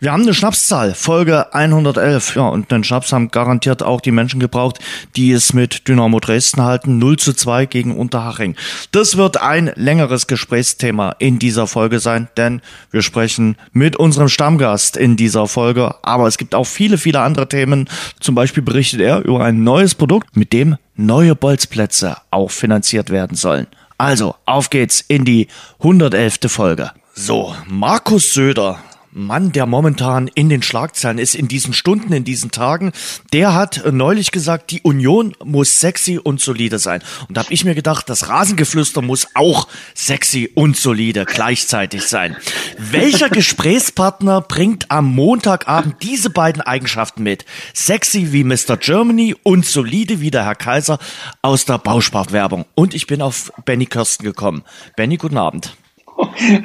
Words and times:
Wir 0.00 0.12
haben 0.12 0.24
eine 0.24 0.34
Schnapszahl, 0.34 0.92
Folge 0.92 1.54
111. 1.54 2.36
Ja, 2.36 2.48
und 2.48 2.70
den 2.70 2.84
Schnaps 2.84 3.12
haben 3.12 3.30
garantiert 3.30 3.82
auch 3.82 4.00
die 4.00 4.10
Menschen 4.10 4.40
gebraucht, 4.40 4.78
die 5.16 5.32
es 5.32 5.52
mit 5.52 5.88
Dynamo 5.88 6.20
Dresden 6.20 6.62
halten. 6.62 6.98
0 6.98 7.16
zu 7.16 7.32
2 7.32 7.66
gegen 7.66 7.96
Unterhaching. 7.96 8.56
Das 8.90 9.16
wird 9.16 9.40
ein 9.40 9.72
längeres 9.76 10.26
Gesprächsthema 10.26 11.14
in 11.20 11.38
dieser 11.38 11.66
Folge 11.66 12.00
sein, 12.00 12.28
denn 12.36 12.60
wir 12.90 13.02
sprechen 13.02 13.56
mit 13.72 13.96
unserem 13.96 14.28
Stammgast 14.28 14.96
in 14.96 15.16
dieser 15.16 15.46
Folge. 15.46 15.94
Aber 16.02 16.26
es 16.26 16.38
gibt 16.38 16.54
auch 16.54 16.66
viele, 16.66 16.98
viele 16.98 17.20
andere 17.20 17.48
Themen. 17.48 17.88
Zum 18.20 18.34
Beispiel 18.34 18.62
berichtet 18.62 19.00
er 19.00 19.24
über 19.24 19.44
ein 19.44 19.64
neues 19.64 19.94
Produkt, 19.94 20.36
mit 20.36 20.52
dem 20.52 20.76
neue 20.96 21.34
Bolzplätze 21.34 22.16
auch 22.30 22.50
finanziert 22.50 23.10
werden 23.10 23.36
sollen. 23.36 23.68
Also, 23.96 24.34
auf 24.44 24.70
geht's 24.70 25.04
in 25.06 25.24
die 25.24 25.48
111. 25.78 26.40
Folge. 26.48 26.90
So, 27.14 27.54
Markus 27.68 28.34
Söder 28.34 28.80
Mann, 29.16 29.52
der 29.52 29.66
momentan 29.66 30.26
in 30.26 30.48
den 30.48 30.60
Schlagzeilen 30.60 31.18
ist, 31.18 31.36
in 31.36 31.46
diesen 31.46 31.72
Stunden, 31.72 32.12
in 32.12 32.24
diesen 32.24 32.50
Tagen, 32.50 32.90
der 33.32 33.54
hat 33.54 33.84
neulich 33.92 34.32
gesagt, 34.32 34.72
die 34.72 34.82
Union 34.82 35.36
muss 35.44 35.78
sexy 35.78 36.18
und 36.18 36.40
solide 36.40 36.80
sein. 36.80 37.00
Und 37.28 37.36
da 37.36 37.44
habe 37.44 37.54
ich 37.54 37.64
mir 37.64 37.76
gedacht, 37.76 38.10
das 38.10 38.28
Rasengeflüster 38.28 39.02
muss 39.02 39.28
auch 39.34 39.68
sexy 39.94 40.50
und 40.56 40.76
solide 40.76 41.26
gleichzeitig 41.26 42.02
sein. 42.02 42.36
Welcher 42.76 43.28
Gesprächspartner 43.30 44.40
bringt 44.40 44.90
am 44.90 45.14
Montagabend 45.14 46.02
diese 46.02 46.30
beiden 46.30 46.60
Eigenschaften 46.60 47.22
mit? 47.22 47.44
Sexy 47.72 48.32
wie 48.32 48.42
Mr. 48.42 48.76
Germany 48.76 49.36
und 49.44 49.64
solide 49.64 50.20
wie 50.20 50.32
der 50.32 50.44
Herr 50.44 50.56
Kaiser 50.56 50.98
aus 51.40 51.64
der 51.64 51.78
Bausparwerbung. 51.78 52.64
Und 52.74 52.94
ich 52.94 53.06
bin 53.06 53.22
auf 53.22 53.52
Benny 53.64 53.86
Kirsten 53.86 54.24
gekommen. 54.24 54.64
Benny, 54.96 55.18
guten 55.18 55.38
Abend. 55.38 55.76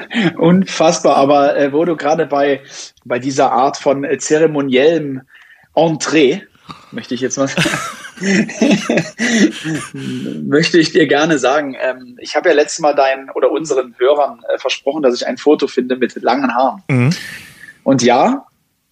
Unfassbar, 0.37 1.17
aber 1.17 1.57
äh, 1.57 1.73
wo 1.73 1.85
du 1.85 1.95
gerade 1.95 2.25
bei, 2.25 2.61
bei 3.05 3.19
dieser 3.19 3.51
Art 3.51 3.77
von 3.77 4.03
äh, 4.03 4.17
zeremoniellem 4.17 5.21
Entree, 5.75 6.41
möchte 6.91 7.13
ich 7.13 7.21
jetzt 7.21 7.37
mal 7.37 7.47
sagen, 7.47 7.69
möchte 10.47 10.77
ich 10.77 10.91
dir 10.91 11.07
gerne 11.07 11.39
sagen, 11.39 11.77
ähm, 11.79 12.17
ich 12.19 12.35
habe 12.35 12.49
ja 12.49 12.55
letztes 12.55 12.79
Mal 12.79 12.93
deinen 12.93 13.29
oder 13.29 13.51
unseren 13.51 13.95
Hörern 13.97 14.41
äh, 14.53 14.57
versprochen, 14.57 15.03
dass 15.03 15.15
ich 15.15 15.25
ein 15.25 15.37
Foto 15.37 15.67
finde 15.67 15.95
mit 15.95 16.21
langen 16.21 16.53
Haaren. 16.53 16.83
Mhm. 16.89 17.11
Und 17.83 18.03
ja, 18.03 18.45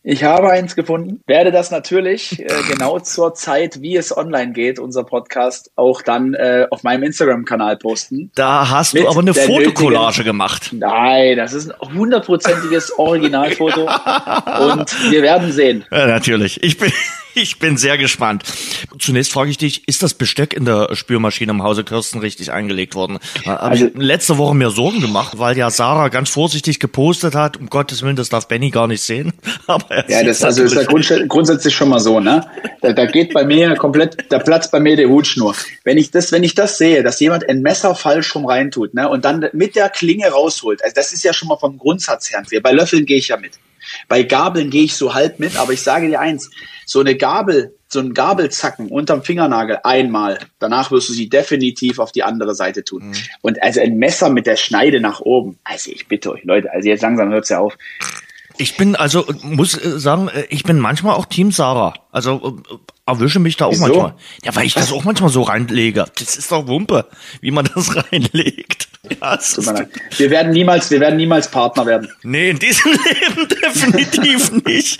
ich 0.09 0.23
habe 0.23 0.49
eins 0.49 0.77
gefunden, 0.77 1.21
werde 1.27 1.51
das 1.51 1.69
natürlich 1.69 2.39
äh, 2.39 2.47
genau 2.69 2.97
zur 2.99 3.33
Zeit, 3.33 3.81
wie 3.81 3.97
es 3.97 4.15
online 4.15 4.53
geht, 4.53 4.79
unser 4.79 5.03
Podcast, 5.03 5.69
auch 5.75 6.01
dann 6.01 6.33
äh, 6.33 6.65
auf 6.71 6.83
meinem 6.83 7.03
Instagram-Kanal 7.03 7.75
posten. 7.75 8.31
Da 8.33 8.69
hast 8.69 8.97
du 8.97 9.05
aber 9.05 9.19
eine 9.19 9.33
Fotokollage 9.33 10.23
gemacht. 10.23 10.69
Nein, 10.71 11.35
das 11.35 11.51
ist 11.51 11.71
ein 11.71 11.93
hundertprozentiges 11.93 12.97
Originalfoto 12.97 13.81
und 14.71 15.11
wir 15.11 15.21
werden 15.23 15.51
sehen. 15.51 15.83
Ja, 15.91 16.07
natürlich. 16.07 16.63
Ich 16.63 16.77
bin, 16.77 16.93
ich 17.37 17.59
bin 17.59 17.77
sehr 17.77 17.97
gespannt. 17.97 18.43
Zunächst 18.99 19.31
frage 19.31 19.49
ich 19.49 19.57
dich, 19.57 19.87
ist 19.87 20.03
das 20.03 20.13
Besteck 20.13 20.53
in 20.53 20.65
der 20.65 20.95
Spülmaschine 20.95 21.51
im 21.51 21.63
Hause 21.63 21.83
Kirsten 21.83 22.19
richtig 22.19 22.51
eingelegt 22.51 22.95
worden? 22.95 23.19
Habe 23.45 23.61
also, 23.61 23.85
ich 23.85 23.91
letzte 23.95 24.37
Woche 24.37 24.55
mir 24.55 24.69
Sorgen 24.69 25.01
gemacht, 25.01 25.37
weil 25.37 25.57
ja 25.57 25.69
Sarah 25.69 26.09
ganz 26.09 26.29
vorsichtig 26.29 26.79
gepostet 26.79 27.35
hat, 27.35 27.57
um 27.57 27.67
Gottes 27.69 28.01
Willen, 28.01 28.15
das 28.15 28.29
darf 28.29 28.47
Benny 28.47 28.69
gar 28.69 28.87
nicht 28.87 29.01
sehen. 29.01 29.33
Aber 29.67 30.09
ja, 30.09 30.23
das 30.23 30.43
also 30.43 30.63
ist 30.63 30.75
ja 30.75 30.83
grunds 30.83 31.13
grundsätzlich 31.27 31.75
schon 31.75 31.89
mal 31.89 31.99
so, 31.99 32.19
ne? 32.19 32.45
Da, 32.81 32.93
da 32.93 33.05
geht 33.05 33.33
bei 33.33 33.45
mir 33.45 33.75
komplett, 33.75 34.25
da 34.29 34.39
platzt 34.39 34.71
bei 34.71 34.79
mir 34.79 34.95
der 34.95 35.09
Hutschnur. 35.09 35.55
Wenn 35.83 35.97
ich 35.97 36.11
das, 36.11 36.31
wenn 36.31 36.43
ich 36.43 36.55
das 36.55 36.77
sehe, 36.77 37.03
dass 37.03 37.19
jemand 37.19 37.47
ein 37.47 37.61
Messer 37.61 37.95
falsch 37.95 38.35
rum 38.35 38.45
reintut, 38.45 38.93
ne, 38.93 39.07
und 39.07 39.25
dann 39.25 39.45
mit 39.53 39.75
der 39.75 39.89
Klinge 39.89 40.27
rausholt, 40.27 40.83
also 40.83 40.93
das 40.95 41.13
ist 41.13 41.23
ja 41.23 41.33
schon 41.33 41.47
mal 41.47 41.57
vom 41.57 41.77
Grundsatz 41.77 42.31
her. 42.31 42.43
Bei 42.61 42.71
Löffeln 42.71 43.05
gehe 43.05 43.17
ich 43.17 43.29
ja 43.29 43.37
mit. 43.37 43.53
Bei 44.07 44.23
Gabeln 44.23 44.69
gehe 44.69 44.83
ich 44.83 44.95
so 44.95 45.13
halb 45.13 45.39
mit, 45.39 45.57
aber 45.57 45.73
ich 45.73 45.81
sage 45.81 46.07
dir 46.07 46.19
eins, 46.19 46.49
so 46.85 46.99
eine 46.99 47.15
Gabel, 47.15 47.75
so 47.89 47.99
ein 47.99 48.13
Gabelzacken 48.13 48.89
unterm 48.89 49.23
Fingernagel 49.23 49.79
einmal, 49.83 50.39
danach 50.59 50.91
wirst 50.91 51.09
du 51.09 51.13
sie 51.13 51.29
definitiv 51.29 51.99
auf 51.99 52.11
die 52.11 52.23
andere 52.23 52.55
Seite 52.55 52.83
tun. 52.83 53.09
Mhm. 53.09 53.13
Und 53.41 53.61
also 53.61 53.81
ein 53.81 53.97
Messer 53.97 54.29
mit 54.29 54.45
der 54.45 54.55
Schneide 54.55 54.99
nach 54.99 55.19
oben, 55.19 55.59
also 55.63 55.91
ich 55.91 56.07
bitte 56.07 56.31
euch, 56.31 56.43
Leute, 56.43 56.71
also 56.71 56.87
jetzt 56.87 57.01
langsam 57.01 57.29
hört's 57.29 57.49
ja 57.49 57.59
auf. 57.59 57.77
Ich 58.57 58.75
bin 58.75 58.95
also, 58.95 59.25
muss 59.43 59.77
äh, 59.77 59.99
sagen, 59.99 60.29
äh, 60.29 60.45
ich 60.49 60.63
bin 60.63 60.79
manchmal 60.79 61.15
auch 61.15 61.25
Team 61.25 61.51
Sarah. 61.51 61.93
Also 62.11 62.57
äh, 62.69 62.75
erwische 63.07 63.39
mich 63.39 63.57
da 63.57 63.65
auch 63.65 63.71
Wieso? 63.71 63.87
manchmal. 63.87 64.13
Ja, 64.43 64.55
weil 64.55 64.65
ich 64.65 64.73
das 64.73 64.91
auch 64.91 65.03
manchmal 65.03 65.29
so 65.29 65.41
reinlege. 65.41 66.05
Das 66.19 66.35
ist 66.35 66.51
doch 66.51 66.67
Wumpe, 66.67 67.05
wie 67.41 67.51
man 67.51 67.67
das 67.73 67.95
reinlegt. 68.11 68.89
Ja, 69.21 69.39
wir 70.17 70.29
werden 70.29 70.51
niemals, 70.51 70.91
wir 70.91 70.99
werden 70.99 71.15
niemals 71.15 71.49
Partner 71.49 71.85
werden. 71.85 72.09
Nee, 72.23 72.49
in 72.49 72.59
diesem 72.59 72.91
Leben 72.91 73.47
definitiv 73.47 74.51
nicht. 74.65 74.99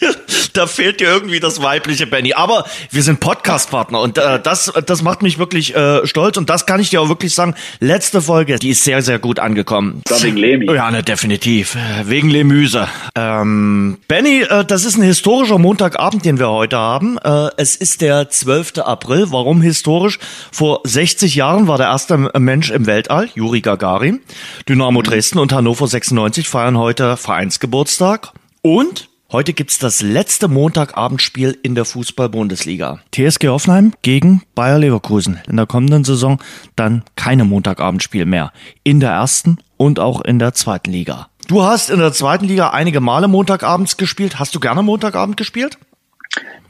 Da 0.54 0.66
fehlt 0.66 1.02
dir 1.02 1.10
irgendwie 1.10 1.42
das 1.42 1.62
weibliche 1.62 2.08
Benny. 2.08 2.34
Aber 2.34 2.66
wir 2.92 3.04
sind 3.04 3.20
Podcast-Partner 3.20 4.00
und 4.00 4.18
äh, 4.18 4.40
das, 4.42 4.72
das 4.86 5.02
macht 5.02 5.24
mich 5.24 5.40
wirklich 5.40 5.76
äh, 5.76 6.06
stolz 6.08 6.38
und 6.38 6.50
das 6.50 6.66
kann 6.66 6.80
ich 6.80 6.90
dir 6.90 7.02
auch 7.02 7.10
wirklich 7.10 7.36
sagen. 7.36 7.56
Letzte 7.80 8.22
Folge, 8.22 8.58
die 8.60 8.70
ist 8.70 8.84
sehr, 8.84 9.02
sehr 9.02 9.20
gut 9.20 9.40
angekommen. 9.40 10.02
Das 10.06 10.24
wegen 10.24 10.38
Lemi. 10.38 10.74
Ja, 10.74 10.90
ne, 10.90 11.04
definitiv. 11.04 11.76
Wegen 12.04 12.30
Lemüse. 12.30 12.88
Ähm, 13.16 13.98
Benny, 14.08 14.42
äh, 14.44 14.64
das 14.64 14.86
ist 14.86 14.98
ein 14.98 15.04
historischer 15.04 15.58
Montagabend, 15.58 16.24
den 16.24 16.40
wir 16.40 16.50
heute 16.50 16.78
haben. 16.78 17.18
Äh, 17.18 17.50
es 17.58 17.76
ist 17.76 17.97
der 17.98 18.30
12. 18.30 18.80
April. 18.80 19.32
Warum 19.32 19.62
historisch? 19.62 20.20
Vor 20.52 20.82
60 20.84 21.36
Jahren 21.36 21.68
war 21.68 21.78
der 21.78 21.88
erste 21.88 22.18
Mensch 22.18 22.72
im 22.72 22.86
Weltall, 22.86 23.30
Juri 23.36 23.62
Gagarin. 23.62 24.22
Dynamo 24.68 25.02
Dresden 25.02 25.40
und 25.40 25.54
Hannover 25.54 25.88
96 25.88 26.48
feiern 26.48 26.78
heute 26.78 27.18
Vereinsgeburtstag. 27.18 28.32
Und 28.62 29.10
Heute 29.30 29.52
gibt's 29.52 29.78
das 29.78 30.02
letzte 30.02 30.48
Montagabendspiel 30.48 31.58
in 31.62 31.76
der 31.76 31.84
Fußball-Bundesliga. 31.84 33.00
TSG 33.12 33.50
Hoffenheim 33.50 33.92
gegen 34.02 34.44
Bayer 34.56 34.80
Leverkusen. 34.80 35.42
In 35.50 35.58
der 35.58 35.66
kommenden 35.66 36.06
Saison 36.06 36.40
dann 36.78 37.04
keine 37.18 37.44
Montagabendspiel 37.44 38.26
mehr. 38.26 38.54
In 38.84 39.02
der 39.02 39.12
ersten 39.12 39.58
und 39.76 40.00
auch 40.00 40.22
in 40.22 40.40
der 40.40 40.54
zweiten 40.54 40.92
Liga. 40.92 41.28
Du 41.50 41.64
hast 41.64 41.90
in 41.90 42.00
der 42.00 42.14
zweiten 42.14 42.46
Liga 42.46 42.70
einige 42.70 43.02
Male 43.02 43.28
Montagabends 43.28 43.98
gespielt. 43.98 44.40
Hast 44.40 44.56
du 44.56 44.62
gerne 44.62 44.82
Montagabend 44.82 45.36
gespielt? 45.36 45.78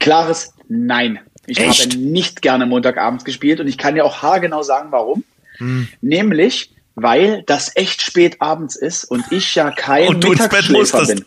Klares 0.00 0.52
Nein. 0.68 1.20
Ich 1.46 1.58
Echt? 1.58 1.92
habe 1.92 1.98
nicht 1.98 2.42
gerne 2.42 2.66
Montagabends 2.66 3.24
gespielt 3.24 3.60
und 3.60 3.68
ich 3.68 3.78
kann 3.78 3.94
dir 3.94 4.04
auch 4.04 4.22
haargenau 4.22 4.62
sagen, 4.62 4.88
warum. 4.92 5.24
Hm. 5.56 5.88
Nämlich, 6.02 6.74
weil 6.94 7.42
das 7.46 7.74
echt 7.74 8.02
spät 8.02 8.40
abends 8.40 8.76
ist 8.76 9.04
und 9.04 9.24
ich 9.30 9.54
ja 9.54 9.70
kein 9.70 10.18
Mittagsschläfer 10.18 11.06
bin. 11.06 11.24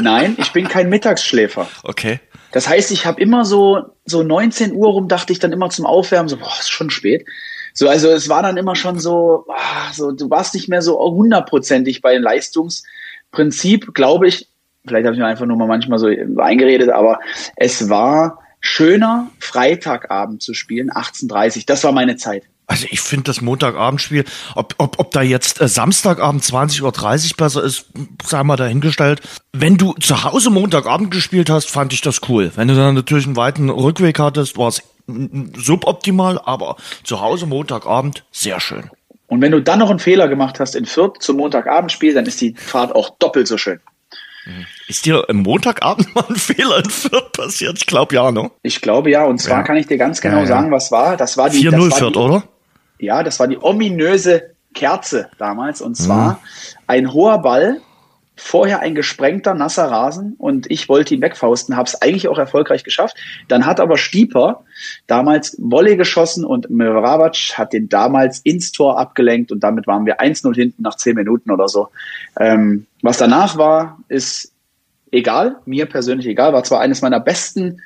Nein, 0.00 0.36
ich 0.38 0.52
bin 0.52 0.68
kein 0.68 0.88
Mittagsschläfer. 0.88 1.68
Okay. 1.82 2.20
Das 2.52 2.66
heißt, 2.66 2.90
ich 2.92 3.04
habe 3.04 3.20
immer 3.20 3.44
so 3.44 3.92
so 4.06 4.22
19 4.22 4.72
Uhr 4.72 4.88
rum 4.88 5.08
dachte 5.08 5.32
ich 5.32 5.38
dann 5.38 5.52
immer 5.52 5.70
zum 5.70 5.86
Aufwärmen 5.86 6.28
so, 6.28 6.38
boah, 6.38 6.52
ist 6.58 6.70
schon 6.70 6.90
spät. 6.90 7.26
So, 7.74 7.88
also 7.88 8.08
es 8.08 8.28
war 8.28 8.42
dann 8.42 8.56
immer 8.56 8.74
schon 8.74 8.98
so, 8.98 9.44
ah, 9.48 9.92
so 9.92 10.12
du 10.12 10.30
warst 10.30 10.54
nicht 10.54 10.68
mehr 10.68 10.82
so 10.82 10.98
hundertprozentig 10.98 12.00
bei 12.00 12.16
Leistungsprinzip, 12.16 13.94
glaube 13.94 14.28
ich. 14.28 14.48
Vielleicht 14.86 15.04
habe 15.04 15.14
ich 15.14 15.20
mir 15.20 15.26
einfach 15.26 15.46
nur 15.46 15.56
mal 15.56 15.68
manchmal 15.68 15.98
so 15.98 16.08
eingeredet, 16.38 16.88
aber 16.88 17.20
es 17.56 17.90
war 17.90 18.38
schöner, 18.60 19.30
Freitagabend 19.38 20.42
zu 20.42 20.54
spielen, 20.54 20.90
18.30 20.90 21.66
Das 21.66 21.84
war 21.84 21.92
meine 21.92 22.16
Zeit. 22.16 22.44
Also 22.68 22.86
ich 22.90 23.00
finde 23.00 23.24
das 23.24 23.40
Montagabendspiel, 23.40 24.26
ob, 24.54 24.74
ob, 24.76 24.98
ob 24.98 25.10
da 25.12 25.22
jetzt 25.22 25.58
äh, 25.60 25.68
Samstagabend 25.68 26.42
20.30 26.42 26.82
Uhr 26.82 27.36
besser 27.36 27.64
ist, 27.64 27.86
sei 28.22 28.44
mal 28.44 28.56
dahingestellt. 28.56 29.22
Wenn 29.54 29.78
du 29.78 29.94
zu 29.94 30.22
Hause 30.22 30.50
Montagabend 30.50 31.10
gespielt 31.10 31.48
hast, 31.48 31.70
fand 31.70 31.94
ich 31.94 32.02
das 32.02 32.20
cool. 32.28 32.52
Wenn 32.56 32.68
du 32.68 32.74
dann 32.74 32.94
natürlich 32.94 33.24
einen 33.24 33.36
weiten 33.36 33.70
Rückweg 33.70 34.18
hattest, 34.18 34.58
war 34.58 34.68
es 34.68 34.82
suboptimal, 35.56 36.38
aber 36.44 36.76
zu 37.04 37.22
Hause 37.22 37.46
Montagabend 37.46 38.24
sehr 38.32 38.60
schön. 38.60 38.90
Und 39.28 39.40
wenn 39.40 39.52
du 39.52 39.62
dann 39.62 39.78
noch 39.78 39.88
einen 39.88 39.98
Fehler 39.98 40.28
gemacht 40.28 40.60
hast 40.60 40.74
in 40.74 40.84
Fürth 40.84 41.20
zum 41.20 41.38
Montagabendspiel, 41.38 42.12
dann 42.12 42.26
ist 42.26 42.40
die 42.42 42.54
Fahrt 42.54 42.94
auch 42.94 43.16
doppelt 43.18 43.48
so 43.48 43.56
schön. 43.56 43.80
Ist 44.86 45.04
dir 45.04 45.24
am 45.28 45.38
Montagabend 45.38 46.14
mal 46.14 46.24
ein 46.28 46.36
Fehler 46.36 46.78
in 46.78 46.90
Fürth 46.90 47.32
passiert? 47.32 47.78
Ich 47.78 47.86
glaube 47.86 48.14
ja, 48.14 48.30
ne? 48.32 48.50
Ich 48.62 48.80
glaube 48.80 49.10
ja. 49.10 49.24
Und 49.24 49.38
zwar 49.38 49.58
ja. 49.58 49.62
kann 49.62 49.76
ich 49.76 49.86
dir 49.86 49.98
ganz 49.98 50.20
genau 50.20 50.36
ja, 50.36 50.42
ja. 50.42 50.46
sagen, 50.46 50.70
was 50.70 50.90
war. 50.90 51.16
Das 51.16 51.36
war 51.36 51.50
die 51.50 51.68
4-0 51.68 51.94
Fürth, 51.94 52.16
oder? 52.16 52.44
Ja, 52.98 53.22
das 53.22 53.38
war 53.38 53.46
die 53.46 53.58
ominöse 53.60 54.54
Kerze 54.74 55.30
damals. 55.38 55.80
Und 55.80 55.96
zwar 55.96 56.32
mhm. 56.32 56.36
ein 56.86 57.12
hoher 57.12 57.38
Ball, 57.38 57.80
vorher 58.38 58.80
ein 58.80 58.94
gesprengter, 58.94 59.54
nasser 59.54 59.90
Rasen 59.90 60.34
und 60.38 60.70
ich 60.70 60.88
wollte 60.88 61.14
ihn 61.14 61.20
wegfausten, 61.20 61.76
habe 61.76 61.88
es 61.88 62.00
eigentlich 62.00 62.28
auch 62.28 62.38
erfolgreich 62.38 62.84
geschafft. 62.84 63.16
Dann 63.48 63.66
hat 63.66 63.80
aber 63.80 63.98
Stieper 63.98 64.64
damals 65.06 65.56
Wolle 65.58 65.96
geschossen 65.96 66.44
und 66.44 66.70
Mravac 66.70 67.36
hat 67.54 67.72
den 67.72 67.88
damals 67.88 68.38
ins 68.40 68.72
Tor 68.72 68.98
abgelenkt 68.98 69.50
und 69.50 69.60
damit 69.60 69.86
waren 69.86 70.06
wir 70.06 70.20
1-0 70.20 70.54
hinten 70.54 70.82
nach 70.82 70.96
10 70.96 71.16
Minuten 71.16 71.50
oder 71.50 71.68
so. 71.68 71.88
Ähm, 72.38 72.86
was 73.02 73.18
danach 73.18 73.58
war, 73.58 73.98
ist 74.08 74.52
egal, 75.10 75.56
mir 75.66 75.86
persönlich 75.86 76.26
egal, 76.26 76.52
war 76.52 76.64
zwar 76.64 76.80
eines 76.80 77.02
meiner 77.02 77.20
besten 77.20 77.82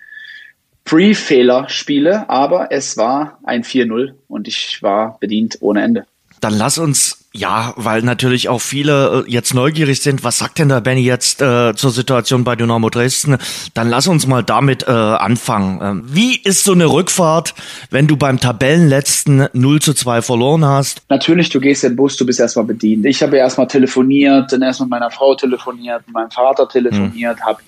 Pre-Fehler 0.84 1.68
spiele, 1.68 2.28
aber 2.28 2.72
es 2.72 2.96
war 2.96 3.38
ein 3.44 3.62
4-0 3.62 4.14
und 4.28 4.48
ich 4.48 4.82
war 4.82 5.18
bedient 5.18 5.58
ohne 5.60 5.82
Ende. 5.82 6.06
Dann 6.40 6.54
lass 6.54 6.76
uns 6.76 7.21
ja, 7.34 7.72
weil 7.76 8.02
natürlich 8.02 8.50
auch 8.50 8.60
viele 8.60 9.24
äh, 9.26 9.30
jetzt 9.30 9.54
neugierig 9.54 10.02
sind, 10.02 10.22
was 10.22 10.38
sagt 10.38 10.58
denn 10.58 10.68
der 10.68 10.82
Benny 10.82 11.00
jetzt 11.00 11.40
äh, 11.40 11.74
zur 11.74 11.90
Situation 11.90 12.44
bei 12.44 12.56
Dynamo 12.56 12.90
Dresden? 12.90 13.38
Dann 13.72 13.88
lass 13.88 14.06
uns 14.06 14.26
mal 14.26 14.42
damit 14.42 14.86
äh, 14.86 14.90
anfangen. 14.90 15.80
Ähm, 15.82 16.04
wie 16.06 16.36
ist 16.36 16.64
so 16.64 16.72
eine 16.72 16.86
Rückfahrt, 16.86 17.54
wenn 17.90 18.06
du 18.06 18.16
beim 18.16 18.38
Tabellenletzten 18.38 19.48
0 19.54 19.80
zu 19.80 19.94
2 19.94 20.20
verloren 20.20 20.66
hast? 20.66 21.02
Natürlich, 21.08 21.48
du 21.48 21.58
gehst 21.58 21.84
in 21.84 21.92
den 21.92 21.96
Bus, 21.96 22.18
du 22.18 22.26
bist 22.26 22.38
erstmal 22.38 22.66
bedient. 22.66 23.06
Ich 23.06 23.22
habe 23.22 23.38
erstmal 23.38 23.66
telefoniert, 23.66 24.52
dann 24.52 24.60
erst 24.60 24.80
mit 24.80 24.90
meiner 24.90 25.10
Frau 25.10 25.34
telefoniert, 25.34 26.02
mit 26.06 26.14
meinem 26.14 26.30
Vater 26.30 26.68
telefoniert, 26.68 27.38
hm. 27.38 27.46
habe 27.46 27.62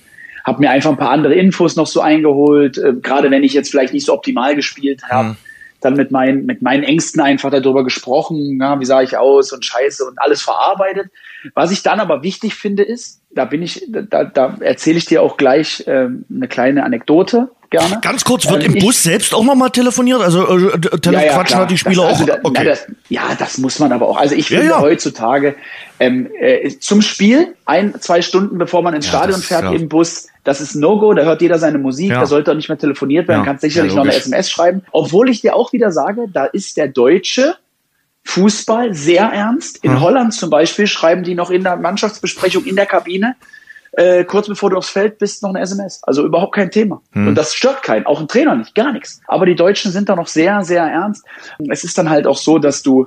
hab 0.44 0.60
mir 0.60 0.70
einfach 0.70 0.90
ein 0.90 0.98
paar 0.98 1.10
andere 1.10 1.32
Infos 1.34 1.74
noch 1.74 1.86
so 1.86 2.02
eingeholt, 2.02 2.76
äh, 2.76 2.92
gerade 3.00 3.30
wenn 3.30 3.42
ich 3.42 3.54
jetzt 3.54 3.70
vielleicht 3.70 3.94
nicht 3.94 4.04
so 4.04 4.12
optimal 4.12 4.54
gespielt 4.54 5.02
habe. 5.08 5.28
Hm 5.30 5.36
dann 5.84 5.94
mit 5.94 6.10
meinen, 6.10 6.46
mit 6.46 6.62
meinen 6.62 6.82
Ängsten 6.82 7.20
einfach 7.20 7.50
darüber 7.50 7.84
gesprochen, 7.84 8.58
ja, 8.60 8.80
wie 8.80 8.84
sah 8.84 9.02
ich 9.02 9.16
aus 9.16 9.52
und 9.52 9.64
Scheiße 9.64 10.04
und 10.04 10.18
alles 10.20 10.42
verarbeitet. 10.42 11.10
Was 11.54 11.70
ich 11.70 11.82
dann 11.82 12.00
aber 12.00 12.22
wichtig 12.22 12.54
finde, 12.54 12.82
ist, 12.82 13.20
da 13.30 13.44
bin 13.44 13.62
ich, 13.62 13.86
da, 13.88 14.24
da 14.24 14.56
erzähle 14.60 14.98
ich 14.98 15.06
dir 15.06 15.22
auch 15.22 15.36
gleich 15.36 15.84
ähm, 15.86 16.24
eine 16.30 16.48
kleine 16.48 16.84
Anekdote 16.84 17.50
gerne. 17.74 17.98
Ganz 18.00 18.24
kurz, 18.24 18.48
wird 18.48 18.64
ähm, 18.64 18.74
im 18.74 18.82
Bus 18.82 19.02
selbst 19.02 19.34
auch 19.34 19.44
nochmal 19.44 19.70
telefoniert? 19.70 20.20
Also 20.22 20.46
äh, 20.46 20.78
tele 21.00 21.16
ja, 21.16 21.24
ja, 21.24 21.32
quatschen 21.34 21.58
da 21.58 21.66
die 21.66 21.78
Spieler 21.78 22.08
das, 22.08 22.20
also, 22.20 22.32
auch? 22.32 22.38
okay. 22.44 22.62
Na, 22.62 22.64
das, 22.64 22.86
ja, 23.08 23.22
das 23.38 23.58
muss 23.58 23.78
man 23.78 23.92
aber 23.92 24.08
auch. 24.08 24.16
Also 24.16 24.34
ich 24.34 24.48
finde 24.48 24.66
ja, 24.66 24.80
heutzutage 24.80 25.56
ähm, 26.00 26.28
äh, 26.38 26.70
zum 26.78 27.02
Spiel, 27.02 27.54
ein, 27.66 28.00
zwei 28.00 28.22
Stunden 28.22 28.58
bevor 28.58 28.82
man 28.82 28.94
ins 28.94 29.06
Stadion 29.06 29.40
das, 29.40 29.44
fährt 29.44 29.74
im 29.74 29.88
Bus, 29.88 30.28
das 30.44 30.60
ist 30.60 30.74
No-Go, 30.74 31.14
da 31.14 31.24
hört 31.24 31.42
jeder 31.42 31.58
seine 31.58 31.78
Musik, 31.78 32.10
da 32.10 32.26
sollte 32.26 32.52
auch 32.52 32.56
nicht 32.56 32.68
mehr 32.68 32.78
telefoniert 32.78 33.28
werden, 33.28 33.40
ja. 33.40 33.44
kannst 33.44 33.62
sicherlich 33.62 33.94
noch 33.94 34.04
eine 34.04 34.14
SMS 34.14 34.50
schreiben. 34.50 34.82
Obwohl 34.92 35.30
ich 35.30 35.40
dir 35.40 35.56
auch 35.56 35.72
wieder 35.72 35.90
sage, 35.90 36.26
da 36.32 36.44
ist 36.44 36.76
der 36.76 36.88
Deutsche 36.88 37.56
Fußball 38.24 38.94
sehr 38.94 39.24
ernst. 39.24 39.82
In. 39.84 40.00
Holland 40.00 40.34
zum 40.34 40.50
Beispiel 40.50 40.86
schreiben 40.86 41.24
die 41.24 41.34
noch 41.34 41.50
in 41.50 41.62
der 41.62 41.76
Mannschaftsbesprechung 41.76 42.64
in 42.64 42.76
der 42.76 42.86
Kabine, 42.86 43.36
äh, 43.92 44.24
kurz 44.24 44.48
bevor 44.48 44.70
du 44.70 44.76
aufs 44.76 44.90
Feld 44.90 45.18
bist, 45.18 45.42
noch 45.42 45.50
eine 45.50 45.60
SMS. 45.60 46.02
Also 46.02 46.24
überhaupt 46.24 46.54
kein 46.54 46.70
Thema. 46.70 47.00
Hm. 47.12 47.28
Und 47.28 47.34
das 47.36 47.54
stört 47.54 47.82
keinen, 47.82 48.06
auch 48.06 48.20
ein 48.20 48.28
Trainer 48.28 48.56
nicht, 48.56 48.74
gar 48.74 48.92
nichts. 48.92 49.20
Aber 49.26 49.46
die 49.46 49.54
Deutschen 49.54 49.92
sind 49.92 50.08
da 50.08 50.16
noch 50.16 50.26
sehr, 50.26 50.62
sehr 50.64 50.82
ernst. 50.82 51.24
Es 51.68 51.84
ist 51.84 51.96
dann 51.96 52.10
halt 52.10 52.26
auch 52.26 52.38
so, 52.38 52.58
dass 52.58 52.82
du 52.82 53.06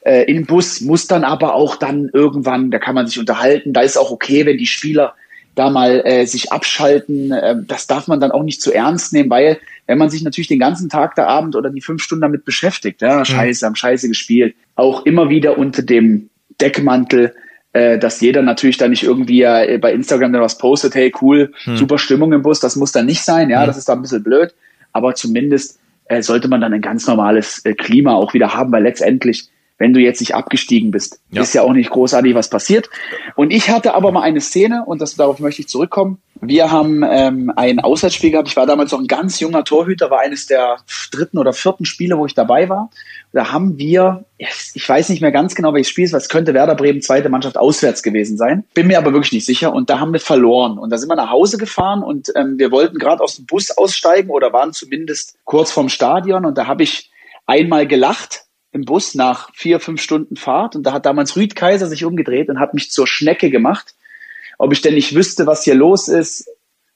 äh, 0.00 0.30
im 0.30 0.46
Bus 0.46 0.80
muss 0.80 1.06
dann 1.06 1.24
aber 1.24 1.54
auch 1.54 1.76
dann 1.76 2.08
irgendwann, 2.12 2.70
da 2.70 2.78
kann 2.78 2.94
man 2.94 3.06
sich 3.06 3.18
unterhalten, 3.18 3.72
da 3.72 3.80
ist 3.80 3.98
auch 3.98 4.10
okay, 4.10 4.46
wenn 4.46 4.58
die 4.58 4.66
Spieler 4.66 5.14
da 5.58 5.70
mal 5.70 6.02
äh, 6.04 6.26
sich 6.26 6.52
abschalten. 6.52 7.32
Äh, 7.32 7.56
das 7.66 7.86
darf 7.86 8.08
man 8.08 8.20
dann 8.20 8.30
auch 8.30 8.42
nicht 8.42 8.62
zu 8.62 8.72
ernst 8.72 9.12
nehmen, 9.12 9.30
weil 9.30 9.58
wenn 9.86 9.98
man 9.98 10.10
sich 10.10 10.22
natürlich 10.22 10.48
den 10.48 10.58
ganzen 10.58 10.88
Tag, 10.88 11.14
der 11.14 11.28
Abend 11.28 11.56
oder 11.56 11.70
die 11.70 11.80
fünf 11.80 12.02
Stunden 12.02 12.22
damit 12.22 12.44
beschäftigt, 12.44 13.00
ja, 13.00 13.24
scheiße, 13.24 13.64
haben 13.64 13.74
scheiße 13.74 14.08
gespielt, 14.08 14.54
auch 14.76 15.06
immer 15.06 15.30
wieder 15.30 15.58
unter 15.58 15.82
dem 15.82 16.30
Deckmantel 16.60 17.34
äh, 17.72 17.98
dass 17.98 18.20
jeder 18.20 18.42
natürlich 18.42 18.78
da 18.78 18.88
nicht 18.88 19.02
irgendwie 19.02 19.42
äh, 19.42 19.78
bei 19.80 19.92
Instagram 19.92 20.32
dann 20.32 20.42
was 20.42 20.58
postet, 20.58 20.94
hey 20.94 21.12
cool, 21.20 21.52
hm. 21.64 21.76
super 21.76 21.98
Stimmung 21.98 22.32
im 22.32 22.42
Bus, 22.42 22.60
das 22.60 22.76
muss 22.76 22.92
dann 22.92 23.06
nicht 23.06 23.22
sein, 23.22 23.50
ja, 23.50 23.60
hm. 23.60 23.66
das 23.66 23.76
ist 23.76 23.88
da 23.88 23.92
ein 23.92 24.02
bisschen 24.02 24.22
blöd, 24.22 24.54
aber 24.92 25.14
zumindest 25.14 25.78
äh, 26.06 26.22
sollte 26.22 26.48
man 26.48 26.60
dann 26.60 26.72
ein 26.72 26.80
ganz 26.80 27.06
normales 27.06 27.64
äh, 27.64 27.74
Klima 27.74 28.14
auch 28.14 28.34
wieder 28.34 28.54
haben, 28.54 28.72
weil 28.72 28.82
letztendlich, 28.82 29.48
wenn 29.78 29.94
du 29.94 30.00
jetzt 30.00 30.20
nicht 30.20 30.34
abgestiegen 30.34 30.90
bist, 30.90 31.20
ja. 31.30 31.40
ist 31.42 31.54
ja 31.54 31.62
auch 31.62 31.72
nicht 31.72 31.90
großartig 31.90 32.34
was 32.34 32.50
passiert. 32.50 32.90
Und 33.36 33.52
ich 33.52 33.70
hatte 33.70 33.94
aber 33.94 34.12
mal 34.12 34.22
eine 34.22 34.40
Szene, 34.40 34.84
und 34.84 35.00
das, 35.00 35.14
darauf 35.14 35.38
möchte 35.38 35.62
ich 35.62 35.68
zurückkommen, 35.68 36.20
wir 36.40 36.70
haben 36.70 37.02
ähm, 37.08 37.52
ein 37.56 37.80
Auswärtsspiel 37.80 38.30
gehabt. 38.30 38.48
Ich 38.48 38.56
war 38.56 38.66
damals 38.66 38.92
noch 38.92 39.00
ein 39.00 39.08
ganz 39.08 39.40
junger 39.40 39.64
Torhüter, 39.64 40.10
war 40.10 40.20
eines 40.20 40.46
der 40.46 40.76
dritten 41.10 41.38
oder 41.38 41.52
vierten 41.52 41.84
Spiele, 41.84 42.16
wo 42.16 42.26
ich 42.26 42.34
dabei 42.34 42.68
war. 42.68 42.90
Da 43.32 43.52
haben 43.52 43.76
wir, 43.76 44.24
ich 44.38 44.88
weiß 44.88 45.08
nicht 45.08 45.20
mehr 45.20 45.32
ganz 45.32 45.54
genau, 45.54 45.74
welches 45.74 45.90
Spiel 45.90 46.04
es 46.04 46.12
war, 46.12 46.18
es 46.18 46.28
könnte 46.28 46.54
Werder 46.54 46.76
Bremen 46.76 47.02
zweite 47.02 47.28
Mannschaft 47.28 47.56
auswärts 47.56 48.02
gewesen 48.02 48.36
sein. 48.36 48.64
Bin 48.72 48.86
mir 48.86 48.98
aber 48.98 49.12
wirklich 49.12 49.32
nicht 49.32 49.46
sicher. 49.46 49.72
Und 49.72 49.90
da 49.90 49.98
haben 49.98 50.12
wir 50.12 50.20
verloren. 50.20 50.78
Und 50.78 50.90
da 50.90 50.98
sind 50.98 51.08
wir 51.08 51.16
nach 51.16 51.30
Hause 51.30 51.58
gefahren 51.58 52.02
und 52.02 52.30
ähm, 52.36 52.58
wir 52.58 52.70
wollten 52.70 52.98
gerade 52.98 53.22
aus 53.22 53.36
dem 53.36 53.46
Bus 53.46 53.72
aussteigen 53.72 54.30
oder 54.30 54.52
waren 54.52 54.72
zumindest 54.72 55.36
kurz 55.44 55.72
vorm 55.72 55.88
Stadion. 55.88 56.44
Und 56.44 56.56
da 56.56 56.66
habe 56.68 56.84
ich 56.84 57.10
einmal 57.46 57.86
gelacht 57.86 58.44
im 58.72 58.84
Bus 58.84 59.14
nach 59.14 59.50
vier, 59.54 59.80
fünf 59.80 60.00
Stunden 60.00 60.36
Fahrt. 60.36 60.76
Und 60.76 60.82
da 60.84 60.92
hat 60.92 61.06
damals 61.06 61.36
Rüd 61.36 61.56
Kaiser 61.56 61.86
sich 61.86 62.04
umgedreht 62.04 62.48
und 62.48 62.60
hat 62.60 62.74
mich 62.74 62.90
zur 62.90 63.06
Schnecke 63.06 63.50
gemacht 63.50 63.94
ob 64.58 64.72
ich 64.72 64.82
denn 64.82 64.94
nicht 64.94 65.14
wüsste, 65.14 65.46
was 65.46 65.62
hier 65.62 65.76
los 65.76 66.08
ist 66.08 66.50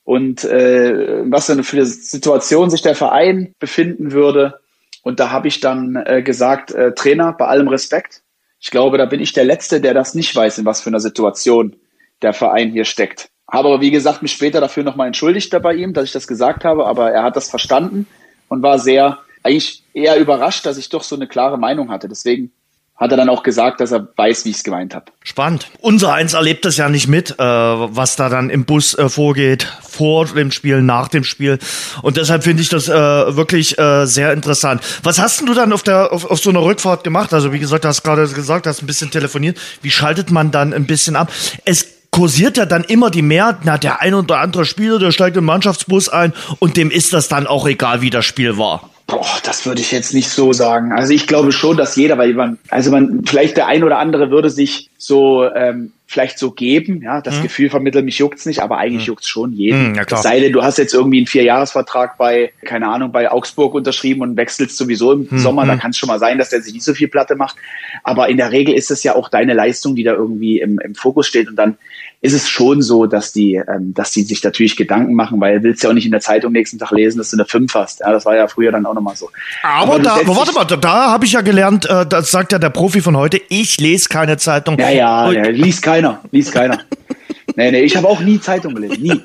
und 0.04 0.44
äh, 0.44 1.22
was 1.30 1.46
für 1.46 1.52
eine 1.52 1.86
Situation 1.86 2.68
sich 2.68 2.82
der 2.82 2.96
Verein 2.96 3.54
befinden 3.60 4.12
würde. 4.12 4.60
Und 5.02 5.20
da 5.20 5.30
habe 5.30 5.48
ich 5.48 5.60
dann 5.60 5.96
äh, 5.96 6.22
gesagt, 6.22 6.72
äh, 6.72 6.92
Trainer, 6.92 7.32
bei 7.32 7.46
allem 7.46 7.68
Respekt, 7.68 8.22
ich 8.60 8.70
glaube, 8.70 8.98
da 8.98 9.06
bin 9.06 9.20
ich 9.20 9.32
der 9.32 9.44
Letzte, 9.44 9.80
der 9.80 9.94
das 9.94 10.14
nicht 10.14 10.34
weiß, 10.34 10.58
in 10.58 10.64
was 10.64 10.80
für 10.80 10.90
einer 10.90 11.00
Situation 11.00 11.76
der 12.20 12.32
Verein 12.32 12.70
hier 12.70 12.84
steckt. 12.84 13.30
Habe 13.50 13.68
aber, 13.68 13.80
wie 13.80 13.90
gesagt, 13.90 14.22
mich 14.22 14.32
später 14.32 14.60
dafür 14.60 14.84
nochmal 14.84 15.08
entschuldigt 15.08 15.50
bei 15.62 15.74
ihm, 15.74 15.92
dass 15.92 16.04
ich 16.04 16.12
das 16.12 16.26
gesagt 16.26 16.64
habe, 16.64 16.86
aber 16.86 17.10
er 17.10 17.24
hat 17.24 17.36
das 17.36 17.50
verstanden 17.50 18.06
und 18.48 18.62
war 18.62 18.78
sehr, 18.78 19.18
eigentlich 19.42 19.82
eher 19.92 20.18
überrascht, 20.18 20.66
dass 20.66 20.78
ich 20.78 20.88
doch 20.88 21.02
so 21.02 21.16
eine 21.16 21.26
klare 21.26 21.58
Meinung 21.58 21.90
hatte. 21.90 22.08
Deswegen 22.08 22.52
hat 22.96 23.10
er 23.10 23.16
dann 23.16 23.28
auch 23.28 23.42
gesagt, 23.42 23.80
dass 23.80 23.90
er 23.90 24.06
weiß, 24.16 24.44
wie 24.44 24.50
ich 24.50 24.56
es 24.56 24.64
gemeint 24.64 24.94
habe. 24.94 25.06
Spannend. 25.24 25.66
Unser 25.80 26.12
Eins 26.12 26.34
erlebt 26.34 26.64
das 26.64 26.76
ja 26.76 26.88
nicht 26.88 27.08
mit, 27.08 27.32
äh, 27.32 27.36
was 27.38 28.14
da 28.14 28.28
dann 28.28 28.48
im 28.48 28.64
Bus 28.64 28.94
äh, 28.94 29.08
vorgeht, 29.08 29.66
vor 29.82 30.26
dem 30.26 30.52
Spiel, 30.52 30.82
nach 30.82 31.08
dem 31.08 31.24
Spiel. 31.24 31.58
Und 32.02 32.16
deshalb 32.16 32.44
finde 32.44 32.62
ich 32.62 32.68
das 32.68 32.88
äh, 32.88 32.92
wirklich 32.92 33.76
äh, 33.76 34.06
sehr 34.06 34.32
interessant. 34.32 34.82
Was 35.02 35.18
hast 35.18 35.40
denn 35.40 35.46
du 35.46 35.54
dann 35.54 35.72
auf, 35.72 35.82
der, 35.82 36.12
auf, 36.12 36.30
auf 36.30 36.38
so 36.38 36.50
einer 36.50 36.62
Rückfahrt 36.62 37.02
gemacht? 37.02 37.34
Also 37.34 37.52
wie 37.52 37.58
gesagt, 37.58 37.82
du 37.84 37.88
hast 37.88 38.04
gerade 38.04 38.28
gesagt, 38.28 38.66
du 38.66 38.70
hast 38.70 38.82
ein 38.82 38.86
bisschen 38.86 39.10
telefoniert. 39.10 39.58
Wie 39.80 39.90
schaltet 39.90 40.30
man 40.30 40.52
dann 40.52 40.72
ein 40.72 40.86
bisschen 40.86 41.16
ab? 41.16 41.32
Es 41.64 41.86
kursiert 42.12 42.56
ja 42.56 42.66
dann 42.66 42.84
immer 42.84 43.10
die 43.10 43.22
Mehr, 43.22 43.58
na, 43.64 43.78
der 43.78 44.00
ein 44.00 44.14
oder 44.14 44.38
andere 44.38 44.64
Spieler, 44.64 45.00
der 45.00 45.10
steigt 45.10 45.36
im 45.36 45.44
Mannschaftsbus 45.44 46.08
ein 46.08 46.34
und 46.60 46.76
dem 46.76 46.90
ist 46.90 47.12
das 47.12 47.26
dann 47.26 47.46
auch 47.46 47.66
egal, 47.66 48.00
wie 48.02 48.10
das 48.10 48.26
Spiel 48.26 48.58
war. 48.58 48.90
Boah, 49.12 49.26
das 49.44 49.66
würde 49.66 49.82
ich 49.82 49.92
jetzt 49.92 50.14
nicht 50.14 50.30
so 50.30 50.54
sagen. 50.54 50.90
Also 50.90 51.12
ich 51.12 51.26
glaube 51.26 51.52
schon, 51.52 51.76
dass 51.76 51.96
jeder, 51.96 52.16
weil 52.16 52.32
man, 52.32 52.58
also 52.70 52.90
man, 52.90 53.24
vielleicht 53.26 53.58
der 53.58 53.66
ein 53.66 53.84
oder 53.84 53.98
andere 53.98 54.30
würde 54.30 54.48
sich 54.48 54.88
so 54.96 55.44
ähm, 55.54 55.92
vielleicht 56.06 56.38
so 56.38 56.50
geben, 56.50 57.02
ja, 57.02 57.20
das 57.20 57.36
mhm. 57.36 57.42
Gefühl 57.42 57.68
vermitteln, 57.68 58.06
mich 58.06 58.16
juckt's 58.16 58.46
nicht, 58.46 58.60
aber 58.60 58.78
eigentlich 58.78 59.02
mhm. 59.02 59.08
juckt's 59.08 59.28
schon 59.28 59.52
jeden. 59.52 59.90
Mhm, 59.90 59.94
ja, 59.96 60.16
sei 60.16 60.40
denn, 60.40 60.54
du 60.54 60.62
hast 60.62 60.78
jetzt 60.78 60.94
irgendwie 60.94 61.18
einen 61.18 61.26
Vierjahresvertrag 61.26 62.16
bei, 62.16 62.52
keine 62.64 62.88
Ahnung, 62.88 63.12
bei 63.12 63.30
Augsburg 63.30 63.74
unterschrieben 63.74 64.22
und 64.22 64.38
wechselst 64.38 64.78
sowieso 64.78 65.12
im 65.12 65.28
mhm. 65.28 65.38
Sommer, 65.38 65.66
da 65.66 65.74
mhm. 65.74 65.80
kann 65.80 65.90
es 65.90 65.98
schon 65.98 66.06
mal 66.06 66.18
sein, 66.18 66.38
dass 66.38 66.48
der 66.48 66.62
sich 66.62 66.72
nicht 66.72 66.84
so 66.84 66.94
viel 66.94 67.08
Platte 67.08 67.36
macht. 67.36 67.56
Aber 68.04 68.30
in 68.30 68.38
der 68.38 68.50
Regel 68.50 68.74
ist 68.74 68.90
es 68.90 69.02
ja 69.02 69.14
auch 69.14 69.28
deine 69.28 69.52
Leistung, 69.52 69.94
die 69.94 70.04
da 70.04 70.14
irgendwie 70.14 70.58
im, 70.58 70.78
im 70.78 70.94
Fokus 70.94 71.26
steht 71.26 71.48
und 71.48 71.56
dann 71.56 71.76
ist 72.22 72.34
es 72.34 72.48
schon 72.48 72.82
so, 72.82 73.06
dass 73.06 73.32
die, 73.32 73.54
ähm, 73.56 73.94
dass 73.94 74.12
die 74.12 74.22
sich 74.22 74.44
natürlich 74.44 74.76
Gedanken 74.76 75.14
machen, 75.14 75.40
weil 75.40 75.58
du 75.58 75.64
willst 75.64 75.82
ja 75.82 75.90
auch 75.90 75.94
nicht 75.94 76.04
in 76.04 76.12
der 76.12 76.20
Zeitung 76.20 76.52
nächsten 76.52 76.78
Tag 76.78 76.92
lesen, 76.92 77.18
dass 77.18 77.30
du 77.30 77.36
eine 77.36 77.44
5 77.44 77.74
hast. 77.74 77.98
Ja, 78.00 78.12
das 78.12 78.24
war 78.24 78.36
ja 78.36 78.46
früher 78.46 78.70
dann 78.70 78.86
auch 78.86 78.94
nochmal 78.94 79.16
so. 79.16 79.28
Aber, 79.64 79.94
aber 79.94 80.02
da, 80.02 80.14
aber 80.14 80.36
warte 80.36 80.52
mal, 80.52 80.64
da, 80.64 80.76
da 80.76 81.10
habe 81.10 81.24
ich 81.24 81.32
ja 81.32 81.40
gelernt, 81.40 81.84
äh, 81.86 82.06
das 82.06 82.30
sagt 82.30 82.52
ja 82.52 82.60
der 82.60 82.70
Profi 82.70 83.00
von 83.00 83.16
heute, 83.16 83.40
ich 83.48 83.80
lese 83.80 84.08
keine 84.08 84.36
Zeitung. 84.36 84.78
Ja, 84.78 84.90
ja, 84.90 85.32
ja 85.32 85.48
liest 85.48 85.82
keiner, 85.82 86.20
liest 86.30 86.52
keiner. 86.52 86.78
nee, 87.56 87.72
nee, 87.72 87.80
ich 87.80 87.96
habe 87.96 88.06
auch 88.06 88.20
nie 88.20 88.40
Zeitung 88.40 88.76
gelesen, 88.76 89.02
nie. 89.02 89.20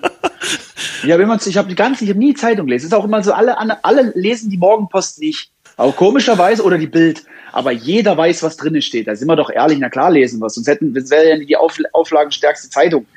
Ich 1.03 1.11
habe 1.11 1.21
immer, 1.21 1.37
ich 1.45 1.55
habe 1.57 1.75
ganz, 1.75 2.01
ich 2.01 2.09
habe 2.09 2.17
nie 2.17 2.33
Zeitung 2.33 2.65
gelesen. 2.65 2.87
Es 2.87 2.91
ist 2.91 2.97
auch 2.97 3.05
immer 3.05 3.23
so, 3.23 3.31
alle, 3.31 3.55
alle 3.83 4.11
lesen 4.15 4.49
die 4.49 4.57
Morgenpost 4.57 5.19
nicht. 5.19 5.51
Auch 5.77 5.95
komischerweise 5.95 6.63
oder 6.63 6.77
die 6.77 6.87
Bild 6.87 7.23
aber 7.57 7.71
jeder 7.71 8.15
weiß, 8.15 8.43
was 8.43 8.57
drinnen 8.57 8.83
steht. 8.83 9.07
Da 9.07 9.15
sind 9.15 9.27
wir 9.27 9.35
doch 9.35 9.49
ehrlich, 9.49 9.79
na 9.79 9.89
klar 9.89 10.11
lesen 10.11 10.39
wir 10.39 10.49
sonst 10.49 10.67
hätten, 10.67 10.93
das 10.93 11.09
wäre 11.09 11.29
ja 11.29 11.37
die 11.37 11.57
Auf, 11.57 11.77
auflagenstärkste 11.91 12.69
Zeitung 12.69 13.07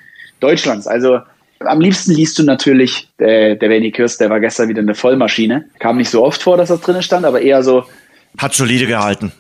Deutschlands. 0.41 0.87
Also 0.87 1.21
am 1.59 1.81
liebsten 1.81 2.13
liest 2.13 2.39
du 2.39 2.43
natürlich, 2.43 3.11
der, 3.19 3.57
der 3.57 3.69
Benny 3.69 3.91
Kirst, 3.91 4.21
der 4.21 4.31
war 4.31 4.41
gestern 4.41 4.71
wieder 4.71 4.81
eine 4.81 4.95
Vollmaschine. 4.95 5.67
Kam 5.79 5.99
nicht 5.99 6.09
so 6.09 6.25
oft 6.25 6.43
vor, 6.43 6.57
dass 6.57 6.71
das 6.71 6.81
drinnen 6.81 7.03
stand, 7.03 7.27
aber 7.27 7.43
eher 7.43 7.63
so. 7.63 7.85
Hat 8.39 8.55
solide 8.55 8.87
gehalten. 8.87 9.33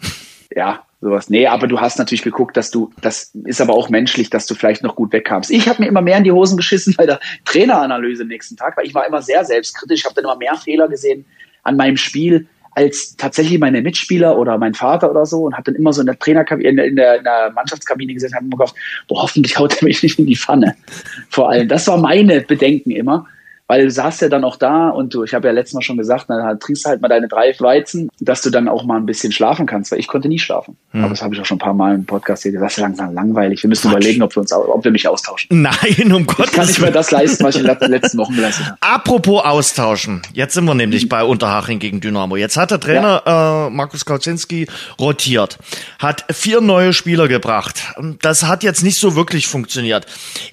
Ja, 0.54 0.84
sowas. 1.00 1.30
Nee, 1.30 1.46
aber 1.46 1.66
du 1.66 1.80
hast 1.80 1.98
natürlich 1.98 2.22
geguckt, 2.22 2.56
dass 2.56 2.70
du, 2.70 2.92
das 3.00 3.32
ist 3.44 3.62
aber 3.62 3.72
auch 3.72 3.88
menschlich, 3.88 4.28
dass 4.28 4.46
du 4.46 4.54
vielleicht 4.54 4.82
noch 4.82 4.96
gut 4.96 5.12
wegkamst. 5.14 5.50
Ich 5.50 5.66
habe 5.66 5.82
mir 5.82 5.88
immer 5.88 6.02
mehr 6.02 6.18
in 6.18 6.24
die 6.24 6.32
Hosen 6.32 6.58
geschissen 6.58 6.94
bei 6.98 7.06
der 7.06 7.20
Traineranalyse 7.46 8.24
nächsten 8.24 8.56
Tag, 8.56 8.76
weil 8.76 8.86
ich 8.86 8.94
war 8.94 9.06
immer 9.06 9.22
sehr 9.22 9.44
selbstkritisch. 9.44 10.00
Ich 10.00 10.04
habe 10.04 10.14
dann 10.16 10.24
immer 10.24 10.36
mehr 10.36 10.56
Fehler 10.56 10.88
gesehen 10.88 11.24
an 11.62 11.76
meinem 11.76 11.96
Spiel 11.96 12.48
als 12.72 13.16
tatsächlich 13.16 13.58
meine 13.58 13.82
Mitspieler 13.82 14.38
oder 14.38 14.58
mein 14.58 14.74
Vater 14.74 15.10
oder 15.10 15.26
so 15.26 15.44
und 15.44 15.54
habe 15.54 15.64
dann 15.64 15.74
immer 15.74 15.92
so 15.92 16.00
in 16.00 16.06
der 16.06 16.18
Trainerkabine, 16.18 16.68
in 16.68 16.76
der, 16.76 16.86
in 16.86 16.96
der, 16.96 17.16
in 17.18 17.24
der 17.24 17.52
Mannschaftskabine 17.52 18.14
gesessen 18.14 18.34
und 18.34 18.36
habe 18.36 18.46
immer 18.46 18.56
gedacht, 18.58 18.76
boah, 19.08 19.22
hoffentlich 19.22 19.58
haut 19.58 19.76
er 19.80 19.84
mich 19.84 20.02
nicht 20.02 20.18
in 20.18 20.26
die 20.26 20.36
Pfanne. 20.36 20.76
Vor 21.28 21.50
allem. 21.50 21.68
Das 21.68 21.86
war 21.88 21.98
meine 21.98 22.40
Bedenken 22.40 22.90
immer. 22.90 23.26
Weil 23.70 23.84
du 23.84 23.90
saßt 23.92 24.22
ja 24.22 24.28
dann 24.28 24.42
auch 24.42 24.56
da 24.56 24.88
und 24.88 25.14
du, 25.14 25.22
ich 25.22 25.32
habe 25.32 25.46
ja 25.46 25.52
letztes 25.52 25.74
Mal 25.74 25.82
schon 25.82 25.96
gesagt, 25.96 26.24
dann 26.28 26.58
trinkst 26.58 26.84
du 26.84 26.88
halt 26.88 27.00
mal 27.02 27.06
deine 27.06 27.28
drei 27.28 27.54
Weizen, 27.60 28.10
dass 28.18 28.42
du 28.42 28.50
dann 28.50 28.66
auch 28.66 28.82
mal 28.82 28.96
ein 28.96 29.06
bisschen 29.06 29.30
schlafen 29.30 29.64
kannst, 29.64 29.92
weil 29.92 30.00
ich 30.00 30.08
konnte 30.08 30.26
nie 30.26 30.40
schlafen. 30.40 30.76
Hm. 30.90 31.04
Aber 31.04 31.10
das 31.10 31.22
habe 31.22 31.36
ich 31.36 31.40
auch 31.40 31.44
schon 31.44 31.54
ein 31.54 31.60
paar 31.60 31.74
Mal 31.74 31.94
im 31.94 32.04
Podcast 32.04 32.42
hier 32.42 32.50
gesagt, 32.50 32.72
das 32.72 32.78
ist 32.78 32.82
langsam 32.82 33.14
langweilig. 33.14 33.62
Wir 33.62 33.68
müssen 33.68 33.88
Quatsch. 33.88 34.00
überlegen, 34.00 34.22
ob 34.24 34.34
wir 34.34 34.40
uns, 34.40 34.52
ob 34.52 34.82
wir 34.82 34.90
mich 34.90 35.06
austauschen. 35.06 35.62
Nein, 35.62 36.12
um 36.12 36.26
Gottes 36.26 36.46
Ich 36.46 36.52
kann 36.52 36.66
nicht 36.66 36.80
mehr 36.80 36.90
das 36.90 37.12
leisten, 37.12 37.44
was 37.44 37.54
ich 37.54 37.64
in 37.64 37.68
den 37.68 37.90
letzten 37.92 38.18
Wochen 38.18 38.34
geleistet 38.34 38.66
habe. 38.66 38.78
Apropos 38.80 39.44
austauschen. 39.44 40.22
Jetzt 40.32 40.54
sind 40.54 40.64
wir 40.64 40.74
nämlich 40.74 41.08
bei 41.08 41.22
Unterhaching 41.22 41.78
gegen 41.78 42.00
Dynamo. 42.00 42.34
Jetzt 42.34 42.56
hat 42.56 42.72
der 42.72 42.80
Trainer 42.80 43.22
ja. 43.24 43.68
äh, 43.68 43.70
Markus 43.70 44.04
Kauzinski 44.04 44.66
rotiert, 44.98 45.58
hat 46.00 46.24
vier 46.32 46.60
neue 46.60 46.92
Spieler 46.92 47.28
gebracht. 47.28 47.84
Das 48.20 48.42
hat 48.42 48.64
jetzt 48.64 48.82
nicht 48.82 48.98
so 48.98 49.14
wirklich 49.14 49.46
funktioniert. 49.46 50.06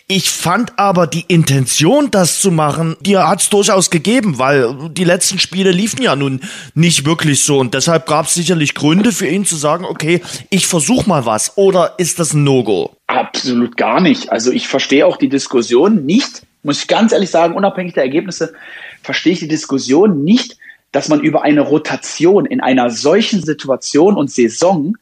Ich 0.06 0.30
fand 0.30 0.78
aber 0.78 1.08
die 1.08 1.26
Intention, 1.28 2.12
das 2.12 2.40
zu 2.40 2.52
machen, 2.52 2.96
hat 3.16 3.42
es 3.42 3.50
durchaus 3.50 3.90
gegeben, 3.90 4.40
weil 4.40 4.90
die 4.92 5.04
letzten 5.04 5.40
Spiele 5.40 5.72
liefen 5.72 6.02
ja 6.02 6.16
nun 6.16 6.42
nicht 6.74 7.06
wirklich 7.06 7.44
so 7.44 7.60
und 7.60 7.74
deshalb 7.74 8.06
gab 8.06 8.26
es 8.26 8.34
sicherlich 8.34 8.76
Gründe 8.76 9.12
für 9.12 9.28
ihn 9.28 9.46
zu 9.46 9.56
sagen, 9.56 9.86
okay, 9.86 10.22
ich 10.50 10.68
versuche 10.68 11.08
mal 11.08 11.26
was 11.26 11.58
oder 11.58 11.96
ist 11.98 12.20
das 12.20 12.34
ein 12.34 12.44
No-Go? 12.44 12.96
Absolut 13.08 13.78
gar 13.78 14.02
nicht. 14.02 14.32
Also 14.32 14.52
ich 14.52 14.68
verstehe 14.68 15.06
auch 15.06 15.18
die 15.18 15.30
Diskussion 15.30 16.06
nicht, 16.06 16.44
muss 16.64 16.82
ich 16.82 16.88
ganz 16.88 17.12
ehrlich 17.14 17.30
sagen, 17.30 17.56
unabhängig 17.56 17.94
der 17.94 18.04
Ergebnisse, 18.04 18.54
verstehe 19.02 19.34
ich 19.34 19.40
die 19.40 19.48
Diskussion 19.48 20.24
nicht, 20.24 20.58
dass 20.92 21.10
man 21.10 21.22
über 21.22 21.44
eine 21.44 21.62
Rotation 21.62 22.46
in 22.46 22.62
einer 22.62 22.90
solchen 22.90 23.44
Situation 23.44 24.16
und 24.16 24.32
Saison 24.32 24.98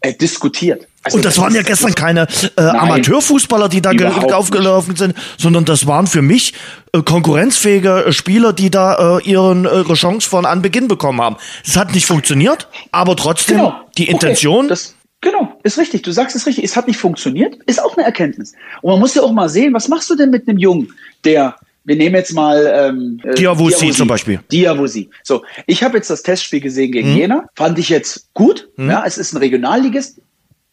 äh, 0.00 0.14
diskutiert. 0.14 0.86
Also 1.02 1.16
und 1.16 1.24
das, 1.24 1.34
das 1.34 1.42
waren 1.42 1.54
ja 1.54 1.62
gestern 1.62 1.94
keine 1.94 2.26
äh, 2.56 2.60
Amateurfußballer, 2.60 3.68
die 3.68 3.80
da 3.80 3.90
aufgelaufen 3.90 4.96
sind, 4.96 5.14
sondern 5.38 5.64
das 5.64 5.86
waren 5.86 6.06
für 6.06 6.20
mich 6.20 6.52
äh, 6.92 7.02
konkurrenzfähige 7.02 8.06
äh, 8.06 8.12
Spieler, 8.12 8.52
die 8.52 8.70
da 8.70 9.18
äh, 9.18 9.22
ihren, 9.22 9.64
äh, 9.64 9.78
ihre 9.78 9.94
Chance 9.94 10.28
von 10.28 10.44
Anbeginn 10.44 10.88
bekommen 10.88 11.22
haben. 11.22 11.36
Es 11.64 11.76
hat 11.76 11.94
nicht 11.94 12.04
funktioniert, 12.04 12.68
aber 12.92 13.16
trotzdem 13.16 13.58
genau. 13.58 13.80
die 13.96 14.08
Intention. 14.08 14.66
Okay. 14.66 14.68
Das, 14.68 14.94
genau, 15.22 15.58
ist 15.62 15.78
richtig. 15.78 16.02
Du 16.02 16.12
sagst 16.12 16.36
es 16.36 16.46
richtig. 16.46 16.64
Es 16.64 16.76
hat 16.76 16.86
nicht 16.86 16.98
funktioniert, 16.98 17.56
ist 17.66 17.82
auch 17.82 17.96
eine 17.96 18.04
Erkenntnis. 18.04 18.52
Und 18.82 18.92
man 18.92 19.00
muss 19.00 19.14
ja 19.14 19.22
auch 19.22 19.32
mal 19.32 19.48
sehen, 19.48 19.72
was 19.72 19.88
machst 19.88 20.10
du 20.10 20.16
denn 20.16 20.28
mit 20.28 20.46
einem 20.48 20.58
Jungen, 20.58 20.92
der 21.24 21.56
wir 21.84 21.96
nehmen 21.96 22.14
jetzt 22.14 22.34
mal 22.34 22.70
ähm, 22.72 23.20
äh, 23.24 23.34
Diawusi 23.34 23.90
zum 23.90 24.08
Beispiel. 24.08 24.40
Diawusi. 24.52 25.10
So, 25.22 25.44
ich 25.66 25.82
habe 25.82 25.96
jetzt 25.96 26.10
das 26.10 26.22
Testspiel 26.22 26.60
gesehen 26.60 26.92
gegen 26.92 27.08
hm. 27.08 27.16
Jena, 27.16 27.46
fand 27.54 27.78
ich 27.78 27.88
jetzt 27.88 28.32
gut. 28.34 28.68
Hm. 28.76 28.90
Ja, 28.90 29.04
es 29.06 29.18
ist 29.18 29.32
ein 29.32 29.38
Regionalligist, 29.38 30.20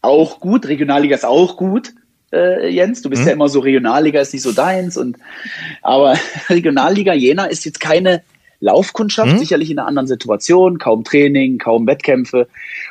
auch 0.02 0.40
gut. 0.40 0.68
Regionalliga 0.68 1.16
ist 1.16 1.26
auch 1.26 1.58
gut, 1.58 1.94
äh, 2.34 2.70
Jens. 2.70 3.02
Du 3.02 3.10
bist 3.10 3.22
hm. 3.22 3.28
ja 3.28 3.34
immer 3.34 3.50
so 3.50 3.60
Regionalliga 3.60 4.20
ist 4.20 4.34
nicht 4.34 4.44
so 4.44 4.52
deins 4.52 4.98
und 4.98 5.18
aber 5.82 6.18
Regionalliga 6.50 7.14
Jena 7.14 7.46
ist 7.46 7.66
jetzt 7.66 7.80
keine 7.80 8.22
Laufkundschaft, 8.60 9.34
mhm. 9.34 9.38
sicherlich 9.38 9.70
in 9.70 9.80
einer 9.80 9.88
anderen 9.88 10.08
Situation, 10.08 10.80
kaum 10.80 11.04
Training, 11.04 11.60
kaum 11.60 11.86
Wettkämpfe. 11.86 12.48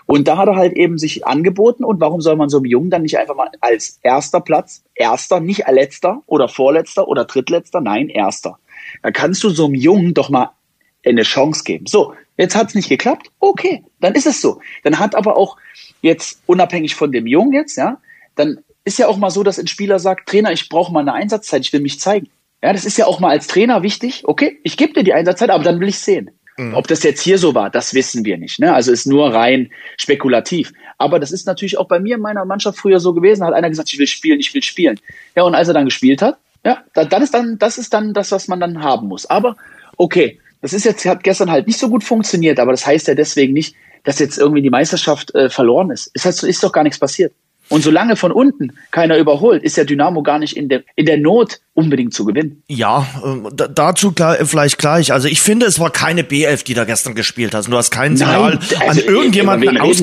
Und 0.07 0.29
da 0.29 0.37
hat 0.37 0.49
er 0.49 0.57
halt 0.57 0.75
eben 0.75 0.99
sich 0.99 1.27
angeboten. 1.27 1.85
Und 1.85 2.01
warum 2.01 2.21
soll 2.21 2.37
man 2.37 2.49
so 2.49 2.59
einem 2.59 2.67
Jungen 2.67 2.91
dann 2.91 3.03
nicht 3.03 3.19
einfach 3.19 3.35
mal 3.35 3.51
als 3.61 3.99
erster 4.03 4.41
Platz, 4.41 4.85
erster, 4.95 5.41
nicht 5.41 5.65
letzter 5.69 6.23
oder 6.27 6.49
vorletzter 6.49 7.09
oder 7.09 7.25
drittletzter, 7.25 7.81
nein, 7.81 8.09
erster. 8.09 8.59
Da 9.03 9.11
kannst 9.11 9.43
du 9.43 9.51
so 9.51 9.67
einem 9.67 9.75
Jungen 9.75 10.15
doch 10.15 10.31
mal 10.31 10.51
eine 11.05 11.23
Chance 11.23 11.65
geben. 11.65 11.87
So, 11.87 12.15
jetzt 12.37 12.57
hat's 12.57 12.75
nicht 12.75 12.89
geklappt. 12.89 13.31
Okay, 13.41 13.85
dann 14.01 14.15
ist 14.15 14.27
es 14.27 14.41
so. 14.41 14.61
Dann 14.85 14.99
hat 14.99 15.15
aber 15.15 15.37
auch 15.37 15.57
jetzt 16.03 16.41
unabhängig 16.47 16.95
von 16.95 17.13
dem 17.13 17.27
Jungen 17.27 17.53
jetzt, 17.53 17.77
ja, 17.77 17.99
dann 18.35 18.59
ist 18.85 18.99
ja 18.99 19.09
auch 19.09 19.17
mal 19.17 19.31
so, 19.31 19.43
dass 19.43 19.59
ein 19.59 19.67
Spieler 19.67 19.99
sagt, 19.99 20.29
Trainer, 20.29 20.53
ich 20.53 20.69
brauche 20.69 20.93
mal 20.93 21.01
eine 21.01 21.13
Einsatzzeit, 21.13 21.63
ich 21.63 21.73
will 21.73 21.81
mich 21.81 21.99
zeigen. 21.99 22.29
Ja, 22.63 22.73
das 22.73 22.85
ist 22.85 22.97
ja 22.97 23.07
auch 23.07 23.21
mal 23.21 23.31
als 23.31 23.49
Trainer 23.49 23.83
wichtig. 23.83 24.23
Okay, 24.25 24.61
ich 24.63 24.77
gebe 24.77 24.93
dir 24.93 25.03
die 25.03 25.13
Einsatzzeit, 25.13 25.51
aber 25.51 25.65
dann 25.65 25.81
will 25.81 25.89
ich 25.89 25.99
sehen. 25.99 26.31
Mhm. 26.57 26.75
Ob 26.75 26.87
das 26.89 27.03
jetzt 27.03 27.21
hier 27.21 27.39
so 27.39 27.55
war, 27.55 27.71
das 27.71 27.95
wissen 27.95 28.25
wir 28.25 28.39
nicht. 28.39 28.59
Ne? 28.59 28.73
Also 28.73 28.93
ist 28.93 29.07
nur 29.07 29.33
rein 29.33 29.71
spekulativ. 29.97 30.73
Aber 30.99 31.19
das 31.19 31.33
ist 31.33 31.47
natürlich 31.47 31.79
auch 31.79 31.89
bei 31.89 32.01
mir 32.01 32.17
in 32.17 32.23
meiner 32.23 32.45
Mannschaft 32.45 32.79
früher 32.79 33.01
so 33.01 33.13
gewesen. 33.13 33.45
Hat 33.45 33.55
einer 33.55 33.69
gesagt, 33.69 33.93
ich 33.93 33.99
will 33.99 34.07
spielen, 34.07 34.41
ich 34.41 34.55
will 34.55 34.63
spielen. 34.63 34.99
Ja, 35.35 35.43
und 35.43 35.55
als 35.55 35.69
er 35.69 35.75
dann 35.75 35.85
gespielt 35.85 36.23
hat, 36.23 36.39
ja, 36.65 36.83
dann 36.95 37.23
ist 37.23 37.35
dann, 37.35 37.59
das 37.59 37.79
ist 37.79 37.93
dann 37.93 38.13
das, 38.13 38.33
was 38.33 38.49
man 38.49 38.59
dann 38.59 38.83
haben 38.83 39.09
muss. 39.09 39.27
Aber 39.27 39.57
okay, 39.97 40.41
das 40.63 40.73
ist 40.73 40.85
jetzt, 40.85 41.05
hat 41.05 41.23
gestern 41.23 41.51
halt 41.51 41.67
nicht 41.67 41.79
so 41.79 41.89
gut 41.89 42.03
funktioniert, 42.03 42.59
aber 42.59 42.73
das 42.73 42.87
heißt 42.87 43.07
ja 43.07 43.15
deswegen 43.15 43.53
nicht, 43.53 43.77
dass 44.03 44.19
jetzt 44.19 44.39
irgendwie 44.39 44.63
die 44.63 44.71
Meisterschaft 44.71 45.35
äh, 45.35 45.51
verloren 45.51 45.91
ist. 45.91 46.11
Es 46.15 46.25
heißt, 46.25 46.45
ist 46.45 46.63
doch 46.63 46.73
gar 46.73 46.83
nichts 46.83 46.99
passiert. 46.99 47.33
Und 47.69 47.83
solange 47.83 48.17
von 48.17 48.31
unten 48.33 48.73
keiner 48.93 49.17
überholt, 49.17 49.63
ist 49.63 49.77
der 49.77 49.85
Dynamo 49.85 50.23
gar 50.23 50.39
nicht 50.39 50.57
in 50.57 50.69
der, 50.69 50.83
in 50.95 51.07
der 51.07 51.17
Not, 51.17 51.59
unbedingt 51.75 52.15
zu 52.15 52.25
gewinnen. 52.25 52.63
Ja, 52.69 53.07
äh, 53.25 53.67
dazu 53.75 54.13
klar, 54.13 54.37
vielleicht 54.45 54.79
gleich. 54.79 55.13
Also 55.13 55.29
ich 55.29 55.41
finde, 55.41 55.67
es 55.67 55.81
war 55.81 55.91
keine 55.91 56.23
B11, 56.23 56.65
die 56.65 56.75
da 56.75 56.85
gestern 56.85 57.15
gespielt 57.15 57.55
hat. 57.55 57.67
Du 57.67 57.77
hast 57.77 57.91
kein 57.91 58.17
Signal 58.17 58.55
Nein, 58.55 58.81
also 58.89 59.01
an 59.03 59.07
irgendjemanden 59.07 59.79
aus, 59.79 60.03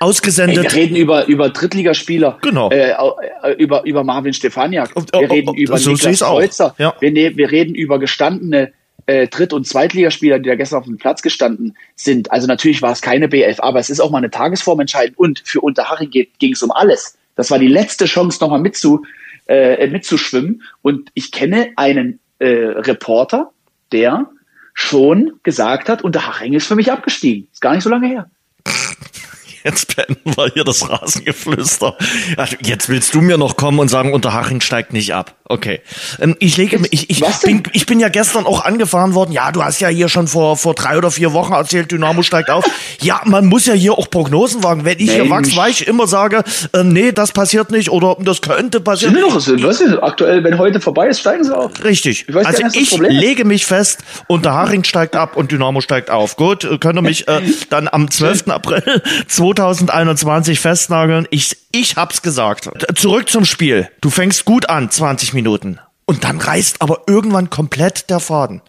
ausgesendet. 0.00 0.64
Ey, 0.64 0.64
wir 0.64 0.74
reden 0.74 0.96
über, 0.96 1.26
über 1.26 1.50
Drittligaspieler. 1.50 2.38
Genau. 2.40 2.70
Äh, 2.70 2.92
äh 2.92 3.52
über, 3.58 3.84
über 3.84 4.04
Marvin 4.04 4.32
Stefaniak. 4.32 4.94
Wir 5.12 5.30
reden 5.30 5.54
über 5.54 5.78
so 5.78 5.90
Niklas 5.90 6.20
Kreuzer. 6.20 6.74
Ja. 6.78 6.94
Wir, 6.98 7.12
ne, 7.12 7.36
wir 7.36 7.50
reden 7.50 7.74
über 7.74 7.98
gestandene 7.98 8.72
äh, 9.06 9.26
Dritt- 9.28 9.52
und 9.52 9.66
Zweitligaspieler, 9.66 10.38
die 10.38 10.48
da 10.48 10.54
gestern 10.54 10.78
auf 10.78 10.84
dem 10.84 10.98
Platz 10.98 11.22
gestanden 11.22 11.76
sind. 11.96 12.30
Also 12.30 12.46
natürlich 12.46 12.82
war 12.82 12.92
es 12.92 13.02
keine 13.02 13.26
B11, 13.26 13.60
aber 13.60 13.78
es 13.78 13.90
ist 13.90 14.00
auch 14.00 14.10
mal 14.10 14.18
eine 14.18 14.30
Tagesform 14.30 14.80
entscheidend 14.80 15.18
und 15.18 15.42
für 15.44 15.60
Unterhaching 15.60 16.10
ging 16.10 16.52
es 16.52 16.62
um 16.62 16.70
alles. 16.70 17.16
Das 17.34 17.50
war 17.50 17.58
die 17.58 17.68
letzte 17.68 18.04
Chance, 18.04 18.38
nochmal 18.40 18.60
mitzu, 18.60 19.04
äh, 19.46 19.86
mitzuschwimmen. 19.86 20.62
Und 20.82 21.10
ich 21.14 21.32
kenne 21.32 21.70
einen 21.76 22.20
äh, 22.38 22.46
Reporter, 22.46 23.52
der 23.90 24.28
schon 24.74 25.32
gesagt 25.42 25.88
hat, 25.88 26.02
Unterhaching 26.02 26.54
ist 26.54 26.66
für 26.66 26.76
mich 26.76 26.90
abgestiegen. 26.90 27.48
Ist 27.52 27.60
gar 27.60 27.74
nicht 27.74 27.84
so 27.84 27.90
lange 27.90 28.08
her. 28.08 28.30
Jetzt 29.64 29.94
beenden 29.94 30.36
wir 30.36 30.50
hier 30.52 30.64
das 30.64 30.88
Rasengeflüster. 30.88 31.96
Also 32.36 32.56
jetzt 32.60 32.88
willst 32.88 33.14
du 33.14 33.20
mir 33.20 33.38
noch 33.38 33.56
kommen 33.56 33.78
und 33.78 33.88
sagen, 33.88 34.12
Unterhaching 34.12 34.60
steigt 34.60 34.92
nicht 34.92 35.14
ab. 35.14 35.34
Okay. 35.52 35.80
Ähm, 36.18 36.34
ich 36.38 36.56
lege 36.56 36.80
ich, 36.90 37.10
ich, 37.10 37.20
bin, 37.42 37.62
ich 37.72 37.84
bin 37.84 38.00
ja 38.00 38.08
gestern 38.08 38.46
auch 38.46 38.64
angefahren 38.64 39.12
worden. 39.14 39.32
Ja, 39.32 39.52
du 39.52 39.62
hast 39.62 39.80
ja 39.80 39.88
hier 39.88 40.08
schon 40.08 40.26
vor, 40.26 40.56
vor 40.56 40.74
drei 40.74 40.96
oder 40.96 41.10
vier 41.10 41.34
Wochen 41.34 41.52
erzählt, 41.52 41.92
Dynamo 41.92 42.22
steigt 42.22 42.50
auf. 42.50 42.64
Ja, 43.02 43.20
man 43.26 43.46
muss 43.46 43.66
ja 43.66 43.74
hier 43.74 43.92
auch 43.98 44.08
Prognosen 44.08 44.64
wagen. 44.64 44.86
Wenn 44.86 44.98
ich 44.98 45.08
Mensch. 45.08 45.20
hier 45.20 45.30
wachsweich 45.30 45.82
immer 45.82 46.06
sage, 46.06 46.42
äh, 46.72 46.82
nee, 46.84 47.12
das 47.12 47.32
passiert 47.32 47.70
nicht 47.70 47.90
oder 47.90 48.16
das 48.20 48.40
könnte 48.40 48.80
passieren. 48.80 49.14
Sind 49.14 49.24
doch, 49.24 49.34
was 49.34 49.80
ist 49.80 50.02
aktuell, 50.02 50.42
wenn 50.42 50.58
heute 50.58 50.80
vorbei 50.80 51.08
ist, 51.08 51.20
steigen 51.20 51.44
sie 51.44 51.54
auf. 51.54 51.72
Richtig. 51.84 52.26
Ich 52.28 52.34
also 52.34 52.62
ich 52.72 52.96
lege 52.98 53.44
mich 53.44 53.66
fest, 53.66 53.98
Unterhaching 54.28 54.84
steigt 54.84 55.16
ab 55.16 55.36
und 55.36 55.52
Dynamo 55.52 55.82
steigt 55.82 56.10
auf. 56.10 56.36
Gut, 56.36 56.66
könnt 56.80 56.98
ihr 56.98 57.02
mich 57.02 57.28
äh, 57.28 57.42
dann 57.68 57.88
am 57.88 58.10
12. 58.10 58.48
April 58.48 59.02
2021 59.54 60.60
festnageln. 60.60 61.26
Ich, 61.30 61.56
ich 61.72 61.96
hab's 61.96 62.22
gesagt. 62.22 62.70
Zurück 62.96 63.28
zum 63.28 63.44
Spiel. 63.44 63.88
Du 64.00 64.10
fängst 64.10 64.44
gut 64.44 64.68
an, 64.68 64.90
20 64.90 65.34
Minuten. 65.34 65.78
Und 66.04 66.24
dann 66.24 66.38
reißt 66.40 66.82
aber 66.82 67.02
irgendwann 67.06 67.50
komplett 67.50 68.10
der 68.10 68.20
Faden. 68.20 68.62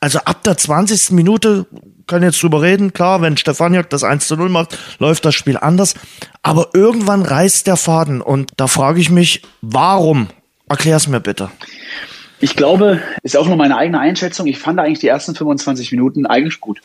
Also 0.00 0.20
ab 0.20 0.42
der 0.44 0.56
20. 0.56 1.10
Minute 1.10 1.66
können 2.06 2.24
jetzt 2.24 2.42
drüber 2.42 2.62
reden. 2.62 2.92
Klar, 2.92 3.22
wenn 3.22 3.36
Stefaniak 3.36 3.90
das 3.90 4.02
1 4.02 4.26
zu 4.26 4.36
0 4.36 4.48
macht, 4.48 4.76
läuft 4.98 5.24
das 5.24 5.34
Spiel 5.34 5.56
anders. 5.56 5.94
Aber 6.42 6.70
irgendwann 6.74 7.22
reißt 7.22 7.66
der 7.66 7.76
Faden. 7.76 8.20
Und 8.20 8.52
da 8.56 8.66
frage 8.66 9.00
ich 9.00 9.10
mich, 9.10 9.42
warum? 9.60 10.28
Erklär's 10.68 11.06
mir 11.06 11.20
bitte. 11.20 11.50
Ich 12.40 12.56
glaube, 12.56 13.02
ist 13.22 13.36
auch 13.36 13.46
nur 13.46 13.56
meine 13.56 13.76
eigene 13.76 14.00
Einschätzung. 14.00 14.46
Ich 14.46 14.58
fand 14.58 14.80
eigentlich 14.80 15.00
die 15.00 15.08
ersten 15.08 15.34
25 15.34 15.92
Minuten 15.92 16.26
eigentlich 16.26 16.60
gut. 16.60 16.80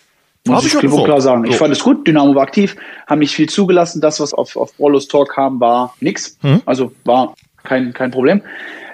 Muss 0.47 0.65
ich, 0.65 0.73
ich 0.73 0.79
klipp 0.79 0.91
klar 0.91 1.21
sagen. 1.21 1.45
Ich 1.45 1.55
fand 1.55 1.73
es 1.73 1.83
gut, 1.83 2.07
Dynamo 2.07 2.35
war 2.35 2.43
aktiv, 2.43 2.75
haben 3.07 3.19
nicht 3.19 3.35
viel 3.35 3.49
zugelassen. 3.49 3.99
Das, 3.99 4.19
was 4.19 4.33
auf, 4.33 4.55
auf 4.55 4.75
Brollos 4.75 5.07
Tor 5.07 5.27
kam, 5.27 5.59
war 5.59 5.95
nix. 5.99 6.37
Hm? 6.41 6.61
Also 6.65 6.91
war 7.03 7.35
kein, 7.63 7.93
kein 7.93 8.11
Problem. 8.11 8.41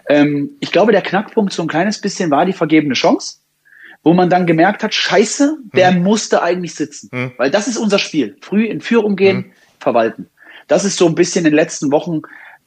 Ähm, 0.07 0.51
ich 0.61 0.71
glaube, 0.71 0.93
der 0.93 1.01
Knackpunkt 1.01 1.51
so 1.51 1.61
ein 1.61 1.67
kleines 1.67 1.99
bisschen 1.99 2.31
war 2.31 2.45
die 2.45 2.53
vergebene 2.53 2.93
Chance, 2.93 3.39
wo 4.03 4.13
man 4.13 4.29
dann 4.29 4.47
gemerkt 4.47 4.81
hat, 4.83 4.93
scheiße, 4.93 5.57
der 5.73 5.93
hm. 5.93 6.03
musste 6.03 6.41
eigentlich 6.41 6.73
sitzen. 6.73 7.09
Hm. 7.11 7.31
Weil 7.37 7.51
das 7.51 7.67
ist 7.67 7.77
unser 7.77 7.99
Spiel. 7.99 8.37
Früh 8.41 8.65
in 8.65 8.81
Führung 8.81 9.15
gehen, 9.15 9.37
hm. 9.37 9.51
verwalten. 9.79 10.29
Das 10.67 10.85
ist 10.85 10.97
so 10.97 11.05
ein 11.05 11.15
bisschen 11.15 11.45
in 11.45 11.51
den 11.51 11.55
letzten 11.55 11.91
Wochen 11.91 12.21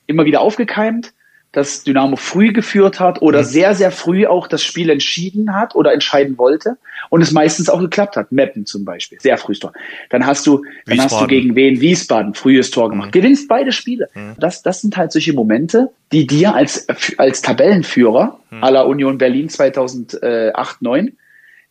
immer 0.06 0.26
wieder 0.26 0.42
aufgekeimt 0.42 1.14
dass 1.54 1.84
Dynamo 1.84 2.16
früh 2.16 2.52
geführt 2.52 3.00
hat 3.00 3.23
oder 3.23 3.40
mhm. 3.40 3.44
sehr, 3.44 3.75
sehr 3.75 3.90
früh 3.90 4.26
auch 4.26 4.49
das 4.49 4.62
Spiel 4.62 4.90
entschieden 4.90 5.54
hat 5.54 5.75
oder 5.75 5.92
entscheiden 5.92 6.37
wollte 6.37 6.76
und 7.11 7.23
es 7.23 7.32
meistens 7.32 7.68
auch 7.68 7.80
geklappt 7.80 8.16
hat. 8.16 8.32
Meppen 8.32 8.66
zum 8.66 8.84
Beispiel, 8.84 9.20
sehr 9.20 9.38
frühes 9.38 9.61
Tor. 9.61 9.73
Dann 10.11 10.26
hast 10.26 10.46
du, 10.46 10.64
dann 10.87 11.00
hast 11.00 11.20
du 11.20 11.26
gegen 11.26 11.54
wen 11.54 11.80
Wiesbaden 11.80 12.34
frühes 12.34 12.70
Tor 12.70 12.90
gemacht. 12.90 13.08
Mhm. 13.08 13.12
Gewinnst 13.12 13.49
beide 13.49 13.73
Spiele. 13.73 14.08
Mhm. 14.14 14.34
Das, 14.38 14.62
das 14.62 14.80
sind 14.80 14.96
halt 14.96 15.12
solche 15.12 15.32
Momente, 15.32 15.90
die 16.12 16.26
dir 16.26 16.54
als, 16.54 16.87
als 17.18 17.40
Tabellenführer 17.40 18.40
mhm. 18.50 18.64
aller 18.64 18.87
Union 18.87 19.18
Berlin 19.18 19.49
2008, 19.49 20.82
9 20.82 21.16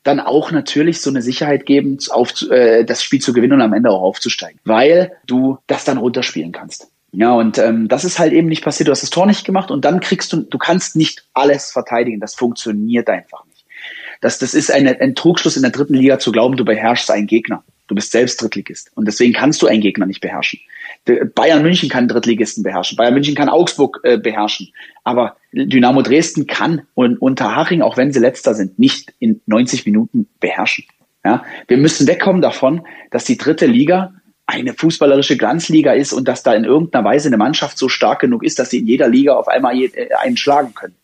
dann 0.04 0.20
auch 0.20 0.52
natürlich 0.52 1.02
so 1.02 1.10
eine 1.10 1.22
Sicherheit 1.22 1.66
geben, 1.66 1.98
auf, 2.10 2.34
äh, 2.52 2.84
das 2.84 3.02
Spiel 3.02 3.22
zu 3.22 3.34
gewinnen 3.34 3.54
und 3.54 3.62
am 3.62 3.74
Ende 3.74 3.90
auch 3.90 4.02
aufzusteigen, 4.02 4.60
weil 4.66 5.14
du 5.26 5.60
das 5.68 5.86
dann 5.86 5.98
runterspielen 5.98 6.52
kannst. 6.52 6.90
Ja, 7.16 7.32
und 7.34 7.60
ähm, 7.60 7.88
das 7.88 8.06
ist 8.06 8.18
halt 8.18 8.34
eben 8.34 8.48
nicht 8.48 8.64
passiert. 8.64 8.88
Du 8.88 8.92
hast 8.92 9.04
das 9.04 9.12
Tor 9.12 9.28
nicht 9.28 9.46
gemacht 9.46 9.70
und 9.70 9.86
dann 9.86 10.00
kriegst 10.00 10.34
du, 10.34 10.38
du 10.38 10.58
kannst 10.58 10.96
nicht 10.96 11.28
alles 11.34 11.72
verteidigen. 11.72 12.20
Das 12.20 12.34
funktioniert 12.34 13.08
einfach 13.08 13.46
nicht. 13.46 13.66
Das, 14.20 14.40
das 14.40 14.56
ist 14.56 14.72
eine, 14.72 15.00
ein 15.00 15.14
Trugschluss 15.14 15.56
in 15.56 15.62
der 15.62 15.72
dritten 15.72 15.94
Liga 15.94 16.18
zu 16.18 16.32
glauben, 16.32 16.58
du 16.58 16.66
beherrschst 16.66 17.12
einen 17.12 17.28
Gegner. 17.28 17.64
Du 17.88 17.96
bist 17.96 18.12
selbst 18.12 18.42
Drittligist. 18.42 18.92
Und 18.96 19.08
deswegen 19.08 19.34
kannst 19.34 19.62
du 19.62 19.68
einen 19.68 19.82
Gegner 19.82 20.08
nicht 20.08 20.22
beherrschen. 20.22 20.60
Bayern 21.36 21.62
München 21.62 21.90
kann 21.90 22.08
Drittligisten 22.08 22.64
beherrschen. 22.64 22.96
Bayern 22.96 23.14
München 23.14 23.36
kann 23.36 23.50
Augsburg 23.50 24.00
äh, 24.04 24.18
beherrschen. 24.18 24.74
Aber 25.04 25.36
Dynamo 25.52 26.02
Dresden 26.02 26.48
kann 26.48 26.84
und 26.96 27.18
Unterhaching, 27.18 27.82
auch 27.82 27.98
wenn 27.98 28.12
sie 28.12 28.20
letzter 28.20 28.56
sind, 28.56 28.80
nicht 28.80 29.14
in 29.20 29.42
90 29.46 29.86
Minuten 29.86 30.28
beherrschen. 30.40 30.86
Ja, 31.26 31.44
wir 31.68 31.78
müssen 31.78 32.08
wegkommen 32.08 32.42
davon, 32.42 32.88
dass 33.12 33.26
die 33.26 33.38
dritte 33.38 33.66
Liga 33.66 34.14
eine 34.54 34.74
fußballerische 34.74 35.38
Glanzliga 35.38 35.94
ist 35.94 36.14
und 36.14 36.28
dass 36.28 36.44
da 36.44 36.54
in 36.54 36.64
irgendeiner 36.64 37.06
Weise 37.06 37.28
eine 37.28 37.38
Mannschaft 37.38 37.78
so 37.78 37.90
stark 37.90 38.20
genug 38.20 38.44
ist, 38.44 38.60
dass 38.60 38.70
sie 38.70 38.80
in 38.80 38.88
jeder 38.88 39.08
Liga 39.08 39.34
auf 39.34 39.48
einmal 39.48 39.76
äh, 39.76 39.90
einen 40.22 40.38
schlagen 40.38 40.74
können. 40.74 40.96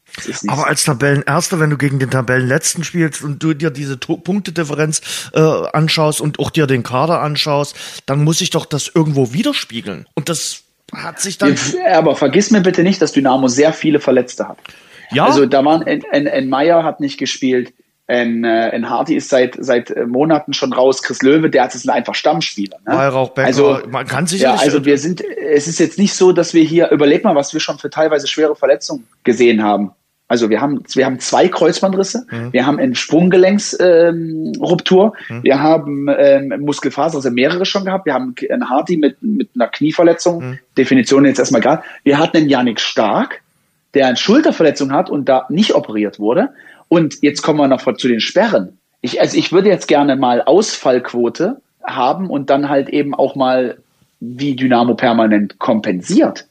Aber 0.47 0.67
als 0.67 0.83
Tabellenerster, 0.83 1.59
wenn 1.59 1.69
du 1.69 1.77
gegen 1.77 1.99
den 1.99 2.09
Tabellenletzten 2.09 2.83
spielst 2.83 3.23
und 3.23 3.41
du 3.43 3.53
dir 3.53 3.69
diese 3.69 3.97
Punktedifferenz 3.97 5.01
äh, 5.33 5.39
anschaust 5.39 6.19
und 6.21 6.39
auch 6.39 6.49
dir 6.49 6.67
den 6.67 6.83
Kader 6.83 7.21
anschaust, 7.21 7.75
dann 8.05 8.23
muss 8.23 8.39
sich 8.39 8.49
doch 8.49 8.65
das 8.65 8.91
irgendwo 8.93 9.33
widerspiegeln. 9.33 10.07
Und 10.15 10.29
das 10.29 10.63
hat 10.93 11.19
sich 11.19 11.37
dann. 11.37 11.55
Aber 11.91 12.15
vergiss 12.15 12.51
mir 12.51 12.61
bitte 12.61 12.83
nicht, 12.83 13.01
dass 13.01 13.11
Dynamo 13.11 13.47
sehr 13.47 13.73
viele 13.73 13.99
Verletzte 13.99 14.47
hat. 14.47 14.57
Ja. 15.11 15.25
Also 15.25 15.45
da 15.45 15.63
waren 15.63 15.83
ein, 15.83 16.03
ein, 16.11 16.27
ein 16.27 16.49
Meyer 16.49 16.83
hat 16.83 16.99
nicht 16.99 17.17
gespielt, 17.17 17.73
ein, 18.09 18.43
äh, 18.43 18.71
ein 18.73 18.89
Hardy 18.89 19.15
ist 19.15 19.29
seit 19.29 19.55
seit 19.59 19.91
äh, 19.91 20.05
Monaten 20.05 20.53
schon 20.53 20.73
raus. 20.73 21.03
Chris 21.03 21.21
Löwe, 21.21 21.49
der 21.49 21.67
ist 21.67 21.89
einfach 21.89 22.15
Stammspieler. 22.15 22.77
Ne? 22.85 22.93
Weihrauch, 22.93 23.31
also 23.37 23.79
man 23.89 24.07
kann 24.07 24.27
sich 24.27 24.41
ja, 24.41 24.55
also 24.55 24.83
wir 24.83 24.97
sind. 24.97 25.21
Es 25.21 25.67
ist 25.67 25.79
jetzt 25.79 25.99
nicht 25.99 26.13
so, 26.13 26.31
dass 26.31 26.53
wir 26.53 26.63
hier 26.63 26.89
überleg 26.89 27.23
mal, 27.23 27.35
was 27.35 27.53
wir 27.53 27.59
schon 27.59 27.77
für 27.77 27.89
teilweise 27.89 28.27
schwere 28.27 28.55
Verletzungen 28.55 29.07
gesehen 29.23 29.63
haben. 29.63 29.91
Also 30.27 30.49
wir 30.51 30.61
haben, 30.61 30.83
wir 30.93 31.05
haben 31.05 31.19
zwei 31.19 31.47
Kreuzbandrisse, 31.47 32.27
mhm. 32.29 32.53
wir 32.53 32.67
haben 32.67 32.77
eine 32.77 32.93
Sprunggelenksruptur, 32.93 35.13
ähm, 35.29 35.37
mhm. 35.37 35.43
wir 35.43 35.59
haben 35.59 36.07
ähm, 36.15 36.53
Muskelfaser, 36.59 37.17
also 37.17 37.31
mehrere 37.31 37.65
schon 37.65 37.83
gehabt, 37.83 38.05
wir 38.05 38.13
haben 38.13 38.35
einen 38.47 38.69
Hardy 38.69 38.97
mit, 38.97 39.23
mit 39.23 39.49
einer 39.55 39.67
Knieverletzung, 39.67 40.51
mhm. 40.51 40.59
Definition 40.77 41.25
jetzt 41.25 41.39
erstmal 41.39 41.61
egal. 41.61 41.81
Wir 42.03 42.19
hatten 42.19 42.37
einen 42.37 42.47
Yannick 42.47 42.79
Stark, 42.79 43.41
der 43.95 44.05
eine 44.05 44.17
Schulterverletzung 44.17 44.91
hat 44.91 45.09
und 45.09 45.27
da 45.27 45.47
nicht 45.49 45.73
operiert 45.73 46.19
wurde. 46.19 46.49
Und 46.89 47.21
jetzt 47.21 47.41
kommen 47.41 47.59
wir 47.59 47.67
noch 47.67 47.81
zu 47.95 48.07
den 48.07 48.19
Sperren. 48.19 48.77
Ich, 49.01 49.21
also 49.21 49.37
ich 49.37 49.53
würde 49.53 49.69
jetzt 49.69 49.87
gerne 49.87 50.17
mal 50.17 50.41
Ausfallquote 50.41 51.61
haben 51.83 52.29
und 52.29 52.49
dann 52.49 52.67
halt 52.67 52.89
eben 52.89 53.15
auch 53.15 53.35
mal, 53.35 53.77
wie 54.19 54.55
Dynamo 54.55 54.95
permanent 54.95 55.59
kompensiert. 55.59 56.47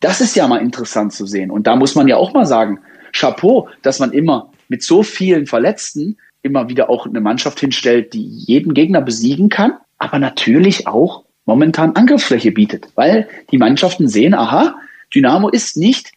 Das 0.00 0.20
ist 0.20 0.34
ja 0.34 0.48
mal 0.48 0.60
interessant 0.60 1.12
zu 1.12 1.26
sehen. 1.26 1.50
Und 1.50 1.68
da 1.68 1.76
muss 1.76 1.94
man 1.94 2.08
ja 2.08 2.16
auch 2.16 2.32
mal 2.32 2.46
sagen, 2.46 2.80
Chapeau, 3.12 3.68
dass 3.82 4.00
man 4.00 4.12
immer 4.12 4.50
mit 4.68 4.82
so 4.82 5.02
vielen 5.02 5.46
Verletzten 5.46 6.16
immer 6.42 6.68
wieder 6.68 6.90
auch 6.90 7.06
eine 7.06 7.20
Mannschaft 7.20 7.60
hinstellt, 7.60 8.14
die 8.14 8.26
jeden 8.26 8.74
Gegner 8.74 9.00
besiegen 9.00 9.48
kann, 9.48 9.74
aber 9.98 10.18
natürlich 10.18 10.88
auch 10.88 11.22
momentan 11.44 11.94
Angriffsfläche 11.94 12.50
bietet, 12.50 12.88
weil 12.96 13.28
die 13.52 13.58
Mannschaften 13.58 14.08
sehen, 14.08 14.34
aha, 14.34 14.74
Dynamo 15.14 15.48
ist 15.48 15.76
nicht 15.76 16.12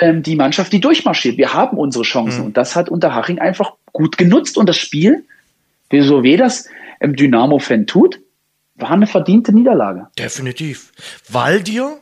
ähm, 0.00 0.22
die 0.22 0.36
Mannschaft, 0.36 0.72
die 0.72 0.80
durchmarschiert. 0.80 1.38
Wir 1.38 1.54
haben 1.54 1.78
unsere 1.78 2.04
Chancen 2.04 2.40
mhm. 2.40 2.46
und 2.46 2.56
das 2.56 2.76
hat 2.76 2.88
Unterhaching 2.88 3.38
einfach 3.38 3.72
gut 3.92 4.18
genutzt 4.18 4.58
und 4.58 4.68
das 4.68 4.76
Spiel, 4.76 5.24
so 5.90 6.22
wie 6.22 6.36
das 6.36 6.68
ähm, 7.00 7.16
Dynamo-Fan 7.16 7.86
tut, 7.86 8.20
war 8.76 8.90
eine 8.90 9.06
verdiente 9.06 9.52
Niederlage. 9.52 10.06
Definitiv. 10.18 10.92
Weil 11.28 11.62
dir 11.62 11.98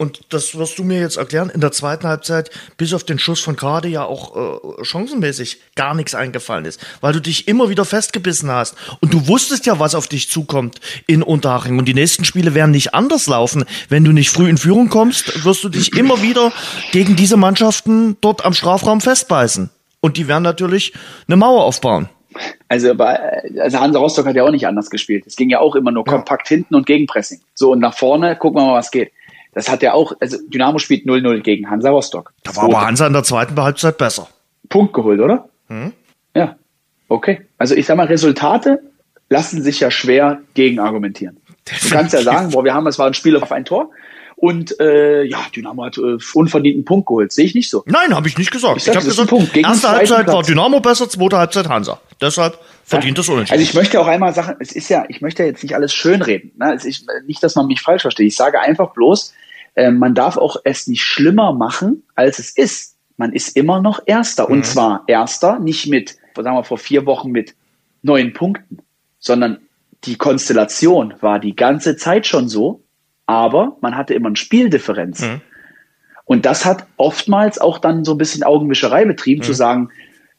und 0.00 0.20
das 0.30 0.56
wirst 0.56 0.78
du 0.78 0.82
mir 0.82 0.98
jetzt 0.98 1.18
erklären, 1.18 1.50
in 1.50 1.60
der 1.60 1.72
zweiten 1.72 2.08
Halbzeit, 2.08 2.48
bis 2.78 2.94
auf 2.94 3.04
den 3.04 3.18
Schuss 3.18 3.40
von 3.40 3.54
Kade 3.54 3.86
ja 3.86 4.02
auch 4.02 4.34
äh, 4.34 4.82
chancenmäßig 4.82 5.60
gar 5.76 5.94
nichts 5.94 6.14
eingefallen 6.14 6.64
ist, 6.64 6.80
weil 7.02 7.12
du 7.12 7.20
dich 7.20 7.46
immer 7.48 7.68
wieder 7.68 7.84
festgebissen 7.84 8.50
hast. 8.50 8.76
Und 9.00 9.12
du 9.12 9.28
wusstest 9.28 9.66
ja, 9.66 9.78
was 9.78 9.94
auf 9.94 10.08
dich 10.08 10.30
zukommt 10.30 10.80
in 11.06 11.22
Unterhaching. 11.22 11.78
Und 11.78 11.84
die 11.84 11.92
nächsten 11.92 12.24
Spiele 12.24 12.54
werden 12.54 12.70
nicht 12.70 12.94
anders 12.94 13.26
laufen. 13.26 13.66
Wenn 13.90 14.02
du 14.02 14.12
nicht 14.12 14.30
früh 14.30 14.48
in 14.48 14.56
Führung 14.56 14.88
kommst, 14.88 15.44
wirst 15.44 15.62
du 15.64 15.68
dich 15.68 15.94
immer 15.94 16.22
wieder 16.22 16.50
gegen 16.92 17.14
diese 17.14 17.36
Mannschaften 17.36 18.16
dort 18.22 18.42
am 18.42 18.54
Strafraum 18.54 19.02
festbeißen. 19.02 19.68
Und 20.00 20.16
die 20.16 20.28
werden 20.28 20.44
natürlich 20.44 20.94
eine 21.28 21.36
Mauer 21.36 21.64
aufbauen. 21.64 22.08
Also, 22.68 22.92
also 22.92 23.80
Hansa 23.80 23.98
Rostock 23.98 24.24
hat 24.24 24.36
ja 24.36 24.44
auch 24.44 24.50
nicht 24.50 24.66
anders 24.66 24.88
gespielt. 24.88 25.24
Es 25.26 25.36
ging 25.36 25.50
ja 25.50 25.58
auch 25.58 25.74
immer 25.74 25.90
nur 25.90 26.04
kompakt 26.04 26.48
ja. 26.48 26.56
hinten 26.56 26.74
und 26.74 26.86
Gegenpressing. 26.86 27.40
So, 27.54 27.72
und 27.72 27.80
nach 27.80 27.94
vorne 27.94 28.36
gucken 28.36 28.62
wir 28.62 28.66
mal, 28.66 28.78
was 28.78 28.90
geht. 28.90 29.12
Das 29.52 29.68
hat 29.68 29.82
ja 29.82 29.92
auch, 29.92 30.12
also 30.20 30.36
Dynamo 30.48 30.78
spielt 30.78 31.06
0-0 31.06 31.40
gegen 31.40 31.68
Hansa 31.68 31.90
Rostock. 31.90 32.32
Da 32.44 32.54
war 32.56 32.64
aber 32.64 32.86
Hansa 32.86 33.06
in 33.06 33.12
der 33.12 33.24
zweiten 33.24 33.60
Halbzeit 33.60 33.98
besser. 33.98 34.28
Punkt 34.68 34.92
geholt, 34.92 35.20
oder? 35.20 35.48
Hm? 35.68 35.92
Ja. 36.34 36.56
Okay. 37.08 37.46
Also 37.58 37.74
ich 37.74 37.86
sag 37.86 37.96
mal, 37.96 38.06
Resultate 38.06 38.80
lassen 39.28 39.62
sich 39.62 39.80
ja 39.80 39.90
schwer 39.90 40.40
gegen 40.54 40.78
argumentieren. 40.78 41.38
Du 41.64 41.88
kannst 41.90 42.14
ja 42.14 42.22
sagen, 42.22 42.50
boah, 42.50 42.64
wir 42.64 42.74
haben, 42.74 42.86
es 42.86 42.98
war 42.98 43.06
ein 43.06 43.14
Spiel 43.14 43.36
auf 43.36 43.52
ein 43.52 43.64
Tor. 43.64 43.90
Und 44.36 44.80
äh, 44.80 45.24
ja, 45.24 45.38
Dynamo 45.54 45.84
hat 45.84 45.98
äh, 45.98 46.16
unverdienten 46.32 46.84
Punkt 46.84 47.06
geholt. 47.06 47.30
Sehe 47.30 47.44
ich 47.44 47.54
nicht 47.54 47.68
so. 47.68 47.82
Nein, 47.86 48.14
habe 48.14 48.26
ich 48.26 48.38
nicht 48.38 48.50
gesagt. 48.50 48.78
Ich, 48.78 48.88
ich 48.88 48.96
habe 48.96 49.04
gesagt, 49.04 49.28
Punkt. 49.28 49.52
Gegen 49.52 49.68
erste 49.68 49.90
Halbzeit 49.90 50.24
Platz. 50.24 50.34
war 50.34 50.42
Dynamo 50.42 50.80
besser, 50.80 51.08
zweite 51.10 51.36
Halbzeit 51.36 51.68
Hansa. 51.68 52.00
Deshalb 52.22 52.58
verdient 52.90 53.18
ja. 53.18 53.32
Unentschieden. 53.32 53.58
Also 53.58 53.70
ich 53.70 53.74
möchte 53.74 54.00
auch 54.00 54.06
einmal 54.06 54.34
sagen, 54.34 54.56
es 54.60 54.72
ist 54.72 54.88
ja, 54.88 55.04
ich 55.08 55.20
möchte 55.20 55.44
jetzt 55.44 55.62
nicht 55.62 55.74
alles 55.74 55.94
schönreden. 55.94 56.52
Ne? 56.58 56.74
Ist 56.74 57.06
nicht, 57.26 57.42
dass 57.42 57.54
man 57.54 57.66
mich 57.66 57.80
falsch 57.80 58.02
versteht. 58.02 58.26
Ich 58.26 58.36
sage 58.36 58.60
einfach 58.60 58.92
bloß, 58.92 59.32
äh, 59.76 59.90
man 59.90 60.14
darf 60.14 60.36
auch 60.36 60.56
es 60.64 60.86
nicht 60.86 61.02
schlimmer 61.02 61.52
machen, 61.52 62.02
als 62.14 62.38
es 62.38 62.50
ist. 62.50 62.96
Man 63.16 63.32
ist 63.32 63.56
immer 63.56 63.80
noch 63.80 64.00
Erster. 64.06 64.48
Mhm. 64.48 64.54
Und 64.54 64.66
zwar 64.66 65.04
Erster 65.06 65.58
nicht 65.58 65.86
mit, 65.86 66.16
sagen 66.34 66.56
wir 66.56 66.64
vor 66.64 66.78
vier 66.78 67.06
Wochen 67.06 67.30
mit 67.30 67.54
neun 68.02 68.32
Punkten, 68.32 68.78
sondern 69.18 69.58
die 70.04 70.16
Konstellation 70.16 71.14
war 71.20 71.38
die 71.38 71.54
ganze 71.54 71.96
Zeit 71.96 72.26
schon 72.26 72.48
so, 72.48 72.82
aber 73.26 73.76
man 73.80 73.96
hatte 73.96 74.14
immer 74.14 74.28
eine 74.28 74.36
Spieldifferenz. 74.36 75.20
Mhm. 75.20 75.40
Und 76.24 76.46
das 76.46 76.64
hat 76.64 76.86
oftmals 76.96 77.58
auch 77.58 77.78
dann 77.78 78.04
so 78.04 78.12
ein 78.12 78.18
bisschen 78.18 78.42
Augenwischerei 78.42 79.04
betrieben, 79.04 79.40
mhm. 79.40 79.44
zu 79.44 79.52
sagen, 79.52 79.90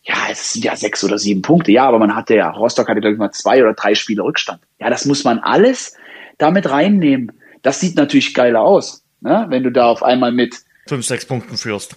ja, 0.03 0.15
es 0.31 0.51
sind 0.51 0.65
ja 0.65 0.75
sechs 0.75 1.03
oder 1.03 1.17
sieben 1.17 1.41
Punkte. 1.41 1.71
Ja, 1.71 1.87
aber 1.87 1.99
man 1.99 2.15
hatte 2.15 2.35
ja, 2.35 2.49
Rostock 2.49 2.89
hatte, 2.89 3.01
glaube 3.01 3.13
ich, 3.13 3.19
mal 3.19 3.31
zwei 3.31 3.61
oder 3.61 3.73
drei 3.73 3.95
Spiele 3.95 4.23
Rückstand. 4.23 4.61
Ja, 4.79 4.89
das 4.89 5.05
muss 5.05 5.23
man 5.23 5.39
alles 5.39 5.95
damit 6.37 6.69
reinnehmen. 6.69 7.31
Das 7.61 7.79
sieht 7.79 7.95
natürlich 7.95 8.33
geiler 8.33 8.61
aus, 8.61 9.03
ne? 9.21 9.45
wenn 9.49 9.63
du 9.63 9.71
da 9.71 9.85
auf 9.85 10.01
einmal 10.01 10.31
mit 10.31 10.61
fünf, 10.87 11.05
sechs 11.05 11.25
Punkten 11.25 11.57
führst. 11.57 11.95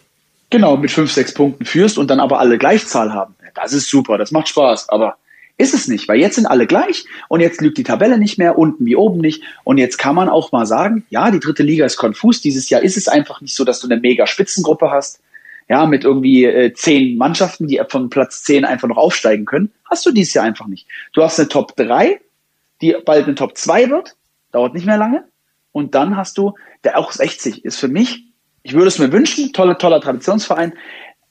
Genau, 0.51 0.77
mit 0.77 0.91
fünf, 0.91 1.11
sechs 1.11 1.33
Punkten 1.33 1.65
führst 1.65 1.97
und 1.97 2.11
dann 2.11 2.21
aber 2.21 2.39
alle 2.39 2.59
Gleichzahl 2.59 3.13
haben. 3.13 3.35
Das 3.55 3.73
ist 3.73 3.89
super, 3.89 4.19
das 4.19 4.31
macht 4.31 4.49
Spaß. 4.49 4.91
Aber 4.91 5.17
ist 5.57 5.73
es 5.73 5.89
nicht, 5.89 6.07
weil 6.09 6.19
jetzt 6.19 6.35
sind 6.35 6.47
alle 6.47 6.67
gleich 6.67 7.07
und 7.29 7.41
jetzt 7.41 7.61
lügt 7.61 7.79
die 7.79 7.85
Tabelle 7.85 8.19
nicht 8.19 8.39
mehr, 8.39 8.59
unten 8.59 8.85
wie 8.85 8.97
oben 8.97 9.21
nicht. 9.21 9.43
Und 9.63 9.79
jetzt 9.79 9.97
kann 9.97 10.15
man 10.15 10.29
auch 10.29 10.53
mal 10.53 10.67
sagen, 10.67 11.07
ja, 11.09 11.31
die 11.31 11.41
dritte 11.41 11.63
Liga 11.63 11.87
ist 11.87 11.97
konfus. 11.97 12.41
Dieses 12.41 12.69
Jahr 12.69 12.83
ist 12.83 12.97
es 12.97 13.09
einfach 13.09 13.41
nicht 13.41 13.55
so, 13.55 13.65
dass 13.65 13.81
du 13.81 13.89
eine 13.89 14.01
mega 14.01 14.27
Spitzengruppe 14.27 14.91
hast. 14.91 15.21
Ja, 15.69 15.87
mit 15.87 16.05
irgendwie 16.05 16.45
äh, 16.45 16.73
zehn 16.75 17.17
Mannschaften, 17.17 17.67
die 17.67 17.81
von 17.89 18.11
Platz 18.11 18.43
zehn 18.43 18.65
einfach 18.65 18.89
noch 18.89 18.99
aufsteigen 18.99 19.47
können. 19.47 19.73
Hast 19.89 20.05
du 20.05 20.13
dieses 20.13 20.35
Jahr 20.35 20.45
einfach 20.45 20.67
nicht. 20.67 20.87
Du 21.13 21.23
hast 21.23 21.39
eine 21.39 21.49
Top 21.49 21.75
3, 21.77 22.21
die 22.83 22.97
bald 23.05 23.27
eine 23.27 23.35
Top 23.35 23.57
2 23.57 23.91
wird. 23.91 24.15
Dauert 24.53 24.75
nicht 24.75 24.87
mehr 24.87 24.99
lange. 24.99 25.25
Und 25.73 25.95
dann 25.95 26.17
hast 26.17 26.39
du, 26.39 26.55
der 26.85 26.99
auch 26.99 27.13
60 27.13 27.65
ist 27.65 27.79
für 27.79 27.89
mich, 27.89 28.25
ich 28.63 28.73
würde 28.73 28.89
es 28.89 28.99
mir 28.99 29.13
wünschen, 29.13 29.53
toller, 29.53 29.77
toller 29.79 30.01
Traditionsverein, 30.01 30.73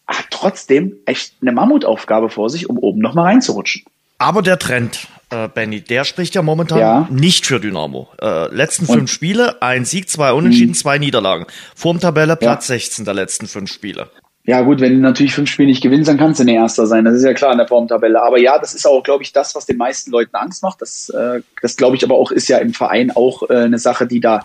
hat 0.07 0.25
trotzdem 0.29 0.97
echt 1.05 1.35
eine 1.41 1.51
Mammutaufgabe 1.51 2.29
vor 2.29 2.49
sich, 2.49 2.69
um 2.69 2.77
oben 2.77 2.99
nochmal 2.99 3.25
reinzurutschen. 3.25 3.83
Aber 4.17 4.41
der 4.41 4.59
Trend, 4.59 5.07
äh, 5.31 5.47
Benny, 5.47 5.81
der 5.81 6.03
spricht 6.03 6.35
ja 6.35 6.41
momentan 6.41 6.79
ja. 6.79 7.07
nicht 7.09 7.45
für 7.45 7.59
Dynamo. 7.59 8.09
Äh, 8.21 8.53
letzten 8.53 8.85
Und? 8.85 8.97
fünf 8.97 9.11
Spiele, 9.11 9.61
ein 9.61 9.85
Sieg, 9.85 10.09
zwei 10.09 10.33
Unentschieden, 10.33 10.73
hm. 10.73 10.75
zwei 10.75 10.97
Niederlagen. 10.97 11.45
Vorm 11.75 11.99
Tabelle 11.99 12.35
Platz 12.35 12.67
ja. 12.67 12.75
16 12.75 13.05
der 13.05 13.13
letzten 13.13 13.47
fünf 13.47 13.71
Spiele. 13.71 14.09
Ja 14.45 14.61
gut, 14.61 14.81
wenn 14.81 14.95
du 14.95 14.99
natürlich 14.99 15.33
fünf 15.33 15.49
Spiele 15.49 15.69
nicht 15.69 15.81
gewinnst, 15.81 16.09
dann 16.09 16.17
kannst 16.17 16.39
du 16.39 16.43
nicht 16.43 16.55
Erster 16.55 16.85
sein. 16.85 17.05
Das 17.05 17.15
ist 17.15 17.23
ja 17.23 17.33
klar 17.33 17.53
in 17.53 17.57
der 17.57 17.67
Formtabelle. 17.67 18.21
Aber 18.21 18.37
ja, 18.37 18.59
das 18.59 18.73
ist 18.73 18.85
auch, 18.85 19.01
glaube 19.01 19.23
ich, 19.23 19.31
das, 19.31 19.55
was 19.55 19.65
den 19.65 19.77
meisten 19.77 20.11
Leuten 20.11 20.35
Angst 20.35 20.63
macht. 20.63 20.81
Das, 20.81 21.09
äh, 21.09 21.41
das 21.61 21.77
glaube 21.77 21.95
ich 21.95 22.03
aber 22.03 22.15
auch, 22.15 22.29
ist 22.31 22.49
ja 22.49 22.57
im 22.57 22.73
Verein 22.73 23.11
auch 23.11 23.49
äh, 23.49 23.55
eine 23.55 23.79
Sache, 23.79 24.05
die 24.05 24.19
da, 24.19 24.41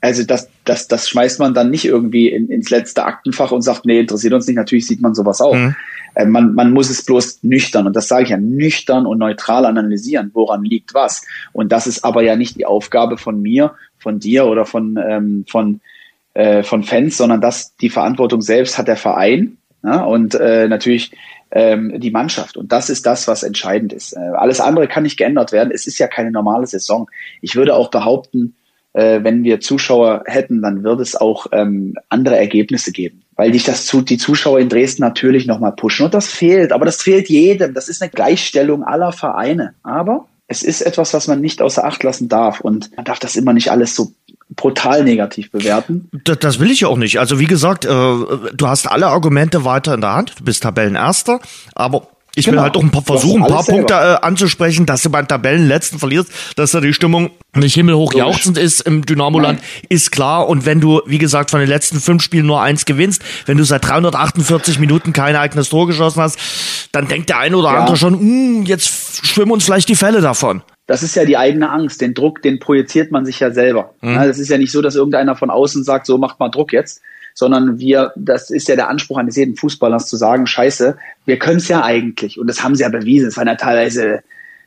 also 0.00 0.22
das, 0.22 0.48
das, 0.64 0.86
das 0.86 1.08
schmeißt 1.08 1.40
man 1.40 1.52
dann 1.52 1.70
nicht 1.70 1.84
irgendwie 1.84 2.28
in, 2.28 2.48
ins 2.48 2.70
letzte 2.70 3.04
Aktenfach 3.04 3.50
und 3.50 3.62
sagt, 3.62 3.86
nee, 3.86 3.98
interessiert 3.98 4.34
uns 4.34 4.46
nicht. 4.46 4.56
Natürlich 4.56 4.86
sieht 4.86 5.00
man 5.00 5.16
sowas 5.16 5.40
auch. 5.40 5.56
Mhm. 5.56 5.74
Äh, 6.14 6.26
man, 6.26 6.54
man 6.54 6.72
muss 6.72 6.88
es 6.88 7.04
bloß 7.04 7.42
nüchtern, 7.42 7.88
und 7.88 7.96
das 7.96 8.06
sage 8.06 8.22
ich 8.22 8.30
ja, 8.30 8.36
nüchtern 8.36 9.04
und 9.04 9.18
neutral 9.18 9.66
analysieren, 9.66 10.30
woran 10.32 10.62
liegt 10.62 10.94
was. 10.94 11.26
Und 11.52 11.72
das 11.72 11.88
ist 11.88 12.04
aber 12.04 12.22
ja 12.22 12.36
nicht 12.36 12.56
die 12.56 12.66
Aufgabe 12.66 13.18
von 13.18 13.42
mir, 13.42 13.74
von 13.98 14.20
dir 14.20 14.46
oder 14.46 14.64
von, 14.64 14.96
ähm, 15.04 15.44
von, 15.48 15.80
äh, 16.34 16.62
von 16.62 16.82
Fans, 16.82 17.16
sondern 17.16 17.40
das, 17.40 17.76
die 17.76 17.90
Verantwortung 17.90 18.42
selbst 18.42 18.78
hat 18.78 18.88
der 18.88 18.96
Verein 18.96 19.58
ja, 19.82 20.04
und 20.04 20.34
äh, 20.34 20.68
natürlich 20.68 21.12
ähm, 21.50 21.98
die 22.00 22.10
Mannschaft. 22.10 22.56
Und 22.56 22.72
das 22.72 22.90
ist 22.90 23.06
das, 23.06 23.26
was 23.28 23.42
entscheidend 23.42 23.92
ist. 23.92 24.12
Äh, 24.12 24.20
alles 24.20 24.60
andere 24.60 24.88
kann 24.88 25.02
nicht 25.02 25.16
geändert 25.16 25.52
werden. 25.52 25.70
Es 25.72 25.86
ist 25.86 25.98
ja 25.98 26.06
keine 26.06 26.30
normale 26.30 26.66
Saison. 26.66 27.10
Ich 27.40 27.56
würde 27.56 27.74
auch 27.74 27.90
behaupten, 27.90 28.54
äh, 28.92 29.20
wenn 29.22 29.42
wir 29.44 29.60
Zuschauer 29.60 30.24
hätten, 30.26 30.62
dann 30.62 30.84
würde 30.84 31.02
es 31.02 31.16
auch 31.16 31.46
ähm, 31.52 31.94
andere 32.08 32.38
Ergebnisse 32.38 32.92
geben 32.92 33.22
weil 33.40 33.52
dich 33.52 33.64
das 33.64 33.86
zu, 33.86 34.02
die 34.02 34.18
Zuschauer 34.18 34.60
in 34.60 34.68
Dresden 34.68 35.00
natürlich 35.00 35.46
nochmal 35.46 35.72
pushen. 35.72 36.04
Und 36.04 36.12
das 36.12 36.26
fehlt, 36.26 36.72
aber 36.72 36.84
das 36.84 37.00
fehlt 37.00 37.30
jedem. 37.30 37.72
Das 37.72 37.88
ist 37.88 38.02
eine 38.02 38.10
Gleichstellung 38.10 38.84
aller 38.84 39.12
Vereine. 39.12 39.72
Aber 39.82 40.28
es 40.46 40.62
ist 40.62 40.82
etwas, 40.82 41.14
was 41.14 41.26
man 41.26 41.40
nicht 41.40 41.62
außer 41.62 41.82
Acht 41.82 42.02
lassen 42.02 42.28
darf. 42.28 42.60
Und 42.60 42.94
man 42.96 43.06
darf 43.06 43.18
das 43.18 43.36
immer 43.36 43.54
nicht 43.54 43.70
alles 43.70 43.96
so 43.96 44.12
brutal 44.56 45.04
negativ 45.04 45.50
bewerten. 45.50 46.08
Das, 46.24 46.38
das 46.38 46.58
will 46.58 46.70
ich 46.70 46.84
auch 46.84 46.96
nicht. 46.96 47.18
Also 47.18 47.38
wie 47.38 47.46
gesagt, 47.46 47.84
äh, 47.84 47.88
du 47.88 48.66
hast 48.66 48.90
alle 48.90 49.06
Argumente 49.06 49.64
weiter 49.64 49.94
in 49.94 50.00
der 50.00 50.14
Hand. 50.14 50.34
Du 50.38 50.44
bist 50.44 50.62
Tabellenerster, 50.62 51.40
aber 51.74 52.08
ich 52.36 52.44
genau. 52.44 52.58
will 52.58 52.62
halt 52.62 52.76
auch 52.76 52.82
ein 52.82 52.90
paar 52.90 53.02
versuchen, 53.02 53.42
ein 53.42 53.48
paar 53.48 53.64
Punkte 53.64 53.94
äh, 53.94 54.24
anzusprechen, 54.24 54.86
dass 54.86 55.02
du 55.02 55.10
beim 55.10 55.26
Tabellenletzten 55.26 55.98
verlierst, 55.98 56.30
dass 56.54 56.70
da 56.70 56.80
die 56.80 56.92
Stimmung 56.92 57.30
nicht 57.54 57.74
himmelhoch 57.74 58.14
jauchzend 58.14 58.56
ist 58.56 58.82
im 58.82 59.04
Dynamo-Land, 59.04 59.60
ist 59.88 60.12
klar. 60.12 60.48
Und 60.48 60.64
wenn 60.64 60.80
du, 60.80 61.00
wie 61.06 61.18
gesagt, 61.18 61.50
von 61.50 61.58
den 61.58 61.68
letzten 61.68 61.98
fünf 61.98 62.22
Spielen 62.22 62.46
nur 62.46 62.62
eins 62.62 62.84
gewinnst, 62.84 63.22
wenn 63.46 63.58
du 63.58 63.64
seit 63.64 63.84
348 63.84 64.78
Minuten 64.78 65.12
kein 65.12 65.34
eigenes 65.34 65.70
Tor 65.70 65.88
geschossen 65.88 66.22
hast, 66.22 66.38
dann 66.92 67.08
denkt 67.08 67.30
der 67.30 67.38
eine 67.38 67.56
oder 67.56 67.72
ja. 67.72 67.80
andere 67.80 67.96
schon, 67.96 68.18
hm, 68.18 68.64
jetzt 68.64 69.26
schwimmen 69.26 69.50
uns 69.50 69.64
vielleicht 69.64 69.88
die 69.88 69.96
Fälle 69.96 70.20
davon. 70.20 70.62
Das 70.90 71.04
ist 71.04 71.14
ja 71.14 71.24
die 71.24 71.36
eigene 71.36 71.70
Angst. 71.70 72.00
Den 72.00 72.14
Druck, 72.14 72.42
den 72.42 72.58
projiziert 72.58 73.12
man 73.12 73.24
sich 73.24 73.38
ja 73.38 73.52
selber. 73.52 73.94
Mhm. 74.00 74.16
Es 74.22 74.40
ist 74.40 74.48
ja 74.48 74.58
nicht 74.58 74.72
so, 74.72 74.82
dass 74.82 74.96
irgendeiner 74.96 75.36
von 75.36 75.48
außen 75.48 75.84
sagt, 75.84 76.04
so 76.04 76.18
macht 76.18 76.40
mal 76.40 76.48
Druck 76.48 76.72
jetzt, 76.72 77.00
sondern 77.32 77.78
wir, 77.78 78.12
das 78.16 78.50
ist 78.50 78.66
ja 78.66 78.74
der 78.74 78.88
Anspruch 78.88 79.18
eines 79.18 79.36
jeden 79.36 79.54
Fußballers 79.54 80.08
zu 80.08 80.16
sagen, 80.16 80.48
scheiße, 80.48 80.96
wir 81.26 81.38
können 81.38 81.58
es 81.58 81.68
ja 81.68 81.84
eigentlich. 81.84 82.40
Und 82.40 82.48
das 82.48 82.64
haben 82.64 82.74
sie 82.74 82.82
ja 82.82 82.88
bewiesen. 82.88 83.28
Es 83.28 83.36
waren 83.36 83.46
ja 83.46 83.54
teilweise 83.54 84.24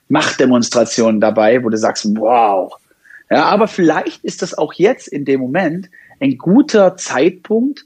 Machtdemonstrationen 0.08 1.20
dabei, 1.20 1.62
wo 1.62 1.68
du 1.68 1.78
sagst, 1.78 2.06
wow. 2.16 2.74
Ja, 3.30 3.44
aber 3.48 3.68
vielleicht 3.68 4.24
ist 4.24 4.42
das 4.42 4.58
auch 4.58 4.72
jetzt 4.72 5.10
in 5.10 5.26
dem 5.26 5.42
Moment 5.42 5.90
ein 6.22 6.38
guter 6.38 6.96
Zeitpunkt, 6.96 7.84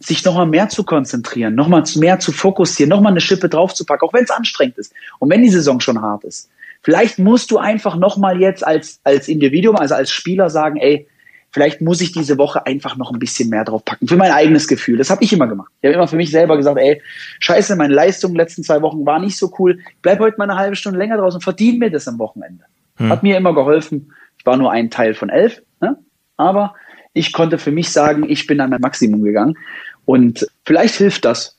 sich 0.00 0.24
nochmal 0.24 0.46
mehr 0.46 0.68
zu 0.70 0.82
konzentrieren, 0.82 1.54
nochmal 1.54 1.84
mehr 1.94 2.18
zu 2.18 2.32
fokussieren, 2.32 2.90
nochmal 2.90 3.12
eine 3.12 3.20
Schippe 3.20 3.48
draufzupacken, 3.48 4.08
auch 4.08 4.12
wenn 4.12 4.24
es 4.24 4.30
anstrengend 4.30 4.78
ist 4.78 4.92
und 5.20 5.30
wenn 5.30 5.42
die 5.42 5.50
Saison 5.50 5.78
schon 5.78 6.02
hart 6.02 6.24
ist. 6.24 6.50
Vielleicht 6.82 7.18
musst 7.18 7.50
du 7.50 7.58
einfach 7.58 7.96
nochmal 7.96 8.40
jetzt 8.40 8.66
als, 8.66 9.00
als 9.04 9.28
Individuum, 9.28 9.76
also 9.76 9.94
als 9.94 10.10
Spieler 10.10 10.48
sagen, 10.48 10.78
ey, 10.78 11.06
vielleicht 11.50 11.80
muss 11.80 12.00
ich 12.00 12.12
diese 12.12 12.38
Woche 12.38 12.64
einfach 12.66 12.96
noch 12.96 13.12
ein 13.12 13.18
bisschen 13.18 13.50
mehr 13.50 13.64
drauf 13.64 13.84
packen. 13.84 14.08
Für 14.08 14.16
mein 14.16 14.30
eigenes 14.30 14.66
Gefühl. 14.66 14.96
Das 14.96 15.10
habe 15.10 15.22
ich 15.22 15.32
immer 15.32 15.46
gemacht. 15.46 15.70
Ich 15.80 15.86
habe 15.86 15.94
immer 15.94 16.08
für 16.08 16.16
mich 16.16 16.30
selber 16.30 16.56
gesagt, 16.56 16.78
ey, 16.78 17.02
scheiße, 17.40 17.76
meine 17.76 17.92
Leistung 17.92 18.34
letzten 18.34 18.62
zwei 18.62 18.80
Wochen 18.82 19.04
war 19.04 19.18
nicht 19.18 19.36
so 19.36 19.52
cool. 19.58 19.78
Ich 19.78 20.02
bleib 20.02 20.20
heute 20.20 20.38
mal 20.38 20.48
eine 20.48 20.58
halbe 20.58 20.76
Stunde 20.76 20.98
länger 20.98 21.18
draußen 21.18 21.38
und 21.38 21.42
verdiene 21.42 21.78
mir 21.78 21.90
das 21.90 22.08
am 22.08 22.18
Wochenende. 22.18 22.64
Hm. 22.96 23.10
Hat 23.10 23.22
mir 23.22 23.36
immer 23.36 23.54
geholfen. 23.54 24.12
Ich 24.38 24.46
war 24.46 24.56
nur 24.56 24.70
ein 24.70 24.90
Teil 24.90 25.14
von 25.14 25.28
elf, 25.28 25.60
ne? 25.80 25.98
aber 26.38 26.74
ich 27.12 27.32
konnte 27.32 27.58
für 27.58 27.72
mich 27.72 27.90
sagen, 27.90 28.24
ich 28.28 28.46
bin 28.46 28.60
an 28.60 28.70
mein 28.70 28.80
Maximum 28.80 29.22
gegangen. 29.22 29.58
Und 30.06 30.46
vielleicht 30.64 30.94
hilft 30.94 31.24
das. 31.26 31.58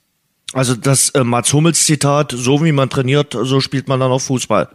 Also 0.54 0.76
das 0.76 1.10
äh, 1.12 1.24
Mats 1.24 1.54
Hummels 1.54 1.86
Zitat, 1.86 2.34
so 2.36 2.64
wie 2.64 2.72
man 2.72 2.90
trainiert, 2.90 3.38
so 3.40 3.60
spielt 3.60 3.88
man 3.88 4.00
dann 4.00 4.12
auch 4.12 4.22
Fußball 4.22 4.70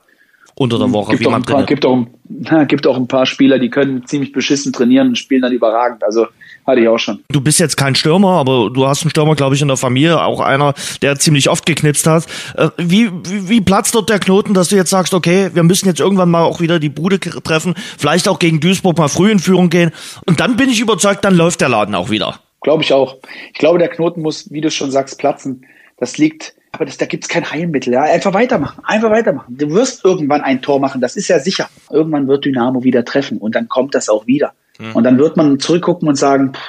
unter 0.55 0.79
der 0.79 0.93
Woche. 0.93 1.13
Gibt, 1.13 1.23
wie 1.23 1.27
auch, 1.27 1.35
ein 1.35 1.43
paar, 1.43 1.65
gibt, 1.65 1.85
auch, 1.85 2.07
gibt 2.69 2.87
auch 2.87 2.97
ein 2.97 3.09
paar 3.09 3.27
Spieler, 3.27 3.59
die 3.59 3.71
können 3.71 4.07
ziemlich 4.07 4.33
beschissen 4.33 4.73
trainieren 4.73 5.09
und 5.09 5.19
spielen 5.19 5.43
dann 5.43 5.53
überragend. 5.53 6.03
Also 6.05 6.27
hatte 6.67 6.81
ich 6.81 6.89
auch 6.89 6.99
schon. 6.99 7.23
Du 7.29 7.41
bist 7.41 7.61
jetzt 7.61 7.77
kein 7.77 7.95
Stürmer, 7.95 8.33
aber 8.33 8.71
du 8.71 8.87
hast 8.87 9.03
einen 9.03 9.11
Stürmer, 9.11 9.37
glaube 9.37 9.55
ich, 9.55 9.63
in 9.63 9.69
der 9.69 9.77
Familie, 9.77 10.23
auch 10.23 10.41
einer, 10.41 10.75
der 11.03 11.19
ziemlich 11.19 11.49
oft 11.49 11.65
geknipst 11.65 12.07
hat. 12.07 12.27
Äh, 12.57 12.71
wie, 12.77 13.11
wie, 13.11 13.49
wie 13.49 13.61
platzt 13.61 13.95
dort 13.95 14.11
der 14.11 14.19
Knoten, 14.19 14.55
dass 14.55 14.69
du 14.69 14.77
jetzt 14.77 14.91
sagst, 14.91 15.15
okay, 15.15 15.51
wir 15.55 15.63
müssen 15.63 15.87
jetzt 15.87 16.01
irgendwann 16.01 16.31
mal 16.31 16.43
auch 16.43 16.61
wieder 16.61 16.81
die 16.81 16.89
Bude 16.89 17.21
treffen, 17.21 17.75
vielleicht 17.99 18.29
auch 18.29 18.39
gegen 18.39 18.61
Duisburg 18.61 18.99
mal 18.99 19.09
früh 19.09 19.31
in 19.31 19.39
Führung 19.39 19.71
gehen 19.71 19.93
und 20.27 20.41
dann 20.41 20.57
bin 20.57 20.69
ich 20.69 20.81
überzeugt, 20.81 21.25
dann 21.25 21.37
läuft 21.37 21.61
der 21.61 21.69
Laden 21.69 21.95
auch 21.95 22.11
wieder. 22.11 22.41
Glaube 22.63 22.83
ich 22.83 22.93
auch. 22.93 23.19
Ich 23.53 23.59
glaube, 23.59 23.79
der 23.79 23.89
Knoten 23.89 24.23
muss, 24.23 24.51
wie 24.51 24.61
du 24.61 24.71
schon 24.71 24.91
sagst, 24.91 25.19
platzen. 25.19 25.65
Das 25.99 26.19
liegt 26.19 26.55
aber 26.77 26.85
das, 26.85 26.99
da 26.99 27.07
gibt's 27.07 27.29
kein 27.29 27.51
Heilmittel. 27.51 27.93
Ja? 27.93 28.03
Einfach 28.03 28.35
weitermachen, 28.35 28.83
einfach 28.85 29.11
weitermachen. 29.11 29.57
Du 29.57 29.71
wirst 29.71 30.05
irgendwann 30.05 30.43
ein 30.43 30.63
Tor 30.63 30.79
machen, 30.79 31.01
das 31.01 31.17
ist 31.17 31.29
ja 31.29 31.39
sicher. 31.39 31.69
Irgendwann 31.91 32.29
wird 32.29 32.45
Dynamo 32.45 32.85
wieder 32.85 33.05
treffen 33.05 33.39
und 33.39 33.55
dann 33.55 33.69
kommt 33.69 33.95
das 33.95 34.09
auch 34.09 34.27
wieder. 34.27 34.53
Mhm. 34.79 34.95
Und 34.95 35.05
dann 35.05 35.19
wird 35.19 35.37
man 35.37 35.59
zurückgucken 35.59 36.07
und 36.07 36.17
sagen, 36.17 36.53
pff, 36.55 36.61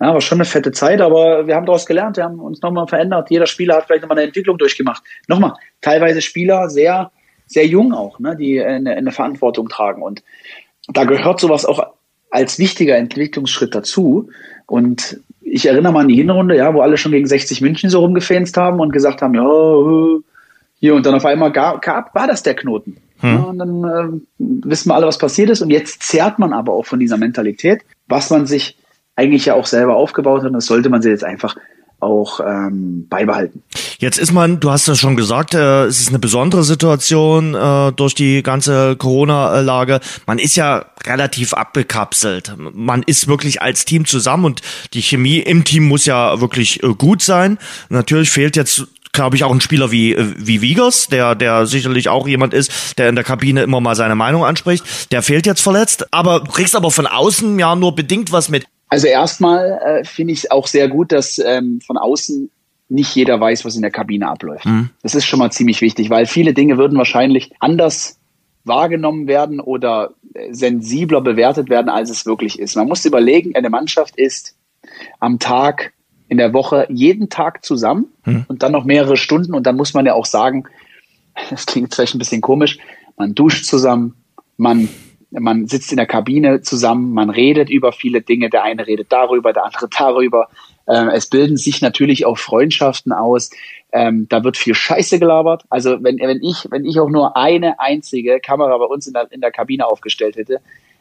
ja, 0.00 0.14
war 0.14 0.20
schon 0.20 0.38
eine 0.38 0.46
fette 0.46 0.72
Zeit, 0.72 1.00
aber 1.00 1.46
wir 1.46 1.54
haben 1.54 1.66
daraus 1.66 1.86
gelernt, 1.86 2.16
wir 2.16 2.24
haben 2.24 2.40
uns 2.40 2.60
nochmal 2.60 2.88
verändert. 2.88 3.30
Jeder 3.30 3.46
Spieler 3.46 3.76
hat 3.76 3.86
vielleicht 3.86 4.02
nochmal 4.02 4.18
eine 4.18 4.26
Entwicklung 4.26 4.58
durchgemacht. 4.58 5.02
Nochmal, 5.28 5.52
teilweise 5.80 6.20
Spieler 6.22 6.70
sehr, 6.70 7.12
sehr 7.46 7.66
jung 7.66 7.92
auch, 7.92 8.18
ne, 8.18 8.34
die 8.34 8.60
eine, 8.60 8.96
eine 8.96 9.12
Verantwortung 9.12 9.68
tragen. 9.68 10.02
Und 10.02 10.24
da 10.88 11.04
gehört 11.04 11.38
sowas 11.38 11.64
auch 11.64 11.86
als 12.30 12.58
wichtiger 12.58 12.96
Entwicklungsschritt 12.96 13.74
dazu. 13.74 14.30
Und 14.66 15.20
ich 15.54 15.66
erinnere 15.66 15.92
mal 15.92 16.00
an 16.00 16.08
die 16.08 16.14
Hinrunde, 16.14 16.56
ja, 16.56 16.72
wo 16.72 16.80
alle 16.80 16.96
schon 16.96 17.12
gegen 17.12 17.26
60 17.26 17.60
München 17.60 17.90
so 17.90 18.00
rumgefänzt 18.00 18.56
haben 18.56 18.80
und 18.80 18.90
gesagt 18.90 19.20
haben, 19.20 19.34
ja, 19.34 19.44
hier 20.80 20.94
und 20.94 21.04
dann 21.04 21.14
auf 21.14 21.26
einmal 21.26 21.52
gab, 21.52 21.82
gab 21.82 22.14
war 22.14 22.26
das 22.26 22.42
der 22.42 22.54
Knoten. 22.54 22.96
Hm. 23.20 23.34
Ja, 23.34 23.40
und 23.42 23.58
dann 23.58 23.84
äh, 23.84 24.66
wissen 24.66 24.88
wir 24.88 24.94
alle, 24.94 25.06
was 25.06 25.18
passiert 25.18 25.50
ist. 25.50 25.60
Und 25.60 25.68
jetzt 25.68 26.02
zehrt 26.04 26.38
man 26.38 26.54
aber 26.54 26.72
auch 26.72 26.86
von 26.86 26.98
dieser 26.98 27.18
Mentalität, 27.18 27.82
was 28.08 28.30
man 28.30 28.46
sich 28.46 28.78
eigentlich 29.14 29.44
ja 29.44 29.52
auch 29.52 29.66
selber 29.66 29.94
aufgebaut 29.94 30.40
hat. 30.40 30.48
Und 30.48 30.54
das 30.54 30.64
sollte 30.64 30.88
man 30.88 31.02
sich 31.02 31.10
jetzt 31.10 31.24
einfach 31.24 31.54
auch 32.02 32.40
ähm, 32.40 33.06
beibehalten. 33.08 33.62
Jetzt 33.98 34.18
ist 34.18 34.32
man, 34.32 34.60
du 34.60 34.70
hast 34.70 34.88
das 34.88 34.98
schon 34.98 35.16
gesagt, 35.16 35.54
äh, 35.54 35.84
es 35.84 36.00
ist 36.00 36.08
eine 36.08 36.18
besondere 36.18 36.64
Situation 36.64 37.54
äh, 37.54 37.92
durch 37.92 38.14
die 38.14 38.42
ganze 38.42 38.96
Corona-Lage. 38.96 40.00
Man 40.26 40.38
ist 40.38 40.56
ja 40.56 40.84
relativ 41.06 41.54
abgekapselt. 41.54 42.54
Man 42.58 43.02
ist 43.02 43.28
wirklich 43.28 43.62
als 43.62 43.84
Team 43.84 44.06
zusammen 44.06 44.44
und 44.44 44.62
die 44.92 45.02
Chemie 45.02 45.38
im 45.38 45.64
Team 45.64 45.84
muss 45.84 46.04
ja 46.04 46.40
wirklich 46.40 46.82
äh, 46.82 46.94
gut 46.94 47.22
sein. 47.22 47.58
Natürlich 47.88 48.30
fehlt 48.30 48.56
jetzt 48.56 48.86
glaube 49.12 49.36
ich, 49.36 49.44
auch 49.44 49.52
ein 49.52 49.60
Spieler 49.60 49.90
wie, 49.90 50.14
äh, 50.14 50.34
wie 50.38 50.62
Wiegers, 50.62 51.06
der, 51.08 51.34
der 51.34 51.66
sicherlich 51.66 52.08
auch 52.08 52.26
jemand 52.26 52.54
ist, 52.54 52.98
der 52.98 53.08
in 53.08 53.14
der 53.14 53.24
Kabine 53.24 53.62
immer 53.62 53.80
mal 53.80 53.94
seine 53.94 54.14
Meinung 54.14 54.44
anspricht. 54.44 54.84
Der 55.12 55.22
fehlt 55.22 55.46
jetzt 55.46 55.60
verletzt, 55.60 56.06
aber 56.12 56.42
kriegst 56.44 56.74
aber 56.74 56.90
von 56.90 57.06
außen 57.06 57.58
ja 57.58 57.76
nur 57.76 57.94
bedingt 57.94 58.32
was 58.32 58.48
mit. 58.48 58.64
Also 58.92 59.06
erstmal 59.06 59.80
äh, 59.82 60.04
finde 60.04 60.34
ich 60.34 60.52
auch 60.52 60.66
sehr 60.66 60.86
gut, 60.86 61.12
dass 61.12 61.38
ähm, 61.38 61.80
von 61.80 61.96
außen 61.96 62.50
nicht 62.90 63.16
jeder 63.16 63.40
weiß, 63.40 63.64
was 63.64 63.74
in 63.74 63.80
der 63.80 63.90
Kabine 63.90 64.28
abläuft. 64.28 64.66
Mhm. 64.66 64.90
Das 65.02 65.14
ist 65.14 65.24
schon 65.24 65.38
mal 65.38 65.50
ziemlich 65.50 65.80
wichtig, 65.80 66.10
weil 66.10 66.26
viele 66.26 66.52
Dinge 66.52 66.76
würden 66.76 66.98
wahrscheinlich 66.98 67.52
anders 67.58 68.20
wahrgenommen 68.64 69.28
werden 69.28 69.60
oder 69.60 70.10
äh, 70.34 70.52
sensibler 70.52 71.22
bewertet 71.22 71.70
werden, 71.70 71.88
als 71.88 72.10
es 72.10 72.26
wirklich 72.26 72.58
ist. 72.58 72.76
Man 72.76 72.86
muss 72.86 73.06
überlegen, 73.06 73.56
eine 73.56 73.70
Mannschaft 73.70 74.16
ist 74.16 74.56
am 75.20 75.38
Tag, 75.38 75.94
in 76.28 76.36
der 76.36 76.52
Woche, 76.52 76.86
jeden 76.90 77.30
Tag 77.30 77.64
zusammen 77.64 78.12
mhm. 78.26 78.44
und 78.48 78.62
dann 78.62 78.72
noch 78.72 78.84
mehrere 78.84 79.16
Stunden. 79.16 79.54
Und 79.54 79.66
dann 79.66 79.76
muss 79.76 79.94
man 79.94 80.04
ja 80.04 80.12
auch 80.12 80.26
sagen, 80.26 80.64
das 81.48 81.64
klingt 81.64 81.94
vielleicht 81.94 82.14
ein 82.14 82.18
bisschen 82.18 82.42
komisch, 82.42 82.78
man 83.16 83.34
duscht 83.34 83.64
zusammen, 83.64 84.16
man 84.58 84.90
man 85.32 85.66
sitzt 85.66 85.92
in 85.92 85.96
der 85.96 86.06
Kabine 86.06 86.62
zusammen, 86.62 87.12
man 87.12 87.30
redet 87.30 87.70
über 87.70 87.92
viele 87.92 88.20
Dinge, 88.20 88.50
der 88.50 88.64
eine 88.64 88.86
redet 88.86 89.10
darüber, 89.10 89.52
der 89.52 89.64
andere 89.64 89.88
darüber. 89.88 90.48
Ähm, 90.88 91.08
es 91.08 91.28
bilden 91.28 91.56
sich 91.56 91.80
natürlich 91.80 92.26
auch 92.26 92.38
Freundschaften 92.38 93.12
aus. 93.12 93.50
Ähm, 93.92 94.26
da 94.28 94.44
wird 94.44 94.56
viel 94.56 94.74
Scheiße 94.74 95.18
gelabert. 95.18 95.64
Also 95.70 96.02
wenn, 96.02 96.18
wenn 96.18 96.42
ich, 96.42 96.66
wenn 96.70 96.84
ich 96.84 96.98
auch 97.00 97.10
nur 97.10 97.36
eine 97.36 97.80
einzige 97.80 98.40
Kamera 98.40 98.76
bei 98.78 98.84
uns 98.84 99.06
in 99.06 99.12
der, 99.12 99.30
in 99.30 99.40
der 99.40 99.52
Kabine 99.52 99.86
aufgestellt 99.86 100.36
hätte, 100.36 100.60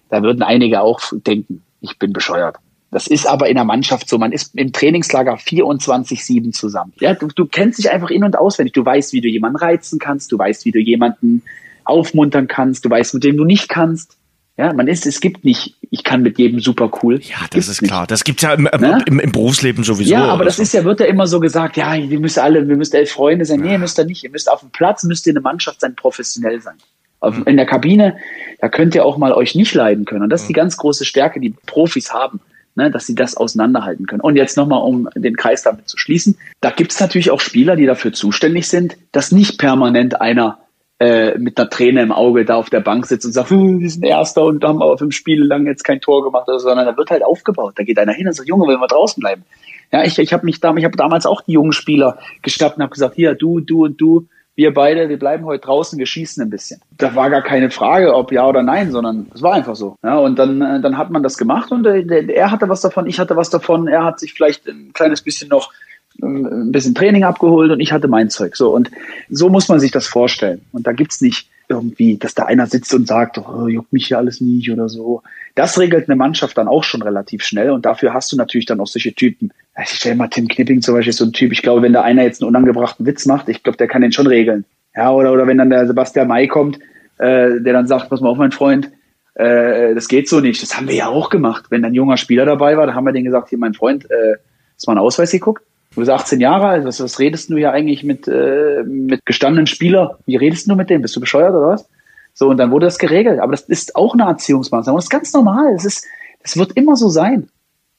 da 0.10 0.22
würden 0.24 0.44
einige 0.44 0.82
auch 0.82 1.02
denken, 1.12 1.64
ich 1.80 1.98
bin 1.98 2.14
bescheuert. 2.14 2.58
Das 2.92 3.08
ist 3.08 3.26
aber 3.26 3.48
in 3.48 3.56
der 3.56 3.64
Mannschaft 3.64 4.10
so. 4.10 4.18
Man 4.18 4.34
ist 4.34 4.54
im 4.56 4.74
Trainingslager 4.74 5.36
24-7 5.36 6.52
zusammen. 6.52 6.92
Ja, 7.00 7.14
du, 7.14 7.28
du 7.28 7.46
kennst 7.46 7.80
dich 7.80 7.90
einfach 7.90 8.10
in- 8.10 8.26
und 8.26 8.38
auswendig. 8.38 8.74
Du 8.74 8.86
weißt, 8.86 9.14
wie 9.14 9.22
du 9.22 9.30
jemanden 9.30 9.58
reizen 9.58 9.98
kannst. 9.98 10.32
Du 10.32 10.38
weißt, 10.38 10.66
wie 10.66 10.72
du 10.72 10.80
jemanden 10.80 11.42
aufmuntern 11.86 12.48
kannst. 12.48 12.84
Du 12.84 12.90
weißt, 12.90 13.14
mit 13.14 13.24
dem 13.24 13.38
du 13.38 13.46
nicht 13.46 13.70
kannst. 13.70 14.18
Ja, 14.58 14.74
man 14.74 14.88
ist, 14.88 15.08
es 15.08 15.22
gibt 15.22 15.46
nicht, 15.46 15.76
ich 15.90 16.04
kann 16.04 16.22
mit 16.22 16.38
jedem 16.38 16.60
super 16.60 16.92
cool. 17.02 17.20
Ja, 17.22 17.38
das 17.40 17.50
gibt's 17.52 17.68
ist 17.70 17.82
klar. 17.82 18.02
Nicht. 18.02 18.12
Das 18.12 18.24
gibt's 18.24 18.44
ja 18.44 18.54
im, 18.54 18.64
ne? 18.64 19.02
im, 19.06 19.20
im, 19.20 19.32
Berufsleben 19.32 19.84
sowieso. 19.84 20.12
Ja, 20.12 20.26
aber 20.26 20.44
das 20.44 20.58
so. 20.58 20.62
ist 20.62 20.74
ja, 20.74 20.84
wird 20.84 21.00
ja 21.00 21.06
immer 21.06 21.26
so 21.26 21.40
gesagt, 21.40 21.78
ja, 21.78 21.94
wir 21.96 22.20
müssen 22.20 22.42
alle, 22.42 22.68
wir 22.68 22.76
müssen 22.76 22.96
elf 22.96 23.12
Freunde 23.12 23.46
sein. 23.46 23.60
Ja. 23.60 23.66
Nee, 23.66 23.72
ihr 23.74 23.80
müsst 23.80 23.98
ihr 23.98 24.06
nicht. 24.06 24.24
Ihr 24.24 24.30
müsst 24.30 24.52
auf 24.52 24.60
dem 24.60 24.70
Platz, 24.72 25.04
müsst 25.04 25.26
ihr 25.26 25.32
eine 25.32 25.42
Mannschaft 25.42 25.82
sein, 25.82 25.96
professionell 25.96 26.62
sein. 26.62 26.76
Auf, 27.22 27.38
mhm. 27.38 27.44
In 27.46 27.58
der 27.58 27.66
Kabine, 27.66 28.18
da 28.60 28.68
könnt 28.68 28.94
ihr 28.94 29.06
auch 29.06 29.18
mal 29.18 29.32
euch 29.32 29.56
nicht 29.56 29.74
leiden 29.74 30.06
können. 30.06 30.24
Und 30.24 30.30
das 30.30 30.42
ist 30.42 30.48
die 30.48 30.54
mhm. 30.54 30.58
ganz 30.58 30.78
große 30.78 31.06
Stärke, 31.06 31.40
die 31.40 31.56
Profis 31.66 32.12
haben. 32.12 32.42
Ne, 32.74 32.90
dass 32.90 33.06
sie 33.06 33.16
das 33.16 33.36
auseinanderhalten 33.36 34.08
können. 34.08 34.22
Und 34.22 34.38
jetzt 34.38 34.56
nochmal, 34.56 34.82
um 34.82 35.10
den 35.14 35.36
Kreis 35.36 35.62
damit 35.62 35.90
zu 35.90 35.98
schließen, 35.98 36.38
da 36.62 36.70
gibt 36.70 36.94
es 36.94 37.02
natürlich 37.02 37.30
auch 37.30 37.42
Spieler, 37.42 37.76
die 37.76 37.86
dafür 37.86 38.14
zuständig 38.14 38.70
sind, 38.70 38.96
dass 39.12 39.34
nicht 39.34 39.60
permanent 39.60 40.22
einer 40.22 40.58
äh, 41.02 41.36
mit 41.40 41.58
einer 41.58 41.68
Träne 41.68 42.04
im 42.04 42.12
Auge 42.12 42.46
da 42.46 42.58
auf 42.58 42.70
der 42.70 42.80
Bank 42.80 43.08
sitzt 43.08 43.26
und 43.26 43.32
sagt, 43.32 43.50
hm, 43.50 43.80
wir 43.80 43.90
sind 43.90 44.06
Erster 44.06 44.44
und 44.44 44.64
haben 44.64 44.84
aber 44.84 45.00
fünf 45.00 45.16
Spiele 45.16 45.44
lang 45.44 45.66
jetzt 45.66 45.84
kein 45.84 46.00
Tor 46.00 46.24
gemacht, 46.24 46.46
sondern 46.46 46.86
da 46.86 46.96
wird 46.96 47.10
halt 47.10 47.24
aufgebaut. 47.24 47.74
Da 47.76 47.84
geht 47.84 47.98
einer 47.98 48.14
hin 48.14 48.28
und 48.28 48.34
sagt, 48.34 48.48
Junge, 48.48 48.68
wollen 48.68 48.80
wir 48.80 48.88
draußen 48.88 49.20
bleiben? 49.20 49.44
Ja, 49.92 50.04
ich, 50.04 50.20
ich 50.20 50.32
habe 50.32 50.46
mich 50.46 50.60
da, 50.60 50.76
ich 50.76 50.86
habe 50.86 50.96
damals 50.96 51.26
auch 51.26 51.42
die 51.42 51.54
jungen 51.54 51.72
Spieler 51.72 52.20
geschnappt 52.44 52.78
und 52.78 52.84
habe 52.84 52.94
gesagt, 52.94 53.16
hier, 53.16 53.34
du, 53.34 53.62
du 53.62 53.86
und 53.86 54.00
du, 54.00 54.28
wir 54.54 54.76
beide, 54.76 55.10
wir 55.10 55.18
bleiben 55.18 55.44
heute 55.46 55.66
draußen, 55.66 55.98
wir 55.98 56.06
schießen 56.06 56.44
ein 56.44 56.52
bisschen. 56.52 56.82
Da 56.92 57.16
war 57.16 57.32
gar 57.32 57.42
keine 57.42 57.72
Frage, 57.72 58.14
ob 58.14 58.32
ja 58.32 58.48
oder 58.48 58.62
nein, 58.62 58.92
sondern 58.92 59.26
es 59.34 59.42
war 59.42 59.54
einfach 59.54 59.76
so. 59.76 59.96
Ja, 60.04 60.20
und 60.20 60.38
dann, 60.38 60.62
äh, 60.62 60.82
dann 60.82 61.00
hat 61.00 61.10
man 61.10 61.24
das 61.24 61.36
gemacht 61.36 61.72
und 61.72 61.88
äh, 61.88 62.32
er 62.32 62.52
hatte 62.52 62.70
was 62.70 62.82
davon, 62.82 63.08
ich 63.08 63.20
hatte 63.20 63.36
was 63.36 63.50
davon, 63.50 63.88
er 63.88 64.04
hat 64.04 64.20
sich 64.20 64.34
vielleicht 64.34 64.68
ein 64.68 64.92
kleines 64.94 65.24
bisschen 65.24 65.50
noch 65.50 65.72
ein 66.22 66.72
bisschen 66.72 66.96
Training 66.96 67.24
abgeholt 67.24 67.72
und 67.72 67.80
ich 67.80 67.92
hatte 67.92 68.08
mein 68.08 68.30
Zeug. 68.30 68.56
So 68.56 68.74
und 68.74 68.92
so 69.30 69.50
muss 69.50 69.70
man 69.70 69.80
sich 69.80 69.92
das 69.92 70.08
vorstellen. 70.08 70.62
Und 70.72 70.88
da 70.88 70.92
gibt's 70.92 71.22
nicht 71.22 71.50
irgendwie, 71.70 72.18
dass 72.18 72.36
da 72.36 72.46
einer 72.46 72.68
sitzt 72.68 72.94
und 72.94 73.08
sagt, 73.08 73.38
oh, 73.38 73.68
juckt 73.68 73.94
mich 73.94 74.08
hier 74.08 74.18
alles 74.18 74.42
nicht 74.42 74.70
oder 74.72 74.90
so. 74.90 75.24
Das 75.56 75.80
regelt 75.80 76.10
eine 76.10 76.16
Mannschaft 76.16 76.58
dann 76.58 76.68
auch 76.68 76.84
schon 76.84 77.02
relativ 77.02 77.44
schnell 77.44 77.72
und 77.72 77.86
dafür 77.86 78.14
hast 78.14 78.32
du 78.32 78.38
natürlich 78.38 78.66
dann 78.66 78.80
auch 78.80 78.88
solche 78.88 79.14
Typen. 79.14 79.52
Ich 79.82 79.90
stelle 79.90 80.16
mal 80.16 80.28
Tim 80.28 80.48
Knipping 80.48 80.82
zum 80.82 80.96
Beispiel 80.96 81.14
so 81.14 81.26
ein 81.26 81.34
Typ. 81.34 81.52
Ich 81.52 81.62
glaube, 81.62 81.82
wenn 81.82 81.94
da 81.94 82.02
einer 82.02 82.24
jetzt 82.24 82.42
einen 82.42 82.50
unangebrachten 82.50 83.06
Witz 83.06 83.26
macht, 83.26 83.50
ich 83.50 83.64
glaube, 83.64 83.78
der 83.78 83.88
kann 83.88 84.02
den 84.02 84.12
schon 84.12 84.28
regeln. 84.28 84.66
Ja, 84.96 85.12
oder, 85.12 85.32
oder 85.32 85.48
wenn 85.48 85.58
dann 85.58 85.70
der 85.70 85.88
Sebastian 85.88 86.28
May 86.28 86.48
kommt, 86.48 86.78
äh, 87.18 87.62
der 87.62 87.74
dann 87.74 87.88
sagt, 87.88 88.10
pass 88.10 88.20
mal 88.20 88.30
auf, 88.30 88.38
mein 88.38 88.52
Freund, 88.52 88.92
äh, 89.36 89.96
das 89.96 90.08
geht 90.08 90.28
so 90.28 90.42
nicht. 90.42 90.62
Das 90.62 90.76
haben 90.76 90.88
wir 90.88 90.96
ja 90.96 91.08
auch 91.08 91.30
gemacht. 91.30 91.66
Wenn 91.70 91.86
ein 91.86 91.94
junger 91.94 92.18
Spieler 92.18 92.46
dabei 92.46 92.76
war, 92.76 92.88
da 92.88 92.94
haben 92.94 93.06
wir 93.06 93.14
den 93.14 93.24
gesagt, 93.24 93.50
hier, 93.50 93.58
mein 93.58 93.74
Freund, 93.74 94.06
äh, 94.12 94.36
hast 94.76 94.86
du 94.86 94.92
mal 94.92 94.98
einen 94.98 95.06
Ausweis 95.06 95.32
geguckt? 95.32 95.64
Du 95.94 96.00
bist 96.00 96.10
18 96.10 96.40
Jahre 96.40 96.68
alt, 96.68 96.86
was, 96.86 97.02
was 97.02 97.20
redest 97.20 97.50
du 97.50 97.58
ja 97.58 97.72
eigentlich 97.72 98.04
mit, 98.04 98.28
äh, 98.28 98.84
mit 98.86 99.26
gestandenen 99.26 99.68
Spieler? 99.68 100.20
Wie 100.26 100.38
redest 100.38 100.70
du 100.70 100.76
mit 100.76 100.90
denen? 100.90 101.02
Bist 101.02 101.16
du 101.16 101.20
bescheuert 101.20 101.54
oder 101.54 101.68
was? 101.68 101.90
So, 102.34 102.48
und 102.48 102.58
dann 102.58 102.72
wurde 102.72 102.86
das 102.86 102.98
geregelt. 102.98 103.40
Aber 103.40 103.52
das 103.52 103.64
ist 103.64 103.96
auch 103.96 104.14
eine 104.14 104.24
Erziehungsmaßnahme. 104.24 104.98
Das 104.98 105.06
ist 105.06 105.10
ganz 105.10 105.34
normal. 105.34 105.74
Es 105.76 105.84
ist, 105.84 106.06
es 106.40 106.56
wird 106.56 106.72
immer 106.78 106.96
so 106.96 107.10
sein. 107.10 107.50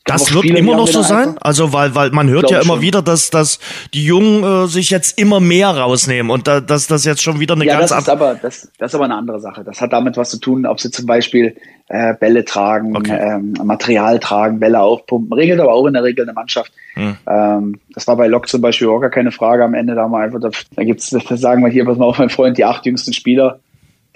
Das 0.04 0.34
wird 0.34 0.46
immer 0.46 0.76
noch 0.76 0.88
so 0.88 1.02
sein? 1.02 1.36
Also, 1.40 1.72
weil, 1.72 1.94
weil 1.94 2.10
man 2.10 2.28
hört 2.28 2.50
ja 2.50 2.60
immer 2.60 2.74
schon. 2.74 2.82
wieder, 2.82 3.02
dass, 3.02 3.30
dass 3.30 3.60
die 3.94 4.04
Jungen 4.04 4.42
äh, 4.42 4.66
sich 4.66 4.90
jetzt 4.90 5.18
immer 5.18 5.38
mehr 5.38 5.68
rausnehmen 5.68 6.30
und 6.30 6.48
da, 6.48 6.60
dass 6.60 6.88
das 6.88 7.04
jetzt 7.04 7.22
schon 7.22 7.38
wieder 7.38 7.54
eine 7.54 7.64
ja, 7.64 7.78
ganz 7.78 7.90
das 7.90 8.00
ist 8.02 8.08
aber 8.08 8.34
das, 8.34 8.68
das 8.78 8.90
ist 8.90 8.94
aber 8.96 9.04
eine 9.04 9.14
andere 9.14 9.40
Sache. 9.40 9.62
Das 9.62 9.80
hat 9.80 9.92
damit 9.92 10.16
was 10.16 10.30
zu 10.30 10.38
tun, 10.38 10.66
ob 10.66 10.80
sie 10.80 10.90
zum 10.90 11.06
Beispiel 11.06 11.56
äh, 11.88 12.14
Bälle 12.14 12.44
tragen, 12.44 12.96
okay. 12.96 13.16
ähm, 13.16 13.54
Material 13.62 14.18
tragen, 14.18 14.58
Bälle 14.58 14.80
aufpumpen. 14.80 15.32
Regelt 15.32 15.60
aber 15.60 15.72
auch 15.72 15.86
in 15.86 15.92
der 15.92 16.02
Regel 16.02 16.24
eine 16.24 16.32
Mannschaft. 16.32 16.72
Hm. 16.94 17.16
Ähm, 17.28 17.80
das 17.94 18.06
war 18.08 18.16
bei 18.16 18.26
Lok 18.26 18.48
zum 18.48 18.60
Beispiel 18.60 18.88
auch 18.88 19.00
gar 19.00 19.10
keine 19.10 19.30
Frage. 19.30 19.62
Am 19.62 19.74
Ende 19.74 19.94
da 19.94 20.02
haben 20.02 20.12
wir 20.12 20.18
einfach, 20.18 20.40
da, 20.40 20.50
da 20.74 20.84
gibt's, 20.84 21.10
da 21.10 21.20
sagen 21.36 21.62
wir 21.62 21.70
hier, 21.70 21.84
pass 21.84 21.96
mal 21.96 22.06
auf, 22.06 22.18
mein 22.18 22.30
Freund, 22.30 22.58
die 22.58 22.64
acht 22.64 22.86
jüngsten 22.86 23.12
Spieler, 23.12 23.60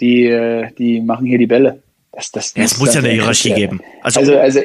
die, 0.01 0.25
äh, 0.25 0.73
die 0.79 1.01
machen 1.01 1.27
hier 1.27 1.39
die 1.39 1.47
Bälle. 1.47 1.83
Das, 2.17 2.33
das, 2.33 2.55
ja, 2.57 2.65
es 2.65 2.79
muss 2.79 2.95
ja 2.95 3.01
eine 3.01 3.11
Hierarchie 3.11 3.53
geben. 3.53 3.83
Also, 4.01 4.21
also, 4.21 4.39
also 4.39 4.61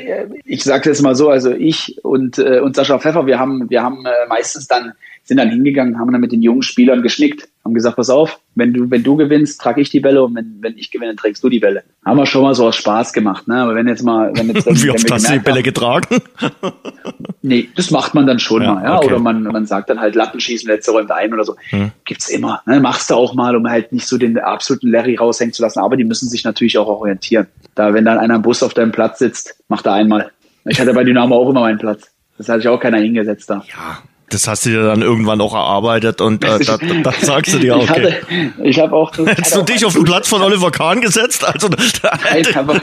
ich 0.45 0.63
sage 0.63 0.89
jetzt 0.89 1.01
mal 1.01 1.15
so, 1.15 1.29
also 1.29 1.51
ich 1.51 1.99
und, 2.01 2.37
äh, 2.37 2.61
und 2.61 2.77
Sascha 2.77 2.97
Pfeffer, 2.97 3.27
wir 3.27 3.39
haben, 3.39 3.69
wir 3.69 3.83
haben 3.83 4.05
äh, 4.05 4.25
meistens 4.29 4.67
dann, 4.67 4.93
sind 5.25 5.35
dann 5.35 5.49
hingegangen, 5.49 5.99
haben 5.99 6.13
dann 6.13 6.21
mit 6.21 6.31
den 6.31 6.41
jungen 6.41 6.61
Spielern 6.61 7.01
geschnickt, 7.01 7.49
haben 7.63 7.73
gesagt, 7.73 7.95
pass 7.95 8.09
auf, 8.09 8.39
wenn 8.55 8.73
du, 8.73 8.89
wenn 8.89 9.03
du 9.03 9.15
gewinnst, 9.15 9.61
trage 9.61 9.81
ich 9.81 9.89
die 9.89 9.99
Bälle 9.99 10.23
und 10.23 10.35
wenn, 10.35 10.57
wenn 10.61 10.77
ich 10.77 10.89
gewinne, 10.89 11.15
trägst 11.15 11.43
du 11.43 11.49
die 11.49 11.59
Bälle. 11.59 11.83
Haben 12.03 12.17
wir 12.17 12.25
schon 12.25 12.41
mal 12.41 12.55
so 12.55 12.67
aus 12.67 12.75
Spaß 12.75 13.13
gemacht, 13.13 13.47
ne? 13.47 13.57
Aber 13.61 13.75
wenn 13.75 13.87
jetzt 13.87 14.03
mal, 14.03 14.31
wenn 14.35 14.49
jetzt 14.49 14.65
Wie 14.83 14.89
oft 14.89 15.11
hast 15.11 15.29
du 15.29 15.33
die 15.33 15.39
Bälle 15.39 15.61
getragen? 15.61 16.21
nee, 17.43 17.69
das 17.75 17.91
macht 17.91 18.15
man 18.15 18.25
dann 18.25 18.39
schon 18.39 18.63
ja, 18.63 18.73
mal, 18.73 18.83
ja. 18.83 18.97
Okay. 18.97 19.07
Oder 19.07 19.19
man, 19.19 19.43
man 19.43 19.65
sagt 19.67 19.89
dann 19.89 19.99
halt 19.99 20.15
Lattenschießen, 20.15 20.67
letzte 20.67 20.91
räumt 20.91 21.11
ein 21.11 21.33
oder 21.33 21.43
so. 21.43 21.55
Hm. 21.69 21.91
Gibt's 22.05 22.29
immer. 22.29 22.61
Ne? 22.65 22.79
Machst 22.79 23.11
du 23.11 23.15
auch 23.15 23.35
mal, 23.35 23.55
um 23.55 23.69
halt 23.69 23.91
nicht 23.91 24.07
so 24.07 24.17
den 24.17 24.39
absoluten 24.39 24.89
Larry 24.89 25.15
raushängen 25.15 25.53
zu 25.53 25.61
lassen, 25.61 25.79
aber 25.79 25.97
die 25.97 26.03
müssen 26.03 26.29
sich 26.29 26.43
natürlich 26.43 26.77
auch 26.79 26.87
orientieren. 26.87 27.47
Da, 27.75 27.93
wenn 27.93 28.05
dann 28.05 28.17
einer 28.17 28.35
im 28.35 28.41
Bus 28.41 28.63
auf 28.63 28.73
deinem 28.73 28.91
Platz 28.91 29.19
sitzt, 29.19 29.55
macht 29.67 29.85
er 29.85 29.93
einmal. 29.93 30.31
Ich 30.65 30.79
hatte 30.79 30.93
bei 30.93 31.03
Dynamo 31.03 31.35
auch 31.35 31.49
immer 31.49 31.61
meinen 31.61 31.79
Platz. 31.79 32.11
Das 32.37 32.49
hatte 32.49 32.61
ich 32.61 32.67
auch 32.67 32.79
keiner 32.79 32.97
hingesetzt 32.97 33.49
da. 33.49 33.63
Ja, 33.67 33.99
das 34.31 34.47
hast 34.47 34.65
du 34.65 34.69
dir 34.69 34.83
dann 34.83 35.01
irgendwann 35.01 35.41
auch 35.41 35.53
erarbeitet 35.53 36.21
und 36.21 36.43
äh, 36.43 36.59
da, 36.63 36.77
da, 36.77 37.11
sagst 37.11 37.53
du 37.53 37.59
dir 37.59 37.75
auch, 37.77 37.89
okay. 37.89 38.21
Ich, 38.63 38.79
habe 38.79 38.95
auch. 38.95 39.11
Das, 39.11 39.25
Hättest 39.27 39.55
du 39.55 39.61
dich 39.63 39.85
auf 39.85 39.93
den 39.93 40.05
Platz 40.05 40.27
von 40.27 40.41
Oliver 40.41 40.71
Kahn 40.71 41.01
gesetzt? 41.01 41.43
Also, 41.43 41.69
Nein, 41.69 42.45
aber 42.55 42.81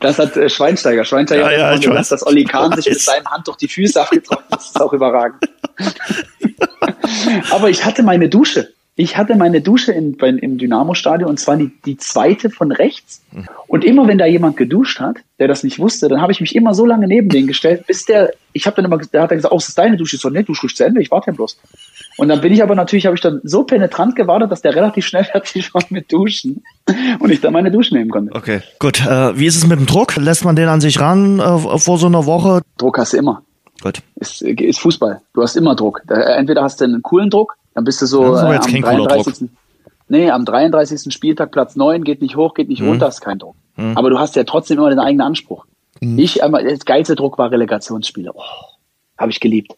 das 0.00 0.18
hat 0.18 0.36
äh, 0.36 0.48
Schweinsteiger. 0.48 1.04
Schweinsteiger 1.04 1.52
ja, 1.52 1.72
ja, 1.72 1.76
gesagt, 1.76 2.12
dass 2.12 2.26
Olli 2.26 2.44
Kahn 2.44 2.74
sich 2.76 2.86
mit 2.86 3.00
seinem 3.00 3.26
Hand 3.26 3.46
durch 3.46 3.56
die 3.56 3.68
Füße 3.68 4.00
abgetroffen 4.00 4.44
hat. 4.50 4.60
Das 4.60 4.66
ist 4.66 4.80
auch 4.80 4.92
überragend. 4.92 5.42
aber 7.50 7.70
ich 7.70 7.84
hatte 7.84 8.02
meine 8.02 8.28
Dusche. 8.28 8.72
Ich 8.98 9.18
hatte 9.18 9.36
meine 9.36 9.60
Dusche 9.60 9.92
in, 9.92 10.14
in, 10.14 10.38
im 10.38 10.56
Dynamo-Stadion 10.56 11.28
und 11.28 11.38
zwar 11.38 11.56
die, 11.56 11.70
die 11.84 11.98
zweite 11.98 12.48
von 12.48 12.72
rechts. 12.72 13.22
Und 13.68 13.84
immer 13.84 14.08
wenn 14.08 14.16
da 14.16 14.24
jemand 14.24 14.56
geduscht 14.56 15.00
hat, 15.00 15.18
der 15.38 15.48
das 15.48 15.62
nicht 15.64 15.78
wusste, 15.78 16.08
dann 16.08 16.22
habe 16.22 16.32
ich 16.32 16.40
mich 16.40 16.56
immer 16.56 16.72
so 16.72 16.86
lange 16.86 17.06
neben 17.06 17.28
den 17.28 17.46
gestellt, 17.46 17.86
bis 17.86 18.06
der, 18.06 18.32
ich 18.54 18.64
habe 18.66 18.76
dann 18.76 18.86
immer, 18.86 18.96
der 18.96 19.22
hat 19.22 19.30
dann 19.30 19.36
gesagt, 19.36 19.52
oh, 19.52 19.58
ist 19.58 19.68
das 19.68 19.74
deine 19.74 19.98
Dusche? 19.98 20.16
Ich 20.16 20.22
so, 20.22 20.30
nee, 20.30 20.42
du 20.42 20.54
zu 20.54 20.84
Ende, 20.84 21.02
ich 21.02 21.10
warte 21.10 21.30
ja 21.30 21.34
bloß. 21.34 21.58
Und 22.16 22.28
dann 22.28 22.40
bin 22.40 22.54
ich 22.54 22.62
aber 22.62 22.74
natürlich, 22.74 23.04
habe 23.04 23.14
ich 23.14 23.20
dann 23.20 23.40
so 23.44 23.64
penetrant 23.64 24.16
gewartet, 24.16 24.50
dass 24.50 24.62
der 24.62 24.74
relativ 24.74 25.06
schnell 25.06 25.24
fertig 25.30 25.74
war 25.74 25.82
mit 25.90 26.10
Duschen 26.10 26.64
und 27.18 27.30
ich 27.30 27.42
dann 27.42 27.52
meine 27.52 27.70
Dusche 27.70 27.94
nehmen 27.94 28.10
konnte. 28.10 28.34
Okay, 28.34 28.62
gut. 28.78 29.04
Äh, 29.04 29.38
wie 29.38 29.44
ist 29.44 29.56
es 29.56 29.66
mit 29.66 29.78
dem 29.78 29.86
Druck? 29.86 30.16
Lässt 30.16 30.46
man 30.46 30.56
den 30.56 30.68
an 30.68 30.80
sich 30.80 31.00
ran 31.00 31.38
äh, 31.38 31.78
vor 31.78 31.98
so 31.98 32.06
einer 32.06 32.24
Woche? 32.24 32.62
Druck 32.78 32.96
hast 32.96 33.12
du 33.12 33.18
immer. 33.18 33.42
Gut. 33.82 34.00
Ist, 34.14 34.40
ist 34.40 34.80
Fußball. 34.80 35.20
Du 35.34 35.42
hast 35.42 35.54
immer 35.54 35.74
Druck. 35.74 36.00
Entweder 36.08 36.62
hast 36.62 36.80
du 36.80 36.86
einen 36.86 37.02
coolen 37.02 37.28
Druck, 37.28 37.58
dann 37.76 37.84
bist 37.84 38.00
du 38.00 38.06
so 38.06 38.34
äh, 38.34 38.38
am 38.38 38.58
33. 38.58 39.50
Nee, 40.08 40.30
am 40.30 40.46
33. 40.46 41.12
Spieltag 41.12 41.52
Platz 41.52 41.76
9, 41.76 42.04
geht 42.04 42.22
nicht 42.22 42.34
hoch, 42.34 42.54
geht 42.54 42.70
nicht 42.70 42.80
mhm. 42.80 42.88
runter, 42.88 43.08
ist 43.08 43.20
kein 43.20 43.38
Druck. 43.38 43.54
Mhm. 43.76 43.98
Aber 43.98 44.08
du 44.08 44.18
hast 44.18 44.34
ja 44.34 44.44
trotzdem 44.44 44.78
immer 44.78 44.88
den 44.88 44.98
eigenen 44.98 45.26
Anspruch. 45.26 45.66
Mhm. 46.00 46.18
Ich, 46.18 46.42
aber 46.42 46.62
das 46.62 46.86
geilste 46.86 47.16
Druck 47.16 47.36
war 47.36 47.50
Relegationsspiele. 47.50 48.30
Oh, 48.34 48.42
habe 49.18 49.30
ich 49.30 49.40
geliebt. 49.40 49.72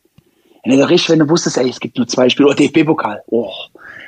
Wenn 0.64 0.78
du 0.78 0.88
richtig, 0.88 1.10
wenn 1.10 1.18
du 1.18 1.28
wusstest, 1.28 1.58
ey, 1.58 1.68
es 1.68 1.80
gibt 1.80 1.98
nur 1.98 2.06
zwei 2.06 2.28
Spiele, 2.28 2.50
oh, 2.50 2.52
DFB-Pokal, 2.52 3.22
oh, 3.26 3.50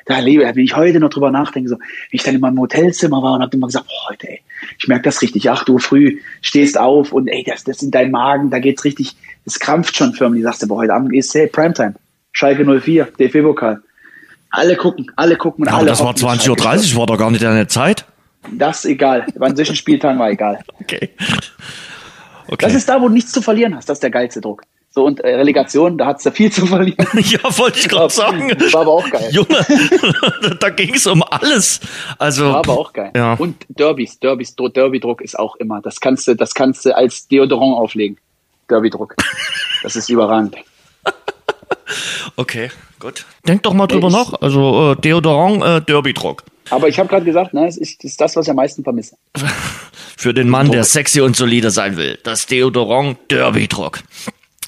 da 0.06 0.20
lebe, 0.20 0.44
wenn 0.44 0.64
ich 0.64 0.76
heute 0.76 1.00
noch 1.00 1.10
drüber 1.10 1.32
nachdenke, 1.32 1.68
so, 1.68 1.76
wie 2.10 2.16
ich 2.16 2.22
dann 2.22 2.36
in 2.36 2.40
meinem 2.40 2.60
Hotelzimmer 2.60 3.20
war 3.24 3.34
und 3.34 3.42
hab 3.42 3.52
immer 3.52 3.66
gesagt, 3.66 3.86
oh, 3.88 4.10
heute, 4.10 4.28
ey, 4.28 4.40
ich 4.78 4.86
merke 4.86 5.04
das 5.04 5.20
richtig, 5.20 5.50
acht 5.50 5.68
Uhr 5.68 5.80
früh, 5.80 6.20
stehst 6.42 6.78
auf 6.78 7.12
und 7.12 7.26
ey, 7.26 7.42
das, 7.44 7.64
das 7.64 7.82
in 7.82 7.90
deinem 7.90 8.12
Magen, 8.12 8.50
da 8.50 8.60
geht's 8.60 8.84
richtig, 8.84 9.16
es 9.46 9.58
krampft 9.58 9.96
schon 9.96 10.12
förmlich, 10.12 10.44
sagst 10.44 10.62
du, 10.62 10.68
boah, 10.68 10.78
heute 10.78 10.94
Abend 10.94 11.12
ist 11.12 11.34
hey, 11.34 11.48
Primetime. 11.48 11.94
Schalke 12.32 12.64
04, 12.64 13.08
DFB-Pokal. 13.18 13.82
Alle 14.50 14.76
gucken, 14.76 15.10
alle 15.16 15.36
gucken. 15.36 15.66
Aber 15.68 15.78
alle 15.78 15.86
das 15.86 16.02
war 16.02 16.14
20.30 16.14 16.92
Uhr, 16.94 16.98
war 16.98 17.06
doch 17.06 17.18
gar 17.18 17.30
nicht 17.30 17.42
deine 17.42 17.66
Zeit. 17.68 18.04
Das 18.52 18.80
ist 18.80 18.86
egal. 18.86 19.26
Bei 19.38 19.54
solchen 19.54 19.76
Spieltagen 19.76 20.18
war 20.18 20.30
egal. 20.30 20.60
Okay. 20.80 21.10
okay. 22.48 22.56
Das 22.58 22.74
ist 22.74 22.88
da, 22.88 23.00
wo 23.00 23.06
du 23.06 23.14
nichts 23.14 23.30
zu 23.30 23.42
verlieren 23.42 23.76
hast. 23.76 23.88
Das 23.88 23.96
ist 23.96 24.02
der 24.02 24.10
geilste 24.10 24.40
Druck. 24.40 24.62
So, 24.92 25.04
und 25.04 25.20
äh, 25.20 25.36
Relegation, 25.36 25.96
da 25.96 26.06
hat's 26.06 26.24
da 26.24 26.32
viel 26.32 26.50
zu 26.50 26.66
verlieren. 26.66 27.06
ja, 27.14 27.58
wollte 27.58 27.78
ich 27.78 27.88
gerade 27.88 28.12
sagen. 28.12 28.50
War 28.72 28.80
aber 28.80 28.92
auch 28.92 29.08
geil. 29.08 29.28
Junge, 29.30 29.64
da 30.58 30.70
ging's 30.70 31.06
um 31.06 31.22
alles. 31.22 31.78
Also, 32.18 32.46
war 32.46 32.56
aber 32.56 32.72
auch 32.72 32.92
geil. 32.92 33.12
Ja. 33.14 33.34
Und 33.34 33.64
Derbys, 33.68 34.18
Derbys, 34.18 34.56
Derby-Druck 34.56 35.20
ist 35.20 35.38
auch 35.38 35.54
immer. 35.56 35.80
Das 35.80 36.00
kannst 36.00 36.26
du, 36.26 36.34
das 36.34 36.54
kannst 36.54 36.84
du 36.86 36.96
als 36.96 37.28
Deodorant 37.28 37.76
auflegen. 37.76 38.18
Derby-Druck. 38.68 39.14
Das 39.84 39.94
ist 39.94 40.08
überragend. 40.08 40.56
Okay, 42.36 42.70
gut. 42.98 43.26
Denk 43.46 43.62
doch 43.62 43.74
mal 43.74 43.86
drüber 43.86 44.08
ich, 44.08 44.14
nach. 44.14 44.34
Also 44.40 44.92
äh, 44.92 44.96
Deodorant, 44.96 45.62
äh, 45.62 45.80
Derby-Druck. 45.82 46.44
Aber 46.70 46.88
ich 46.88 46.98
habe 46.98 47.08
gerade 47.08 47.24
gesagt, 47.24 47.52
ne, 47.52 47.66
es 47.66 47.76
ist, 47.76 48.04
ist, 48.04 48.20
das, 48.20 48.36
was 48.36 48.46
ich 48.46 48.50
am 48.50 48.56
meisten 48.56 48.84
vermisse. 48.84 49.16
Für 50.16 50.34
den 50.34 50.48
Mann, 50.48 50.70
der 50.70 50.84
sexy 50.84 51.20
und 51.20 51.34
solide 51.34 51.70
sein 51.70 51.96
will. 51.96 52.18
Das 52.22 52.46
Deodorant 52.46 53.18
Derby-Druck. 53.30 54.00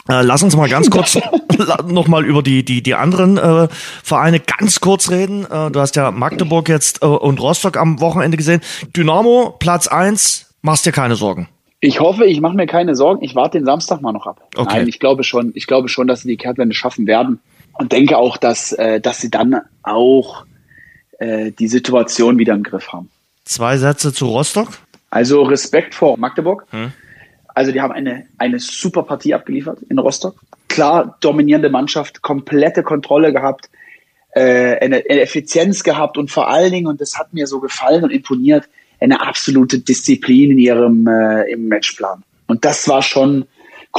Äh, 0.08 0.22
lass 0.22 0.42
uns 0.42 0.56
mal 0.56 0.68
ganz 0.68 0.90
kurz 0.90 1.18
noch 1.86 2.08
mal 2.08 2.24
über 2.24 2.42
die 2.42 2.64
die 2.64 2.82
die 2.82 2.94
anderen 2.94 3.38
äh, 3.38 3.68
Vereine 4.02 4.40
ganz 4.40 4.80
kurz 4.80 5.10
reden. 5.10 5.44
Äh, 5.44 5.70
du 5.70 5.80
hast 5.80 5.96
ja 5.96 6.10
Magdeburg 6.10 6.68
jetzt 6.68 7.02
äh, 7.02 7.06
und 7.06 7.40
Rostock 7.40 7.76
am 7.76 8.00
Wochenende 8.00 8.36
gesehen. 8.36 8.60
Dynamo 8.96 9.54
Platz 9.58 9.86
eins, 9.86 10.54
machst 10.62 10.86
dir 10.86 10.92
keine 10.92 11.14
Sorgen. 11.14 11.48
Ich 11.84 11.98
hoffe, 11.98 12.26
ich 12.26 12.40
mache 12.40 12.54
mir 12.54 12.66
keine 12.66 12.94
Sorgen. 12.94 13.24
Ich 13.24 13.34
warte 13.34 13.58
den 13.58 13.64
Samstag 13.66 14.00
mal 14.02 14.12
noch 14.12 14.28
ab. 14.28 14.40
Okay. 14.54 14.76
Nein, 14.76 14.88
ich 14.88 15.00
glaube 15.00 15.24
schon. 15.24 15.50
Ich 15.56 15.66
glaube 15.66 15.88
schon, 15.88 16.06
dass 16.06 16.20
sie 16.20 16.28
die 16.28 16.36
Kehrtwende 16.36 16.76
schaffen 16.76 17.08
werden 17.08 17.40
und 17.72 17.90
denke 17.90 18.16
auch, 18.18 18.36
dass 18.36 18.70
äh, 18.72 19.00
dass 19.00 19.20
sie 19.20 19.32
dann 19.32 19.62
auch 19.82 20.46
äh, 21.18 21.50
die 21.50 21.66
Situation 21.66 22.38
wieder 22.38 22.54
im 22.54 22.62
Griff 22.62 22.92
haben. 22.92 23.10
Zwei 23.44 23.78
Sätze 23.78 24.14
zu 24.14 24.26
Rostock. 24.26 24.68
Also 25.10 25.42
Respekt 25.42 25.96
vor 25.96 26.16
Magdeburg. 26.18 26.66
Hm. 26.70 26.92
Also 27.48 27.72
die 27.72 27.80
haben 27.80 27.92
eine 27.92 28.26
eine 28.38 28.60
super 28.60 29.02
Partie 29.02 29.34
abgeliefert 29.34 29.82
in 29.88 29.98
Rostock. 29.98 30.36
Klar 30.68 31.18
dominierende 31.20 31.68
Mannschaft, 31.68 32.22
komplette 32.22 32.84
Kontrolle 32.84 33.32
gehabt, 33.32 33.70
äh, 34.36 34.78
eine, 34.78 35.02
eine 35.10 35.20
Effizienz 35.20 35.82
gehabt 35.82 36.16
und 36.16 36.30
vor 36.30 36.46
allen 36.46 36.70
Dingen 36.70 36.86
und 36.86 37.00
das 37.00 37.18
hat 37.18 37.34
mir 37.34 37.48
so 37.48 37.58
gefallen 37.58 38.04
und 38.04 38.10
imponiert 38.10 38.68
eine 39.02 39.20
absolute 39.20 39.78
Disziplin 39.78 40.52
in 40.52 40.58
ihrem 40.58 41.06
äh, 41.06 41.50
im 41.50 41.68
Matchplan. 41.68 42.22
Und 42.46 42.64
das 42.64 42.88
war 42.88 43.02
schon 43.02 43.46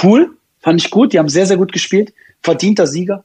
cool, 0.04 0.32
fand 0.62 0.82
ich 0.82 0.90
gut. 0.90 1.14
Die 1.14 1.20
haben 1.20 1.30
sehr, 1.30 1.46
sehr 1.46 1.58
gut 1.58 1.72
gespielt. 1.72 2.14
Verdienter 2.42 2.88
Sieger. 2.88 3.24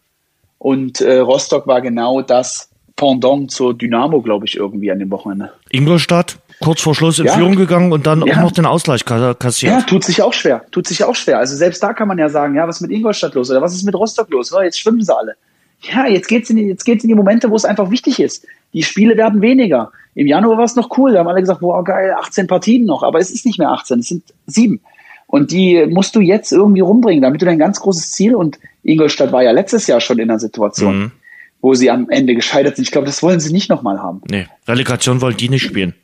Und 0.58 1.00
äh, 1.00 1.18
Rostock 1.18 1.66
war 1.66 1.80
genau 1.80 2.22
das 2.22 2.68
Pendant 2.96 3.50
zur 3.50 3.78
Dynamo, 3.78 4.20
glaube 4.22 4.46
ich, 4.46 4.56
irgendwie 4.56 4.90
an 4.90 4.98
dem 4.98 5.10
Wochenende. 5.10 5.52
Ingolstadt, 5.70 6.38
kurz 6.60 6.80
vor 6.80 6.96
Schluss 6.96 7.20
in 7.20 7.26
ja. 7.26 7.34
Führung 7.34 7.54
gegangen 7.54 7.92
und 7.92 8.06
dann 8.06 8.26
ja. 8.26 8.34
auch 8.34 8.42
noch 8.42 8.52
den 8.52 8.66
Ausgleich 8.66 9.04
kassiert. 9.04 9.72
Ja, 9.72 9.80
tut 9.82 10.02
sich 10.02 10.20
auch 10.20 10.32
schwer. 10.32 10.64
Tut 10.72 10.88
sich 10.88 11.04
auch 11.04 11.14
schwer. 11.14 11.38
Also 11.38 11.54
selbst 11.54 11.80
da 11.80 11.92
kann 11.92 12.08
man 12.08 12.18
ja 12.18 12.28
sagen, 12.28 12.56
ja, 12.56 12.66
was 12.66 12.76
ist 12.76 12.82
mit 12.82 12.90
Ingolstadt 12.90 13.34
los 13.34 13.50
oder 13.50 13.62
was 13.62 13.72
ist 13.72 13.84
mit 13.84 13.94
Rostock 13.94 14.28
los? 14.30 14.52
Oh, 14.52 14.60
jetzt 14.60 14.80
schwimmen 14.80 15.02
sie 15.02 15.16
alle. 15.16 15.36
ja, 15.82 16.08
jetzt 16.08 16.26
geht's 16.26 16.50
in 16.50 16.56
die, 16.56 16.64
jetzt 16.64 16.84
geht's 16.84 17.04
in 17.04 17.08
die 17.08 17.14
Momente, 17.14 17.50
wo 17.50 17.54
es 17.54 17.64
einfach 17.64 17.90
wichtig 17.90 18.18
ist. 18.18 18.44
Die 18.72 18.82
Spiele 18.82 19.16
werden 19.16 19.40
weniger. 19.40 19.92
Im 20.14 20.26
Januar 20.26 20.58
war 20.58 20.64
es 20.64 20.76
noch 20.76 20.96
cool, 20.98 21.12
da 21.12 21.20
haben 21.20 21.28
alle 21.28 21.40
gesagt, 21.40 21.62
wow, 21.62 21.84
geil, 21.84 22.12
18 22.18 22.46
Partien 22.46 22.84
noch, 22.84 23.02
aber 23.02 23.18
es 23.18 23.30
ist 23.30 23.46
nicht 23.46 23.58
mehr 23.58 23.70
18, 23.70 24.00
es 24.00 24.08
sind 24.08 24.24
sieben. 24.46 24.80
Und 25.26 25.52
die 25.52 25.86
musst 25.86 26.16
du 26.16 26.20
jetzt 26.20 26.52
irgendwie 26.52 26.80
rumbringen, 26.80 27.22
damit 27.22 27.42
du 27.42 27.46
dein 27.46 27.58
ganz 27.58 27.80
großes 27.80 28.12
Ziel 28.12 28.34
und 28.34 28.58
Ingolstadt 28.82 29.30
war 29.30 29.42
ja 29.42 29.50
letztes 29.50 29.86
Jahr 29.86 30.00
schon 30.00 30.18
in 30.18 30.30
einer 30.30 30.38
Situation, 30.38 30.98
mhm. 30.98 31.12
Wo 31.60 31.74
sie 31.74 31.90
am 31.90 32.08
Ende 32.08 32.34
gescheitert 32.34 32.76
sind. 32.76 32.84
Ich 32.84 32.92
glaube, 32.92 33.06
das 33.06 33.22
wollen 33.22 33.40
sie 33.40 33.52
nicht 33.52 33.68
nochmal 33.68 33.98
haben. 33.98 34.22
Nee, 34.30 34.46
Relegation 34.66 35.20
wollen 35.20 35.36
die 35.36 35.48
nicht 35.48 35.62
spielen. 35.62 35.94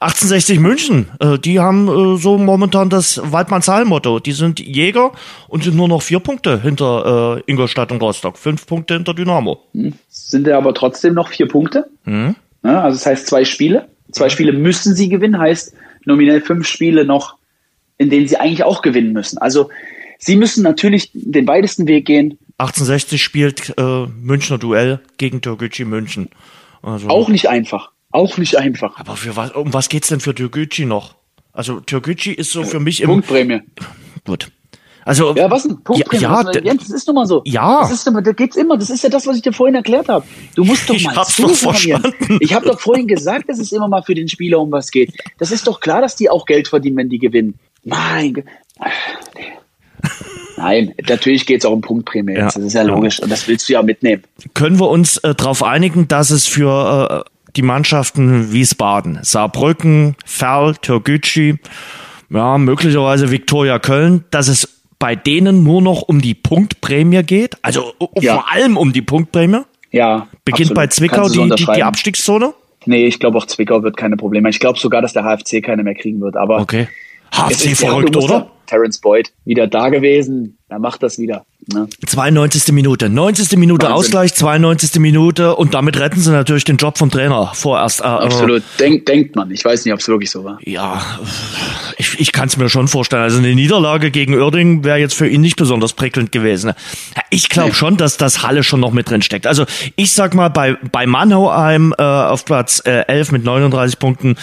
1860 0.00 0.60
München, 0.60 1.08
äh, 1.18 1.38
die 1.38 1.58
haben 1.58 1.88
äh, 1.88 2.18
so 2.18 2.38
momentan 2.38 2.88
das 2.88 3.20
Waldmann-Zahl-Motto. 3.22 4.20
Die 4.20 4.32
sind 4.32 4.60
Jäger 4.60 5.12
und 5.48 5.64
sind 5.64 5.76
nur 5.76 5.88
noch 5.88 6.02
vier 6.02 6.20
Punkte 6.20 6.60
hinter 6.62 7.40
äh, 7.46 7.50
Ingolstadt 7.50 7.90
und 7.90 8.00
Rostock. 8.00 8.38
Fünf 8.38 8.66
Punkte 8.66 8.94
hinter 8.94 9.14
Dynamo. 9.14 9.58
Hm. 9.74 9.94
Sind 10.08 10.46
ja 10.46 10.56
aber 10.56 10.72
trotzdem 10.74 11.14
noch 11.14 11.28
vier 11.28 11.48
Punkte. 11.48 11.88
Mhm. 12.04 12.36
Ja, 12.62 12.82
also 12.82 12.96
das 12.96 13.06
heißt 13.06 13.26
zwei 13.26 13.44
Spiele. 13.44 13.88
Zwei 14.12 14.28
Spiele 14.28 14.52
müssen 14.52 14.94
sie 14.94 15.08
gewinnen, 15.08 15.38
heißt 15.38 15.74
nominell 16.04 16.40
fünf 16.40 16.66
Spiele 16.66 17.04
noch, 17.04 17.36
in 17.98 18.10
denen 18.10 18.28
sie 18.28 18.36
eigentlich 18.36 18.64
auch 18.64 18.82
gewinnen 18.82 19.12
müssen. 19.12 19.38
Also 19.38 19.70
sie 20.22 20.36
müssen 20.36 20.62
natürlich 20.62 21.10
den 21.12 21.46
weitesten 21.46 21.86
Weg 21.86 22.06
gehen. 22.06 22.38
1860 22.58 23.22
spielt 23.22 23.74
äh, 23.76 24.06
Münchner 24.06 24.58
Duell 24.58 25.00
gegen 25.18 25.40
Türkgücü 25.40 25.84
München. 25.84 26.28
Also, 26.82 27.08
auch 27.08 27.28
nicht 27.28 27.48
einfach. 27.48 27.90
Auch 28.10 28.38
nicht 28.38 28.56
einfach. 28.56 28.96
Aber 28.98 29.16
für 29.16 29.36
was, 29.36 29.52
um 29.52 29.72
was 29.72 29.88
geht's 29.88 30.08
denn 30.08 30.20
für 30.20 30.34
Türkgücü 30.34 30.84
noch? 30.84 31.16
Also 31.52 31.80
Türkgücü 31.80 32.32
ist 32.32 32.52
so 32.52 32.64
für 32.64 32.80
mich 32.80 33.00
im 33.02 33.08
Punktprämie. 33.08 33.60
Gut. 34.24 34.50
Also 35.04 35.34
ja, 35.34 35.50
was 35.50 35.64
denn? 35.64 35.82
Punktprämie. 35.82 36.22
Ja, 36.22 36.42
ja, 36.52 36.60
Jens, 36.62 36.84
das 36.84 36.90
ist 36.90 37.06
nun 37.08 37.16
mal 37.16 37.26
so. 37.26 37.42
Ja. 37.44 37.80
Das 37.80 37.90
ist, 37.90 38.06
da 38.06 38.20
geht's 38.32 38.56
immer. 38.56 38.78
Das 38.78 38.90
ist 38.90 39.02
ja 39.02 39.10
das, 39.10 39.26
was 39.26 39.36
ich 39.36 39.42
dir 39.42 39.52
vorhin 39.52 39.74
erklärt 39.74 40.08
habe. 40.08 40.24
Du 40.54 40.64
musst 40.64 40.88
doch 40.88 40.94
ich 40.94 41.04
mal 41.04 41.16
hab's 41.16 41.36
doch 41.36 41.50
verstanden. 41.50 42.38
Ich 42.40 42.54
habe 42.54 42.66
doch 42.66 42.78
vorhin 42.78 43.08
gesagt, 43.08 43.48
dass 43.48 43.58
es 43.58 43.72
immer 43.72 43.88
mal 43.88 44.02
für 44.02 44.14
den 44.14 44.28
Spieler 44.28 44.60
um 44.60 44.70
was 44.70 44.90
geht. 44.90 45.12
Das 45.38 45.50
ist 45.50 45.66
doch 45.66 45.80
klar, 45.80 46.00
dass 46.00 46.14
die 46.16 46.30
auch 46.30 46.46
Geld 46.46 46.68
verdienen, 46.68 46.96
wenn 46.98 47.08
die 47.08 47.18
gewinnen. 47.18 47.58
Mein 47.84 48.34
Gott. 48.34 48.44
Nein, 50.56 50.94
natürlich 51.08 51.46
geht 51.46 51.60
es 51.60 51.64
auch 51.64 51.72
um 51.72 51.80
Punktprämie. 51.80 52.34
Ja. 52.34 52.44
Das 52.44 52.56
ist 52.56 52.74
ja 52.74 52.82
logisch 52.82 53.20
und 53.20 53.30
das 53.30 53.48
willst 53.48 53.68
du 53.68 53.72
ja 53.72 53.82
mitnehmen. 53.82 54.22
Können 54.54 54.78
wir 54.78 54.88
uns 54.88 55.16
äh, 55.18 55.34
darauf 55.34 55.62
einigen, 55.62 56.08
dass 56.08 56.30
es 56.30 56.46
für 56.46 57.24
äh, 57.26 57.30
die 57.56 57.62
Mannschaften 57.62 58.52
Wiesbaden, 58.52 59.18
Saarbrücken, 59.22 60.16
Ferl, 60.24 60.76
Türkgücü, 60.76 61.56
ja, 62.30 62.58
möglicherweise 62.58 63.30
Viktoria 63.30 63.78
Köln, 63.78 64.24
dass 64.30 64.48
es 64.48 64.68
bei 64.98 65.16
denen 65.16 65.64
nur 65.64 65.82
noch 65.82 66.02
um 66.02 66.20
die 66.20 66.34
Punktprämie 66.34 67.24
geht? 67.24 67.56
Also 67.62 67.92
ja. 68.20 68.34
vor 68.34 68.52
allem 68.52 68.76
um 68.76 68.92
die 68.92 69.02
Punktprämie? 69.02 69.62
Ja. 69.90 70.28
Beginnt 70.44 70.70
absolut. 70.70 70.76
bei 70.76 70.86
Zwickau 70.86 71.28
die, 71.28 71.56
die, 71.56 71.66
die 71.74 71.82
Abstiegszone? 71.82 72.54
Nee, 72.86 73.06
ich 73.06 73.18
glaube 73.18 73.38
auch 73.38 73.46
Zwickau 73.46 73.82
wird 73.82 73.96
keine 73.96 74.16
Probleme. 74.16 74.48
Ich 74.48 74.60
glaube 74.60 74.78
sogar, 74.78 75.02
dass 75.02 75.12
der 75.12 75.24
HFC 75.24 75.62
keine 75.62 75.82
mehr 75.82 75.94
kriegen 75.94 76.20
wird. 76.20 76.36
Aber 76.36 76.60
okay. 76.60 76.88
HFC 77.32 77.76
verrückt, 77.76 78.16
oder? 78.16 78.50
Terence 78.72 78.98
Boyd 78.98 79.32
wieder 79.44 79.66
da 79.66 79.90
gewesen. 79.90 80.56
Er 80.68 80.78
macht 80.78 81.02
das 81.02 81.18
wieder. 81.18 81.44
Ne? 81.72 81.88
92. 82.06 82.72
Minute. 82.72 83.10
90. 83.10 83.58
Minute 83.58 83.84
Wahnsinn. 83.84 83.96
Ausgleich, 83.96 84.34
92. 84.34 84.98
Minute 84.98 85.54
und 85.54 85.74
damit 85.74 85.98
retten 86.00 86.20
sie 86.20 86.30
natürlich 86.30 86.64
den 86.64 86.78
Job 86.78 86.96
vom 86.96 87.10
Trainer 87.10 87.52
vorerst. 87.54 88.00
Äh, 88.00 88.04
Absolut. 88.04 88.62
Denk, 88.80 89.04
denkt 89.04 89.36
man. 89.36 89.50
Ich 89.50 89.62
weiß 89.64 89.84
nicht, 89.84 89.92
ob 89.92 90.00
es 90.00 90.08
wirklich 90.08 90.30
so 90.30 90.44
war. 90.44 90.58
Ja, 90.64 91.02
ich, 91.98 92.18
ich 92.18 92.32
kann 92.32 92.48
es 92.48 92.56
mir 92.56 92.70
schon 92.70 92.88
vorstellen. 92.88 93.22
Also 93.22 93.38
eine 93.38 93.54
Niederlage 93.54 94.10
gegen 94.10 94.34
Oerding 94.34 94.84
wäre 94.84 94.98
jetzt 94.98 95.14
für 95.14 95.28
ihn 95.28 95.42
nicht 95.42 95.56
besonders 95.56 95.92
prickelnd 95.92 96.32
gewesen. 96.32 96.72
Ich 97.28 97.50
glaube 97.50 97.68
nee. 97.68 97.74
schon, 97.74 97.98
dass 97.98 98.16
das 98.16 98.42
Halle 98.42 98.62
schon 98.62 98.80
noch 98.80 98.92
mit 98.92 99.10
drin 99.10 99.20
steckt. 99.20 99.46
Also 99.46 99.66
ich 99.96 100.12
sag 100.12 100.34
mal, 100.34 100.48
bei, 100.48 100.78
bei 100.90 101.06
Mannheim 101.06 101.94
äh, 101.98 102.02
auf 102.02 102.46
Platz 102.46 102.82
äh, 102.86 103.04
11 103.06 103.32
mit 103.32 103.44
39 103.44 103.98
Punkten, 103.98 104.36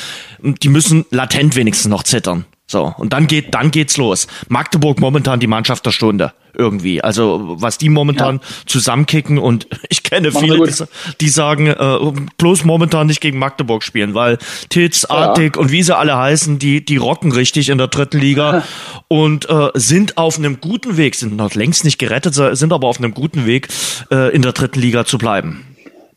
die 0.44 0.70
müssen 0.70 1.06
latent 1.10 1.56
wenigstens 1.56 1.90
noch 1.90 2.04
zittern. 2.04 2.46
So, 2.72 2.94
und 3.00 3.14
dann 3.14 3.26
geht, 3.26 3.56
dann 3.56 3.72
geht's 3.72 3.98
los. 3.98 4.28
Magdeburg 4.48 5.00
momentan 5.00 5.40
die 5.40 5.48
Mannschaft 5.48 5.88
der 5.88 5.92
Stunde 5.92 6.34
irgendwie. 6.54 7.02
Also 7.02 7.56
was 7.60 7.80
die 7.80 7.90
momentan 7.90 8.36
ja. 8.36 8.42
zusammenkicken 8.68 9.40
und 9.40 9.68
ich 9.90 10.04
kenne 10.04 10.30
Machen 10.30 10.44
viele, 10.44 10.68
die, 10.68 10.84
die, 11.20 11.30
sagen, 11.30 11.66
äh, 11.66 11.98
bloß 12.38 12.66
momentan 12.66 13.08
nicht 13.08 13.22
gegen 13.22 13.40
Magdeburg 13.40 13.82
spielen, 13.82 14.14
weil 14.14 14.38
Titz, 14.70 15.06
Artig 15.06 15.56
ja. 15.56 15.62
und 15.64 15.72
wie 15.72 15.82
sie 15.82 15.98
alle 15.98 16.16
heißen, 16.16 16.60
die, 16.60 16.86
die 16.86 16.98
rocken 16.98 17.32
richtig 17.32 17.70
in 17.70 17.80
der 17.80 17.88
dritten 17.88 18.20
Liga 18.20 18.64
und 19.08 19.50
äh, 19.50 19.70
sind 19.74 20.20
auf 20.20 20.38
einem 20.38 20.62
guten 20.62 20.96
Weg, 20.96 21.16
sind 21.16 21.36
noch 21.38 21.56
längst 21.56 21.86
nicht 21.86 21.98
gerettet, 21.98 22.36
sind 22.36 22.72
aber 22.72 22.88
auf 22.88 23.00
einem 23.00 23.16
guten 23.16 23.48
Weg, 23.48 23.70
äh, 24.12 24.32
in 24.32 24.44
der 24.44 24.52
dritten 24.52 24.80
Liga 24.80 25.06
zu 25.06 25.18
bleiben. 25.18 25.66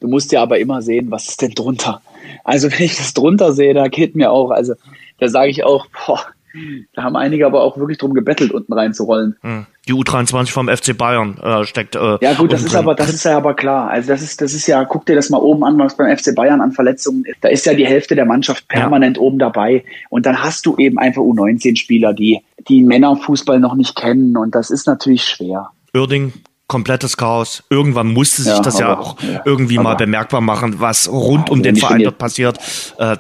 Du 0.01 0.09
musst 0.09 0.33
ja 0.33 0.43
aber 0.43 0.59
immer 0.59 0.83
sehen, 0.83 1.11
was 1.11 1.29
ist 1.29 1.41
denn 1.41 1.53
drunter? 1.53 2.03
Also 2.45 2.71
wenn 2.71 2.83
ich 2.83 2.97
das 2.99 3.15
drunter 3.15 3.55
sehe, 3.55 3.73
da 3.73 3.89
geht 3.89 4.17
mir 4.17 4.31
auch, 4.31 4.51
also 4.51 4.75
da 5.19 5.29
sage 5.29 5.51
ich 5.51 5.65
auch, 5.65 5.87
boah, 6.07 6.21
da 6.95 7.03
haben 7.03 7.17
einige 7.17 7.47
aber 7.47 7.63
auch 7.63 7.77
wirklich 7.77 7.99
drum 7.99 8.15
gebettelt, 8.15 8.53
unten 8.53 8.73
reinzurollen. 8.73 9.37
Hm. 9.41 9.67
Die 9.89 9.95
U23 9.95 10.51
vom 10.51 10.69
FC 10.69 10.97
Bayern 10.97 11.39
äh, 11.39 11.65
steckt. 11.65 11.97
Äh, 11.97 12.19
ja 12.21 12.35
gut, 12.35 12.53
das 12.53 12.63
ist 12.63 12.75
aber, 12.75 12.95
das 12.95 13.13
ist 13.13 13.25
ja 13.25 13.37
aber 13.37 13.55
klar. 13.55 13.91
Also 13.91 14.09
das 14.09 14.23
ist, 14.23 14.41
das 14.41 14.53
ist 14.53 14.67
ja, 14.67 14.85
guck 14.85 15.07
dir 15.07 15.17
das 15.17 15.31
mal 15.31 15.39
oben 15.39 15.65
an, 15.65 15.79
was 15.79 15.97
beim 15.97 16.17
FC 16.17 16.35
Bayern 16.35 16.61
an 16.61 16.73
Verletzungen 16.73 17.25
ist. 17.25 17.39
Da 17.41 17.49
ist 17.49 17.67
ja 17.67 17.75
die 17.75 17.87
Hälfte 17.87 18.15
der 18.15 18.25
Mannschaft 18.25 18.69
permanent 18.69 19.17
ja. 19.17 19.23
oben 19.23 19.39
dabei. 19.39 19.85
Und 20.09 20.27
dann 20.27 20.43
hast 20.43 20.67
du 20.67 20.77
eben 20.77 20.99
einfach 20.99 21.23
U19-Spieler, 21.23 22.13
die, 22.13 22.41
die 22.69 22.83
Männerfußball 22.83 23.59
noch 23.59 23.75
nicht 23.75 23.97
kennen. 23.97 24.37
Und 24.37 24.55
das 24.55 24.71
ist 24.71 24.87
natürlich 24.87 25.25
schwer. 25.25 25.71
Oerding 25.95 26.33
komplettes 26.73 27.19
Chaos. 27.19 27.63
Irgendwann 27.69 28.09
musste 28.09 28.43
sich 28.43 28.55
ja, 28.55 28.63
das 28.63 28.77
aber, 28.77 28.85
ja 28.85 28.99
auch 28.99 29.23
ja, 29.23 29.43
irgendwie 29.45 29.79
mal 29.79 29.95
bemerkbar 29.95 30.41
machen, 30.41 30.81
was 30.81 31.07
rund 31.09 31.51
um 31.51 31.63
den 31.63 31.77
Verein 31.77 32.03
dort 32.03 32.17
passiert. 32.17 32.59
Äh, 32.99 33.19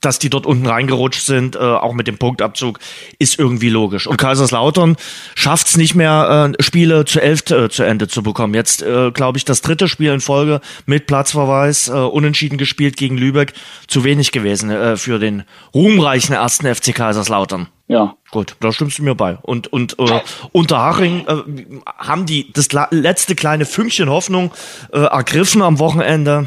dass 0.00 0.18
die 0.18 0.30
dort 0.30 0.46
unten 0.46 0.66
reingerutscht 0.66 1.24
sind, 1.24 1.56
äh, 1.56 1.58
auch 1.58 1.92
mit 1.92 2.06
dem 2.06 2.18
Punktabzug, 2.18 2.80
ist 3.18 3.38
irgendwie 3.38 3.68
logisch. 3.68 4.06
Und 4.06 4.16
Kaiserslautern 4.16 4.96
schafft 5.34 5.68
es 5.68 5.76
nicht 5.76 5.94
mehr, 5.94 6.52
äh, 6.58 6.62
Spiele 6.62 7.04
zu 7.04 7.20
elf 7.20 7.48
äh, 7.50 7.68
zu 7.68 7.84
Ende 7.84 8.08
zu 8.08 8.22
bekommen. 8.22 8.54
Jetzt, 8.54 8.82
äh, 8.82 9.12
glaube 9.12 9.38
ich, 9.38 9.44
das 9.44 9.60
dritte 9.60 9.88
Spiel 9.88 10.12
in 10.12 10.20
Folge 10.20 10.60
mit 10.86 11.06
Platzverweis, 11.06 11.88
äh, 11.88 11.92
unentschieden 11.92 12.58
gespielt 12.58 12.96
gegen 12.96 13.16
Lübeck, 13.16 13.52
zu 13.86 14.02
wenig 14.02 14.32
gewesen 14.32 14.96
für 14.96 15.18
den 15.18 15.44
ruhmreichen 15.74 16.34
ersten 16.34 16.72
FC 16.72 16.94
Kaiserslautern. 16.94 17.68
Ja. 17.90 18.14
Gut, 18.30 18.54
da 18.60 18.70
stimmst 18.70 19.00
du 19.00 19.02
mir 19.02 19.16
bei. 19.16 19.36
Und, 19.42 19.72
und 19.72 19.98
äh, 19.98 20.20
Unterhaching 20.52 21.26
äh, 21.26 21.80
haben 21.98 22.24
die 22.24 22.52
das 22.52 22.68
letzte 22.92 23.34
kleine 23.34 23.64
Fünkchen 23.64 24.08
Hoffnung 24.08 24.52
äh, 24.92 25.00
ergriffen 25.00 25.60
am 25.60 25.80
Wochenende. 25.80 26.46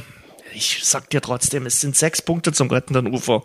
Ich 0.54 0.80
sag 0.84 1.10
dir 1.10 1.20
trotzdem, 1.20 1.66
es 1.66 1.82
sind 1.82 1.98
sechs 1.98 2.22
Punkte 2.22 2.54
zum 2.54 2.70
rettenden 2.70 3.14
Ufer. 3.14 3.44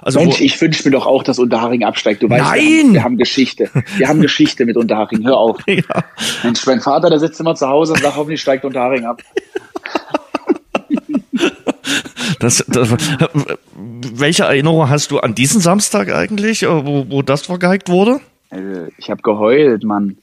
Also 0.00 0.20
Mensch, 0.20 0.40
ich 0.40 0.58
wünsche 0.58 0.88
mir 0.88 0.92
doch 0.92 1.04
auch, 1.04 1.22
dass 1.22 1.38
Unterhaching 1.38 1.84
absteigt. 1.84 2.22
Du 2.22 2.30
weißt, 2.30 2.42
Nein! 2.42 2.62
Wir 2.62 2.78
haben, 2.78 2.94
wir 2.94 3.04
haben 3.04 3.18
Geschichte. 3.18 3.68
Wir 3.98 4.08
haben 4.08 4.22
Geschichte 4.22 4.64
mit 4.64 4.78
Unterhaching. 4.78 5.26
Hör 5.26 5.36
auf. 5.36 5.58
Ja. 5.66 6.04
Mensch, 6.44 6.64
mein 6.64 6.80
Vater, 6.80 7.10
der 7.10 7.18
sitzt 7.18 7.40
immer 7.40 7.56
zu 7.56 7.68
Hause 7.68 7.92
und 7.92 8.00
sagt, 8.00 8.16
hoffentlich 8.16 8.40
steigt 8.40 8.64
Unterhaching 8.64 9.04
ab. 9.04 9.22
Das, 12.38 12.64
das, 12.68 12.88
welche 13.76 14.44
Erinnerung 14.44 14.88
hast 14.88 15.10
du 15.10 15.18
an 15.18 15.34
diesen 15.34 15.60
Samstag 15.60 16.12
eigentlich, 16.12 16.62
äh, 16.62 16.86
wo, 16.86 17.06
wo 17.08 17.22
das 17.22 17.42
vergeigt 17.42 17.88
wurde? 17.88 18.20
Also, 18.50 18.88
ich 18.98 19.10
habe 19.10 19.22
geheult, 19.22 19.84
Mann. 19.84 20.16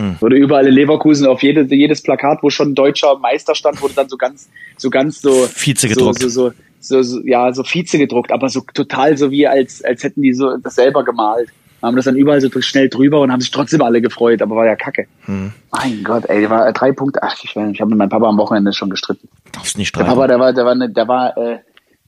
Hm. 0.00 0.16
Wurde 0.20 0.36
überall 0.36 0.66
in 0.66 0.74
Leverkusen 0.74 1.26
auf 1.26 1.42
jede, 1.42 1.62
jedes 1.74 2.02
Plakat, 2.02 2.42
wo 2.42 2.50
schon 2.50 2.70
ein 2.70 2.74
deutscher 2.74 3.18
Meister 3.18 3.54
stand, 3.54 3.82
wurde 3.82 3.94
dann 3.94 4.08
so 4.08 4.16
ganz, 4.16 4.48
so 4.76 4.90
ganz 4.90 5.20
so 5.20 5.48
Vize 5.48 5.88
gedruckt. 5.88 6.20
So, 6.20 6.28
so, 6.28 6.52
so, 6.80 7.02
so, 7.02 7.20
ja, 7.24 7.52
so 7.52 7.64
Vize 7.64 7.98
gedruckt, 7.98 8.30
aber 8.30 8.48
so 8.48 8.62
total 8.74 9.18
so 9.18 9.30
wie 9.30 9.46
als, 9.46 9.82
als 9.82 10.04
hätten 10.04 10.22
die 10.22 10.32
so 10.32 10.56
das 10.56 10.76
selber 10.76 11.04
gemalt. 11.04 11.50
Haben 11.80 11.96
das 11.96 12.06
dann 12.06 12.16
überall 12.16 12.40
so 12.40 12.48
schnell 12.60 12.88
drüber 12.88 13.20
und 13.20 13.30
haben 13.30 13.40
sich 13.40 13.50
trotzdem 13.50 13.82
alle 13.82 14.00
gefreut, 14.00 14.42
aber 14.42 14.56
war 14.56 14.66
ja 14.66 14.74
kacke. 14.74 15.06
Hm. 15.26 15.52
Mein 15.70 16.02
Gott, 16.02 16.24
ey, 16.28 16.48
war 16.50 16.72
drei 16.72 16.92
Punkte. 16.92 17.22
Ach, 17.22 17.34
ich, 17.42 17.54
ich 17.54 17.56
habe 17.56 17.90
mit 17.90 17.98
meinem 17.98 18.08
Papa 18.08 18.26
am 18.26 18.36
Wochenende 18.36 18.72
schon 18.72 18.90
gestritten. 18.90 19.28
Darfst 19.52 19.78
nicht 19.78 19.88
streiten. 19.88 20.08
Der 20.08 20.14
Papa, 20.14 20.26
der 20.26 20.40
war, 20.40 20.52
der 20.52 20.64
war, 20.64 20.74
der 20.74 21.08
war, 21.08 21.36
äh, 21.36 21.58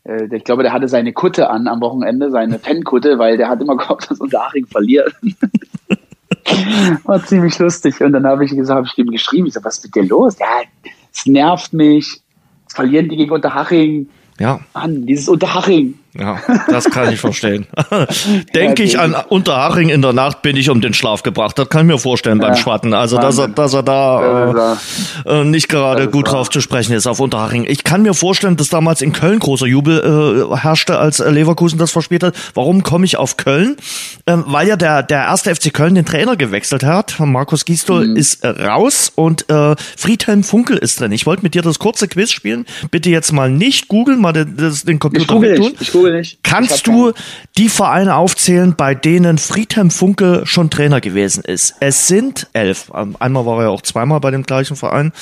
äh, 0.04 0.36
ich 0.36 0.44
glaube, 0.44 0.64
der 0.64 0.72
hatte 0.72 0.88
seine 0.88 1.12
Kutte 1.12 1.50
an 1.50 1.68
am 1.68 1.80
Wochenende, 1.80 2.30
seine 2.30 2.58
Fankutte, 2.62 3.18
weil 3.18 3.36
der 3.36 3.48
hat 3.48 3.60
immer 3.60 3.76
gehofft, 3.76 4.10
dass 4.10 4.20
unser 4.20 4.42
Aching 4.46 4.66
verliert. 4.66 5.14
War 7.04 7.24
ziemlich 7.24 7.58
lustig. 7.58 8.00
Und 8.00 8.12
dann 8.12 8.26
habe 8.26 8.44
ich 8.44 8.50
gesagt, 8.50 8.76
habe 8.76 8.88
ich 8.90 8.98
ihm 8.98 9.10
geschrieben, 9.10 9.46
ich 9.46 9.54
so, 9.54 9.62
was 9.62 9.78
ist 9.78 9.84
mit 9.84 9.94
dir 9.94 10.04
los? 10.04 10.36
Ja, 10.38 10.46
es 11.12 11.26
nervt 11.26 11.72
mich. 11.72 12.20
Jetzt 12.62 12.74
verlieren 12.74 13.08
die 13.08 13.16
gegen 13.16 13.30
Unterhaching. 13.30 14.08
Ja. 14.40 14.58
Mann, 14.74 15.06
dieses 15.06 15.28
Unterhaching. 15.28 15.99
Ja, 16.18 16.40
das 16.68 16.86
kann 16.86 17.12
ich 17.12 17.20
verstehen. 17.20 17.66
Denke 18.54 18.82
ich 18.82 18.98
an 18.98 19.14
Unterhaching 19.28 19.90
in 19.90 20.02
der 20.02 20.12
Nacht 20.12 20.42
bin 20.42 20.56
ich 20.56 20.68
um 20.68 20.80
den 20.80 20.92
Schlaf 20.92 21.22
gebracht. 21.22 21.56
Das 21.56 21.68
kann 21.68 21.82
ich 21.82 21.92
mir 21.92 21.98
vorstellen 21.98 22.40
beim 22.40 22.56
Schwatten. 22.56 22.94
Also, 22.94 23.16
dass 23.16 23.38
er, 23.38 23.46
dass 23.46 23.74
er 23.74 23.84
da 23.84 24.76
äh, 25.24 25.44
nicht 25.44 25.68
gerade 25.68 26.08
gut 26.08 26.32
drauf 26.32 26.50
zu 26.50 26.60
sprechen 26.60 26.94
ist 26.94 27.06
auf 27.06 27.20
Unterhaching. 27.20 27.64
Ich 27.68 27.84
kann 27.84 28.02
mir 28.02 28.14
vorstellen, 28.14 28.56
dass 28.56 28.70
damals 28.70 29.02
in 29.02 29.12
Köln 29.12 29.38
großer 29.38 29.66
Jubel 29.66 30.48
äh, 30.52 30.56
herrschte, 30.56 30.98
als 30.98 31.20
Leverkusen 31.20 31.78
das 31.78 31.92
verspielt 31.92 32.24
hat. 32.24 32.34
Warum 32.54 32.82
komme 32.82 33.04
ich 33.04 33.16
auf 33.16 33.36
Köln? 33.36 33.76
Ähm, 34.26 34.44
weil 34.48 34.66
ja 34.66 34.76
der, 34.76 35.04
der 35.04 35.26
erste 35.26 35.54
FC 35.54 35.72
Köln 35.72 35.94
den 35.94 36.06
Trainer 36.06 36.34
gewechselt 36.36 36.82
hat. 36.82 37.20
Markus 37.20 37.64
Gisdol 37.64 38.08
mhm. 38.08 38.16
ist 38.16 38.44
raus 38.44 39.12
und 39.14 39.48
äh, 39.48 39.76
Friedhelm 39.96 40.42
Funkel 40.42 40.76
ist 40.76 41.00
drin. 41.00 41.12
Ich 41.12 41.24
wollte 41.26 41.44
mit 41.44 41.54
dir 41.54 41.62
das 41.62 41.78
kurze 41.78 42.08
Quiz 42.08 42.32
spielen. 42.32 42.66
Bitte 42.90 43.10
jetzt 43.10 43.32
mal 43.32 43.48
nicht 43.48 43.86
googeln, 43.86 44.20
mal 44.20 44.32
den, 44.32 44.56
den 44.56 44.98
Computer 44.98 45.54
tun. 45.54 45.72
Ich, 45.78 45.94
ich 46.00 46.10
tue 46.10 46.18
nicht. 46.18 46.42
Kannst 46.42 46.86
du 46.86 47.12
die 47.56 47.68
Vereine 47.68 48.16
aufzählen, 48.16 48.74
bei 48.76 48.94
denen 48.94 49.38
Friedhelm 49.38 49.90
Funke 49.90 50.42
schon 50.44 50.70
Trainer 50.70 51.00
gewesen 51.00 51.44
ist? 51.44 51.74
Es 51.80 52.06
sind 52.06 52.48
elf. 52.52 52.90
Ähm, 52.94 53.16
einmal 53.18 53.46
war 53.46 53.58
er 53.58 53.64
ja 53.64 53.68
auch 53.70 53.82
zweimal 53.82 54.20
bei 54.20 54.30
dem 54.30 54.42
gleichen 54.42 54.76
Verein. 54.76 55.12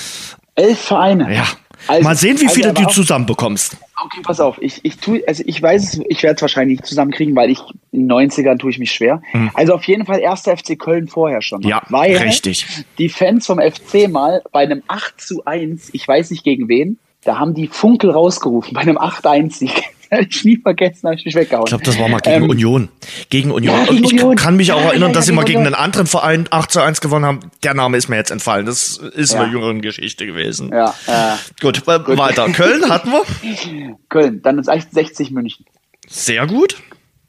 Elf 0.54 0.78
Vereine? 0.78 1.34
Ja. 1.34 1.46
Also, 1.86 2.02
Mal 2.02 2.16
sehen, 2.16 2.40
wie 2.40 2.46
also 2.46 2.54
viele 2.54 2.72
du 2.72 2.86
zusammenbekommst. 2.86 3.76
Okay, 4.04 4.20
pass 4.22 4.40
auf. 4.40 4.58
Ich, 4.60 4.84
ich 4.84 4.98
tu, 4.98 5.18
also 5.26 5.42
ich 5.46 5.62
weiß 5.62 5.84
es, 5.84 6.00
ich 6.08 6.22
werde 6.22 6.36
es 6.36 6.42
wahrscheinlich 6.42 6.78
nicht 6.78 6.86
zusammenkriegen, 6.86 7.36
weil 7.36 7.50
ich 7.50 7.60
in 7.92 8.08
den 8.08 8.12
90ern 8.12 8.58
tue 8.58 8.70
ich 8.70 8.78
mich 8.78 8.90
schwer. 8.90 9.22
Mhm. 9.32 9.50
Also 9.54 9.74
auf 9.74 9.84
jeden 9.84 10.04
Fall 10.04 10.18
erster 10.18 10.56
FC 10.56 10.78
Köln 10.78 11.08
vorher 11.08 11.40
schon. 11.40 11.62
Ja, 11.62 11.82
weil 11.88 12.16
richtig. 12.16 12.66
Die 12.98 13.08
Fans 13.08 13.46
vom 13.46 13.60
FC 13.60 14.08
mal 14.10 14.42
bei 14.52 14.60
einem 14.60 14.82
8 14.88 15.20
zu 15.20 15.44
1, 15.44 15.90
ich 15.92 16.06
weiß 16.06 16.30
nicht 16.30 16.44
gegen 16.44 16.68
wen, 16.68 16.98
da 17.24 17.38
haben 17.38 17.54
die 17.54 17.68
Funkel 17.68 18.10
rausgerufen 18.10 18.74
bei 18.74 18.80
einem 18.80 18.98
8-1-Sieg 18.98 19.84
werde 20.10 20.26
ich 20.30 20.44
nie 20.44 20.56
vergessen, 20.56 21.06
habe 21.06 21.16
ich 21.16 21.24
mich 21.24 21.34
weggehauen. 21.34 21.64
Ich 21.64 21.70
glaube, 21.70 21.84
das 21.84 21.98
war 21.98 22.08
mal 22.08 22.20
gegen 22.20 22.44
ähm, 22.44 22.50
Union. 22.50 22.88
Gegen 23.30 23.50
Union. 23.50 23.74
Ja, 23.74 23.84
gegen 23.84 24.04
ich 24.04 24.12
Union. 24.12 24.36
kann 24.36 24.56
mich 24.56 24.72
auch 24.72 24.80
erinnern, 24.80 25.10
ja, 25.10 25.14
dass 25.14 25.26
sie 25.26 25.32
mal 25.32 25.44
gegen 25.44 25.60
einen 25.60 25.74
anderen 25.74 26.06
Verein 26.06 26.46
8 26.50 26.70
zu 26.70 26.80
1 26.80 27.00
gewonnen 27.00 27.24
haben. 27.24 27.40
Der 27.62 27.74
Name 27.74 27.96
ist 27.96 28.08
mir 28.08 28.16
jetzt 28.16 28.30
entfallen. 28.30 28.66
Das 28.66 28.96
ist 28.96 29.32
ja. 29.32 29.42
eine 29.42 29.52
jüngere 29.52 29.74
Geschichte 29.74 30.26
gewesen. 30.26 30.70
Ja, 30.72 30.94
äh, 31.06 31.36
gut, 31.60 31.84
gut, 31.84 32.18
weiter. 32.18 32.48
Köln 32.50 32.88
hatten 32.88 33.10
wir. 33.10 33.96
Köln, 34.08 34.42
dann 34.42 34.58
ist 34.58 34.68
echt 34.68 34.92
60 34.92 35.30
München. 35.30 35.66
Sehr 36.06 36.46
gut. 36.46 36.76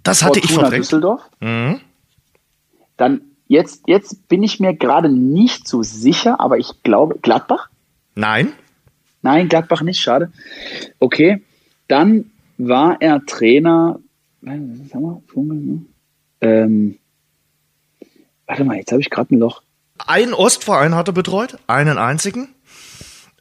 Das 0.04 0.24
hatte 0.24 0.40
Fortuna 0.40 0.54
ich 0.54 0.60
verdrängt. 0.60 0.84
Düsseldorf. 0.86 1.22
Mhm. 1.40 1.82
Dann 2.98 3.22
jetzt, 3.48 3.84
jetzt 3.88 4.28
bin 4.30 4.44
ich 4.44 4.60
mir 4.60 4.74
gerade 4.74 5.10
nicht 5.10 5.68
so 5.68 5.84
sicher, 5.84 6.40
aber 6.40 6.58
ich 6.58 6.84
glaube, 6.84 7.18
Gladbach? 7.22 7.70
Nein. 8.16 8.54
Nein, 9.22 9.50
Gladbach 9.50 9.82
nicht, 9.82 10.00
schade. 10.00 10.32
Okay, 11.00 11.42
dann 11.88 12.32
war 12.60 12.98
er 13.00 13.26
Trainer. 13.26 14.00
Was 14.42 14.94
haben 14.94 15.24
wir? 15.34 15.54
Ne? 15.54 15.82
Ähm, 16.42 17.00
warte 18.46 18.64
mal, 18.64 18.78
jetzt 18.78 18.92
habe 18.92 19.02
ich 19.02 19.10
gerade 19.10 19.34
ein 19.34 19.40
Loch. 19.40 19.64
Ein 20.06 20.34
Ostverein 20.34 20.96
hat 20.96 21.08
er 21.08 21.14
betreut, 21.14 21.58
einen 21.68 21.98
einzigen. 21.98 22.50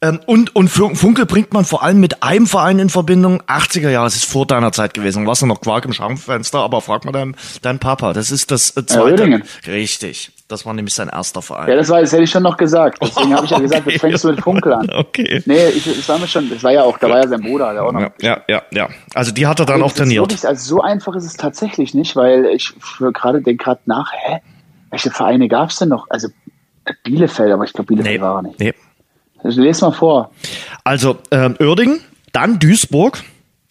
Ähm, 0.00 0.20
und, 0.26 0.54
und 0.54 0.68
Funkel 0.68 1.26
bringt 1.26 1.52
man 1.52 1.64
vor 1.64 1.82
allem 1.82 2.00
mit 2.00 2.22
einem 2.22 2.46
Verein 2.46 2.78
in 2.78 2.88
Verbindung. 2.88 3.42
80er 3.42 3.90
Jahre, 3.90 4.06
es 4.06 4.16
ist 4.16 4.26
vor 4.26 4.46
deiner 4.46 4.70
Zeit 4.72 4.94
gewesen. 4.94 5.26
Warst 5.26 5.42
du 5.42 5.46
noch 5.46 5.60
Quark 5.60 5.84
im 5.84 5.92
Schaumfenster, 5.92 6.60
aber 6.60 6.80
frag 6.80 7.04
mal 7.04 7.12
deinen, 7.12 7.36
deinen 7.62 7.80
Papa. 7.80 8.12
Das 8.12 8.30
ist 8.30 8.50
das 8.50 8.76
äh, 8.76 8.86
zweite. 8.86 9.28
Ja, 9.28 9.38
Richtig. 9.66 10.30
Das 10.48 10.64
war 10.64 10.72
nämlich 10.72 10.94
sein 10.94 11.08
erster 11.08 11.42
Verein. 11.42 11.68
Ja, 11.68 11.76
das 11.76 11.90
war, 11.90 12.00
das 12.00 12.10
hätte 12.10 12.22
ich 12.22 12.30
schon 12.30 12.42
noch 12.42 12.56
gesagt. 12.56 12.98
Deswegen 13.02 13.34
oh, 13.34 13.36
habe 13.36 13.44
ich 13.44 13.50
ja 13.50 13.58
gesagt, 13.60 13.82
okay. 13.82 13.90
jetzt 13.92 14.00
fängst 14.00 14.24
du 14.24 14.28
mit 14.28 14.40
Funkel 14.40 14.72
an. 14.72 14.88
Okay. 14.90 15.42
Nee, 15.44 15.68
ich, 15.68 15.84
das 15.84 16.08
war 16.08 16.18
mir 16.18 16.26
schon, 16.26 16.48
das 16.48 16.62
war 16.62 16.72
ja 16.72 16.84
auch, 16.84 16.96
da 16.96 17.10
war 17.10 17.18
ja 17.18 17.28
sein 17.28 17.42
Bruder, 17.42 17.74
der 17.74 17.84
auch 17.84 17.92
noch. 17.92 18.10
Ja, 18.22 18.40
ja, 18.48 18.62
ja. 18.72 18.88
Also 19.14 19.30
die 19.30 19.46
hat 19.46 19.60
er 19.60 19.66
dann 19.66 19.82
auch 19.82 19.92
trainiert. 19.92 20.22
Wirklich, 20.22 20.46
also 20.46 20.76
so 20.76 20.80
einfach 20.80 21.14
ist 21.16 21.26
es 21.26 21.36
tatsächlich 21.36 21.92
nicht, 21.92 22.16
weil 22.16 22.46
ich 22.46 22.72
gerade 23.12 23.42
denke 23.42 23.62
gerade 23.62 23.80
nach, 23.84 24.10
hä? 24.12 24.38
Welche 24.90 25.10
Vereine 25.10 25.48
gab 25.48 25.68
es 25.68 25.76
denn 25.76 25.90
noch? 25.90 26.06
Also 26.08 26.28
Bielefeld, 27.04 27.52
aber 27.52 27.64
ich 27.64 27.74
glaube 27.74 27.88
Bielefeld 27.88 28.16
nee, 28.16 28.22
war 28.22 28.36
er 28.36 28.42
nicht. 28.42 28.58
Nee. 28.58 28.72
Also, 29.44 29.60
lese 29.60 29.84
mal 29.84 29.92
vor. 29.92 30.30
Also 30.82 31.18
ähm, 31.30 31.56
Oerding, 31.60 32.00
dann 32.32 32.58
Duisburg, 32.58 33.22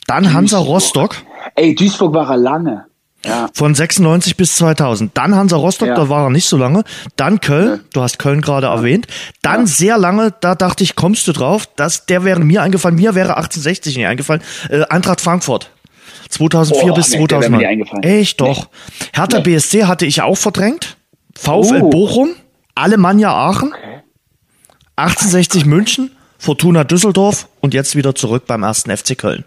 dann 0.05 0.23
Duisburg. 0.23 0.37
Hansa 0.37 0.57
Rostock. 0.59 1.15
Ey, 1.55 1.73
Duisburg 1.73 2.13
war 2.13 2.29
er 2.29 2.37
lange. 2.37 2.85
Ja. 3.25 3.49
Von 3.53 3.73
96 3.73 4.37
bis 4.37 4.55
2000. 4.57 5.17
Dann 5.17 5.35
Hansa 5.35 5.57
Rostock, 5.57 5.89
ja. 5.89 5.95
da 5.95 6.09
war 6.09 6.25
er 6.25 6.29
nicht 6.29 6.47
so 6.47 6.55
lange. 6.55 6.83
Dann 7.15 7.41
Köln, 7.41 7.67
ja. 7.67 7.79
du 7.93 8.01
hast 8.01 8.19
Köln 8.19 8.41
gerade 8.41 8.67
erwähnt. 8.67 9.07
Dann 9.41 9.67
sehr 9.67 9.97
lange, 9.97 10.33
da 10.39 10.55
dachte 10.55 10.83
ich, 10.83 10.95
kommst 10.95 11.27
du 11.27 11.33
drauf, 11.33 11.67
dass 11.75 12.05
der 12.05 12.23
wäre 12.23 12.39
mir 12.39 12.61
eingefallen, 12.61 12.95
mir 12.95 13.15
wäre 13.15 13.37
1860 13.37 13.97
nicht 13.97 14.07
eingefallen. 14.07 14.41
Äh, 14.69 14.83
Eintracht 14.83 15.21
Frankfurt. 15.21 15.71
2004 16.29 16.91
oh, 16.91 16.95
bis 16.95 17.09
nee, 17.09 17.17
2009. 17.17 18.03
Echt 18.03 18.41
doch. 18.41 18.59
Nee. 18.59 19.07
Hertha 19.13 19.37
nee. 19.39 19.55
BSC 19.55 19.85
hatte 19.85 20.05
ich 20.05 20.21
auch 20.21 20.37
verdrängt. 20.37 20.97
VfL 21.35 21.81
oh. 21.83 21.89
Bochum, 21.89 22.29
Alemannia 22.75 23.31
Aachen. 23.31 23.69
Okay. 23.73 24.03
1860 24.97 25.65
München, 25.65 26.11
Fortuna 26.39 26.83
Düsseldorf 26.83 27.47
und 27.61 27.73
jetzt 27.73 27.95
wieder 27.95 28.15
zurück 28.15 28.45
beim 28.47 28.63
ersten 28.63 28.95
FC 28.95 29.17
Köln. 29.17 29.45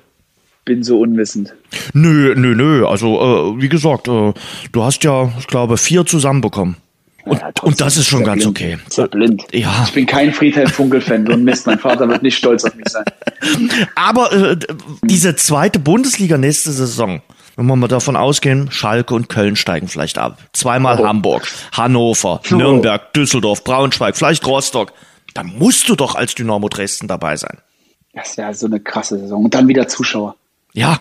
Bin 0.65 0.83
so 0.83 1.01
unwissend. 1.01 1.55
Nö, 1.93 2.35
nö, 2.37 2.55
nö. 2.55 2.87
Also, 2.87 3.21
äh, 3.57 3.63
wie 3.63 3.69
gesagt, 3.69 4.09
äh, 4.09 4.33
du 4.73 4.85
hast 4.85 5.03
ja, 5.05 5.33
ich 5.39 5.47
glaube, 5.47 5.77
vier 5.77 6.07
zusammenbekommen. 6.07 6.77
Und, 7.25 7.39
ja, 7.39 7.51
und 7.63 7.81
das 7.81 7.97
ist 7.97 8.07
schon 8.07 8.25
ganz 8.25 8.45
blind. 8.45 8.57
okay. 8.57 8.79
Ja 8.97 9.07
blind. 9.07 9.45
Ja. 9.53 9.85
Ich 9.87 9.93
bin 9.93 10.07
kein 10.07 10.33
Friedhelm 10.33 10.69
Funkel-Fan 10.69 11.29
und 11.29 11.45
Mist, 11.45 11.67
mein 11.67 11.79
Vater 11.79 12.09
wird 12.09 12.23
nicht 12.23 12.37
stolz 12.37 12.65
auf 12.65 12.75
mich 12.75 12.89
sein. 12.89 13.05
Aber 13.95 14.33
äh, 14.33 14.57
diese 15.03 15.37
zweite 15.37 15.79
Bundesliga 15.79 16.39
nächste 16.39 16.73
Saison, 16.73 17.21
wenn 17.57 17.67
wir 17.67 17.77
mal 17.77 17.89
davon 17.89 18.17
ausgehen, 18.17 18.71
Schalke 18.71 19.15
und 19.15 19.29
Köln 19.29 19.57
steigen 19.57 19.89
vielleicht 19.89 20.17
ab. 20.17 20.39
Zweimal 20.55 20.99
oh. 20.99 21.07
Hamburg, 21.07 21.47
Hannover, 21.73 22.41
oh. 22.51 22.55
Nürnberg, 22.55 23.13
Düsseldorf, 23.13 23.65
Braunschweig, 23.65 24.17
vielleicht 24.17 24.47
Rostock 24.47 24.93
da 25.35 25.43
musst 25.43 25.89
du 25.89 25.97
doch 25.97 26.15
als 26.15 26.35
Dynamo 26.35 26.69
Dresden 26.69 27.09
dabei 27.09 27.37
sein. 27.37 27.59
Das 28.13 28.37
wäre 28.37 28.55
so 28.55 28.67
eine 28.67 28.81
krasse 28.81 29.19
Saison. 29.19 29.45
Und 29.45 29.55
dann 29.55 29.69
wieder 29.69 29.87
Zuschauer. 29.89 30.37
Ja, 30.73 31.01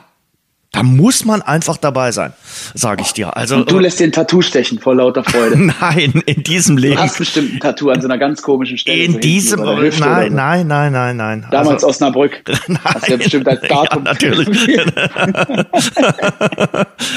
da 0.72 0.84
muss 0.84 1.26
man 1.26 1.42
einfach 1.42 1.78
dabei 1.78 2.12
sein, 2.12 2.32
sage 2.76 3.02
ich 3.02 3.12
dir. 3.14 3.36
Also 3.36 3.56
und 3.56 3.72
du 3.72 3.80
lässt 3.80 4.00
den 4.00 4.12
Tattoo 4.12 4.44
stechen 4.44 4.78
vor 4.78 4.94
lauter 4.94 5.24
Freude. 5.24 5.58
nein, 5.82 6.22
in 6.28 6.44
diesem 6.44 6.78
Leben. 6.78 6.96
Du 6.96 7.02
hast 7.02 7.18
bestimmt 7.18 7.56
ein 7.56 7.60
Tattoo 7.60 7.90
an 7.90 8.02
so 8.02 8.08
einer 8.08 8.20
ganz 8.20 8.44
komischen 8.44 8.78
Stelle. 8.78 9.04
In 9.04 9.14
so 9.14 9.20
diesem 9.20 9.62
nein, 9.62 9.92
so. 9.92 10.04
nein, 10.04 10.68
nein, 10.68 10.92
nein, 10.92 11.18
nein. 11.18 11.48
Damals 11.50 11.84
also, 11.84 11.88
Osnabrück. 11.88 12.44
Nein, 12.68 12.80
hast 12.84 13.08
du 13.08 13.12
ja 13.12 13.18
bestimmt 13.18 13.48
als 13.48 13.62
Datum. 13.68 14.06
Ja, 14.06 14.14
natürlich. 14.14 14.48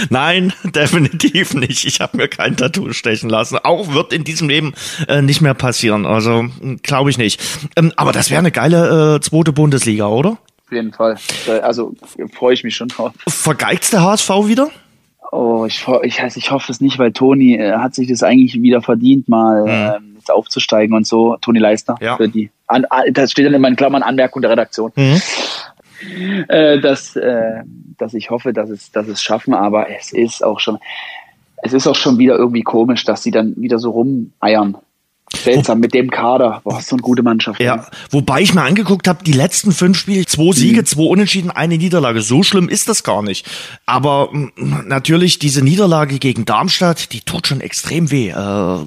nein, 0.08 0.54
definitiv 0.64 1.52
nicht. 1.52 1.84
Ich 1.84 2.00
habe 2.00 2.16
mir 2.16 2.28
kein 2.28 2.56
Tattoo 2.56 2.90
stechen 2.94 3.28
lassen. 3.28 3.58
Auch 3.58 3.92
wird 3.92 4.14
in 4.14 4.24
diesem 4.24 4.48
Leben 4.48 4.72
äh, 5.08 5.20
nicht 5.20 5.42
mehr 5.42 5.54
passieren. 5.54 6.06
Also 6.06 6.46
glaube 6.82 7.10
ich 7.10 7.18
nicht. 7.18 7.38
Ähm, 7.76 7.92
aber 7.96 8.12
das 8.12 8.30
wäre 8.30 8.38
eine 8.38 8.50
geile 8.50 9.16
äh, 9.16 9.20
zweite 9.20 9.52
Bundesliga, 9.52 10.06
oder? 10.06 10.38
Auf 10.72 10.76
jeden 10.76 10.92
Fall. 10.92 11.18
Also 11.62 11.94
freue 12.32 12.54
ich 12.54 12.64
mich 12.64 12.74
schon 12.74 12.88
drauf. 12.88 13.12
Vergeigt 13.28 13.92
der 13.92 14.02
HSV 14.02 14.30
wieder? 14.46 14.70
Oh, 15.30 15.66
ich, 15.66 15.86
ich, 16.02 16.18
ich 16.18 16.50
hoffe 16.50 16.72
es 16.72 16.80
nicht, 16.80 16.98
weil 16.98 17.12
Toni 17.12 17.56
äh, 17.56 17.74
hat 17.74 17.94
sich 17.94 18.08
das 18.08 18.22
eigentlich 18.22 18.54
wieder 18.62 18.80
verdient, 18.80 19.28
mal 19.28 20.00
mhm. 20.00 20.16
äh, 20.16 20.32
aufzusteigen 20.32 20.96
und 20.96 21.06
so. 21.06 21.36
Toni 21.42 21.58
Leister. 21.58 21.96
Ja. 22.00 22.16
Für 22.16 22.26
die, 22.26 22.50
an, 22.68 22.86
das 23.12 23.32
steht 23.32 23.44
dann 23.44 23.52
in 23.52 23.60
meinen 23.60 23.76
Klammern 23.76 24.02
Anmerkung 24.02 24.40
der 24.40 24.50
Redaktion. 24.50 24.92
Mhm. 24.96 25.20
Äh, 26.48 26.80
dass, 26.80 27.16
äh, 27.16 27.62
dass 27.98 28.14
ich 28.14 28.30
hoffe, 28.30 28.54
dass 28.54 28.70
es, 28.70 28.90
dass 28.92 29.08
es 29.08 29.22
schaffen, 29.22 29.52
aber 29.52 29.90
es 29.90 30.10
ist 30.10 30.42
auch 30.42 30.58
schon, 30.58 30.78
es 31.62 31.74
ist 31.74 31.86
auch 31.86 31.96
schon 31.96 32.16
wieder 32.16 32.36
irgendwie 32.36 32.62
komisch, 32.62 33.04
dass 33.04 33.22
sie 33.22 33.30
dann 33.30 33.54
wieder 33.56 33.78
so 33.78 33.90
rumeiern. 33.90 34.78
Seltsam 35.36 35.80
mit 35.80 35.94
dem 35.94 36.10
Kader. 36.10 36.60
Boah, 36.64 36.80
so 36.80 36.96
eine 36.96 37.02
gute 37.02 37.22
Mannschaft. 37.22 37.60
Ja, 37.60 37.86
wobei 38.10 38.42
ich 38.42 38.54
mir 38.54 38.62
angeguckt 38.62 39.08
habe, 39.08 39.24
die 39.24 39.32
letzten 39.32 39.72
fünf 39.72 39.98
Spiele, 39.98 40.26
zwei 40.26 40.52
Siege, 40.52 40.80
mhm. 40.80 40.86
zwei 40.86 41.02
Unentschieden, 41.02 41.50
eine 41.50 41.78
Niederlage. 41.78 42.22
So 42.22 42.42
schlimm 42.42 42.68
ist 42.68 42.88
das 42.88 43.02
gar 43.02 43.22
nicht. 43.22 43.48
Aber 43.86 44.30
natürlich 44.56 45.38
diese 45.38 45.62
Niederlage 45.62 46.18
gegen 46.18 46.44
Darmstadt, 46.44 47.12
die 47.12 47.20
tut 47.20 47.46
schon 47.46 47.60
extrem 47.60 48.10
weh. 48.10 48.28
Äh, 48.28 48.32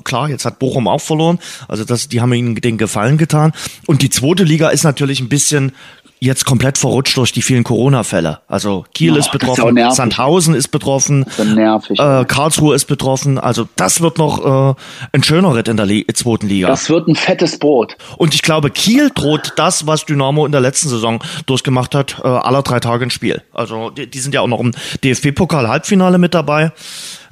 klar, 0.04 0.30
jetzt 0.30 0.46
hat 0.46 0.60
Bochum 0.60 0.88
auch 0.88 1.02
verloren. 1.02 1.40
Also 1.68 1.84
das, 1.84 2.10
die 2.10 2.22
haben 2.22 2.34
ihnen 2.34 2.56
den 2.56 2.78
Gefallen 2.78 3.18
getan. 3.18 3.52
Und 3.86 4.02
die 4.02 4.10
zweite 4.10 4.44
Liga 4.44 4.70
ist 4.70 4.84
natürlich 4.84 5.20
ein 5.20 5.30
bisschen 5.30 5.72
jetzt 6.20 6.46
komplett 6.46 6.78
verrutscht 6.78 7.18
durch 7.18 7.32
die 7.32 7.42
vielen 7.42 7.64
Corona-Fälle. 7.64 8.40
Also 8.48 8.86
Kiel 8.94 9.14
oh, 9.14 9.18
ist 9.18 9.32
betroffen, 9.32 9.78
ist 9.78 9.96
Sandhausen 9.96 10.56
ist 10.56 10.70
betroffen, 10.70 11.24
ist 11.24 11.40
nervig, 11.40 12.00
äh, 12.00 12.26
Karlsruhe 12.26 12.76
ist 12.76 12.86
betroffen. 12.86 13.38
Also 13.38 13.68
das 13.76 14.02
wird 14.02 14.18
noch 14.18 14.74
äh, 14.74 14.76
ein 15.12 15.24
schöner 15.24 15.56
Ritt 15.56 15.68
in 15.68 15.78
der 15.78 15.86
Li 15.86 16.06
zweiten 16.14 16.48
Liga. 16.48 16.68
Das 16.68 16.90
wird 16.90 17.08
ein 17.08 17.16
fettes 17.16 17.60
Brot. 17.60 17.98
Und 18.18 18.34
ich 18.34 18.42
glaube, 18.42 18.70
Kiel 18.70 19.12
droht 19.14 19.54
das, 19.58 19.88
was 19.88 20.06
Dynamo 20.06 20.46
in 20.46 20.52
der 20.52 20.62
letzten 20.62 20.90
Saison 20.90 21.24
durchgemacht 21.46 21.96
hat, 21.96 22.18
äh, 22.24 22.28
aller 22.28 22.62
drei 22.62 22.80
Tage 22.80 23.06
ein 23.06 23.12
Spiel. 23.12 23.42
Also 23.54 23.90
die, 23.90 24.10
die 24.10 24.20
sind 24.20 24.34
ja 24.34 24.42
auch 24.42 24.48
noch 24.48 24.60
im 24.60 24.72
DFB-Pokal-Halbfinale 25.04 26.18
mit 26.18 26.34
dabei. 26.34 26.72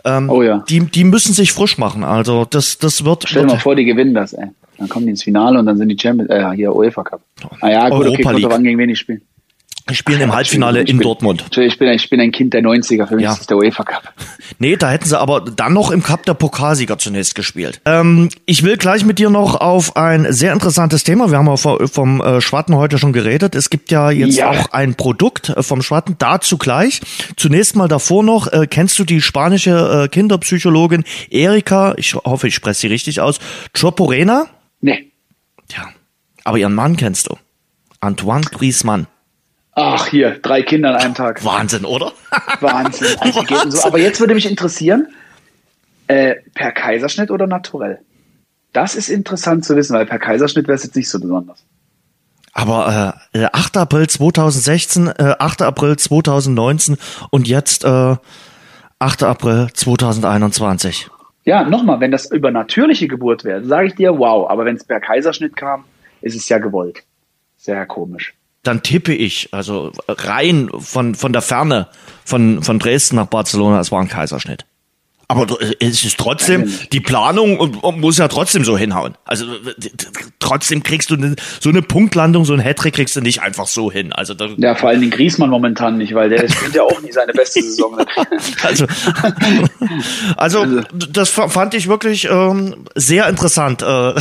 Ähm, 0.05 0.29
oh 0.29 0.41
ja. 0.41 0.63
Die, 0.69 0.81
die 0.81 1.03
müssen 1.03 1.33
sich 1.33 1.53
frisch 1.53 1.77
machen. 1.77 2.03
Also 2.03 2.45
das, 2.45 2.77
das 2.77 3.05
wird. 3.05 3.23
Stell 3.27 3.43
dir 3.43 3.53
mal 3.53 3.59
vor, 3.59 3.75
die 3.75 3.85
gewinnen 3.85 4.13
das, 4.13 4.33
ey. 4.33 4.49
Dann 4.77 4.89
kommen 4.89 5.05
die 5.05 5.11
ins 5.11 5.23
Finale 5.23 5.59
und 5.59 5.65
dann 5.65 5.77
sind 5.77 5.89
die 5.89 5.97
Champions, 5.99 6.29
äh, 6.29 6.51
hier 6.55 6.75
UEFA 6.75 7.03
Cup. 7.03 7.21
Naja, 7.61 7.89
gut, 7.89 8.05
Europa 8.05 8.31
okay, 8.31 8.45
wann 8.49 8.63
gegen 8.63 8.77
wen 8.77 8.89
die 8.89 8.95
spielen. 8.95 9.21
Die 9.89 9.95
spielen 9.95 10.21
im 10.21 10.33
Halbfinale 10.33 10.79
in 10.79 10.85
bin, 10.85 10.99
Dortmund. 10.99 11.43
Ich 11.57 11.77
bin, 11.77 11.89
ich 11.89 12.09
bin 12.09 12.21
ein 12.21 12.31
Kind 12.31 12.53
der 12.53 12.61
90er, 12.61 13.05
für 13.05 13.15
mich 13.15 13.25
ja. 13.25 13.33
ist 13.33 13.49
der 13.49 13.57
UEFA 13.57 13.83
Cup. 13.83 14.13
Nee, 14.59 14.77
da 14.77 14.91
hätten 14.91 15.05
sie 15.05 15.19
aber 15.19 15.41
dann 15.41 15.73
noch 15.73 15.91
im 15.91 16.03
Cup 16.03 16.25
der 16.25 16.35
Pokalsieger 16.35 16.97
zunächst 16.97 17.35
gespielt. 17.35 17.81
Ähm, 17.85 18.29
ich 18.45 18.63
will 18.63 18.77
gleich 18.77 19.03
mit 19.03 19.19
dir 19.19 19.29
noch 19.29 19.59
auf 19.59 19.97
ein 19.97 20.31
sehr 20.31 20.53
interessantes 20.53 21.03
Thema, 21.03 21.31
wir 21.31 21.37
haben 21.37 21.49
auch 21.49 21.57
vom 21.57 22.21
äh, 22.21 22.39
Schwatten 22.39 22.75
heute 22.75 22.97
schon 22.97 23.11
geredet. 23.11 23.55
Es 23.55 23.69
gibt 23.69 23.91
ja 23.91 24.11
jetzt 24.11 24.37
ja. 24.37 24.51
auch 24.51 24.71
ein 24.71 24.95
Produkt 24.95 25.49
äh, 25.49 25.63
vom 25.63 25.81
Schwatten, 25.81 26.15
dazu 26.17 26.57
gleich. 26.57 27.01
Zunächst 27.35 27.75
mal 27.75 27.87
davor 27.87 28.23
noch, 28.23 28.47
äh, 28.47 28.67
kennst 28.69 28.99
du 28.99 29.03
die 29.03 29.21
spanische 29.21 30.03
äh, 30.03 30.07
Kinderpsychologin 30.07 31.03
Erika, 31.29 31.95
ich 31.97 32.13
hoffe, 32.15 32.47
ich 32.47 32.55
spreche 32.55 32.79
sie 32.79 32.87
richtig 32.87 33.19
aus, 33.19 33.39
Choporena? 33.77 34.47
Nee. 34.83 35.13
Tja, 35.69 35.89
aber 36.43 36.57
ihren 36.57 36.75
Mann 36.75 36.97
kennst 36.97 37.29
du. 37.29 37.37
Antoine 38.01 38.43
Griezmann. 38.43 39.07
Ach, 39.71 40.07
hier, 40.07 40.37
drei 40.41 40.61
Kinder 40.61 40.89
an 40.89 40.95
einem 40.97 41.13
Tag. 41.15 41.43
Wahnsinn, 41.43 41.85
oder? 41.85 42.11
Wahnsinn. 42.59 43.17
Also 43.19 43.39
Wahnsinn. 43.39 43.71
So. 43.71 43.87
Aber 43.87 43.97
jetzt 43.97 44.19
würde 44.19 44.35
mich 44.35 44.45
interessieren, 44.45 45.07
äh, 46.07 46.35
per 46.53 46.73
Kaiserschnitt 46.73 47.31
oder 47.31 47.47
naturell? 47.47 48.01
Das 48.73 48.95
ist 48.95 49.07
interessant 49.07 49.63
zu 49.63 49.75
wissen, 49.77 49.95
weil 49.95 50.05
per 50.05 50.19
Kaiserschnitt 50.19 50.67
wäre 50.67 50.75
es 50.75 50.83
jetzt 50.83 50.97
nicht 50.97 51.09
so 51.09 51.19
besonders. 51.19 51.63
Aber 52.51 53.15
äh, 53.31 53.45
8. 53.51 53.77
April 53.77 54.07
2016, 54.07 55.07
äh, 55.07 55.35
8. 55.39 55.61
April 55.61 55.95
2019 55.95 56.97
und 57.31 57.47
jetzt 57.47 57.85
äh, 57.85 58.17
8. 58.99 59.23
April 59.23 59.69
2021. 59.73 61.09
Ja, 61.45 61.63
nochmal, 61.63 61.99
wenn 61.99 62.11
das 62.11 62.31
über 62.31 62.51
natürliche 62.51 63.07
Geburt 63.07 63.43
wäre, 63.43 63.63
sage 63.65 63.87
ich 63.87 63.95
dir, 63.95 64.17
wow. 64.17 64.49
Aber 64.49 64.65
wenn 64.65 64.75
es 64.75 64.83
per 64.83 64.99
Kaiserschnitt 64.99 65.55
kam, 65.55 65.85
ist 66.21 66.35
es 66.35 66.47
ja 66.49 66.57
gewollt. 66.57 67.03
Sehr 67.57 67.85
komisch 67.85 68.33
dann 68.63 68.81
tippe 68.81 69.13
ich, 69.13 69.49
also 69.53 69.91
rein 70.07 70.69
von, 70.79 71.15
von 71.15 71.33
der 71.33 71.41
Ferne 71.41 71.89
von, 72.25 72.63
von 72.63 72.79
Dresden 72.79 73.17
nach 73.17 73.27
Barcelona, 73.27 73.79
es 73.81 73.91
war 73.91 74.01
ein 74.01 74.07
Kaiserschnitt. 74.07 74.65
Aber 75.27 75.47
es 75.79 76.03
ist 76.03 76.17
trotzdem, 76.17 76.71
die 76.91 76.99
Planung 76.99 77.79
muss 77.97 78.17
ja 78.17 78.27
trotzdem 78.27 78.65
so 78.65 78.77
hinhauen. 78.77 79.15
Also 79.25 79.45
trotzdem 80.39 80.83
kriegst 80.83 81.09
du 81.09 81.15
ne, 81.15 81.35
so 81.59 81.69
eine 81.69 81.81
Punktlandung, 81.81 82.45
so 82.45 82.53
ein 82.53 82.59
Hattrick 82.59 82.95
kriegst 82.95 83.15
du 83.15 83.21
nicht 83.21 83.41
einfach 83.41 83.67
so 83.67 83.91
hin. 83.91 84.11
Also 84.13 84.33
ja, 84.57 84.75
vor 84.75 84.89
allem 84.89 85.01
den 85.01 85.09
Griesmann 85.09 85.49
momentan 85.49 85.97
nicht, 85.97 86.13
weil 86.13 86.29
der 86.29 86.47
spielt 86.49 86.75
ja 86.75 86.83
auch 86.83 87.01
nie 87.01 87.11
seine 87.11 87.33
beste 87.33 87.61
Saison. 87.61 87.97
also, 88.63 88.85
also 90.37 90.81
das 91.09 91.29
fand 91.29 91.73
ich 91.73 91.87
wirklich 91.87 92.27
ähm, 92.29 92.85
sehr 92.95 93.27
interessant. 93.27 93.81
Äh, 93.81 94.13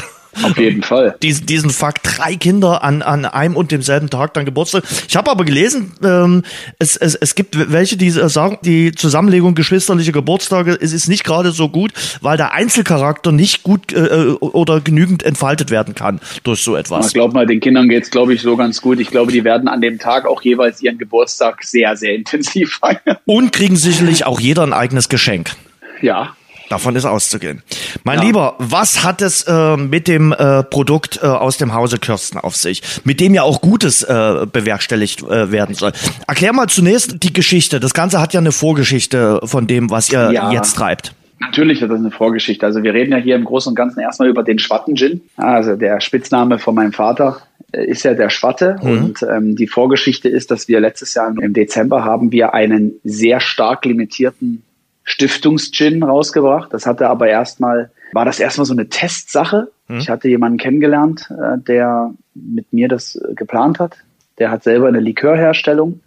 auf 0.43 0.59
jeden 0.59 0.83
Fall. 0.83 1.17
Diesen, 1.23 1.47
diesen 1.47 1.71
Fakt, 1.71 2.01
drei 2.17 2.37
Kinder 2.37 2.83
an, 2.83 3.03
an 3.03 3.25
einem 3.25 3.57
und 3.57 3.71
demselben 3.71 4.11
Tag 4.11 4.35
dann 4.35 4.45
Geburtstag. 4.45 4.85
Ich 5.09 5.17
habe 5.17 5.31
aber 5.31 5.45
gelesen, 5.45 5.93
ähm, 6.03 6.43
es, 6.79 6.97
es, 6.97 7.15
es 7.15 7.35
gibt 7.35 7.73
welche, 7.73 7.97
die 7.97 8.11
sagen, 8.11 8.59
die 8.63 8.93
Zusammenlegung 8.93 9.55
geschwisterlicher 9.55 10.13
Geburtstage 10.13 10.79
es 10.81 10.93
ist 10.93 11.09
nicht 11.09 11.25
gerade 11.25 11.53
so 11.53 11.69
gut, 11.69 11.93
weil 12.21 12.37
der 12.37 12.53
Einzelcharakter 12.53 13.33
nicht 13.33 13.63
gut 13.63 13.93
äh, 13.93 14.35
oder 14.41 14.81
genügend 14.81 15.23
entfaltet 15.23 15.71
werden 15.71 15.95
kann 15.95 16.21
durch 16.43 16.63
so 16.63 16.77
etwas. 16.77 17.09
Ich 17.09 17.15
glaube 17.15 17.35
mal, 17.35 17.47
den 17.47 17.61
Kindern 17.61 17.89
geht's, 17.89 18.11
glaube 18.11 18.35
ich, 18.35 18.43
so 18.43 18.57
ganz 18.57 18.81
gut. 18.81 19.01
Ich 19.01 19.11
glaube, 19.11 19.33
die 19.33 19.45
werden 19.45 19.69
an 19.69 19.81
dem 19.81 19.99
Tag 19.99 20.27
auch 20.27 20.43
jeweils 20.43 20.83
ihren 20.83 20.99
Geburtstag 20.99 21.63
sehr, 21.65 21.97
sehr 21.97 22.15
intensiv 22.15 22.75
feiern. 22.81 23.19
Und 23.25 23.53
kriegen 23.53 23.77
sicherlich 23.77 24.27
auch 24.27 24.41
jeder 24.41 24.63
ein 24.63 24.73
eigenes 24.73 25.09
Geschenk. 25.09 25.53
Ja, 26.01 26.37
Davon 26.73 26.97
ist 26.97 27.05
auszugehen. 27.05 27.63
Mein 28.03 28.21
ja. 28.21 28.25
Lieber, 28.25 28.55
was 28.59 29.05
hat 29.05 29.21
es 29.21 29.43
äh, 29.43 29.77
mit 29.77 30.09
dem 30.09 30.33
äh, 30.33 30.63
Produkt 30.63 31.21
äh, 31.23 31.27
aus 31.27 31.59
dem 31.59 31.75
Hause 31.75 31.99
Kirsten 31.99 32.39
auf 32.39 32.57
sich, 32.57 32.83
mit 33.05 33.21
dem 33.21 33.35
ja 33.35 33.43
auch 33.43 33.61
Gutes 33.61 34.03
äh, 34.03 34.47
bewerkstelligt 34.51 35.23
äh, 35.23 35.53
werden 35.53 35.75
soll? 35.75 35.93
Erklär 36.27 36.55
mal 36.55 36.69
zunächst 36.69 37.23
die 37.23 37.33
Geschichte. 37.35 37.79
Das 37.79 37.93
Ganze 37.93 38.23
hat 38.23 38.33
ja 38.33 38.41
eine 38.41 38.53
Vorgeschichte 38.53 39.41
von 39.45 39.67
dem, 39.67 39.91
was 39.91 40.11
ihr 40.11 40.33
ja. 40.33 40.51
jetzt 40.51 40.75
treibt. 40.75 41.15
Natürlich 41.41 41.83
hat 41.83 41.91
das 41.91 41.99
eine 41.99 42.11
Vorgeschichte. 42.11 42.65
Also 42.65 42.83
wir 42.83 42.95
reden 42.95 43.13
ja 43.13 43.19
hier 43.19 43.37
im 43.37 43.45
Großen 43.45 43.69
und 43.69 43.75
Ganzen 43.75 44.01
erstmal 44.01 44.31
über 44.31 44.43
den 44.43 44.59
Schwatten-Gin. 44.59 45.21
Also 45.37 45.77
der 45.77 46.01
Spitzname 46.01 46.59
von 46.59 46.75
meinem 46.75 46.93
Vater 46.93 47.43
äh, 47.73 47.85
ist 47.85 48.03
ja 48.03 48.15
der 48.15 48.31
Schwatte. 48.31 48.79
Mhm. 48.83 48.91
Und 48.91 49.23
ähm, 49.31 49.57
die 49.57 49.67
Vorgeschichte 49.67 50.31
ist, 50.31 50.51
dass 50.51 50.69
wir 50.69 50.81
letztes 50.81 51.13
Jahr 51.13 51.35
im 51.39 51.53
Dezember 51.53 52.03
haben 52.03 52.33
wir 52.33 52.55
einen 52.55 52.93
sehr 53.05 53.41
stark 53.41 53.85
limitierten 53.85 54.63
Stiftungsgin 55.05 56.03
rausgebracht. 56.03 56.73
Das 56.73 56.87
hatte 56.87 57.09
aber 57.09 57.29
erstmal, 57.29 57.91
war 58.13 58.25
das 58.25 58.41
erstmal 58.41 58.67
so 58.67 58.73
eine 58.73 58.89
Testsache. 58.89 59.71
Hm. 59.89 59.99
Ich 59.99 60.09
hatte 60.09 60.29
jemanden 60.29 60.59
kennengelernt, 60.59 61.31
äh, 61.31 61.59
der 61.59 62.15
mit 62.35 62.73
mir 62.73 62.89
das 62.89 63.17
äh, 63.17 63.35
geplant 63.35 63.79
hat. 63.79 63.97
Der 64.39 64.51
hat 64.51 64.63
selber 64.63 64.89
eine 64.89 65.01
Likörherstellung 65.01 66.01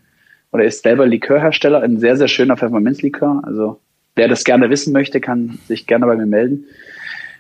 oder 0.52 0.64
ist 0.64 0.84
selber 0.84 1.06
Likörhersteller, 1.06 1.82
ein 1.82 2.00
sehr, 2.00 2.18
sehr 2.18 2.28
schöner 2.28 2.58
Pfefferminzlikör. 2.58 3.42
Also 3.44 3.80
wer 4.16 4.28
das 4.28 4.44
gerne 4.44 4.70
wissen 4.70 4.94
möchte, 4.94 5.20
kann 5.20 5.60
sich 5.68 5.86
gerne 5.88 6.06
bei 6.06 6.16
mir 6.16 6.26
melden, 6.26 6.66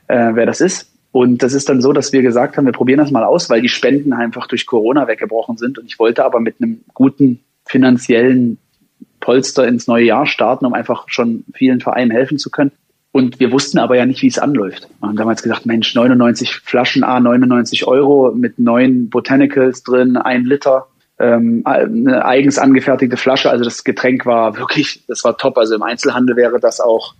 äh, 0.07 0.31
wer 0.33 0.45
das 0.45 0.61
ist. 0.61 0.91
Und 1.11 1.41
das 1.41 1.53
ist 1.53 1.69
dann 1.69 1.81
so, 1.81 1.93
dass 1.93 2.11
wir 2.11 2.21
gesagt 2.21 2.57
haben, 2.57 2.65
wir 2.65 2.73
probieren 2.73 2.99
das 2.99 3.09
mal 3.09 3.23
aus, 3.23 3.49
weil 3.49 3.61
die 3.61 3.69
Spenden 3.69 4.11
einfach 4.11 4.47
durch 4.47 4.65
Corona 4.65 5.07
weggebrochen 5.07 5.55
sind. 5.55 5.79
Und 5.79 5.85
ich 5.85 5.97
wollte 5.97 6.25
aber 6.25 6.41
mit 6.41 6.55
einem 6.59 6.81
guten 6.93 7.39
finanziellen 7.65 8.57
Polster 9.25 9.67
ins 9.67 9.87
neue 9.87 10.05
Jahr 10.05 10.27
starten, 10.27 10.67
um 10.67 10.75
einfach 10.75 11.05
schon 11.07 11.45
vielen 11.55 11.81
Vereinen 11.81 12.11
helfen 12.11 12.37
zu 12.37 12.51
können. 12.51 12.71
Und 13.11 13.39
wir 13.39 13.51
wussten 13.51 13.79
aber 13.79 13.97
ja 13.97 14.05
nicht, 14.05 14.21
wie 14.21 14.27
es 14.27 14.37
anläuft. 14.37 14.87
Wir 14.99 15.07
haben 15.07 15.15
damals 15.15 15.41
gesagt, 15.41 15.65
Mensch, 15.65 15.95
99 15.95 16.57
Flaschen 16.57 17.03
A, 17.03 17.19
99 17.19 17.87
Euro 17.87 18.33
mit 18.35 18.59
neun 18.59 19.09
Botanicals 19.09 19.81
drin, 19.81 20.15
ein 20.15 20.45
Liter, 20.45 20.85
ähm, 21.17 21.63
eine 21.65 22.23
eigens 22.23 22.59
angefertigte 22.59 23.17
Flasche. 23.17 23.49
Also 23.49 23.63
das 23.63 23.83
Getränk 23.83 24.27
war 24.27 24.57
wirklich, 24.57 25.03
das 25.07 25.23
war 25.23 25.35
top. 25.37 25.57
Also 25.57 25.73
im 25.73 25.81
Einzelhandel 25.81 26.35
wäre 26.35 26.59
das 26.59 26.79
auch 26.79 27.15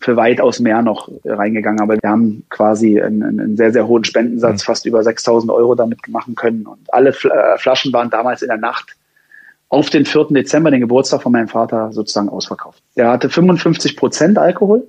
für 0.00 0.16
weitaus 0.16 0.58
mehr 0.58 0.82
noch 0.82 1.08
reingegangen. 1.24 1.80
Aber 1.80 1.94
wir 1.94 2.10
haben 2.10 2.44
quasi 2.50 3.00
einen, 3.00 3.22
einen 3.22 3.56
sehr, 3.56 3.72
sehr 3.72 3.86
hohen 3.86 4.02
Spendensatz, 4.02 4.62
mhm. 4.62 4.66
fast 4.66 4.84
über 4.84 5.04
6000 5.04 5.52
Euro 5.52 5.76
damit 5.76 6.08
machen 6.08 6.34
können. 6.34 6.66
Und 6.66 6.92
alle 6.92 7.10
äh, 7.10 7.58
Flaschen 7.58 7.92
waren 7.92 8.10
damals 8.10 8.42
in 8.42 8.48
der 8.48 8.58
Nacht 8.58 8.95
auf 9.76 9.90
den 9.90 10.06
4. 10.06 10.28
Dezember, 10.30 10.70
den 10.70 10.80
Geburtstag 10.80 11.22
von 11.22 11.32
meinem 11.32 11.48
Vater, 11.48 11.92
sozusagen 11.92 12.30
ausverkauft. 12.30 12.82
Der 12.96 13.10
hatte 13.10 13.28
55 13.28 13.94
Prozent 13.94 14.38
Alkohol 14.38 14.86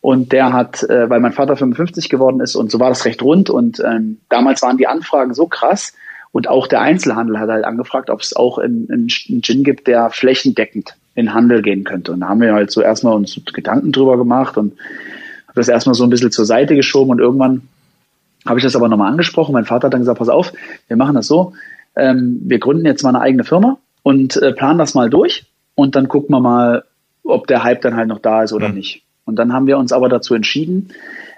und 0.00 0.30
der 0.30 0.52
hat, 0.52 0.84
äh, 0.84 1.10
weil 1.10 1.18
mein 1.18 1.32
Vater 1.32 1.56
55 1.56 2.08
geworden 2.08 2.40
ist 2.40 2.54
und 2.54 2.70
so 2.70 2.78
war 2.78 2.90
das 2.90 3.04
recht 3.06 3.20
rund 3.22 3.50
und 3.50 3.82
ähm, 3.84 4.18
damals 4.28 4.62
waren 4.62 4.76
die 4.76 4.86
Anfragen 4.86 5.34
so 5.34 5.48
krass 5.48 5.94
und 6.30 6.46
auch 6.48 6.68
der 6.68 6.80
Einzelhandel 6.80 7.40
hat 7.40 7.48
halt 7.48 7.64
angefragt, 7.64 8.08
ob 8.08 8.20
es 8.20 8.36
auch 8.36 8.58
einen, 8.58 8.88
einen 8.88 9.08
Gin 9.08 9.64
gibt, 9.64 9.88
der 9.88 10.10
flächendeckend 10.10 10.94
in 11.16 11.34
Handel 11.34 11.60
gehen 11.60 11.82
könnte. 11.82 12.12
Und 12.12 12.20
da 12.20 12.28
haben 12.28 12.40
wir 12.40 12.54
halt 12.54 12.70
so 12.70 12.82
erstmal 12.82 13.14
uns 13.14 13.40
Gedanken 13.52 13.90
drüber 13.90 14.16
gemacht 14.16 14.56
und 14.56 14.74
habe 15.48 15.56
das 15.56 15.66
erstmal 15.66 15.96
so 15.96 16.04
ein 16.04 16.10
bisschen 16.10 16.30
zur 16.30 16.44
Seite 16.44 16.76
geschoben 16.76 17.10
und 17.10 17.18
irgendwann 17.18 17.62
habe 18.46 18.60
ich 18.60 18.64
das 18.64 18.76
aber 18.76 18.88
nochmal 18.88 19.10
angesprochen. 19.10 19.54
Mein 19.54 19.64
Vater 19.64 19.86
hat 19.86 19.92
dann 19.92 20.02
gesagt, 20.02 20.20
pass 20.20 20.28
auf, 20.28 20.52
wir 20.86 20.96
machen 20.96 21.16
das 21.16 21.26
so, 21.26 21.54
ähm, 21.96 22.40
wir 22.44 22.60
gründen 22.60 22.86
jetzt 22.86 23.02
mal 23.02 23.08
eine 23.08 23.20
eigene 23.20 23.42
Firma 23.42 23.78
und 24.04 24.36
äh, 24.36 24.52
planen 24.52 24.78
das 24.78 24.94
mal 24.94 25.10
durch 25.10 25.46
und 25.74 25.96
dann 25.96 26.06
gucken 26.06 26.36
wir 26.36 26.40
mal, 26.40 26.84
ob 27.24 27.48
der 27.48 27.64
Hype 27.64 27.80
dann 27.80 27.96
halt 27.96 28.06
noch 28.06 28.20
da 28.20 28.44
ist 28.44 28.52
oder 28.52 28.68
mhm. 28.68 28.76
nicht. 28.76 29.02
Und 29.24 29.36
dann 29.36 29.52
haben 29.52 29.66
wir 29.66 29.78
uns 29.78 29.92
aber 29.92 30.08
dazu 30.08 30.34
entschieden, 30.34 30.90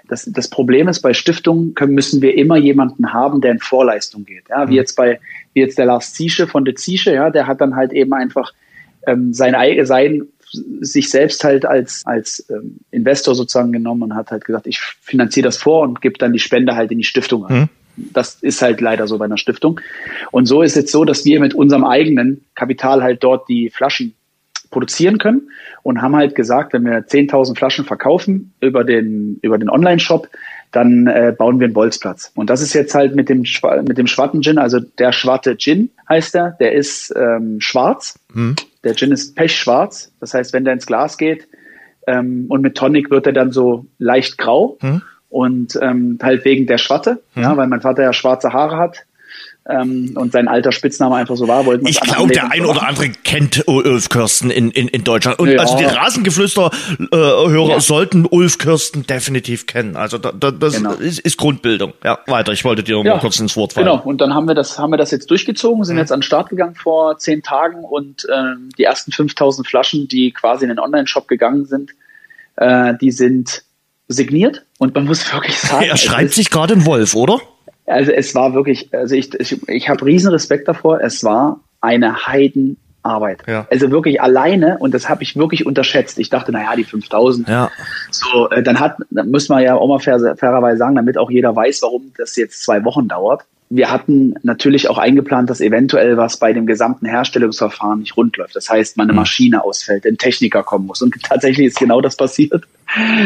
dass 0.09 0.25
das 0.25 0.49
Problem 0.49 0.87
ist, 0.87 1.01
bei 1.01 1.13
Stiftungen 1.13 1.73
können, 1.73 1.95
müssen 1.95 2.21
wir 2.21 2.37
immer 2.37 2.57
jemanden 2.57 3.13
haben, 3.13 3.41
der 3.41 3.51
in 3.51 3.59
Vorleistung 3.59 4.25
geht. 4.25 4.49
Ja, 4.49 4.67
wie 4.67 4.73
mhm. 4.73 4.77
jetzt 4.77 4.95
bei, 4.95 5.19
wie 5.53 5.61
jetzt 5.61 5.77
der 5.77 5.85
Lars 5.85 6.13
Ziesche 6.13 6.45
von 6.45 6.65
der 6.65 6.75
Ziesche, 6.75 7.13
ja, 7.13 7.29
der 7.29 7.47
hat 7.47 7.61
dann 7.61 7.75
halt 7.75 7.93
eben 7.93 8.13
einfach 8.13 8.53
ähm, 9.07 9.33
sein, 9.33 9.55
sein 9.85 10.27
sich 10.81 11.09
selbst 11.09 11.43
halt 11.43 11.65
als, 11.65 12.05
als 12.05 12.45
ähm, 12.49 12.79
Investor 12.91 13.33
sozusagen 13.33 13.71
genommen 13.71 14.03
und 14.03 14.15
hat 14.15 14.31
halt 14.31 14.45
gesagt, 14.45 14.67
ich 14.67 14.79
finanziere 14.79 15.45
das 15.45 15.57
vor 15.57 15.83
und 15.83 16.01
gebe 16.01 16.17
dann 16.17 16.33
die 16.33 16.39
Spende 16.39 16.75
halt 16.75 16.91
in 16.91 16.97
die 16.97 17.03
Stiftung 17.03 17.45
ein. 17.45 17.59
Mhm. 17.61 17.69
Das 17.97 18.35
ist 18.35 18.61
halt 18.61 18.79
leider 18.79 19.07
so 19.07 19.17
bei 19.17 19.25
einer 19.25 19.37
Stiftung. 19.37 19.81
Und 20.31 20.45
so 20.45 20.61
ist 20.61 20.77
es 20.77 20.91
so, 20.91 21.03
dass 21.03 21.25
wir 21.25 21.39
mit 21.39 21.53
unserem 21.53 21.83
eigenen 21.83 22.45
Kapital 22.55 23.01
halt 23.01 23.23
dort 23.23 23.49
die 23.49 23.69
Flaschen 23.69 24.13
produzieren 24.69 25.17
können 25.17 25.49
und 25.83 26.01
haben 26.01 26.15
halt 26.15 26.35
gesagt, 26.35 26.73
wenn 26.73 26.85
wir 26.85 27.05
10.000 27.07 27.57
Flaschen 27.57 27.85
verkaufen 27.85 28.53
über 28.59 28.83
den, 28.83 29.39
über 29.41 29.57
den 29.57 29.69
Online-Shop, 29.69 30.27
dann 30.71 31.07
äh, 31.07 31.33
bauen 31.35 31.59
wir 31.59 31.65
einen 31.65 31.73
Bolzplatz. 31.73 32.31
Und 32.35 32.49
das 32.49 32.61
ist 32.61 32.73
jetzt 32.73 32.93
halt 32.93 33.15
mit 33.15 33.29
dem, 33.29 33.45
mit 33.87 33.97
dem 33.97 34.07
Schwatten 34.07 34.41
Gin, 34.41 34.57
also 34.57 34.79
der 34.79 35.13
Schwatte 35.13 35.55
Gin 35.57 35.89
heißt 36.09 36.35
er, 36.35 36.51
der 36.59 36.73
ist 36.73 37.13
ähm, 37.15 37.61
schwarz. 37.61 38.19
Mhm. 38.33 38.55
Der 38.83 38.95
Gin 38.95 39.11
ist 39.11 39.35
pechschwarz. 39.35 40.11
Das 40.19 40.33
heißt, 40.33 40.53
wenn 40.53 40.65
der 40.65 40.73
ins 40.73 40.85
Glas 40.85 41.17
geht 41.17 41.47
ähm, 42.05 42.45
und 42.49 42.61
mit 42.61 42.75
Tonic 42.75 43.09
wird 43.09 43.27
er 43.27 43.33
dann 43.33 43.51
so 43.51 43.85
leicht 43.97 44.37
grau. 44.37 44.77
Mhm 44.81 45.01
und 45.29 45.77
ähm, 45.81 46.17
halt 46.21 46.45
wegen 46.45 46.67
der 46.67 46.77
Schwatte, 46.77 47.21
mhm. 47.35 47.43
ja, 47.43 47.57
weil 47.57 47.67
mein 47.67 47.81
Vater 47.81 48.03
ja 48.03 48.13
schwarze 48.13 48.53
Haare 48.53 48.77
hat. 48.77 49.03
ähm, 49.69 50.13
und 50.15 50.31
sein 50.31 50.47
alter 50.47 50.71
Spitzname 50.71 51.17
einfach 51.17 51.35
so 51.35 51.45
war, 51.49 51.65
wollten 51.65 51.83
wir 51.83 51.89
Ich 51.89 51.99
glaube, 51.99 52.31
der 52.31 52.49
ein 52.51 52.63
oder 52.65 52.87
andere 52.87 53.09
kennt 53.09 53.67
Ulf 53.67 54.07
Kirsten 54.07 54.49
in, 54.49 54.71
in, 54.71 54.87
in 54.87 55.03
Deutschland. 55.03 55.39
Und 55.39 55.49
Ja. 55.49 55.59
also 55.59 55.77
die 55.77 55.83
Rasengeflüster-Hörer 55.83 57.69
Ja. 57.69 57.79
sollten 57.81 58.25
Ulf 58.25 58.57
Kirsten 58.57 59.05
definitiv 59.05 59.65
kennen. 59.67 59.95
Also 59.97 60.17
da, 60.17 60.31
da, 60.31 60.51
das 60.51 60.75
Genau. 60.77 60.93
ist, 60.93 61.19
ist 61.19 61.37
Grundbildung. 61.37 61.93
Ja, 62.03 62.19
weiter. 62.27 62.53
Ich 62.53 62.63
wollte 62.63 62.81
dir 62.83 62.95
noch 62.95 63.03
mal 63.03 63.19
kurz 63.19 63.39
ins 63.39 63.57
Wort 63.57 63.73
fallen. 63.73 63.87
Genau, 63.87 64.01
und 64.01 64.21
dann 64.21 64.33
haben 64.33 64.47
wir 64.47 64.55
das, 64.55 64.79
haben 64.79 64.91
wir 64.91 64.97
das 64.97 65.11
jetzt 65.11 65.29
durchgezogen, 65.31 65.83
sind 65.83 65.97
jetzt 65.97 66.11
an 66.13 66.19
den 66.19 66.23
Start 66.23 66.49
gegangen 66.49 66.75
vor 66.75 67.17
zehn 67.17 67.43
Tagen 67.43 67.83
und 67.83 68.25
ähm, 68.33 68.69
die 68.77 68.83
ersten 68.83 69.11
5000 69.11 69.67
Flaschen, 69.67 70.07
die 70.07 70.31
quasi 70.31 70.63
in 70.63 70.69
den 70.69 70.79
Online-Shop 70.79 71.27
gegangen 71.27 71.65
sind, 71.65 71.91
äh, 72.55 72.93
die 73.01 73.11
sind 73.11 73.63
signiert 74.07 74.65
und 74.77 74.95
man 74.95 75.05
muss 75.05 75.31
wirklich 75.33 75.57
sagen, 75.57 75.85
Er 75.89 75.97
schreibt 75.97 76.33
sich 76.33 76.49
gerade 76.49 76.73
ein 76.73 76.85
Wolf, 76.85 77.15
oder? 77.15 77.39
also 77.87 78.11
es 78.11 78.35
war 78.35 78.53
wirklich, 78.53 78.93
also 78.93 79.15
ich, 79.15 79.33
ich, 79.33 79.67
ich 79.67 79.89
habe 79.89 80.05
riesen 80.05 80.31
Respekt 80.31 80.67
davor. 80.67 80.99
Es 81.01 81.23
war 81.23 81.61
eine 81.81 82.27
Heidenarbeit. 82.27 83.43
Ja. 83.47 83.65
Also 83.71 83.91
wirklich 83.91 84.21
alleine 84.21 84.77
und 84.79 84.93
das 84.93 85.09
habe 85.09 85.23
ich 85.23 85.35
wirklich 85.37 85.65
unterschätzt. 85.65 86.19
Ich 86.19 86.29
dachte, 86.29 86.51
naja, 86.51 86.75
die 86.75 86.83
5000. 86.83 87.47
Ja. 87.47 87.71
So, 88.11 88.49
äh, 88.49 88.61
dann 88.61 88.79
hat, 88.79 88.97
dann 89.09 89.31
muss 89.31 89.49
man 89.49 89.63
ja 89.63 89.75
auch 89.75 89.87
mal 89.87 89.99
fair, 89.99 90.35
fairerweise 90.37 90.77
sagen, 90.77 90.95
damit 90.95 91.17
auch 91.17 91.31
jeder 91.31 91.55
weiß, 91.55 91.81
warum 91.81 92.11
das 92.17 92.35
jetzt 92.35 92.63
zwei 92.63 92.83
Wochen 92.83 93.07
dauert. 93.07 93.45
Wir 93.69 93.91
hatten 93.91 94.35
natürlich 94.43 94.89
auch 94.89 94.97
eingeplant, 94.97 95.49
dass 95.49 95.59
eventuell 95.59 96.15
was 96.15 96.37
bei 96.37 96.53
dem 96.53 96.65
gesamten 96.65 97.05
Herstellungsverfahren 97.05 97.99
nicht 97.99 98.15
rund 98.15 98.37
läuft. 98.37 98.55
Das 98.55 98.69
heißt, 98.69 98.95
meine 98.95 99.11
Maschine 99.11 99.63
ausfällt, 99.63 100.05
ein 100.05 100.17
Techniker 100.17 100.63
kommen 100.63 100.85
muss. 100.87 101.01
Und 101.01 101.13
tatsächlich 101.23 101.67
ist 101.67 101.79
genau 101.79 101.99
das 101.99 102.15
passiert. 102.15 102.65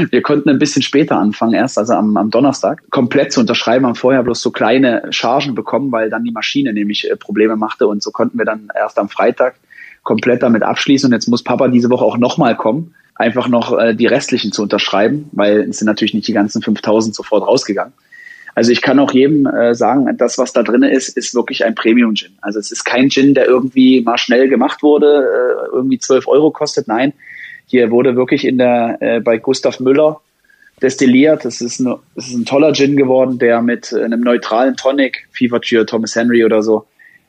Wir 0.10 0.24
konnten 0.24 0.50
ein 0.50 0.58
bisschen 0.58 0.82
später 0.82 1.18
anfangen, 1.18 1.54
erst 1.54 1.78
also 1.78 1.94
am, 1.94 2.18
am 2.18 2.32
Donnerstag, 2.32 2.82
komplett 2.90 3.32
zu 3.32 3.42
unterschreiben, 3.42 3.86
haben 3.86 3.94
vorher 3.94 4.24
bloß 4.24 4.42
so 4.42 4.50
kleine 4.50 5.04
Chargen 5.12 5.54
bekommen, 5.54 5.92
weil 5.92 6.10
dann 6.10 6.24
die 6.24 6.32
Maschine 6.32 6.74
nämlich 6.74 7.10
äh, 7.10 7.16
Probleme 7.16 7.56
machte. 7.56 7.88
Und 7.88 8.02
so 8.02 8.10
konnten 8.10 8.40
wir 8.40 8.46
dann 8.46 8.70
erst 8.76 8.98
am 8.98 9.10
Freitag 9.10 9.56
komplett 10.02 10.42
damit 10.42 10.64
abschließen. 10.64 11.08
Und 11.08 11.14
jetzt 11.14 11.28
muss 11.28 11.44
Papa 11.44 11.68
diese 11.68 11.92
Woche 11.92 12.04
auch 12.04 12.18
nochmal 12.18 12.58
kommen, 12.58 12.96
einfach 13.14 13.48
noch 13.48 13.78
äh, 13.78 13.94
die 13.94 14.08
restlichen 14.08 14.52
zu 14.52 14.64
unterschreiben, 14.64 15.30
weil 15.34 15.70
es 15.70 15.78
sind 15.78 15.86
natürlich 15.86 16.16
nicht 16.16 16.28
die 16.28 16.34
ganzen 16.34 16.64
5000 16.64 17.14
sofort 17.14 17.48
rausgegangen. 17.48 17.94
Also 18.56 18.72
ich 18.72 18.82
kann 18.82 19.00
auch 19.00 19.12
jedem 19.12 19.46
äh, 19.46 19.74
sagen, 19.74 20.08
das, 20.18 20.38
was 20.38 20.54
da 20.54 20.64
drin 20.64 20.84
ist, 20.84 21.16
ist 21.18 21.34
wirklich 21.34 21.64
ein 21.64 21.76
Premium-Gin. 21.76 22.38
Also 22.42 22.60
es 22.60 22.72
ist 22.72 22.84
kein 22.84 23.10
Gin, 23.10 23.34
der 23.34 23.46
irgendwie 23.46 24.02
mal 24.02 24.18
schnell 24.18 24.50
gemacht 24.50 24.84
wurde, 24.84 25.08
äh, 25.08 25.76
irgendwie 25.76 26.00
12 26.00 26.28
Euro 26.28 26.52
kostet. 26.52 26.88
Nein, 26.88 27.14
hier 27.66 27.92
wurde 27.92 28.16
wirklich 28.16 28.46
in 28.46 28.58
der 28.58 28.98
äh, 29.00 29.20
bei 29.22 29.38
Gustav 29.38 29.80
Müller 29.80 30.20
destilliert. 30.82 31.46
Das 31.46 31.62
ist, 31.62 31.80
ein, 31.80 31.96
das 32.16 32.28
ist 32.28 32.36
ein 32.36 32.46
toller 32.46 32.74
Gin 32.74 32.98
geworden, 32.98 33.40
der 33.40 33.62
mit 33.62 33.94
äh, 33.94 34.04
einem 34.04 34.22
neutralen 34.22 34.76
Tonic, 34.76 35.28
Feverture, 35.32 35.86
Thomas 35.86 36.16
Henry 36.16 36.44
oder 36.44 36.62
so, 36.62 36.86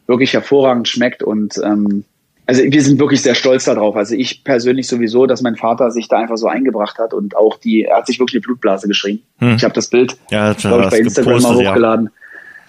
wirklich 0.06 0.32
hervorragend 0.32 0.88
schmeckt. 0.88 1.22
Und 1.22 1.60
ähm, 1.64 2.04
also 2.46 2.62
wir 2.62 2.82
sind 2.82 2.98
wirklich 2.98 3.22
sehr 3.22 3.34
stolz 3.34 3.64
darauf. 3.64 3.94
Also 3.96 4.14
ich 4.14 4.42
persönlich 4.44 4.88
sowieso, 4.88 5.26
dass 5.26 5.42
mein 5.42 5.56
Vater 5.56 5.90
sich 5.90 6.08
da 6.08 6.18
einfach 6.18 6.36
so 6.36 6.48
eingebracht 6.48 6.98
hat 6.98 7.14
und 7.14 7.36
auch 7.36 7.58
die, 7.58 7.84
er 7.84 7.98
hat 7.98 8.06
sich 8.06 8.18
wirklich 8.18 8.36
eine 8.36 8.42
Blutblase 8.42 8.88
geschrieben. 8.88 9.22
Ich 9.56 9.62
habe 9.64 9.74
das 9.74 9.88
Bild, 9.88 10.16
Ja, 10.30 10.52
glaube 10.54 10.84
ich, 10.84 10.90
bei 10.90 10.98
Instagram 10.98 11.32
mal 11.34 11.38
gepostet, 11.38 11.62
ja. 11.64 11.70
hochgeladen. 11.70 12.10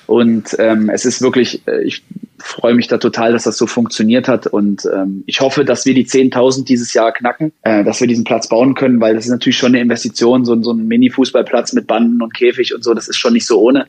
Und 0.06 0.56
ähm, 0.60 0.90
es 0.90 1.06
ist 1.06 1.22
wirklich, 1.22 1.66
äh, 1.66 1.82
ich 1.84 2.04
freue 2.38 2.74
mich 2.76 2.88
da 2.90 2.98
total, 2.98 3.32
dass 3.32 3.44
das 3.44 3.58
so 3.58 3.68
funktioniert 3.68 4.28
hat. 4.28 4.48
Und 4.48 4.86
ähm, 4.94 5.24
ich 5.28 5.40
hoffe, 5.40 5.64
dass 5.64 5.86
wir 5.86 5.94
die 5.94 6.06
10.000 6.06 6.66
dieses 6.66 6.94
Jahr 6.94 7.14
knacken, 7.14 7.54
äh, 7.62 7.86
dass 7.86 8.02
wir 8.02 8.08
diesen 8.08 8.26
Platz 8.26 8.50
bauen 8.50 8.74
können, 8.76 9.00
weil 9.00 9.16
das 9.16 9.26
ist 9.26 9.32
natürlich 9.32 9.58
schon 9.58 9.70
eine 9.70 9.80
Investition, 9.80 10.44
so, 10.44 10.54
ein- 10.54 10.64
so 10.64 10.74
ein 10.74 10.86
Mini-Fußballplatz 10.88 11.72
mit 11.74 11.88
Banden 11.88 12.22
und 12.22 12.34
Käfig 12.34 12.76
und 12.76 12.84
so, 12.84 12.94
das 12.94 13.08
ist 13.08 13.18
schon 13.18 13.32
nicht 13.34 13.46
so 13.48 13.62
ohne. 13.62 13.88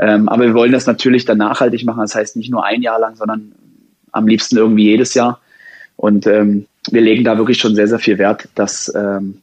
Ähm, 0.00 0.28
aber 0.28 0.46
wir 0.46 0.54
wollen 0.54 0.72
das 0.72 0.86
natürlich 0.86 1.24
dann 1.26 1.38
nachhaltig 1.38 1.84
machen. 1.84 2.00
Das 2.00 2.14
heißt 2.16 2.36
nicht 2.36 2.50
nur 2.50 2.64
ein 2.66 2.82
Jahr 2.82 2.98
lang, 2.98 3.14
sondern 3.14 3.52
am 4.16 4.26
liebsten 4.26 4.56
irgendwie 4.56 4.84
jedes 4.84 5.14
Jahr. 5.14 5.40
Und 5.96 6.26
ähm, 6.26 6.66
wir 6.90 7.00
legen 7.00 7.24
da 7.24 7.36
wirklich 7.38 7.58
schon 7.58 7.74
sehr, 7.74 7.88
sehr 7.88 7.98
viel 7.98 8.18
Wert, 8.18 8.48
dass, 8.54 8.92
ähm, 8.94 9.42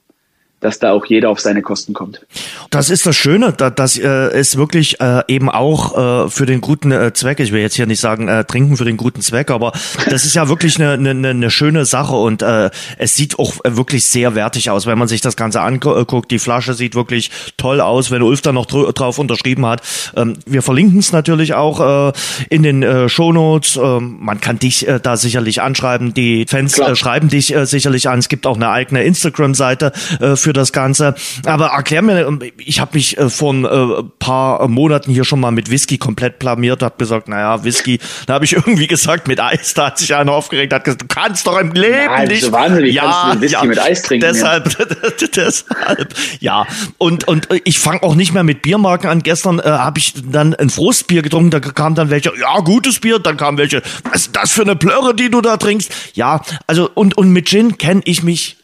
dass 0.63 0.79
da 0.79 0.91
auch 0.91 1.05
jeder 1.05 1.29
auf 1.29 1.39
seine 1.39 1.61
Kosten 1.61 1.93
kommt. 1.93 2.25
Das 2.69 2.89
ist 2.89 3.05
das 3.05 3.15
Schöne, 3.15 3.53
da, 3.53 3.69
dass 3.69 3.97
äh, 3.97 4.07
es 4.07 4.57
wirklich 4.57 4.99
äh, 4.99 5.21
eben 5.27 5.49
auch 5.49 6.25
äh, 6.25 6.29
für 6.29 6.45
den 6.45 6.61
guten 6.61 6.91
äh, 6.91 7.13
Zweck, 7.13 7.39
ich 7.39 7.51
will 7.51 7.61
jetzt 7.61 7.75
hier 7.75 7.85
nicht 7.85 7.99
sagen 7.99 8.27
äh, 8.27 8.45
trinken 8.45 8.77
für 8.77 8.85
den 8.85 8.97
guten 8.97 9.21
Zweck, 9.21 9.51
aber 9.51 9.73
das 10.09 10.25
ist 10.25 10.35
ja 10.35 10.47
wirklich 10.47 10.79
eine, 10.79 10.93
eine, 10.93 11.29
eine 11.29 11.51
schöne 11.51 11.85
Sache 11.85 12.15
und 12.15 12.41
äh, 12.41 12.69
es 12.97 13.15
sieht 13.15 13.37
auch 13.39 13.55
wirklich 13.63 14.05
sehr 14.05 14.35
wertig 14.35 14.69
aus, 14.69 14.85
wenn 14.85 14.97
man 14.97 15.07
sich 15.07 15.21
das 15.21 15.35
Ganze 15.35 15.61
anguckt. 15.61 16.31
Die 16.31 16.39
Flasche 16.39 16.73
sieht 16.73 16.95
wirklich 16.95 17.31
toll 17.57 17.81
aus, 17.81 18.11
wenn 18.11 18.21
Ulf 18.21 18.41
da 18.41 18.51
noch 18.51 18.65
dr 18.65 18.93
drauf 18.93 19.19
unterschrieben 19.19 19.65
hat. 19.65 19.81
Ähm, 20.15 20.37
wir 20.45 20.61
verlinken 20.61 20.99
es 20.99 21.11
natürlich 21.11 21.53
auch 21.53 22.09
äh, 22.09 22.13
in 22.49 22.63
den 22.63 22.83
äh, 22.83 23.09
Shownotes. 23.09 23.75
Ähm, 23.75 24.17
man 24.19 24.39
kann 24.39 24.59
dich 24.59 24.87
äh, 24.87 24.99
da 25.01 25.17
sicherlich 25.17 25.61
anschreiben. 25.61 26.13
Die 26.13 26.45
Fans 26.47 26.79
äh, 26.79 26.95
schreiben 26.95 27.29
dich 27.29 27.53
äh, 27.53 27.65
sicherlich 27.65 28.07
an. 28.09 28.19
Es 28.19 28.29
gibt 28.29 28.47
auch 28.47 28.55
eine 28.55 28.69
eigene 28.69 29.03
Instagram-Seite 29.03 29.91
äh, 30.19 30.35
für 30.35 30.52
das 30.53 30.71
Ganze. 30.71 31.15
Aber 31.45 31.67
erklär 31.67 32.01
mir, 32.01 32.27
ähm, 32.27 32.39
ich 32.57 32.79
habe 32.79 32.91
mich 32.93 33.17
äh, 33.17 33.29
vor 33.29 33.53
ein 33.53 33.65
äh, 33.65 34.03
paar 34.19 34.67
Monaten 34.67 35.11
hier 35.11 35.23
schon 35.23 35.39
mal 35.39 35.51
mit 35.51 35.69
Whisky 35.69 35.97
komplett 35.97 36.39
blamiert, 36.39 36.81
habe 36.81 36.95
gesagt, 36.97 37.27
naja, 37.27 37.63
Whisky, 37.63 37.99
da 38.25 38.35
habe 38.35 38.45
ich 38.45 38.53
irgendwie 38.53 38.87
gesagt, 38.87 39.27
mit 39.27 39.39
Eis, 39.39 39.73
da 39.73 39.87
hat 39.87 39.97
sich 39.97 40.13
einer 40.15 40.31
aufgeregt, 40.31 40.73
hat 40.73 40.83
gesagt, 40.83 41.03
du 41.03 41.07
kannst 41.07 41.47
doch 41.47 41.59
im 41.59 41.71
Leben 41.71 42.05
Nein, 42.07 42.27
nicht. 42.27 42.43
so 42.43 42.51
wahnsinnig, 42.51 42.95
kannst 42.95 43.35
du 43.35 43.41
Whisky 43.41 43.67
mit 43.67 43.79
Eis 43.79 44.01
trinken, 44.03 44.27
Deshalb, 44.27 44.77
deshalb, 45.35 46.13
ja. 46.39 46.65
Und, 46.97 47.27
und 47.27 47.47
ich 47.65 47.79
fange 47.79 48.03
auch 48.03 48.15
nicht 48.15 48.33
mehr 48.33 48.43
mit 48.43 48.61
Biermarken 48.61 49.09
an. 49.09 49.23
Gestern 49.23 49.59
äh, 49.59 49.63
habe 49.63 49.99
ich 49.99 50.13
dann 50.25 50.53
ein 50.55 50.69
Frustbier 50.69 51.21
getrunken, 51.21 51.51
da 51.51 51.59
kam 51.59 51.95
dann 51.95 52.09
welche, 52.09 52.31
ja, 52.39 52.59
gutes 52.59 52.99
Bier, 52.99 53.19
dann 53.19 53.37
kam 53.37 53.57
welche, 53.57 53.81
was 54.03 54.27
ist 54.27 54.35
das 54.35 54.51
für 54.51 54.61
eine 54.61 54.75
Plörre, 54.75 55.15
die 55.15 55.29
du 55.29 55.41
da 55.41 55.57
trinkst? 55.57 55.91
Ja, 56.13 56.41
also 56.67 56.89
und, 56.93 57.17
und 57.17 57.29
mit 57.29 57.47
Gin 57.47 57.77
kenne 57.77 58.01
ich 58.05 58.23
mich 58.23 58.57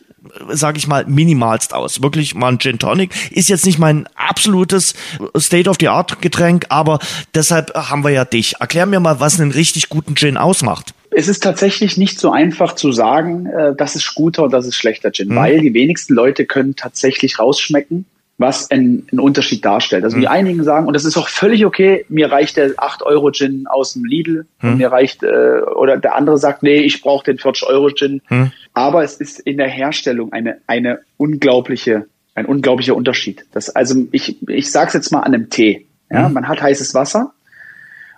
sage 0.49 0.77
ich 0.77 0.88
mal, 0.88 1.05
minimalst 1.05 1.73
aus. 1.73 2.01
Wirklich 2.01 2.36
mal 2.36 2.49
ein 2.49 2.59
Gin 2.59 2.80
Tonic. 2.80 3.11
Ist 3.32 3.49
jetzt 3.49 3.65
nicht 3.65 3.80
mein 3.80 4.07
absolutes 4.15 4.93
State-of-the-Art-Getränk, 5.38 6.67
aber 6.69 6.99
deshalb 7.34 7.73
haben 7.75 8.03
wir 8.03 8.11
ja 8.11 8.25
dich. 8.25 8.55
Erklär 8.59 8.86
mir 8.86 8.99
mal, 8.99 9.19
was 9.19 9.39
einen 9.39 9.51
richtig 9.51 9.89
guten 9.89 10.15
Gin 10.15 10.38
ausmacht. 10.38 10.93
Es 11.11 11.27
ist 11.27 11.41
tatsächlich 11.41 11.97
nicht 11.97 12.19
so 12.19 12.32
einfach 12.32 12.75
zu 12.75 12.91
sagen, 12.91 13.47
äh, 13.47 13.75
das 13.75 13.95
ist 13.95 14.13
guter 14.13 14.43
und 14.43 14.51
das 14.51 14.67
ist 14.67 14.75
schlechter 14.75 15.09
Mhm. 15.09 15.13
Gin, 15.13 15.36
weil 15.36 15.59
die 15.59 15.73
wenigsten 15.73 16.13
Leute 16.13 16.45
können 16.45 16.75
tatsächlich 16.75 17.39
rausschmecken, 17.39 18.05
was 18.39 18.71
einen, 18.71 19.05
einen 19.11 19.19
Unterschied 19.19 19.63
darstellt. 19.63 20.03
Also 20.03 20.15
Mhm. 20.17 20.21
wie 20.21 20.27
einigen 20.27 20.63
sagen, 20.63 20.87
und 20.87 20.93
das 20.93 21.05
ist 21.05 21.17
auch 21.17 21.27
völlig 21.27 21.65
okay, 21.65 22.05
mir 22.09 22.31
reicht 22.31 22.57
der 22.57 22.71
8-Euro-Gin 22.71 23.67
aus 23.67 23.93
dem 23.93 24.05
Lidl 24.05 24.47
Mhm. 24.61 24.77
mir 24.77 24.91
reicht, 24.91 25.21
äh, 25.23 25.59
oder 25.75 25.97
der 25.97 26.15
andere 26.15 26.37
sagt, 26.37 26.63
nee, 26.63 26.79
ich 26.79 27.01
brauche 27.01 27.25
den 27.25 27.37
40-Euro-Gin. 27.37 28.21
Mhm. 28.29 28.51
Aber 28.73 29.03
es 29.03 29.17
ist 29.17 29.39
in 29.41 29.57
der 29.57 29.67
Herstellung 29.67 30.31
eine, 30.33 30.57
eine 30.67 30.99
unglaubliche, 31.17 32.05
ein 32.33 32.45
unglaublicher 32.45 32.95
Unterschied. 32.95 33.45
Das, 33.51 33.69
also 33.75 34.07
ich, 34.13 34.37
ich 34.47 34.71
sage 34.71 34.87
es 34.87 34.93
jetzt 34.93 35.11
mal 35.11 35.19
an 35.19 35.33
einem 35.33 35.49
Tee. 35.49 35.85
Ja, 36.09 36.27
Man 36.29 36.47
hat 36.47 36.61
heißes 36.61 36.95
Wasser 36.95 37.33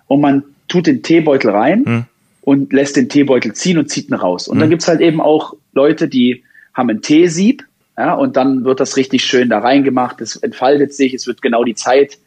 und 0.06 0.20
man 0.22 0.44
tut 0.68 0.86
den 0.86 1.02
Teebeutel 1.02 1.50
rein 1.50 2.06
und 2.42 2.72
lässt 2.72 2.96
den 2.96 3.08
Teebeutel 3.08 3.52
ziehen 3.54 3.76
und 3.76 3.90
zieht 3.90 4.08
ihn 4.08 4.14
raus. 4.14 4.48
Und 4.48 4.60
dann 4.60 4.70
gibt's 4.70 4.88
halt 4.88 5.00
eben 5.00 5.20
auch 5.20 5.54
Leute, 5.74 6.08
die 6.08 6.42
haben 6.74 6.88
ein 6.90 7.02
Teesieb, 7.02 7.64
ja, 7.96 8.14
und 8.14 8.36
dann 8.36 8.64
wird 8.64 8.80
das 8.80 8.96
richtig 8.96 9.24
schön 9.24 9.50
da 9.50 9.58
reingemacht, 9.58 10.20
es 10.20 10.36
entfaltet 10.36 10.94
sich, 10.94 11.12
es 11.14 11.26
wird 11.26 11.42
genau 11.42 11.62
die 11.64 11.74
Zeit 11.74 12.18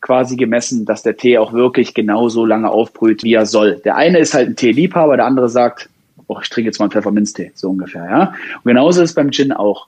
quasi 0.00 0.36
gemessen, 0.36 0.84
dass 0.84 1.02
der 1.02 1.16
Tee 1.16 1.38
auch 1.38 1.52
wirklich 1.52 1.94
genau 1.94 2.28
so 2.28 2.44
lange 2.44 2.68
aufbrüht, 2.68 3.22
wie 3.22 3.34
er 3.34 3.46
soll. 3.46 3.76
Der 3.84 3.96
eine 3.96 4.18
ist 4.18 4.34
halt 4.34 4.48
ein 4.48 4.56
Teeliebhaber, 4.56 5.16
der 5.16 5.26
andere 5.26 5.48
sagt, 5.48 5.88
oh, 6.26 6.38
ich 6.42 6.48
trinke 6.48 6.68
jetzt 6.68 6.80
mal 6.80 6.86
einen 6.86 6.92
Pfefferminztee, 6.92 7.52
so 7.54 7.70
ungefähr, 7.70 8.04
ja. 8.04 8.34
Und 8.56 8.64
genauso 8.64 9.00
ist 9.00 9.10
es 9.10 9.14
beim 9.14 9.30
Gin 9.30 9.52
auch. 9.52 9.86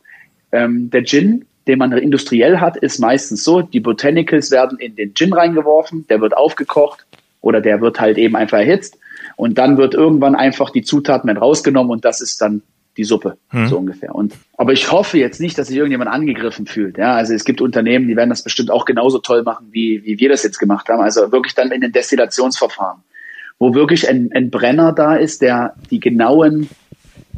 Ähm, 0.52 0.88
der 0.90 1.04
Gin, 1.04 1.44
den 1.66 1.78
man 1.78 1.92
industriell 1.92 2.60
hat, 2.60 2.76
ist 2.76 3.00
meistens 3.00 3.42
so, 3.42 3.60
die 3.60 3.80
Botanicals 3.80 4.52
werden 4.52 4.78
in 4.78 4.94
den 4.94 5.14
Gin 5.14 5.32
reingeworfen, 5.32 6.06
der 6.08 6.20
wird 6.20 6.36
aufgekocht 6.36 7.06
oder 7.40 7.60
der 7.60 7.80
wird 7.80 7.98
halt 7.98 8.16
eben 8.16 8.36
einfach 8.36 8.58
erhitzt 8.58 8.98
und 9.34 9.58
dann 9.58 9.78
wird 9.78 9.94
irgendwann 9.94 10.36
einfach 10.36 10.70
die 10.70 10.82
Zutaten 10.82 11.26
mit 11.26 11.40
rausgenommen 11.40 11.90
und 11.90 12.04
das 12.04 12.20
ist 12.20 12.40
dann 12.40 12.62
die 12.96 13.04
Suppe, 13.04 13.38
so 13.66 13.78
ungefähr. 13.78 14.14
Und, 14.14 14.34
aber 14.56 14.72
ich 14.72 14.92
hoffe 14.92 15.18
jetzt 15.18 15.40
nicht, 15.40 15.58
dass 15.58 15.68
sich 15.68 15.76
irgendjemand 15.76 16.10
angegriffen 16.10 16.66
fühlt. 16.66 16.96
Ja, 16.96 17.14
also 17.14 17.34
es 17.34 17.44
gibt 17.44 17.60
Unternehmen, 17.60 18.06
die 18.06 18.16
werden 18.16 18.30
das 18.30 18.44
bestimmt 18.44 18.70
auch 18.70 18.84
genauso 18.84 19.18
toll 19.18 19.42
machen, 19.42 19.66
wie, 19.72 20.04
wie 20.04 20.18
wir 20.18 20.28
das 20.28 20.42
jetzt 20.44 20.58
gemacht 20.58 20.88
haben. 20.88 21.00
Also 21.00 21.32
wirklich 21.32 21.54
dann 21.54 21.72
in 21.72 21.80
den 21.80 21.92
Destillationsverfahren, 21.92 23.00
wo 23.58 23.74
wirklich 23.74 24.08
ein, 24.08 24.30
ein 24.32 24.50
Brenner 24.50 24.92
da 24.92 25.16
ist, 25.16 25.42
der 25.42 25.74
die 25.90 25.98
genauen 25.98 26.68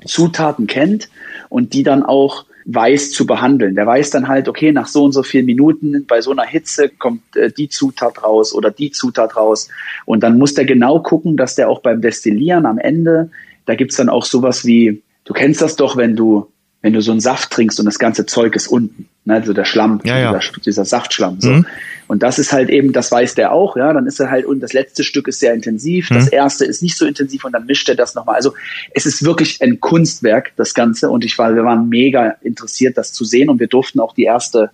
Zutaten 0.04 0.66
kennt 0.66 1.08
und 1.48 1.72
die 1.72 1.82
dann 1.82 2.02
auch 2.02 2.44
weiß 2.66 3.12
zu 3.12 3.26
behandeln. 3.26 3.76
Der 3.76 3.86
weiß 3.86 4.10
dann 4.10 4.28
halt, 4.28 4.48
okay, 4.48 4.72
nach 4.72 4.88
so 4.88 5.04
und 5.04 5.12
so 5.12 5.22
vielen 5.22 5.46
Minuten 5.46 6.04
bei 6.06 6.20
so 6.20 6.32
einer 6.32 6.44
Hitze 6.44 6.88
kommt 6.88 7.36
äh, 7.36 7.50
die 7.50 7.68
Zutat 7.68 8.22
raus 8.22 8.52
oder 8.52 8.70
die 8.70 8.90
Zutat 8.90 9.36
raus. 9.36 9.68
Und 10.04 10.22
dann 10.22 10.36
muss 10.36 10.54
der 10.54 10.64
genau 10.64 11.00
gucken, 11.00 11.36
dass 11.36 11.54
der 11.54 11.70
auch 11.70 11.80
beim 11.80 12.00
Destillieren 12.00 12.66
am 12.66 12.78
Ende, 12.78 13.30
da 13.66 13.74
gibt's 13.76 13.96
dann 13.96 14.08
auch 14.08 14.24
sowas 14.24 14.64
wie, 14.66 15.02
du 15.26 15.34
kennst 15.34 15.60
das 15.60 15.76
doch, 15.76 15.96
wenn 15.96 16.16
du 16.16 16.50
wenn 16.82 16.92
du 16.92 17.00
so 17.00 17.10
einen 17.10 17.20
Saft 17.20 17.50
trinkst 17.50 17.80
und 17.80 17.86
das 17.86 17.98
ganze 17.98 18.26
Zeug 18.26 18.54
ist 18.54 18.68
unten, 18.68 19.08
ne, 19.24 19.34
also 19.34 19.52
der 19.52 19.64
Schlamm, 19.64 20.00
ja, 20.04 20.18
ja. 20.18 20.38
Dieser, 20.38 20.60
dieser, 20.60 20.84
Saftschlamm. 20.84 21.40
So. 21.40 21.50
Mhm. 21.50 21.66
Und 22.06 22.22
das 22.22 22.38
ist 22.38 22.52
halt 22.52 22.68
eben, 22.68 22.92
das 22.92 23.10
weiß 23.10 23.34
der 23.34 23.50
auch, 23.50 23.76
ja, 23.76 23.92
dann 23.92 24.06
ist 24.06 24.20
er 24.20 24.30
halt, 24.30 24.46
und 24.46 24.60
das 24.60 24.72
letzte 24.72 25.02
Stück 25.02 25.26
ist 25.26 25.40
sehr 25.40 25.52
intensiv, 25.52 26.10
mhm. 26.10 26.14
das 26.14 26.28
erste 26.28 26.64
ist 26.64 26.82
nicht 26.82 26.96
so 26.96 27.04
intensiv 27.04 27.44
und 27.44 27.52
dann 27.52 27.66
mischt 27.66 27.88
er 27.88 27.96
das 27.96 28.14
nochmal. 28.14 28.36
Also 28.36 28.54
es 28.94 29.04
ist 29.04 29.24
wirklich 29.24 29.60
ein 29.62 29.80
Kunstwerk, 29.80 30.52
das 30.54 30.74
Ganze. 30.74 31.10
Und 31.10 31.24
ich 31.24 31.36
war, 31.38 31.56
wir 31.56 31.64
waren 31.64 31.88
mega 31.88 32.36
interessiert, 32.42 32.96
das 32.96 33.12
zu 33.12 33.24
sehen 33.24 33.50
und 33.50 33.58
wir 33.58 33.66
durften 33.66 33.98
auch 33.98 34.14
die 34.14 34.24
erste 34.24 34.70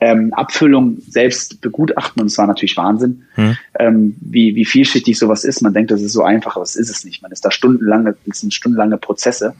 ähm, 0.00 0.32
Abfüllung 0.34 0.98
selbst 1.08 1.60
begutachten 1.60 2.20
und 2.20 2.26
es 2.26 2.38
war 2.38 2.46
natürlich 2.46 2.76
Wahnsinn, 2.76 3.22
mhm. 3.36 3.56
ähm, 3.78 4.16
wie, 4.20 4.54
wie 4.54 4.64
vielschichtig 4.64 5.18
sowas 5.18 5.44
ist. 5.44 5.62
Man 5.62 5.72
denkt, 5.72 5.90
das 5.90 6.02
ist 6.02 6.12
so 6.12 6.22
einfach, 6.22 6.56
aber 6.56 6.64
es 6.64 6.76
ist 6.76 6.90
es 6.90 7.04
nicht. 7.04 7.22
Man 7.22 7.32
ist 7.32 7.44
da 7.44 7.50
stundenlange, 7.50 8.14
das 8.26 8.40
sind 8.40 8.52
stundenlange 8.52 8.98
Prozesse. 8.98 9.54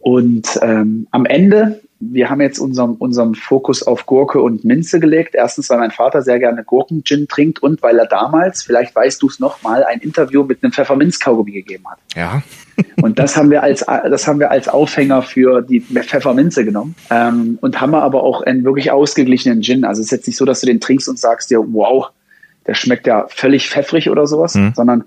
Und 0.00 0.58
ähm, 0.62 1.06
am 1.10 1.26
Ende, 1.26 1.80
wir 2.00 2.30
haben 2.30 2.40
jetzt 2.40 2.58
unseren, 2.58 2.94
unseren 2.94 3.34
Fokus 3.34 3.82
auf 3.82 4.06
Gurke 4.06 4.40
und 4.40 4.64
Minze 4.64 4.98
gelegt. 4.98 5.34
Erstens, 5.34 5.68
weil 5.68 5.78
mein 5.78 5.90
Vater 5.90 6.22
sehr 6.22 6.38
gerne 6.38 6.64
Gurken-Gin 6.64 7.28
trinkt 7.28 7.62
und 7.62 7.82
weil 7.82 7.98
er 7.98 8.06
damals, 8.06 8.62
vielleicht 8.62 8.96
weißt 8.96 9.22
du 9.22 9.28
es 9.28 9.38
noch 9.38 9.62
mal, 9.62 9.84
ein 9.84 10.00
Interview 10.00 10.42
mit 10.42 10.64
einem 10.64 10.72
Pfefferminz-Kaugummi 10.72 11.52
gegeben 11.52 11.84
hat. 11.88 11.98
Ja. 12.16 12.42
Und 13.02 13.18
das 13.18 13.36
haben 13.36 13.50
wir 13.50 13.62
als, 13.62 13.84
das 13.86 14.26
haben 14.26 14.40
wir 14.40 14.50
als 14.50 14.68
Aufhänger 14.68 15.22
für 15.22 15.62
die 15.62 15.80
Pfefferminze 15.80 16.64
genommen. 16.64 16.94
Ähm, 17.10 17.58
und 17.60 17.80
haben 17.80 17.90
wir 17.90 18.02
aber 18.02 18.22
auch 18.22 18.42
einen 18.42 18.64
wirklich 18.64 18.90
ausgeglichenen 18.90 19.62
Gin. 19.62 19.84
Also 19.84 20.00
es 20.00 20.06
ist 20.06 20.12
jetzt 20.12 20.26
nicht 20.26 20.36
so, 20.36 20.44
dass 20.44 20.60
du 20.60 20.66
den 20.66 20.80
trinkst 20.80 21.08
und 21.08 21.18
sagst 21.18 21.50
dir, 21.50 21.60
wow, 21.72 22.08
der 22.66 22.74
schmeckt 22.74 23.06
ja 23.06 23.26
völlig 23.28 23.68
pfeffrig 23.68 24.10
oder 24.10 24.26
sowas, 24.26 24.54
mhm. 24.54 24.72
sondern 24.74 25.04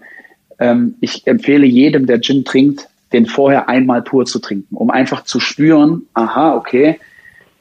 ähm, 0.59 0.95
ich 1.01 1.25
empfehle 1.27 1.65
jedem, 1.65 2.05
der 2.05 2.21
Gin 2.21 2.45
trinkt, 2.45 2.87
den 3.11 3.25
vorher 3.25 3.69
einmal 3.69 4.01
pur 4.01 4.25
zu 4.25 4.39
trinken, 4.39 4.75
um 4.75 4.89
einfach 4.89 5.23
zu 5.23 5.39
spüren, 5.39 6.07
aha, 6.13 6.55
okay, 6.55 6.99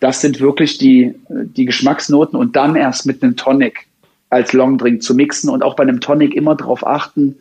das 0.00 0.20
sind 0.20 0.40
wirklich 0.40 0.78
die, 0.78 1.14
die 1.28 1.66
Geschmacksnoten 1.66 2.38
und 2.38 2.56
dann 2.56 2.74
erst 2.74 3.06
mit 3.06 3.22
einem 3.22 3.36
Tonic 3.36 3.86
als 4.30 4.52
Longdrink 4.52 5.02
zu 5.02 5.14
mixen 5.14 5.50
und 5.50 5.62
auch 5.62 5.76
bei 5.76 5.82
einem 5.82 6.00
Tonic 6.00 6.34
immer 6.34 6.56
darauf 6.56 6.86
achten, 6.86 7.36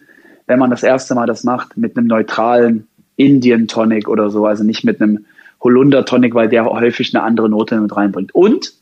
wenn 0.52 0.60
man 0.60 0.70
das 0.70 0.84
erste 0.84 1.16
Mal 1.16 1.28
das 1.28 1.46
macht, 1.46 1.78
mit 1.78 1.98
einem 1.98 2.08
neutralen 2.08 2.86
Indian 3.16 3.70
Tonic 3.70 4.10
oder 4.10 4.30
so, 4.30 4.46
also 4.46 4.66
nicht 4.66 4.84
mit 4.84 5.02
einem 5.02 5.26
Holunder 5.64 6.04
Tonic, 6.04 6.36
weil 6.36 6.50
der 6.50 6.66
häufig 6.66 7.16
eine 7.16 7.24
andere 7.24 7.48
Note 7.48 7.80
mit 7.80 7.96
reinbringt. 7.96 8.36
Und 8.36 8.74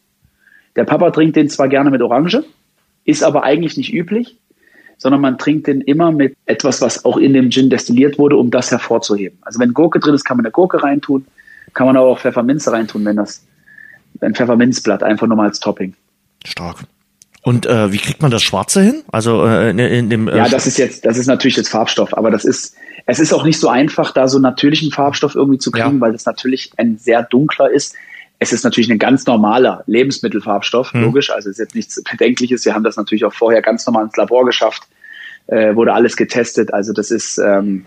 der 0.76 0.86
Papa 0.86 1.12
trinkt 1.12 1.36
den 1.36 1.48
zwar 1.48 1.68
gerne 1.68 1.92
mit 1.92 2.02
Orange, 2.02 2.44
ist 3.06 3.24
aber 3.24 3.44
eigentlich 3.44 3.78
nicht 3.78 3.94
üblich 3.94 4.40
sondern 5.00 5.22
man 5.22 5.38
trinkt 5.38 5.68
den 5.68 5.80
immer 5.80 6.12
mit 6.12 6.36
etwas, 6.46 6.82
was 6.82 7.06
auch 7.06 7.16
in 7.16 7.32
dem 7.32 7.50
Gin 7.52 7.70
destilliert 7.70 8.20
wurde, 8.20 8.36
um 8.36 8.52
das 8.52 8.70
hervorzuheben. 8.70 9.40
Also 9.42 9.58
wenn 9.60 9.74
Gurke 9.74 10.00
drin 10.00 10.14
ist, 10.14 10.26
kann 10.26 10.36
man 10.36 10.46
eine 10.46 10.52
Gurke 10.52 10.84
reintun, 10.84 11.26
kann 11.74 11.88
man 11.88 11.96
aber 11.96 12.08
auch 12.08 12.20
Pfefferminze 12.20 12.74
reintun, 12.74 13.06
wenn 13.06 13.16
das 13.16 13.46
ein 14.20 14.36
Pfefferminzblatt 14.36 15.02
einfach 15.02 15.26
nur 15.26 15.38
mal 15.38 15.48
als 15.48 15.62
Topping. 15.62 15.94
Stark. 16.44 16.84
Und 17.42 17.66
äh, 17.66 17.92
wie 17.92 17.98
kriegt 17.98 18.22
man 18.22 18.32
das 18.32 18.44
Schwarze 18.44 18.82
hin? 18.82 19.04
Also 19.12 19.46
äh, 19.46 19.70
in, 19.70 19.80
in 19.80 20.10
dem 20.10 20.28
äh, 20.28 20.38
ja, 20.38 20.50
das 20.50 20.68
ist 20.68 20.78
jetzt, 20.78 21.06
das 21.06 21.18
ist 21.18 21.28
natürlich 21.28 21.56
jetzt 21.56 21.70
Farbstoff, 21.70 22.18
aber 22.18 22.32
das 22.32 22.44
ist, 22.44 22.76
es 23.06 23.20
ist 23.20 23.34
auch 23.34 23.46
nicht 23.46 23.60
so 23.60 23.70
einfach, 23.70 24.12
da 24.12 24.28
so 24.28 24.40
natürlichen 24.40 24.92
Farbstoff 24.92 25.36
irgendwie 25.36 25.60
zu 25.60 25.72
kriegen, 25.72 25.96
ja. 25.96 26.02
weil 26.02 26.12
das 26.12 26.26
natürlich 26.26 26.72
ein 26.78 26.98
sehr 26.98 27.24
dunkler 27.24 27.72
ist. 27.72 27.96
Es 28.40 28.54
ist 28.54 28.64
natürlich 28.64 28.92
ein 28.92 29.00
ganz 29.00 29.26
normaler 29.26 29.84
Lebensmittelfarbstoff, 29.88 30.94
hm. 30.94 31.02
logisch. 31.02 31.30
Also 31.30 31.50
ist 31.50 31.60
jetzt 31.60 31.76
nichts 31.76 32.02
Bedenkliches. 32.04 32.66
Wir 32.66 32.74
haben 32.74 32.84
das 32.84 32.98
natürlich 32.98 33.26
auch 33.26 33.34
vorher 33.34 33.62
ganz 33.62 33.86
normal 33.86 34.06
ins 34.06 34.16
Labor 34.16 34.46
geschafft, 34.46 34.84
äh, 35.48 35.76
wurde 35.76 35.94
alles 35.94 36.18
getestet. 36.18 36.74
Also 36.74 36.94
das 36.94 37.10
ist, 37.10 37.38
ähm, 37.38 37.86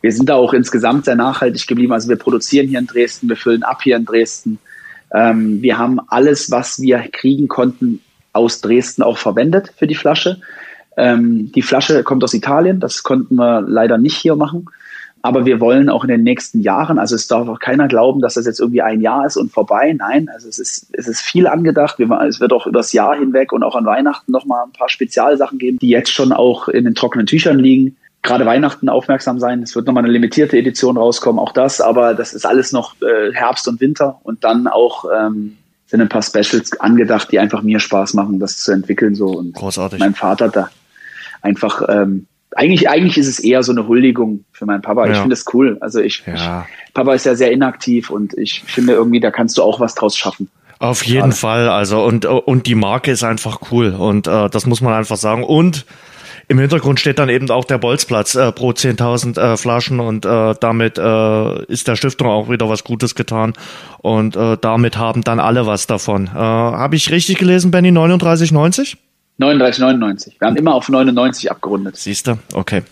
wir 0.00 0.12
sind 0.12 0.28
da 0.28 0.36
auch 0.36 0.54
insgesamt 0.54 1.04
sehr 1.04 1.16
nachhaltig 1.16 1.66
geblieben. 1.66 1.92
Also 1.92 2.08
wir 2.08 2.16
produzieren 2.16 2.68
hier 2.68 2.78
in 2.78 2.86
Dresden, 2.86 3.28
wir 3.28 3.36
füllen 3.36 3.62
ab 3.62 3.82
hier 3.82 3.96
in 3.96 4.04
Dresden. 4.04 4.58
Ähm, 5.12 5.62
wir 5.62 5.78
haben 5.78 6.00
alles, 6.08 6.50
was 6.50 6.80
wir 6.80 6.98
kriegen 7.10 7.48
konnten, 7.48 8.00
aus 8.38 8.60
Dresden 8.60 9.02
auch 9.02 9.18
verwendet 9.18 9.72
für 9.76 9.86
die 9.86 9.94
Flasche. 9.94 10.40
Ähm, 10.96 11.52
die 11.52 11.62
Flasche 11.62 12.02
kommt 12.02 12.24
aus 12.24 12.34
Italien, 12.34 12.80
das 12.80 13.02
konnten 13.02 13.36
wir 13.36 13.60
leider 13.60 13.98
nicht 13.98 14.16
hier 14.16 14.36
machen. 14.36 14.66
Aber 15.20 15.46
wir 15.46 15.60
wollen 15.60 15.88
auch 15.90 16.04
in 16.04 16.08
den 16.08 16.22
nächsten 16.22 16.60
Jahren, 16.60 16.98
also 16.98 17.16
es 17.16 17.26
darf 17.26 17.48
auch 17.48 17.58
keiner 17.58 17.88
glauben, 17.88 18.20
dass 18.20 18.34
das 18.34 18.46
jetzt 18.46 18.60
irgendwie 18.60 18.82
ein 18.82 19.00
Jahr 19.00 19.26
ist 19.26 19.36
und 19.36 19.52
vorbei. 19.52 19.92
Nein, 19.92 20.28
also 20.32 20.48
es 20.48 20.58
ist, 20.58 20.86
es 20.92 21.08
ist 21.08 21.20
viel 21.20 21.46
angedacht. 21.46 21.98
es 21.98 22.40
wird 22.40 22.52
auch 22.52 22.66
übers 22.66 22.92
Jahr 22.92 23.16
hinweg 23.16 23.52
und 23.52 23.64
auch 23.64 23.74
an 23.74 23.84
Weihnachten 23.84 24.30
nochmal 24.30 24.64
ein 24.64 24.72
paar 24.72 24.88
Spezialsachen 24.88 25.58
geben, 25.58 25.78
die 25.80 25.88
jetzt 25.88 26.12
schon 26.12 26.32
auch 26.32 26.68
in 26.68 26.84
den 26.84 26.94
trockenen 26.94 27.26
Tüchern 27.26 27.58
liegen. 27.58 27.96
Gerade 28.22 28.46
Weihnachten 28.46 28.88
aufmerksam 28.88 29.38
sein. 29.38 29.62
Es 29.62 29.74
wird 29.74 29.86
nochmal 29.86 30.04
eine 30.04 30.12
limitierte 30.12 30.56
Edition 30.56 30.96
rauskommen, 30.96 31.40
auch 31.40 31.52
das. 31.52 31.80
Aber 31.80 32.14
das 32.14 32.32
ist 32.34 32.46
alles 32.46 32.72
noch 32.72 32.94
äh, 33.00 33.32
Herbst 33.32 33.66
und 33.68 33.80
Winter 33.80 34.20
und 34.22 34.44
dann 34.44 34.66
auch 34.66 35.04
ähm, 35.14 35.56
sind 35.88 36.00
ein 36.00 36.08
paar 36.08 36.22
Specials 36.22 36.78
angedacht, 36.80 37.32
die 37.32 37.38
einfach 37.38 37.62
mir 37.62 37.80
Spaß 37.80 38.14
machen, 38.14 38.38
das 38.38 38.58
zu 38.58 38.72
entwickeln 38.72 39.14
so. 39.14 39.26
Und 39.26 39.54
Großartig. 39.54 39.98
Mein 39.98 40.14
Vater 40.14 40.48
da 40.48 40.70
einfach 41.42 41.82
ähm, 41.88 42.26
eigentlich, 42.56 42.88
eigentlich 42.88 43.18
ist 43.18 43.28
es 43.28 43.38
eher 43.38 43.62
so 43.62 43.72
eine 43.72 43.86
Huldigung 43.86 44.44
für 44.52 44.66
meinen 44.66 44.82
Papa. 44.82 45.06
Ja. 45.06 45.12
Ich 45.12 45.18
finde 45.18 45.34
es 45.34 45.44
cool. 45.52 45.78
Also 45.80 46.00
ich, 46.00 46.24
ja. 46.26 46.66
ich, 46.86 46.94
Papa 46.94 47.14
ist 47.14 47.26
ja 47.26 47.34
sehr 47.34 47.52
inaktiv 47.52 48.10
und 48.10 48.36
ich 48.36 48.62
finde 48.62 48.94
irgendwie, 48.94 49.20
da 49.20 49.30
kannst 49.30 49.58
du 49.58 49.62
auch 49.62 49.80
was 49.80 49.94
draus 49.94 50.16
schaffen. 50.16 50.50
Auf 50.78 51.04
jeden 51.04 51.20
Gerade. 51.20 51.34
Fall. 51.34 51.68
Also 51.68 52.04
und 52.04 52.24
und 52.24 52.66
die 52.66 52.74
Marke 52.74 53.10
ist 53.10 53.24
einfach 53.24 53.60
cool 53.70 53.94
und 53.94 54.28
äh, 54.28 54.48
das 54.48 54.66
muss 54.66 54.80
man 54.80 54.94
einfach 54.94 55.16
sagen. 55.16 55.42
Und 55.42 55.86
im 56.48 56.58
Hintergrund 56.58 56.98
steht 56.98 57.18
dann 57.18 57.28
eben 57.28 57.50
auch 57.50 57.64
der 57.64 57.78
Bolzplatz 57.78 58.34
äh, 58.34 58.50
pro 58.52 58.70
10.000 58.70 59.38
äh, 59.38 59.56
Flaschen 59.56 60.00
und 60.00 60.24
äh, 60.24 60.54
damit 60.58 60.98
äh, 60.98 61.64
ist 61.64 61.88
der 61.88 61.96
Stiftung 61.96 62.26
auch 62.26 62.48
wieder 62.48 62.68
was 62.68 62.84
Gutes 62.84 63.14
getan 63.14 63.52
und 63.98 64.34
äh, 64.34 64.56
damit 64.58 64.96
haben 64.96 65.22
dann 65.22 65.40
alle 65.40 65.66
was 65.66 65.86
davon. 65.86 66.26
Äh, 66.26 66.38
Habe 66.38 66.96
ich 66.96 67.10
richtig 67.10 67.38
gelesen, 67.38 67.70
Benny? 67.70 67.90
39,90? 67.90 68.96
39,99. 69.40 70.32
Wir 70.40 70.48
haben 70.48 70.56
immer 70.56 70.74
auf 70.74 70.88
99 70.88 71.50
abgerundet. 71.50 71.96
Siehst 71.96 72.26
du? 72.26 72.38
Okay. 72.54 72.82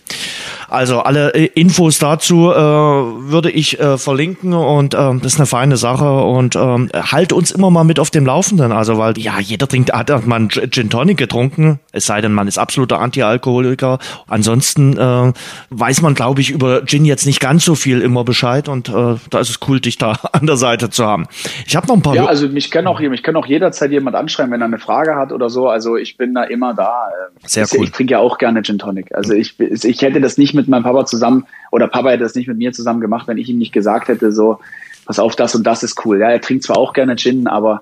Also 0.69 0.99
alle 0.99 1.33
äh, 1.33 1.45
Infos 1.55 1.99
dazu 1.99 2.51
äh, 2.51 2.55
würde 2.55 3.51
ich 3.51 3.79
äh, 3.79 3.97
verlinken 3.97 4.53
und 4.53 4.93
äh, 4.93 4.97
das 4.97 5.33
ist 5.33 5.39
eine 5.39 5.45
feine 5.45 5.75
Sache 5.75 6.21
und 6.23 6.55
ähm, 6.55 6.89
halt 6.93 7.33
uns 7.33 7.51
immer 7.51 7.69
mal 7.69 7.83
mit 7.83 7.99
auf 7.99 8.11
dem 8.11 8.25
Laufenden. 8.25 8.71
Also 8.71 8.97
weil 8.97 9.17
ja 9.17 9.39
jeder 9.39 9.67
trinkt, 9.67 9.91
hat 9.91 10.25
man 10.25 10.49
Gin 10.49 10.89
Tonic 10.89 11.17
getrunken, 11.17 11.79
es 11.91 12.05
sei 12.05 12.21
denn 12.21 12.33
man 12.33 12.47
ist 12.47 12.57
absoluter 12.57 12.99
Anti-Alkoholiker. 12.99 13.99
Ansonsten 14.27 14.97
äh, 14.97 15.33
weiß 15.69 16.01
man, 16.01 16.15
glaube 16.15 16.39
ich, 16.39 16.51
über 16.51 16.85
Gin 16.85 17.03
jetzt 17.03 17.25
nicht 17.25 17.41
ganz 17.41 17.65
so 17.65 17.75
viel 17.75 18.01
immer 18.01 18.23
Bescheid 18.23 18.69
und 18.69 18.87
äh, 18.87 19.15
da 19.29 19.39
ist 19.39 19.49
es 19.49 19.59
cool, 19.67 19.81
dich 19.81 19.97
da 19.97 20.11
an 20.31 20.47
der 20.47 20.57
Seite 20.57 20.89
zu 20.89 21.05
haben. 21.05 21.27
Ich 21.65 21.75
habe 21.75 21.87
noch 21.87 21.95
ein 21.95 22.01
paar. 22.01 22.15
Ja, 22.15 22.25
also 22.25 22.47
mich 22.47 22.71
kann 22.71 22.87
auch 22.87 23.01
mich 23.01 23.23
kann 23.23 23.35
auch 23.35 23.47
jederzeit 23.47 23.91
jemand 23.91 24.15
anschreiben, 24.15 24.51
wenn 24.53 24.61
er 24.61 24.65
eine 24.65 24.79
Frage 24.79 25.15
hat 25.15 25.33
oder 25.33 25.49
so. 25.49 25.67
Also 25.67 25.97
ich 25.97 26.15
bin 26.15 26.36
da 26.37 26.43
immer 26.43 26.73
da. 26.73 27.09
Sehr 27.45 27.65
ich, 27.65 27.73
cool. 27.73 27.83
Ich 27.85 27.91
trinke 27.91 28.13
ja 28.13 28.19
auch 28.19 28.37
gerne 28.37 28.61
Gin 28.61 28.79
Tonic. 28.79 29.13
Also 29.13 29.33
ich, 29.33 29.59
ich 29.59 30.01
hätte 30.01 30.21
das 30.21 30.37
nicht 30.37 30.53
mit 30.53 30.67
meinem 30.67 30.83
Papa 30.83 31.05
zusammen 31.05 31.45
oder 31.71 31.87
Papa 31.87 32.09
hätte 32.09 32.23
das 32.23 32.35
nicht 32.35 32.47
mit 32.47 32.57
mir 32.57 32.71
zusammen 32.71 33.01
gemacht, 33.01 33.27
wenn 33.27 33.37
ich 33.37 33.49
ihm 33.49 33.57
nicht 33.57 33.73
gesagt 33.73 34.07
hätte, 34.07 34.31
so, 34.31 34.59
pass 35.05 35.19
auf, 35.19 35.35
das 35.35 35.55
und 35.55 35.65
das 35.65 35.83
ist 35.83 36.05
cool. 36.05 36.19
Ja, 36.19 36.29
er 36.29 36.41
trinkt 36.41 36.63
zwar 36.63 36.77
auch 36.77 36.93
gerne 36.93 37.15
Gin, 37.15 37.47
aber 37.47 37.81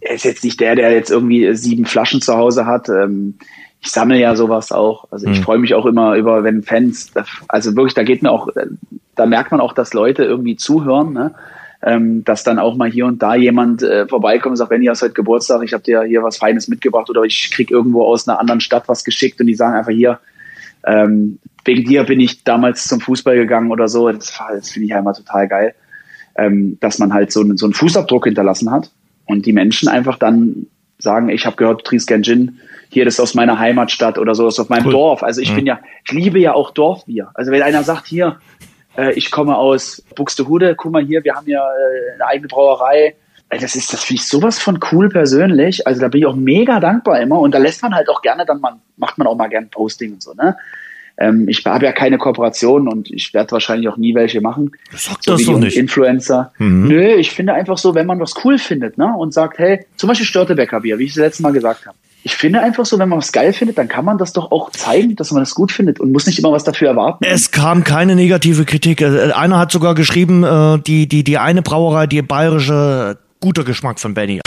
er 0.00 0.14
ist 0.14 0.24
jetzt 0.24 0.44
nicht 0.44 0.60
der, 0.60 0.76
der 0.76 0.92
jetzt 0.92 1.10
irgendwie 1.10 1.54
sieben 1.54 1.86
Flaschen 1.86 2.20
zu 2.20 2.36
Hause 2.36 2.66
hat. 2.66 2.88
Ähm, 2.88 3.38
ich 3.80 3.90
sammle 3.90 4.18
ja 4.18 4.34
sowas 4.34 4.72
auch. 4.72 5.06
Also 5.10 5.26
ich 5.26 5.40
mhm. 5.40 5.42
freue 5.42 5.58
mich 5.58 5.74
auch 5.74 5.86
immer 5.86 6.14
über, 6.16 6.42
wenn 6.42 6.62
Fans, 6.62 7.12
also 7.48 7.76
wirklich, 7.76 7.94
da 7.94 8.02
geht 8.02 8.22
mir 8.22 8.30
auch, 8.30 8.48
da 9.14 9.26
merkt 9.26 9.50
man 9.50 9.60
auch, 9.60 9.72
dass 9.72 9.92
Leute 9.92 10.24
irgendwie 10.24 10.56
zuhören. 10.56 11.12
Ne? 11.12 11.34
Ähm, 11.84 12.24
dass 12.24 12.44
dann 12.44 12.58
auch 12.58 12.76
mal 12.76 12.90
hier 12.90 13.04
und 13.06 13.22
da 13.22 13.34
jemand 13.34 13.82
äh, 13.82 14.06
vorbeikommt 14.08 14.52
und 14.52 14.56
sagt, 14.56 14.70
wenn 14.70 14.82
ihr 14.82 14.90
hast 14.90 15.02
heute 15.02 15.12
Geburtstag, 15.12 15.62
ich 15.62 15.74
habe 15.74 15.82
dir 15.82 16.02
hier 16.02 16.22
was 16.22 16.38
Feines 16.38 16.66
mitgebracht 16.68 17.10
oder 17.10 17.22
ich 17.22 17.50
krieg 17.52 17.70
irgendwo 17.70 18.04
aus 18.04 18.26
einer 18.26 18.40
anderen 18.40 18.60
Stadt 18.60 18.88
was 18.88 19.04
geschickt 19.04 19.40
und 19.40 19.46
die 19.46 19.54
sagen 19.54 19.76
einfach 19.76 19.92
hier, 19.92 20.18
ähm, 20.86 21.38
wegen 21.64 21.84
dir 21.84 22.04
bin 22.04 22.20
ich 22.20 22.42
damals 22.42 22.88
zum 22.88 23.00
Fußball 23.00 23.36
gegangen 23.36 23.70
oder 23.70 23.88
so. 23.88 24.10
Das, 24.10 24.32
das 24.50 24.70
finde 24.70 24.84
ich 24.84 24.90
ja 24.90 24.98
immer 24.98 25.12
total 25.12 25.46
geil, 25.46 25.74
ähm, 26.36 26.78
dass 26.80 26.98
man 26.98 27.12
halt 27.12 27.32
so, 27.32 27.40
einen 27.40 27.58
so 27.58 27.66
einen 27.66 27.74
Fußabdruck 27.74 28.24
hinterlassen 28.24 28.70
hat 28.70 28.90
und 29.26 29.44
die 29.44 29.52
Menschen 29.52 29.88
einfach 29.88 30.18
dann 30.18 30.66
sagen, 30.98 31.28
ich 31.28 31.44
habe 31.44 31.56
gehört, 31.56 31.80
du 31.80 31.84
trinkst 31.84 32.06
gern 32.06 32.22
Gin, 32.22 32.60
hier, 32.88 33.04
das 33.04 33.14
ist 33.14 33.20
aus 33.20 33.34
meiner 33.34 33.58
Heimatstadt 33.58 34.18
oder 34.18 34.34
so, 34.34 34.44
das 34.44 34.54
ist 34.54 34.60
aus 34.60 34.68
meinem 34.68 34.86
cool. 34.86 34.92
Dorf. 34.92 35.22
Also 35.22 35.40
ich 35.42 35.50
mhm. 35.50 35.56
bin 35.56 35.66
ja, 35.66 35.80
ich 36.06 36.12
liebe 36.12 36.38
ja 36.38 36.54
auch 36.54 36.70
Dorfbier. 36.70 37.30
Also 37.34 37.50
wenn 37.50 37.62
einer 37.62 37.82
sagt, 37.82 38.06
hier, 38.06 38.38
äh, 38.96 39.12
ich 39.14 39.30
komme 39.30 39.56
aus 39.56 40.02
Buxtehude, 40.14 40.74
guck 40.76 40.92
mal 40.92 41.04
hier, 41.04 41.24
wir 41.24 41.34
haben 41.34 41.48
ja 41.48 41.60
äh, 41.60 42.14
eine 42.14 42.26
eigene 42.26 42.48
Brauerei. 42.48 43.14
Das 43.50 43.76
ist, 43.76 43.92
das 43.92 44.02
finde 44.04 44.20
ich 44.20 44.28
sowas 44.28 44.58
von 44.58 44.80
cool 44.90 45.08
persönlich. 45.08 45.86
Also 45.86 46.00
da 46.00 46.08
bin 46.08 46.20
ich 46.20 46.26
auch 46.26 46.34
mega 46.34 46.80
dankbar 46.80 47.20
immer. 47.20 47.38
Und 47.38 47.54
da 47.54 47.58
lässt 47.58 47.82
man 47.82 47.94
halt 47.94 48.08
auch 48.08 48.22
gerne, 48.22 48.44
dann 48.44 48.60
man, 48.60 48.80
macht 48.96 49.18
man 49.18 49.26
auch 49.26 49.36
mal 49.36 49.48
gern 49.48 49.68
Posting 49.68 50.14
und 50.14 50.22
so, 50.22 50.32
ne? 50.34 50.56
Ähm, 51.16 51.48
ich 51.48 51.64
habe 51.64 51.84
ja 51.84 51.92
keine 51.92 52.18
Kooperation 52.18 52.88
und 52.88 53.08
ich 53.10 53.32
werde 53.34 53.52
wahrscheinlich 53.52 53.88
auch 53.88 53.96
nie 53.96 54.16
welche 54.16 54.40
machen. 54.40 54.72
Sag 54.90 55.22
so 55.22 55.32
das 55.32 55.44
doch 55.44 55.58
nicht. 55.58 55.76
Influencer. 55.76 56.52
Mhm. 56.58 56.88
Nö, 56.88 57.14
ich 57.14 57.30
finde 57.30 57.54
einfach 57.54 57.78
so, 57.78 57.94
wenn 57.94 58.06
man 58.06 58.18
was 58.18 58.34
cool 58.44 58.58
findet, 58.58 58.98
ne? 58.98 59.14
Und 59.16 59.32
sagt, 59.32 59.58
hey, 59.58 59.86
zum 59.96 60.08
Beispiel 60.08 60.26
Störtebäcker 60.26 60.80
Bier, 60.80 60.98
wie 60.98 61.04
ich 61.04 61.14
das 61.14 61.22
letzte 61.22 61.44
Mal 61.44 61.52
gesagt 61.52 61.86
habe. 61.86 61.96
Ich 62.24 62.36
finde 62.36 62.60
einfach 62.60 62.86
so, 62.86 62.98
wenn 62.98 63.10
man 63.10 63.18
was 63.18 63.32
geil 63.32 63.52
findet, 63.52 63.76
dann 63.76 63.86
kann 63.86 64.04
man 64.04 64.16
das 64.16 64.32
doch 64.32 64.50
auch 64.50 64.70
zeigen, 64.70 65.14
dass 65.14 65.30
man 65.30 65.42
das 65.42 65.54
gut 65.54 65.70
findet 65.70 66.00
und 66.00 66.10
muss 66.10 66.26
nicht 66.26 66.38
immer 66.38 66.52
was 66.52 66.64
dafür 66.64 66.88
erwarten. 66.88 67.22
Es 67.22 67.50
kam 67.50 67.84
keine 67.84 68.16
negative 68.16 68.64
Kritik. 68.64 69.02
Äh, 69.02 69.32
einer 69.32 69.58
hat 69.58 69.70
sogar 69.70 69.94
geschrieben, 69.94 70.42
äh, 70.42 70.78
die, 70.78 71.06
die, 71.06 71.22
die 71.22 71.36
eine 71.36 71.60
Brauerei, 71.60 72.06
die 72.06 72.22
bayerische, 72.22 73.18
guter 73.40 73.62
Geschmack 73.62 74.00
von 74.00 74.14
Benny. 74.14 74.40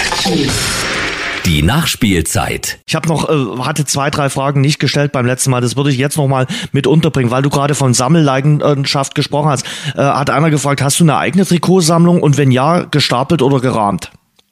Die 1.45 1.61
Nachspielzeit. 1.61 2.79
Ich 2.87 2.95
habe 2.95 3.07
noch 3.07 3.29
äh, 3.29 3.63
hatte 3.63 3.85
zwei 3.85 4.09
drei 4.09 4.29
Fragen 4.31 4.59
nicht 4.59 4.79
gestellt 4.79 5.11
beim 5.11 5.27
letzten 5.27 5.51
Mal. 5.51 5.61
Das 5.61 5.77
würde 5.77 5.91
ich 5.91 5.97
jetzt 5.97 6.17
noch 6.17 6.27
mal 6.27 6.47
mit 6.71 6.87
unterbringen, 6.87 7.29
weil 7.29 7.43
du 7.43 7.51
gerade 7.51 7.75
von 7.75 7.93
Sammelleidenschaft 7.93 9.13
gesprochen 9.13 9.49
hast. 9.49 9.67
Äh, 9.95 10.01
hat 10.01 10.31
einer 10.31 10.49
gefragt, 10.49 10.81
hast 10.81 10.99
du 10.99 11.03
eine 11.03 11.17
eigene 11.17 11.45
Trikotsammlung 11.45 12.23
und 12.23 12.37
wenn 12.37 12.49
ja, 12.49 12.81
gestapelt 12.81 13.43
oder 13.43 13.59
gerahmt? 13.59 14.11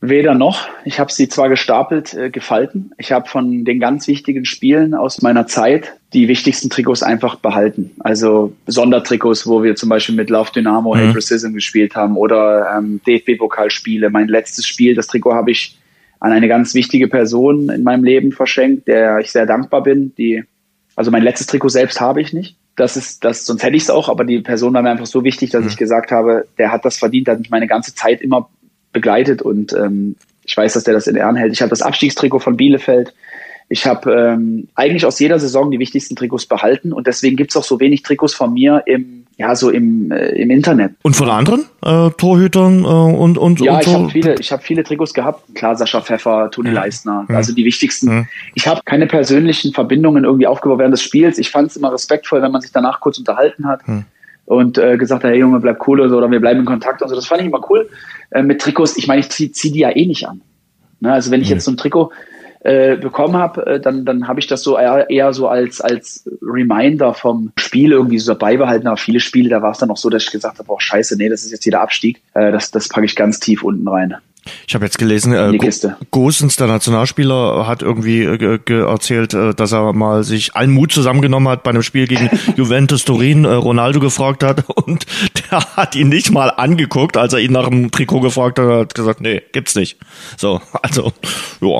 Weder 0.09 0.33
noch. 0.33 0.67
Ich 0.83 0.99
habe 0.99 1.11
sie 1.11 1.27
zwar 1.29 1.49
gestapelt, 1.49 2.13
äh, 2.13 2.29
gefalten. 2.29 2.91
Ich 2.97 3.11
habe 3.11 3.29
von 3.29 3.65
den 3.65 3.79
ganz 3.79 4.07
wichtigen 4.07 4.45
Spielen 4.45 4.93
aus 4.93 5.21
meiner 5.21 5.47
Zeit 5.47 5.93
die 6.13 6.27
wichtigsten 6.27 6.69
Trikots 6.69 7.03
einfach 7.03 7.35
behalten. 7.35 7.91
Also 7.99 8.53
Sondertrikots, 8.67 9.47
wo 9.47 9.63
wir 9.63 9.75
zum 9.75 9.89
Beispiel 9.89 10.15
mit 10.15 10.29
Love 10.29 10.51
Dynamo, 10.55 10.95
mhm. 10.95 10.99
Hate 10.99 11.17
Racism 11.17 11.53
gespielt 11.53 11.95
haben 11.95 12.17
oder 12.17 12.75
ähm, 12.77 13.01
DFB-Pokalspiele. 13.05 14.09
Mein 14.09 14.27
letztes 14.27 14.65
Spiel, 14.65 14.95
das 14.95 15.07
Trikot 15.07 15.33
habe 15.33 15.51
ich 15.51 15.77
an 16.19 16.31
eine 16.31 16.47
ganz 16.47 16.73
wichtige 16.73 17.07
Person 17.07 17.69
in 17.69 17.83
meinem 17.83 18.03
Leben 18.03 18.31
verschenkt, 18.31 18.87
der 18.87 19.19
ich 19.19 19.31
sehr 19.31 19.45
dankbar 19.45 19.83
bin. 19.83 20.13
Die, 20.17 20.43
also 20.95 21.11
mein 21.11 21.23
letztes 21.23 21.47
Trikot 21.47 21.69
selbst 21.69 22.01
habe 22.01 22.21
ich 22.21 22.33
nicht. 22.33 22.55
Das 22.75 22.97
ist, 22.97 23.23
das, 23.23 23.45
sonst 23.45 23.63
hätte 23.63 23.77
ich 23.77 23.83
es 23.83 23.89
auch, 23.89 24.09
aber 24.09 24.25
die 24.25 24.39
Person 24.39 24.73
war 24.73 24.81
mir 24.81 24.89
einfach 24.89 25.05
so 25.05 25.23
wichtig, 25.23 25.51
dass 25.51 25.61
mhm. 25.61 25.69
ich 25.69 25.77
gesagt 25.77 26.11
habe, 26.11 26.45
der 26.57 26.71
hat 26.71 26.83
das 26.83 26.97
verdient, 26.97 27.27
der 27.27 27.35
hat 27.35 27.39
mich 27.39 27.49
meine 27.49 27.67
ganze 27.67 27.95
Zeit 27.95 28.21
immer 28.21 28.49
begleitet 28.95 29.43
und 29.43 29.73
ähm, 29.73 30.15
ich 30.43 30.57
weiß, 30.57 30.73
dass 30.73 30.83
der 30.83 30.95
das 30.95 31.05
in 31.05 31.15
Ehren 31.15 31.35
hält. 31.35 31.53
Ich 31.53 31.61
habe 31.61 31.69
das 31.69 31.83
Abstiegstrikot 31.83 32.39
von 32.39 32.57
Bielefeld. 32.57 33.13
Ich 33.67 33.85
habe 33.85 34.11
ähm, 34.13 34.67
eigentlich 34.75 35.05
aus 35.05 35.19
jeder 35.19 35.39
Saison 35.39 35.69
die 35.69 35.79
wichtigsten 35.79 36.15
Trikots 36.15 36.45
behalten 36.45 36.93
und 36.93 37.05
deswegen 37.05 37.35
gibt's 37.35 37.57
auch 37.57 37.63
so 37.63 37.79
wenig 37.79 38.03
Trikots 38.03 38.33
von 38.33 38.53
mir 38.53 38.83
im 38.85 39.25
ja 39.37 39.55
so 39.55 39.69
im, 39.69 40.11
äh, 40.11 40.29
im 40.29 40.49
Internet. 40.49 40.93
Und 41.01 41.15
von 41.15 41.29
anderen 41.29 41.65
äh, 41.83 42.09
Torhütern 42.11 42.83
äh, 42.83 42.87
und 42.87 43.37
und 43.37 43.59
ja, 43.59 43.73
und 43.73 43.81
ich 43.81 43.93
habe 43.93 44.09
viele 44.09 44.35
ich 44.39 44.51
habe 44.51 44.63
viele 44.63 44.83
Trikots 44.83 45.13
gehabt. 45.13 45.55
Klar, 45.55 45.75
Sascha 45.75 46.01
Pfeffer, 46.01 46.49
Toni 46.51 46.69
ja. 46.69 46.75
Leistner, 46.75 47.25
ja. 47.27 47.35
also 47.35 47.53
die 47.53 47.65
wichtigsten. 47.65 48.07
Ja. 48.07 48.25
Ich 48.53 48.67
habe 48.67 48.81
keine 48.85 49.07
persönlichen 49.07 49.73
Verbindungen 49.73 50.23
irgendwie 50.23 50.47
aufgebaut 50.47 50.79
während 50.79 50.93
des 50.93 51.01
Spiels. 51.01 51.37
Ich 51.37 51.49
fand 51.49 51.69
es 51.69 51.75
immer 51.75 51.91
respektvoll, 51.91 52.41
wenn 52.41 52.51
man 52.51 52.61
sich 52.61 52.71
danach 52.71 52.99
kurz 53.01 53.17
unterhalten 53.17 53.67
hat. 53.67 53.81
Und 54.45 54.77
äh, 54.77 54.97
gesagt 54.97 55.23
hat, 55.23 55.31
hey 55.31 55.39
Junge, 55.39 55.59
bleib 55.59 55.87
cool 55.87 56.01
oder 56.01 56.09
so, 56.09 56.17
oder 56.17 56.29
wir 56.29 56.39
bleiben 56.39 56.59
in 56.59 56.65
Kontakt 56.65 57.01
und 57.01 57.09
so. 57.09 57.15
Das 57.15 57.25
fand 57.25 57.41
ich 57.41 57.47
immer 57.47 57.67
cool. 57.69 57.89
Äh, 58.31 58.43
mit 58.43 58.61
Trikots, 58.61 58.97
ich 58.97 59.07
meine, 59.07 59.21
ich 59.21 59.29
ziehe 59.29 59.51
zieh 59.51 59.71
die 59.71 59.79
ja 59.79 59.95
eh 59.95 60.05
nicht 60.05 60.27
an. 60.27 60.41
Ne? 60.99 61.11
Also 61.11 61.31
wenn 61.31 61.41
ich 61.41 61.49
jetzt 61.49 61.65
so 61.65 61.71
ein 61.71 61.77
Trikot 61.77 62.11
äh, 62.65 62.97
bekommen 62.97 63.37
habe, 63.37 63.65
äh, 63.65 63.79
dann, 63.79 64.05
dann 64.05 64.27
habe 64.27 64.39
ich 64.39 64.47
das 64.47 64.63
so 64.63 64.77
eher, 64.77 65.09
eher 65.09 65.33
so 65.33 65.47
als, 65.47 65.81
als 65.81 66.27
Reminder 66.41 67.13
vom 67.13 67.51
Spiel 67.59 67.91
irgendwie 67.91 68.19
so 68.19 68.35
beibehalten. 68.35 68.87
Aber 68.87 68.97
viele 68.97 69.19
Spiele, 69.19 69.49
da 69.49 69.61
war 69.61 69.71
es 69.71 69.77
dann 69.77 69.91
auch 69.91 69.97
so, 69.97 70.09
dass 70.09 70.23
ich 70.23 70.31
gesagt 70.31 70.59
habe, 70.59 70.71
oh 70.71 70.79
scheiße, 70.79 71.15
nee, 71.17 71.29
das 71.29 71.43
ist 71.43 71.51
jetzt 71.51 71.65
wieder 71.65 71.81
Abstieg. 71.81 72.21
Äh, 72.33 72.51
das, 72.51 72.71
das 72.71 72.89
packe 72.89 73.05
ich 73.05 73.15
ganz 73.15 73.39
tief 73.39 73.63
unten 73.63 73.87
rein. 73.87 74.15
Ich 74.67 74.75
habe 74.75 74.85
jetzt 74.85 74.97
gelesen, 74.97 75.33
äh, 75.33 75.57
Gosens, 76.11 76.55
der 76.55 76.67
Nationalspieler, 76.67 77.67
hat 77.67 77.81
irgendwie 77.81 78.23
äh, 78.23 78.59
erzählt, 78.67 79.33
äh, 79.33 79.53
dass 79.53 79.71
er 79.71 79.93
mal 79.93 80.23
sich 80.23 80.55
allen 80.55 80.71
Mut 80.71 80.91
zusammengenommen 80.91 81.47
hat 81.47 81.63
bei 81.63 81.71
einem 81.71 81.83
Spiel 81.83 82.07
gegen 82.07 82.29
Juventus 82.55 83.05
Turin, 83.05 83.45
äh, 83.45 83.53
Ronaldo 83.53 83.99
gefragt 83.99 84.43
hat 84.43 84.69
und 84.75 85.05
der 85.51 85.61
hat 85.75 85.95
ihn 85.95 86.09
nicht 86.09 86.31
mal 86.31 86.49
angeguckt, 86.49 87.17
als 87.17 87.33
er 87.33 87.39
ihn 87.39 87.51
nach 87.51 87.69
dem 87.69 87.91
Trikot 87.91 88.21
gefragt 88.21 88.59
hat, 88.59 88.67
hat 88.67 88.95
gesagt, 88.95 89.21
nee, 89.21 89.41
gibt's 89.51 89.75
nicht. 89.75 89.97
So, 90.37 90.61
also, 90.81 91.11
ja, 91.61 91.79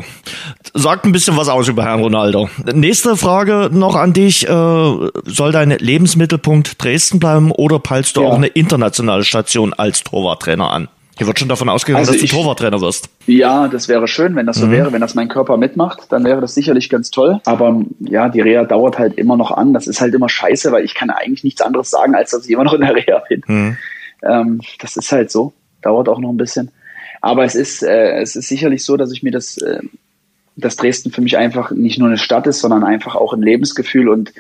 sagt 0.74 1.06
ein 1.06 1.12
bisschen 1.12 1.38
was 1.38 1.50
aus 1.50 1.68
über 1.68 1.84
Herrn 1.84 2.02
Ronaldo. 2.02 2.50
Nächste 2.74 3.16
Frage 3.18 3.70
noch 3.72 3.96
an 3.96 4.14
dich, 4.14 4.48
äh, 4.48 4.50
soll 4.50 5.52
dein 5.52 5.72
Lebensmittelpunkt 5.72 6.84
Dresden 6.84 7.20
bleiben 7.20 7.52
oder 7.52 7.80
peilst 7.80 8.18
du 8.18 8.22
ja. 8.22 8.28
auch 8.28 8.36
eine 8.36 8.48
internationale 8.48 9.24
Station 9.24 9.74
als 9.74 10.04
Torwarttrainer 10.04 10.72
an? 10.72 10.88
Hier 11.18 11.28
wird 11.28 11.40
schon 11.40 11.48
davon 11.48 11.70
ausgegangen, 11.70 12.06
also 12.06 12.12
dass 12.12 12.22
du 12.22 12.28
Torwarttrainer 12.28 12.82
wirst. 12.82 13.10
Ja, 13.26 13.70
das 13.70 13.88
wäre 13.88 14.08
schön, 14.08 14.36
wenn 14.36 14.46
das 14.46 14.58
so 14.58 14.68
mhm. 14.68 14.72
wäre. 14.72 14.92
Wenn 14.92 15.00
das 15.00 15.16
mein 15.16 15.30
Körper 15.30 15.56
mitmacht, 15.56 16.12
dann 16.12 16.26
wäre 16.26 16.42
das 16.42 16.56
sicherlich 16.56 16.90
ganz 16.90 17.10
toll. 17.10 17.40
Aber 17.46 17.82
ja, 18.00 18.28
die 18.28 18.42
Reha 18.42 18.66
dauert 18.66 19.00
halt 19.00 19.18
immer 19.18 19.38
noch 19.38 19.52
an. 19.52 19.74
Das 19.74 19.88
ist 19.88 20.02
halt 20.02 20.14
immer 20.14 20.28
scheiße, 20.28 20.74
weil 20.74 20.84
ich 20.84 20.94
kann 20.94 21.10
eigentlich 21.10 21.46
nichts 21.46 21.62
anderes 21.62 21.90
sagen, 21.90 22.16
als 22.16 22.32
dass 22.32 22.46
ich 22.46 22.52
immer 22.52 22.66
noch 22.66 22.74
in 22.74 22.82
der 22.82 22.96
Reha 22.96 23.24
bin. 23.30 23.44
Mhm. 23.48 23.78
Ähm, 24.24 24.62
das 24.80 24.98
ist 24.98 25.12
halt 25.12 25.32
so. 25.32 25.54
Dauert 25.82 26.10
auch 26.10 26.20
noch 26.20 26.30
ein 26.30 26.38
bisschen. 26.38 26.72
Aber 27.22 27.46
es 27.46 27.56
ist, 27.56 27.82
äh, 27.82 28.20
es 28.20 28.36
ist 28.36 28.50
sicherlich 28.50 28.84
so, 28.84 28.98
dass 28.98 29.14
ich 29.14 29.24
mir 29.24 29.32
das, 29.32 29.58
äh, 29.58 29.80
dass 30.58 30.76
Dresden 30.76 31.12
für 31.12 31.22
mich 31.22 31.38
einfach 31.38 31.72
nicht 31.72 31.98
nur 31.98 32.10
eine 32.10 32.18
Stadt 32.18 32.46
ist, 32.46 32.60
sondern 32.60 32.84
einfach 32.84 33.16
auch 33.16 33.34
ein 33.34 33.42
Lebensgefühl 33.42 34.10
und 34.10 34.34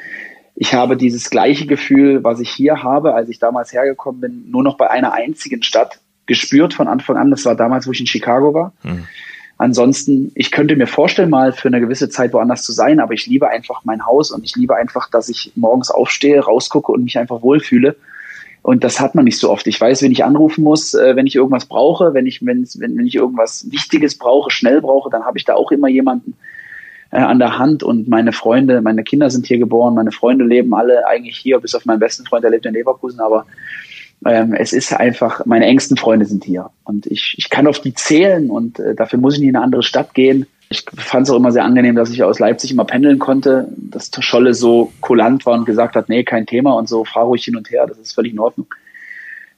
ich 0.57 0.73
habe 0.73 0.95
dieses 0.95 1.30
gleiche 1.30 1.65
Gefühl, 1.65 2.23
was 2.23 2.39
ich 2.39 2.49
hier 2.49 2.82
habe, 2.82 3.13
als 3.13 3.28
ich 3.28 3.39
damals 3.39 3.73
hergekommen 3.73 4.21
bin, 4.21 4.49
nur 4.49 4.63
noch 4.63 4.78
bei 4.78 4.89
einer 4.89 5.11
einzigen 5.13 5.63
Stadt 5.63 5.99
gespürt 6.26 6.73
von 6.73 6.88
Anfang 6.88 7.17
an. 7.17 7.32
Das 7.32 7.45
war 7.45 7.55
damals, 7.55 7.88
wo 7.88 7.91
ich 7.91 7.99
in 7.99 8.07
Chicago 8.07 8.53
war. 8.53 8.73
Mhm. 8.84 9.05
Ansonsten, 9.57 10.32
ich 10.36 10.51
könnte 10.51 10.76
mir 10.76 10.88
vorstellen, 10.88 11.30
mal 11.30 11.53
für 11.53 11.69
eine 11.69 11.80
gewisse 11.80 12.09
Zeit 12.09 12.34
woanders 12.34 12.63
zu 12.63 12.73
sein, 12.73 12.99
aber 12.99 13.13
ich 13.13 13.26
liebe 13.26 13.47
einfach 13.47 13.82
mein 13.86 14.05
Haus 14.05 14.32
und 14.32 14.43
ich 14.43 14.55
liebe 14.55 14.76
einfach, 14.76 15.09
dass 15.09 15.30
ich 15.30 15.53
morgens 15.55 15.91
aufstehe, 15.91 16.41
rausgucke 16.41 16.91
und 16.91 17.03
mich 17.05 17.17
einfach 17.17 17.41
wohlfühle. 17.41 17.95
Und 18.61 18.84
das 18.84 18.99
hat 18.99 19.15
man 19.15 19.26
nicht 19.26 19.38
so 19.38 19.51
oft. 19.51 19.67
Ich 19.67 19.80
weiß, 19.80 20.01
wenn 20.01 20.11
ich 20.11 20.26
anrufen 20.26 20.63
muss, 20.63 20.93
äh, 20.93 21.15
wenn 21.15 21.28
ich 21.28 21.36
irgendwas 21.36 21.67
brauche, 21.67 22.13
wenn 22.13 22.26
ich, 22.26 22.43
wenn, 22.45 22.67
wenn 22.80 23.05
ich 23.05 23.15
irgendwas 23.15 23.71
Wichtiges 23.71 24.17
brauche, 24.17 24.49
schnell 24.51 24.82
brauche, 24.82 25.09
dann 25.09 25.23
habe 25.23 25.38
ich 25.38 25.45
da 25.45 25.53
auch 25.53 25.71
immer 25.71 25.88
jemanden 25.88 26.34
äh, 27.11 27.17
an 27.17 27.39
der 27.39 27.59
Hand. 27.59 27.84
Und 27.84 28.09
meine 28.09 28.34
Freunde, 28.34 28.82
meine 28.82 29.03
Kinder 29.03 29.30
sind 29.30 29.45
hier 29.45 29.59
geboren, 29.59 29.93
meine 29.93 30.11
Freunde 30.11 30.43
leben 30.43 30.73
alle 30.73 31.07
eigentlich 31.07 31.38
hier, 31.38 31.59
bis 31.59 31.76
auf 31.76 31.86
meinen 31.86 31.99
besten 31.99 32.26
Freund, 32.26 32.43
der 32.43 32.51
lebt 32.51 32.65
in 32.65 32.73
Leverkusen, 32.73 33.19
aber 33.19 33.45
ähm, 34.26 34.53
es 34.53 34.74
ist 34.74 34.93
einfach, 34.93 35.45
meine 35.45 35.66
engsten 35.66 35.97
Freunde 35.97 36.26
sind 36.26 36.43
hier 36.43 36.70
und 36.84 37.05
ich, 37.05 37.36
ich 37.38 37.49
kann 37.49 37.68
auf 37.68 37.80
die 37.80 37.93
zählen 37.93 38.49
und 38.49 38.80
äh, 38.80 38.95
dafür 38.95 39.20
muss 39.20 39.36
ich 39.36 39.39
nicht 39.39 39.49
in 39.49 39.55
eine 39.55 39.66
andere 39.66 39.84
Stadt 39.84 40.13
gehen. 40.13 40.47
Ich 40.70 40.84
fand 40.97 41.28
es 41.28 41.32
auch 41.32 41.38
immer 41.38 41.51
sehr 41.51 41.63
angenehm, 41.63 41.95
dass 41.95 42.09
ich 42.09 42.24
aus 42.24 42.39
Leipzig 42.39 42.72
immer 42.72 42.86
pendeln 42.86 43.20
konnte, 43.20 43.68
dass 43.78 44.09
Scholle 44.20 44.55
so 44.55 44.91
kulant 44.99 45.45
war 45.45 45.53
und 45.53 45.66
gesagt 45.66 45.95
hat, 45.95 46.09
nee, 46.09 46.24
kein 46.24 46.47
Thema 46.47 46.74
und 46.74 46.89
so, 46.89 47.05
fahr 47.05 47.26
ruhig 47.26 47.45
hin 47.45 47.55
und 47.55 47.70
her, 47.70 47.86
das 47.88 47.99
ist 47.99 48.13
völlig 48.13 48.34
in 48.34 48.39
Ordnung. 48.39 48.68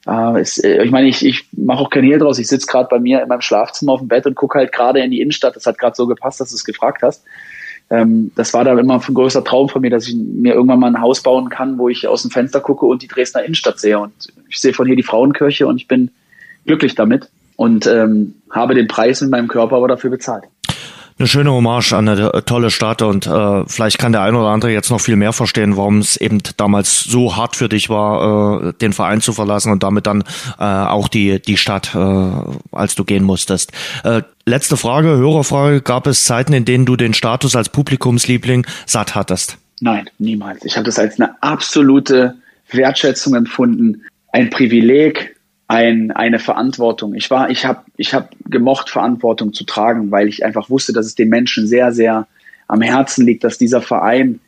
Äh, 0.06 0.40
es, 0.40 0.58
äh, 0.58 0.82
ich 0.82 0.90
meine, 0.90 1.08
ich, 1.08 1.24
ich 1.24 1.48
mache 1.52 1.80
auch 1.80 1.90
kein 1.90 2.04
Hehl 2.04 2.18
draus. 2.18 2.38
Ich 2.38 2.48
sitze 2.48 2.66
gerade 2.66 2.88
bei 2.90 2.98
mir 2.98 3.22
in 3.22 3.28
meinem 3.28 3.40
Schlafzimmer 3.40 3.92
auf 3.92 4.00
dem 4.00 4.08
Bett 4.08 4.26
und 4.26 4.34
gucke 4.34 4.58
halt 4.58 4.72
gerade 4.72 5.00
in 5.00 5.10
die 5.10 5.20
Innenstadt. 5.20 5.56
Das 5.56 5.66
hat 5.66 5.78
gerade 5.78 5.96
so 5.96 6.06
gepasst, 6.06 6.40
dass 6.40 6.50
du 6.50 6.56
es 6.56 6.64
gefragt 6.64 7.02
hast 7.02 7.24
ähm, 7.90 8.32
das 8.34 8.52
war 8.54 8.64
dann 8.64 8.78
immer 8.78 8.94
ein 8.94 9.14
größer 9.14 9.44
Traum 9.44 9.68
von 9.68 9.80
mir, 9.80 9.90
dass 9.90 10.08
ich 10.08 10.14
mir 10.14 10.54
irgendwann 10.54 10.80
mal 10.80 10.88
ein 10.88 11.00
Haus 11.00 11.22
bauen 11.22 11.48
kann, 11.48 11.78
wo 11.78 11.88
ich 11.88 12.06
aus 12.06 12.22
dem 12.22 12.30
Fenster 12.30 12.60
gucke 12.60 12.86
und 12.86 13.02
die 13.02 13.08
Dresdner 13.08 13.44
Innenstadt 13.44 13.78
sehe. 13.78 13.98
Und 13.98 14.12
ich 14.48 14.58
sehe 14.58 14.74
von 14.74 14.86
hier 14.86 14.96
die 14.96 15.02
Frauenkirche 15.02 15.66
und 15.66 15.76
ich 15.76 15.88
bin 15.88 16.10
glücklich 16.66 16.94
damit 16.94 17.30
und 17.56 17.86
ähm, 17.86 18.34
habe 18.50 18.74
den 18.74 18.88
Preis 18.88 19.22
in 19.22 19.30
meinem 19.30 19.48
Körper 19.48 19.76
aber 19.76 19.88
dafür 19.88 20.10
bezahlt 20.10 20.44
eine 21.18 21.26
schöne 21.26 21.50
Hommage 21.52 21.92
an 21.92 22.08
eine 22.08 22.44
tolle 22.44 22.70
Stadt 22.70 23.02
und 23.02 23.26
äh, 23.26 23.64
vielleicht 23.66 23.98
kann 23.98 24.12
der 24.12 24.22
ein 24.22 24.34
oder 24.34 24.48
andere 24.48 24.72
jetzt 24.72 24.90
noch 24.90 25.00
viel 25.00 25.16
mehr 25.16 25.32
verstehen, 25.32 25.76
warum 25.76 25.98
es 25.98 26.16
eben 26.16 26.38
damals 26.56 27.04
so 27.04 27.36
hart 27.36 27.56
für 27.56 27.68
dich 27.68 27.88
war, 27.88 28.68
äh, 28.68 28.72
den 28.74 28.92
Verein 28.92 29.20
zu 29.20 29.32
verlassen 29.32 29.72
und 29.72 29.82
damit 29.82 30.06
dann 30.06 30.22
äh, 30.58 30.62
auch 30.62 31.08
die 31.08 31.40
die 31.40 31.56
Stadt, 31.56 31.94
äh, 31.94 32.30
als 32.72 32.94
du 32.94 33.04
gehen 33.04 33.24
musstest. 33.24 33.72
Äh, 34.04 34.22
letzte 34.46 34.76
Frage, 34.76 35.08
Hörerfrage: 35.08 35.82
Gab 35.82 36.06
es 36.06 36.24
Zeiten, 36.24 36.52
in 36.52 36.64
denen 36.64 36.86
du 36.86 36.96
den 36.96 37.14
Status 37.14 37.56
als 37.56 37.68
Publikumsliebling 37.68 38.66
satt 38.86 39.14
hattest? 39.14 39.58
Nein, 39.80 40.08
niemals. 40.18 40.64
Ich 40.64 40.76
habe 40.76 40.84
das 40.84 40.98
als 40.98 41.20
eine 41.20 41.40
absolute 41.42 42.36
Wertschätzung 42.70 43.34
empfunden, 43.34 44.02
ein 44.32 44.50
Privileg, 44.50 45.36
ein, 45.68 46.10
eine 46.10 46.38
Verantwortung. 46.38 47.14
Ich 47.14 47.30
war, 47.30 47.50
ich 47.50 47.66
habe, 47.66 47.82
ich 47.98 48.14
habe 48.14 48.30
gemocht, 48.48 48.88
Verantwortung 48.88 49.52
zu 49.52 49.64
tragen, 49.64 50.10
weil 50.10 50.26
ich 50.26 50.44
einfach 50.44 50.70
wusste, 50.70 50.94
dass 50.94 51.06
es 51.06 51.14
den 51.14 51.28
Menschen 51.28 51.66
sehr, 51.66 51.92
sehr 51.92 52.26
am 52.66 52.80
Herzen 52.80 53.26
liegt, 53.26 53.44
dass 53.44 53.58
dieser 53.58 53.82
Verein. 53.82 54.40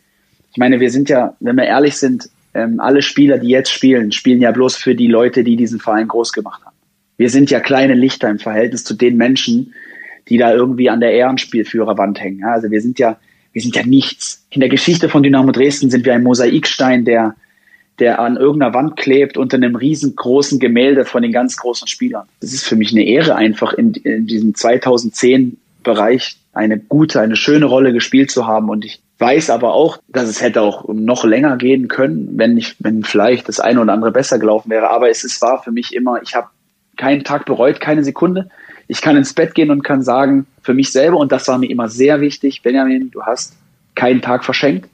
Ich 0.50 0.56
meine, 0.56 0.80
wir 0.80 0.90
sind 0.90 1.10
ja, 1.10 1.36
wenn 1.40 1.56
wir 1.56 1.64
ehrlich 1.64 1.96
sind, 1.96 2.30
ähm, 2.54 2.80
alle 2.80 3.02
Spieler, 3.02 3.38
die 3.38 3.48
jetzt 3.48 3.70
spielen, 3.70 4.12
spielen 4.12 4.40
ja 4.40 4.50
bloß 4.50 4.76
für 4.76 4.94
die 4.94 5.06
Leute, 5.06 5.44
die 5.44 5.56
diesen 5.56 5.78
Verein 5.78 6.08
groß 6.08 6.32
gemacht 6.32 6.64
haben. 6.64 6.76
Wir 7.18 7.28
sind 7.28 7.50
ja 7.50 7.60
kleine 7.60 7.94
Lichter 7.94 8.30
im 8.30 8.38
Verhältnis 8.38 8.82
zu 8.82 8.94
den 8.94 9.16
Menschen, 9.18 9.74
die 10.28 10.38
da 10.38 10.52
irgendwie 10.52 10.88
an 10.88 11.00
der 11.00 11.12
Ehrenspielführerwand 11.12 12.18
hängen. 12.18 12.40
Ja, 12.40 12.52
also 12.52 12.70
wir 12.70 12.80
sind 12.80 12.98
ja, 12.98 13.18
wir 13.52 13.60
sind 13.60 13.76
ja 13.76 13.84
nichts. 13.84 14.46
In 14.48 14.60
der 14.60 14.70
Geschichte 14.70 15.10
von 15.10 15.22
Dynamo 15.22 15.52
Dresden 15.52 15.90
sind 15.90 16.06
wir 16.06 16.14
ein 16.14 16.22
Mosaikstein, 16.22 17.04
der 17.04 17.36
der 18.00 18.18
an 18.18 18.36
irgendeiner 18.36 18.74
Wand 18.74 18.96
klebt 18.96 19.36
unter 19.36 19.56
einem 19.56 19.76
riesengroßen 19.76 20.58
Gemälde 20.58 21.04
von 21.04 21.22
den 21.22 21.32
ganz 21.32 21.56
großen 21.56 21.86
Spielern. 21.86 22.26
Das 22.40 22.52
ist 22.52 22.66
für 22.66 22.76
mich 22.76 22.92
eine 22.92 23.04
Ehre, 23.04 23.36
einfach 23.36 23.72
in, 23.74 23.92
in 23.94 24.26
diesem 24.26 24.54
2010 24.54 25.58
Bereich 25.82 26.36
eine 26.52 26.78
gute, 26.78 27.20
eine 27.20 27.36
schöne 27.36 27.66
Rolle 27.66 27.92
gespielt 27.92 28.30
zu 28.30 28.46
haben. 28.46 28.68
Und 28.68 28.84
ich 28.84 29.00
weiß 29.18 29.50
aber 29.50 29.74
auch, 29.74 29.98
dass 30.08 30.28
es 30.28 30.42
hätte 30.42 30.62
auch 30.62 30.88
noch 30.88 31.24
länger 31.24 31.56
gehen 31.56 31.88
können, 31.88 32.32
wenn 32.36 32.56
ich, 32.56 32.76
wenn 32.80 33.04
vielleicht 33.04 33.48
das 33.48 33.60
eine 33.60 33.80
oder 33.80 33.92
andere 33.92 34.12
besser 34.12 34.38
gelaufen 34.38 34.70
wäre. 34.70 34.90
Aber 34.90 35.10
es 35.10 35.24
ist, 35.24 35.40
war 35.42 35.62
für 35.62 35.70
mich 35.70 35.94
immer, 35.94 36.20
ich 36.22 36.34
habe 36.34 36.48
keinen 36.96 37.24
Tag 37.24 37.44
bereut, 37.44 37.80
keine 37.80 38.02
Sekunde. 38.04 38.48
Ich 38.88 39.00
kann 39.00 39.16
ins 39.16 39.34
Bett 39.34 39.54
gehen 39.54 39.70
und 39.70 39.84
kann 39.84 40.02
sagen, 40.02 40.46
für 40.62 40.74
mich 40.74 40.90
selber, 40.90 41.18
und 41.18 41.32
das 41.32 41.46
war 41.48 41.58
mir 41.58 41.70
immer 41.70 41.88
sehr 41.88 42.20
wichtig, 42.20 42.62
Benjamin, 42.62 43.10
du 43.10 43.22
hast 43.22 43.54
keinen 43.94 44.20
Tag 44.20 44.44
verschenkt. 44.44 44.88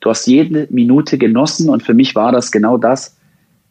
Du 0.00 0.10
hast 0.10 0.26
jede 0.26 0.68
Minute 0.70 1.18
genossen 1.18 1.68
und 1.68 1.82
für 1.82 1.94
mich 1.94 2.14
war 2.14 2.32
das 2.32 2.52
genau 2.52 2.76
das. 2.76 3.16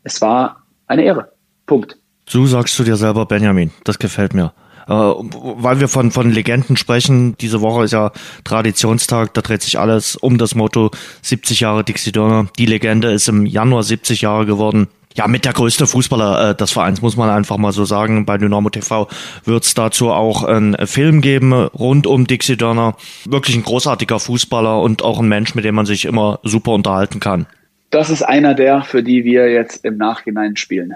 Es 0.04 0.22
war 0.22 0.64
eine 0.88 1.04
Ehre. 1.04 1.32
Punkt. 1.66 1.98
So 2.28 2.46
sagst 2.46 2.78
du 2.80 2.84
dir 2.84 2.96
selber, 2.96 3.26
Benjamin. 3.26 3.72
Das 3.84 4.00
gefällt 4.00 4.34
mir. 4.34 4.54
Äh, 4.88 4.94
weil 4.94 5.80
wir 5.80 5.88
von, 5.88 6.12
von 6.12 6.32
Legenden 6.32 6.78
sprechen, 6.78 7.36
diese 7.38 7.62
Woche 7.62 7.86
ist 7.86 7.92
ja 7.92 8.12
Traditionstag, 8.44 9.34
da 9.34 9.42
dreht 9.42 9.64
sich 9.64 9.80
alles 9.80 10.16
um 10.16 10.38
das 10.38 10.54
Motto 10.54 10.92
70 11.24 11.62
Jahre 11.62 11.84
Dixie 11.84 12.12
Dörner. 12.12 12.48
Die 12.58 12.68
Legende 12.68 13.12
ist 13.12 13.28
im 13.28 13.46
Januar 13.46 13.84
70 13.84 14.22
Jahre 14.22 14.46
geworden. 14.46 14.88
Ja, 15.16 15.28
mit 15.28 15.46
der 15.46 15.54
größte 15.54 15.88
Fußballer 15.88 16.50
äh, 16.50 16.56
des 16.56 16.72
Vereins, 16.72 17.02
muss 17.02 17.16
man 17.16 17.30
einfach 17.30 17.58
mal 17.58 17.72
so 17.72 17.86
sagen. 17.86 18.26
Bei 18.26 18.38
Dynamo 18.38 18.70
TV 18.70 19.08
wird 19.46 19.64
es 19.64 19.74
dazu 19.74 20.12
auch 20.12 20.44
einen 20.44 20.76
Film 20.88 21.22
geben 21.22 21.54
rund 21.54 22.06
um 22.06 22.28
Dixie 22.28 22.58
Dörner. 22.58 22.98
Wirklich 23.24 23.56
ein 23.56 23.64
großartiger 23.64 24.20
Fußballer 24.20 24.82
und 24.82 25.04
auch 25.04 25.20
ein 25.20 25.30
Mensch, 25.30 25.56
mit 25.56 25.64
dem 25.64 25.76
man 25.76 25.86
sich 25.86 26.04
immer 26.04 26.40
super 26.44 26.72
unterhalten 26.72 27.22
kann. 27.22 27.46
Das 27.92 28.10
ist 28.10 28.24
einer 28.24 28.56
der, 28.56 28.82
für 28.82 29.04
die 29.04 29.24
wir 29.24 29.50
jetzt 29.50 29.86
im 29.86 29.98
Nachhinein 29.98 30.58
spielen. 30.58 30.94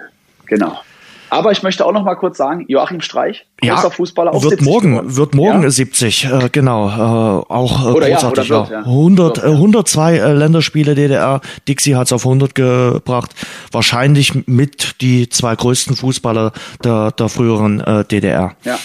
Genau. 0.47 0.79
Aber 1.29 1.51
ich 1.51 1.63
möchte 1.63 1.85
auch 1.85 1.91
noch 1.91 2.03
mal 2.03 2.15
kurz 2.15 2.37
sagen, 2.37 2.65
Joachim 2.67 3.01
Streich, 3.01 3.45
großer 3.61 3.83
ja, 3.83 3.89
Fußballer, 3.89 4.33
auch 4.33 4.43
wird 4.43 4.61
morgen, 4.61 4.91
geworden. 4.91 5.15
wird 5.15 5.35
morgen 5.35 5.63
ja? 5.63 5.69
70, 5.69 6.25
äh, 6.25 6.49
genau, 6.51 6.87
äh, 6.87 7.51
auch 7.51 7.85
äh, 7.85 7.91
oder 7.91 8.09
großartig. 8.09 8.49
Ja, 8.49 8.59
wird, 8.61 8.69
ja. 8.71 8.79
100, 8.79 9.37
wird, 9.37 9.45
102 9.45 10.17
äh, 10.17 10.33
Länderspiele 10.33 10.95
DDR, 10.95 11.41
Dixie 11.67 11.95
hat's 11.95 12.11
auf 12.11 12.25
100 12.25 12.55
gebracht, 12.55 13.31
wahrscheinlich 13.71 14.47
mit 14.47 15.01
die 15.01 15.29
zwei 15.29 15.55
größten 15.55 15.95
Fußballer 15.95 16.51
der, 16.83 17.11
der 17.11 17.29
früheren 17.29 17.79
äh, 17.81 18.05
DDR. 18.05 18.55
Ja. 18.63 18.77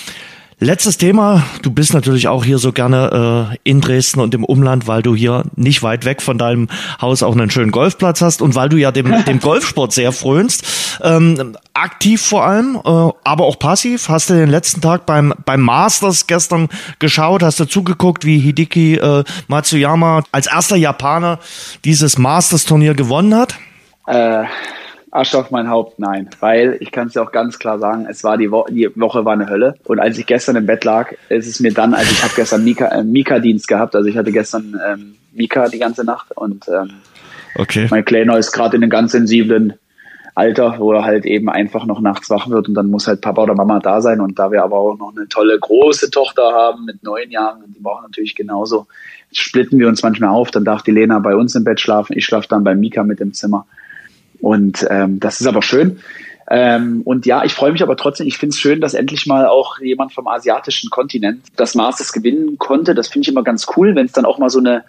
Letztes 0.65 0.97
Thema. 0.97 1.43
Du 1.61 1.71
bist 1.71 1.93
natürlich 1.93 2.27
auch 2.27 2.43
hier 2.43 2.57
so 2.57 2.73
gerne 2.73 3.51
äh, 3.53 3.59
in 3.65 3.83
Dresden 3.83 4.21
und 4.21 4.33
im 4.33 4.45
Umland, 4.45 4.87
weil 4.87 5.03
du 5.03 5.15
hier 5.15 5.43
nicht 5.57 5.83
weit 5.83 6.07
weg 6.07 6.23
von 6.23 6.39
deinem 6.39 6.69
Haus 7.03 7.23
auch 7.23 7.33
einen 7.33 7.51
schönen 7.51 7.71
Golfplatz 7.71 8.23
hast 8.23 8.41
und 8.41 8.55
weil 8.55 8.71
du 8.71 8.79
ja 8.79 8.91
dem, 8.91 9.27
dem 9.27 9.41
Golfsport 9.43 9.93
sehr 9.93 10.11
frönst. 10.11 10.65
Ähm, 11.03 11.55
aktiv 11.75 12.23
vor 12.23 12.47
allem, 12.47 12.77
äh, 12.77 12.89
aber 12.89 13.45
auch 13.45 13.59
passiv. 13.59 14.09
Hast 14.09 14.31
du 14.31 14.35
den 14.35 14.49
letzten 14.49 14.81
Tag 14.81 15.05
beim, 15.05 15.35
beim 15.45 15.61
Masters 15.61 16.27
gestern 16.27 16.71
geschaut? 16.99 17.43
Hast 17.43 17.61
du 17.61 17.67
zugeguckt, 17.67 18.25
wie 18.25 18.39
Hideki 18.39 18.95
äh, 18.95 19.23
Matsuyama 19.49 20.23
als 20.33 20.47
erster 20.47 20.77
Japaner 20.77 21.41
dieses 21.85 22.17
Masters-Turnier 22.17 22.95
gewonnen 22.95 23.35
hat? 23.35 23.55
Äh 24.07 24.45
Asche 25.15 25.39
auf 25.39 25.51
mein 25.51 25.69
Haupt, 25.69 25.99
nein. 25.99 26.29
Weil, 26.41 26.77
ich 26.81 26.91
kann 26.91 27.07
es 27.07 27.15
ja 27.15 27.23
auch 27.23 27.31
ganz 27.31 27.59
klar 27.59 27.79
sagen, 27.79 28.07
es 28.11 28.25
war 28.25 28.37
die, 28.37 28.51
Wo 28.51 28.65
die 28.69 28.91
Woche 28.97 29.25
war 29.25 29.35
eine 29.35 29.49
Hölle. 29.49 29.75
Und 29.85 30.01
als 30.01 30.19
ich 30.19 30.27
gestern 30.27 30.57
im 30.57 30.67
Bett 30.67 30.85
lag, 30.85 31.13
ist 31.29 31.47
es 31.47 31.61
mir 31.61 31.73
dann, 31.73 31.95
also 31.95 32.11
ich 32.11 32.23
habe 32.23 32.33
gestern 32.35 32.65
Mika, 32.65 32.87
äh, 32.87 33.05
Mika-Dienst 33.05 33.69
gehabt, 33.69 33.95
also 33.95 34.09
ich 34.09 34.17
hatte 34.17 34.33
gestern 34.33 34.79
ähm, 34.87 35.15
Mika 35.33 35.69
die 35.69 35.79
ganze 35.79 36.05
Nacht 36.05 36.37
und 36.37 36.67
ähm, 36.69 36.91
okay. 37.57 37.87
mein 37.91 38.05
Kleiner 38.05 38.39
ist 38.39 38.53
gerade 38.53 38.77
in 38.77 38.83
einem 38.83 38.91
ganz 38.91 39.13
sensiblen 39.13 39.75
Alter, 40.35 40.77
wo 40.79 40.93
er 40.93 41.05
halt 41.05 41.27
eben 41.27 41.49
einfach 41.49 41.87
noch 41.87 42.01
nachts 42.01 42.29
wach 42.29 42.49
wird 42.49 42.67
und 42.67 42.75
dann 42.75 42.91
muss 42.91 43.07
halt 43.07 43.21
Papa 43.21 43.45
oder 43.45 43.55
Mama 43.55 43.79
da 43.79 44.01
sein. 44.01 44.21
Und 44.21 44.39
da 44.39 44.51
wir 44.51 44.65
aber 44.65 44.79
auch 44.79 44.99
noch 44.99 45.13
eine 45.17 45.29
tolle 45.29 45.57
große 45.61 46.11
Tochter 46.11 46.43
haben 46.43 46.87
mit 46.87 47.05
neun 47.05 47.31
Jahren, 47.31 47.63
und 47.63 47.77
die 47.77 47.81
brauchen 47.81 48.03
natürlich 48.03 48.35
genauso, 48.35 48.89
splitten 49.33 49.79
wir 49.79 49.87
uns 49.87 50.03
manchmal 50.03 50.31
auf. 50.31 50.51
Dann 50.51 50.65
darf 50.65 50.83
die 50.83 50.91
Lena 50.91 51.21
bei 51.21 51.37
uns 51.37 51.55
im 51.55 51.63
Bett 51.63 51.81
schlafen, 51.81 52.19
ich 52.19 52.25
schlafe 52.25 52.49
dann 52.49 52.65
bei 52.65 52.75
Mika 52.75 53.05
mit 53.05 53.21
im 53.21 53.33
Zimmer. 53.33 53.67
Und 54.45 54.87
ähm, 54.91 55.21
das 55.21 55.41
ist 55.41 55.47
aber 55.47 55.63
schön. 55.63 56.01
Ähm, 56.51 57.01
und 57.07 57.25
ja, 57.25 57.45
ich 57.45 57.55
freue 57.55 57.73
mich 57.73 57.83
aber 57.83 57.97
trotzdem, 57.97 58.27
ich 58.27 58.37
finde 58.37 58.53
es 58.53 58.61
schön, 58.61 58.83
dass 58.83 58.93
endlich 58.93 59.25
mal 59.25 59.47
auch 59.47 59.79
jemand 59.79 60.13
vom 60.13 60.29
asiatischen 60.29 60.91
Kontinent 60.91 61.47
das 61.57 61.75
Masters 61.75 62.13
gewinnen 62.13 62.59
konnte. 62.59 62.95
Das 62.95 63.09
finde 63.09 63.25
ich 63.25 63.33
immer 63.33 63.43
ganz 63.43 63.67
cool, 63.75 63.95
wenn 63.97 64.05
es 64.05 64.13
dann 64.13 64.27
auch 64.27 64.37
mal 64.37 64.51
so 64.51 64.59
eine, 64.59 64.85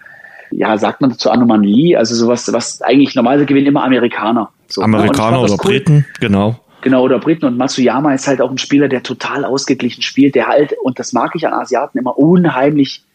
ja, 0.52 0.78
sagt 0.78 1.00
man 1.00 1.12
dazu 1.12 1.32
Anomalie, 1.32 1.98
also 1.98 2.16
sowas, 2.16 2.52
was 2.52 2.82
eigentlich 2.82 3.16
normalerweise 3.16 3.46
gewinnen 3.46 3.68
immer 3.68 3.86
Amerikaner. 3.86 4.50
So, 4.68 4.82
ne? 4.82 4.86
Amerikaner 4.88 5.40
oder 5.42 5.54
cool. 5.54 5.58
Briten, 5.58 6.06
genau. 6.20 6.60
Genau, 6.82 7.02
oder 7.02 7.20
Briten. 7.20 7.46
Und 7.46 7.56
Matsuyama 7.58 8.14
ist 8.14 8.28
halt 8.28 8.42
auch 8.42 8.52
ein 8.52 8.58
Spieler, 8.58 8.90
der 8.90 9.04
total 9.04 9.46
ausgeglichen 9.46 10.02
spielt, 10.02 10.36
der 10.36 10.48
halt, 10.48 10.74
und 10.84 11.00
das 11.00 11.14
mag 11.14 11.32
ich 11.36 11.48
an 11.48 11.54
Asiaten 11.54 11.98
immer, 11.98 12.18
unheimlich 12.18 13.06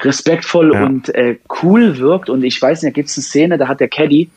respektvoll 0.00 0.72
ja. 0.72 0.86
und 0.86 1.12
äh, 1.16 1.38
cool 1.64 1.98
wirkt. 1.98 2.30
Und 2.30 2.44
ich 2.44 2.62
weiß 2.62 2.80
nicht, 2.80 2.92
da 2.92 2.94
gibt 2.94 3.08
es 3.08 3.16
eine 3.18 3.24
Szene, 3.24 3.58
da 3.58 3.66
hat 3.66 3.80
der 3.80 3.88
Caddy, 3.88 4.30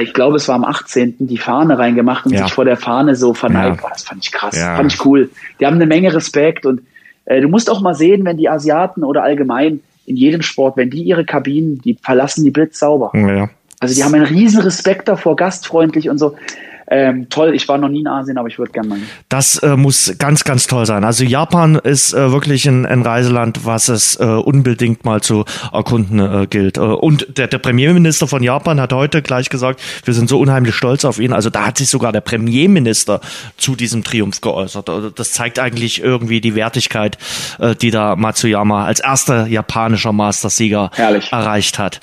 ich 0.00 0.14
glaube, 0.14 0.36
es 0.36 0.48
war 0.48 0.54
am 0.54 0.64
18. 0.64 1.16
die 1.20 1.36
Fahne 1.36 1.78
reingemacht 1.78 2.24
und 2.26 2.32
ja. 2.32 2.44
sich 2.44 2.52
vor 2.52 2.64
der 2.64 2.76
Fahne 2.76 3.14
so 3.14 3.34
verneigt. 3.34 3.80
Ja. 3.80 3.86
Oh, 3.86 3.90
das 3.92 4.04
fand 4.04 4.24
ich 4.24 4.32
krass, 4.32 4.56
ja. 4.56 4.76
fand 4.76 4.92
ich 4.92 5.04
cool. 5.04 5.30
Die 5.60 5.66
haben 5.66 5.76
eine 5.76 5.86
Menge 5.86 6.14
Respekt 6.14 6.64
und 6.64 6.82
äh, 7.26 7.40
du 7.40 7.48
musst 7.48 7.70
auch 7.70 7.80
mal 7.80 7.94
sehen, 7.94 8.24
wenn 8.24 8.36
die 8.36 8.48
Asiaten 8.48 9.04
oder 9.04 9.22
allgemein 9.22 9.80
in 10.06 10.16
jedem 10.16 10.42
Sport, 10.42 10.76
wenn 10.76 10.90
die 10.90 11.02
ihre 11.02 11.24
Kabinen, 11.24 11.80
die 11.80 11.98
verlassen 12.00 12.44
die 12.44 12.50
blitzsauber. 12.50 13.12
Ja. 13.14 13.50
Also 13.80 13.94
die 13.94 14.04
haben 14.04 14.14
einen 14.14 14.24
riesen 14.24 14.60
Respekt 14.60 15.08
davor, 15.08 15.36
gastfreundlich 15.36 16.08
und 16.08 16.18
so. 16.18 16.36
Ähm, 16.94 17.30
toll, 17.30 17.54
ich 17.54 17.66
war 17.68 17.78
noch 17.78 17.88
nie 17.88 18.00
in 18.00 18.06
Asien, 18.06 18.36
aber 18.36 18.48
ich 18.48 18.58
würde 18.58 18.70
gerne 18.70 18.88
mal. 18.90 18.98
Das 19.30 19.56
äh, 19.62 19.76
muss 19.76 20.14
ganz, 20.18 20.44
ganz 20.44 20.66
toll 20.66 20.84
sein. 20.84 21.04
Also 21.04 21.24
Japan 21.24 21.76
ist 21.76 22.12
äh, 22.12 22.30
wirklich 22.32 22.68
ein, 22.68 22.84
ein, 22.84 23.00
Reiseland, 23.00 23.64
was 23.64 23.88
es 23.88 24.16
äh, 24.20 24.24
unbedingt 24.24 25.02
mal 25.06 25.22
zu 25.22 25.46
erkunden 25.72 26.18
äh, 26.18 26.46
gilt. 26.46 26.76
Äh, 26.76 26.80
und 26.80 27.38
der, 27.38 27.46
der 27.46 27.56
Premierminister 27.56 28.28
von 28.28 28.42
Japan 28.42 28.78
hat 28.78 28.92
heute 28.92 29.22
gleich 29.22 29.48
gesagt, 29.48 29.80
wir 30.04 30.12
sind 30.12 30.28
so 30.28 30.38
unheimlich 30.38 30.74
stolz 30.74 31.06
auf 31.06 31.18
ihn. 31.18 31.32
Also 31.32 31.48
da 31.48 31.64
hat 31.64 31.78
sich 31.78 31.88
sogar 31.88 32.12
der 32.12 32.20
Premierminister 32.20 33.22
zu 33.56 33.74
diesem 33.74 34.04
Triumph 34.04 34.42
geäußert. 34.42 34.90
Also 34.90 35.08
das 35.08 35.32
zeigt 35.32 35.58
eigentlich 35.58 36.02
irgendwie 36.02 36.42
die 36.42 36.54
Wertigkeit, 36.54 37.16
äh, 37.58 37.74
die 37.74 37.90
da 37.90 38.16
Matsuyama 38.16 38.84
als 38.84 39.00
erster 39.00 39.46
japanischer 39.46 40.12
Mastersieger 40.12 40.90
Herrlich. 40.92 41.32
erreicht 41.32 41.78
hat. 41.78 42.00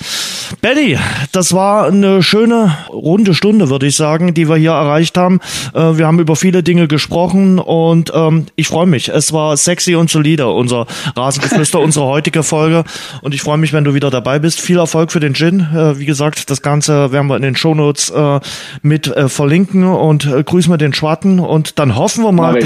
Benny, 0.61 0.97
das 1.31 1.53
war 1.53 1.85
eine 1.85 2.23
schöne 2.23 2.75
runde 2.89 3.35
Stunde, 3.35 3.69
würde 3.69 3.85
ich 3.85 3.95
sagen, 3.95 4.33
die 4.33 4.49
wir 4.49 4.55
hier 4.55 4.78
erreicht 4.79 5.17
haben. 5.17 5.39
Äh, 5.73 5.97
wir 5.97 6.07
haben 6.07 6.19
über 6.19 6.35
viele 6.35 6.63
Dinge 6.63 6.87
gesprochen 6.87 7.59
und 7.59 8.11
ähm, 8.13 8.45
ich 8.55 8.67
freue 8.67 8.87
mich. 8.87 9.09
Es 9.09 9.33
war 9.33 9.55
sexy 9.57 9.95
und 9.95 10.09
solide, 10.09 10.47
unser 10.47 10.87
Rasengeflüster, 11.15 11.79
unsere 11.89 12.05
heutige 12.05 12.43
Folge. 12.43 12.83
Und 13.21 13.33
ich 13.33 13.41
freue 13.41 13.57
mich, 13.57 13.73
wenn 13.73 13.83
du 13.83 13.93
wieder 13.93 14.09
dabei 14.09 14.39
bist. 14.39 14.61
Viel 14.61 14.77
Erfolg 14.77 15.11
für 15.11 15.19
den 15.19 15.33
Gin. 15.33 15.59
Äh, 15.73 15.99
wie 15.99 16.05
gesagt, 16.05 16.49
das 16.49 16.61
Ganze 16.61 17.11
werden 17.11 17.27
wir 17.27 17.35
in 17.35 17.41
den 17.41 17.55
Shownotes 17.55 18.09
äh, 18.09 18.39
mit 18.81 19.07
äh, 19.07 19.29
verlinken 19.29 19.83
und 19.83 20.25
äh, 20.25 20.43
grüßen 20.43 20.71
wir 20.71 20.77
den 20.77 20.93
Schwatten. 20.93 21.39
Und 21.39 21.79
dann 21.79 21.95
hoffen 21.95 22.23
wir 22.23 22.31
mal, 22.31 22.59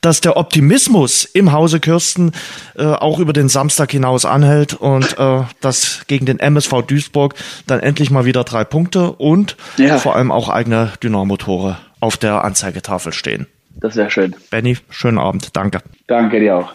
dass 0.00 0.20
der 0.20 0.36
Optimismus 0.36 1.24
im 1.24 1.52
Hause 1.52 1.80
Kirsten 1.80 2.32
äh, 2.76 2.84
auch 2.84 3.18
über 3.18 3.32
den 3.32 3.48
Samstag 3.48 3.92
hinaus 3.92 4.24
anhält 4.24 4.74
und 4.74 5.18
äh, 5.18 5.42
dass 5.60 6.02
gegen 6.06 6.26
den 6.26 6.38
MSV 6.38 6.82
Duisburg 6.86 7.34
dann 7.66 7.80
endlich 7.80 8.10
mal 8.10 8.24
wieder 8.24 8.44
drei 8.44 8.64
Punkte 8.64 9.12
und 9.12 9.56
ja. 9.76 9.98
vor 9.98 10.16
allem 10.16 10.32
auch 10.32 10.48
eigene 10.48 10.92
Dynamo-Tore 11.02 11.59
Tore 11.60 11.76
auf 12.00 12.16
der 12.16 12.42
Anzeigetafel 12.44 13.12
stehen. 13.12 13.46
Das 13.80 13.94
wäre 13.96 14.10
schön. 14.10 14.34
Benny, 14.50 14.78
schönen 14.88 15.18
Abend. 15.18 15.54
Danke. 15.54 15.80
Danke 16.06 16.40
dir 16.40 16.56
auch. 16.56 16.72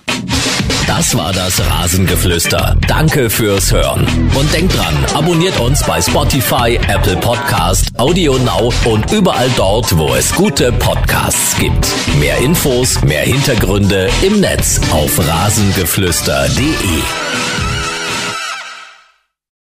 Das 0.88 1.18
war 1.18 1.34
das 1.34 1.60
Rasengeflüster. 1.60 2.78
Danke 2.88 3.32
fürs 3.32 3.72
Hören. 3.72 4.06
Und 4.36 4.54
denkt 4.54 4.78
dran, 4.78 4.94
abonniert 5.16 5.60
uns 5.60 5.84
bei 5.84 6.00
Spotify, 6.00 6.80
Apple 6.88 7.18
Podcast, 7.18 7.98
Audio 7.98 8.38
Now 8.38 8.72
und 8.86 9.12
überall 9.12 9.50
dort, 9.58 9.98
wo 9.98 10.14
es 10.14 10.34
gute 10.36 10.72
Podcasts 10.72 11.58
gibt. 11.58 11.88
Mehr 12.20 12.38
Infos, 12.38 13.04
mehr 13.04 13.24
Hintergründe 13.24 14.10
im 14.22 14.40
Netz 14.40 14.80
auf 14.92 15.18
rasengeflüster.de. 15.18 17.75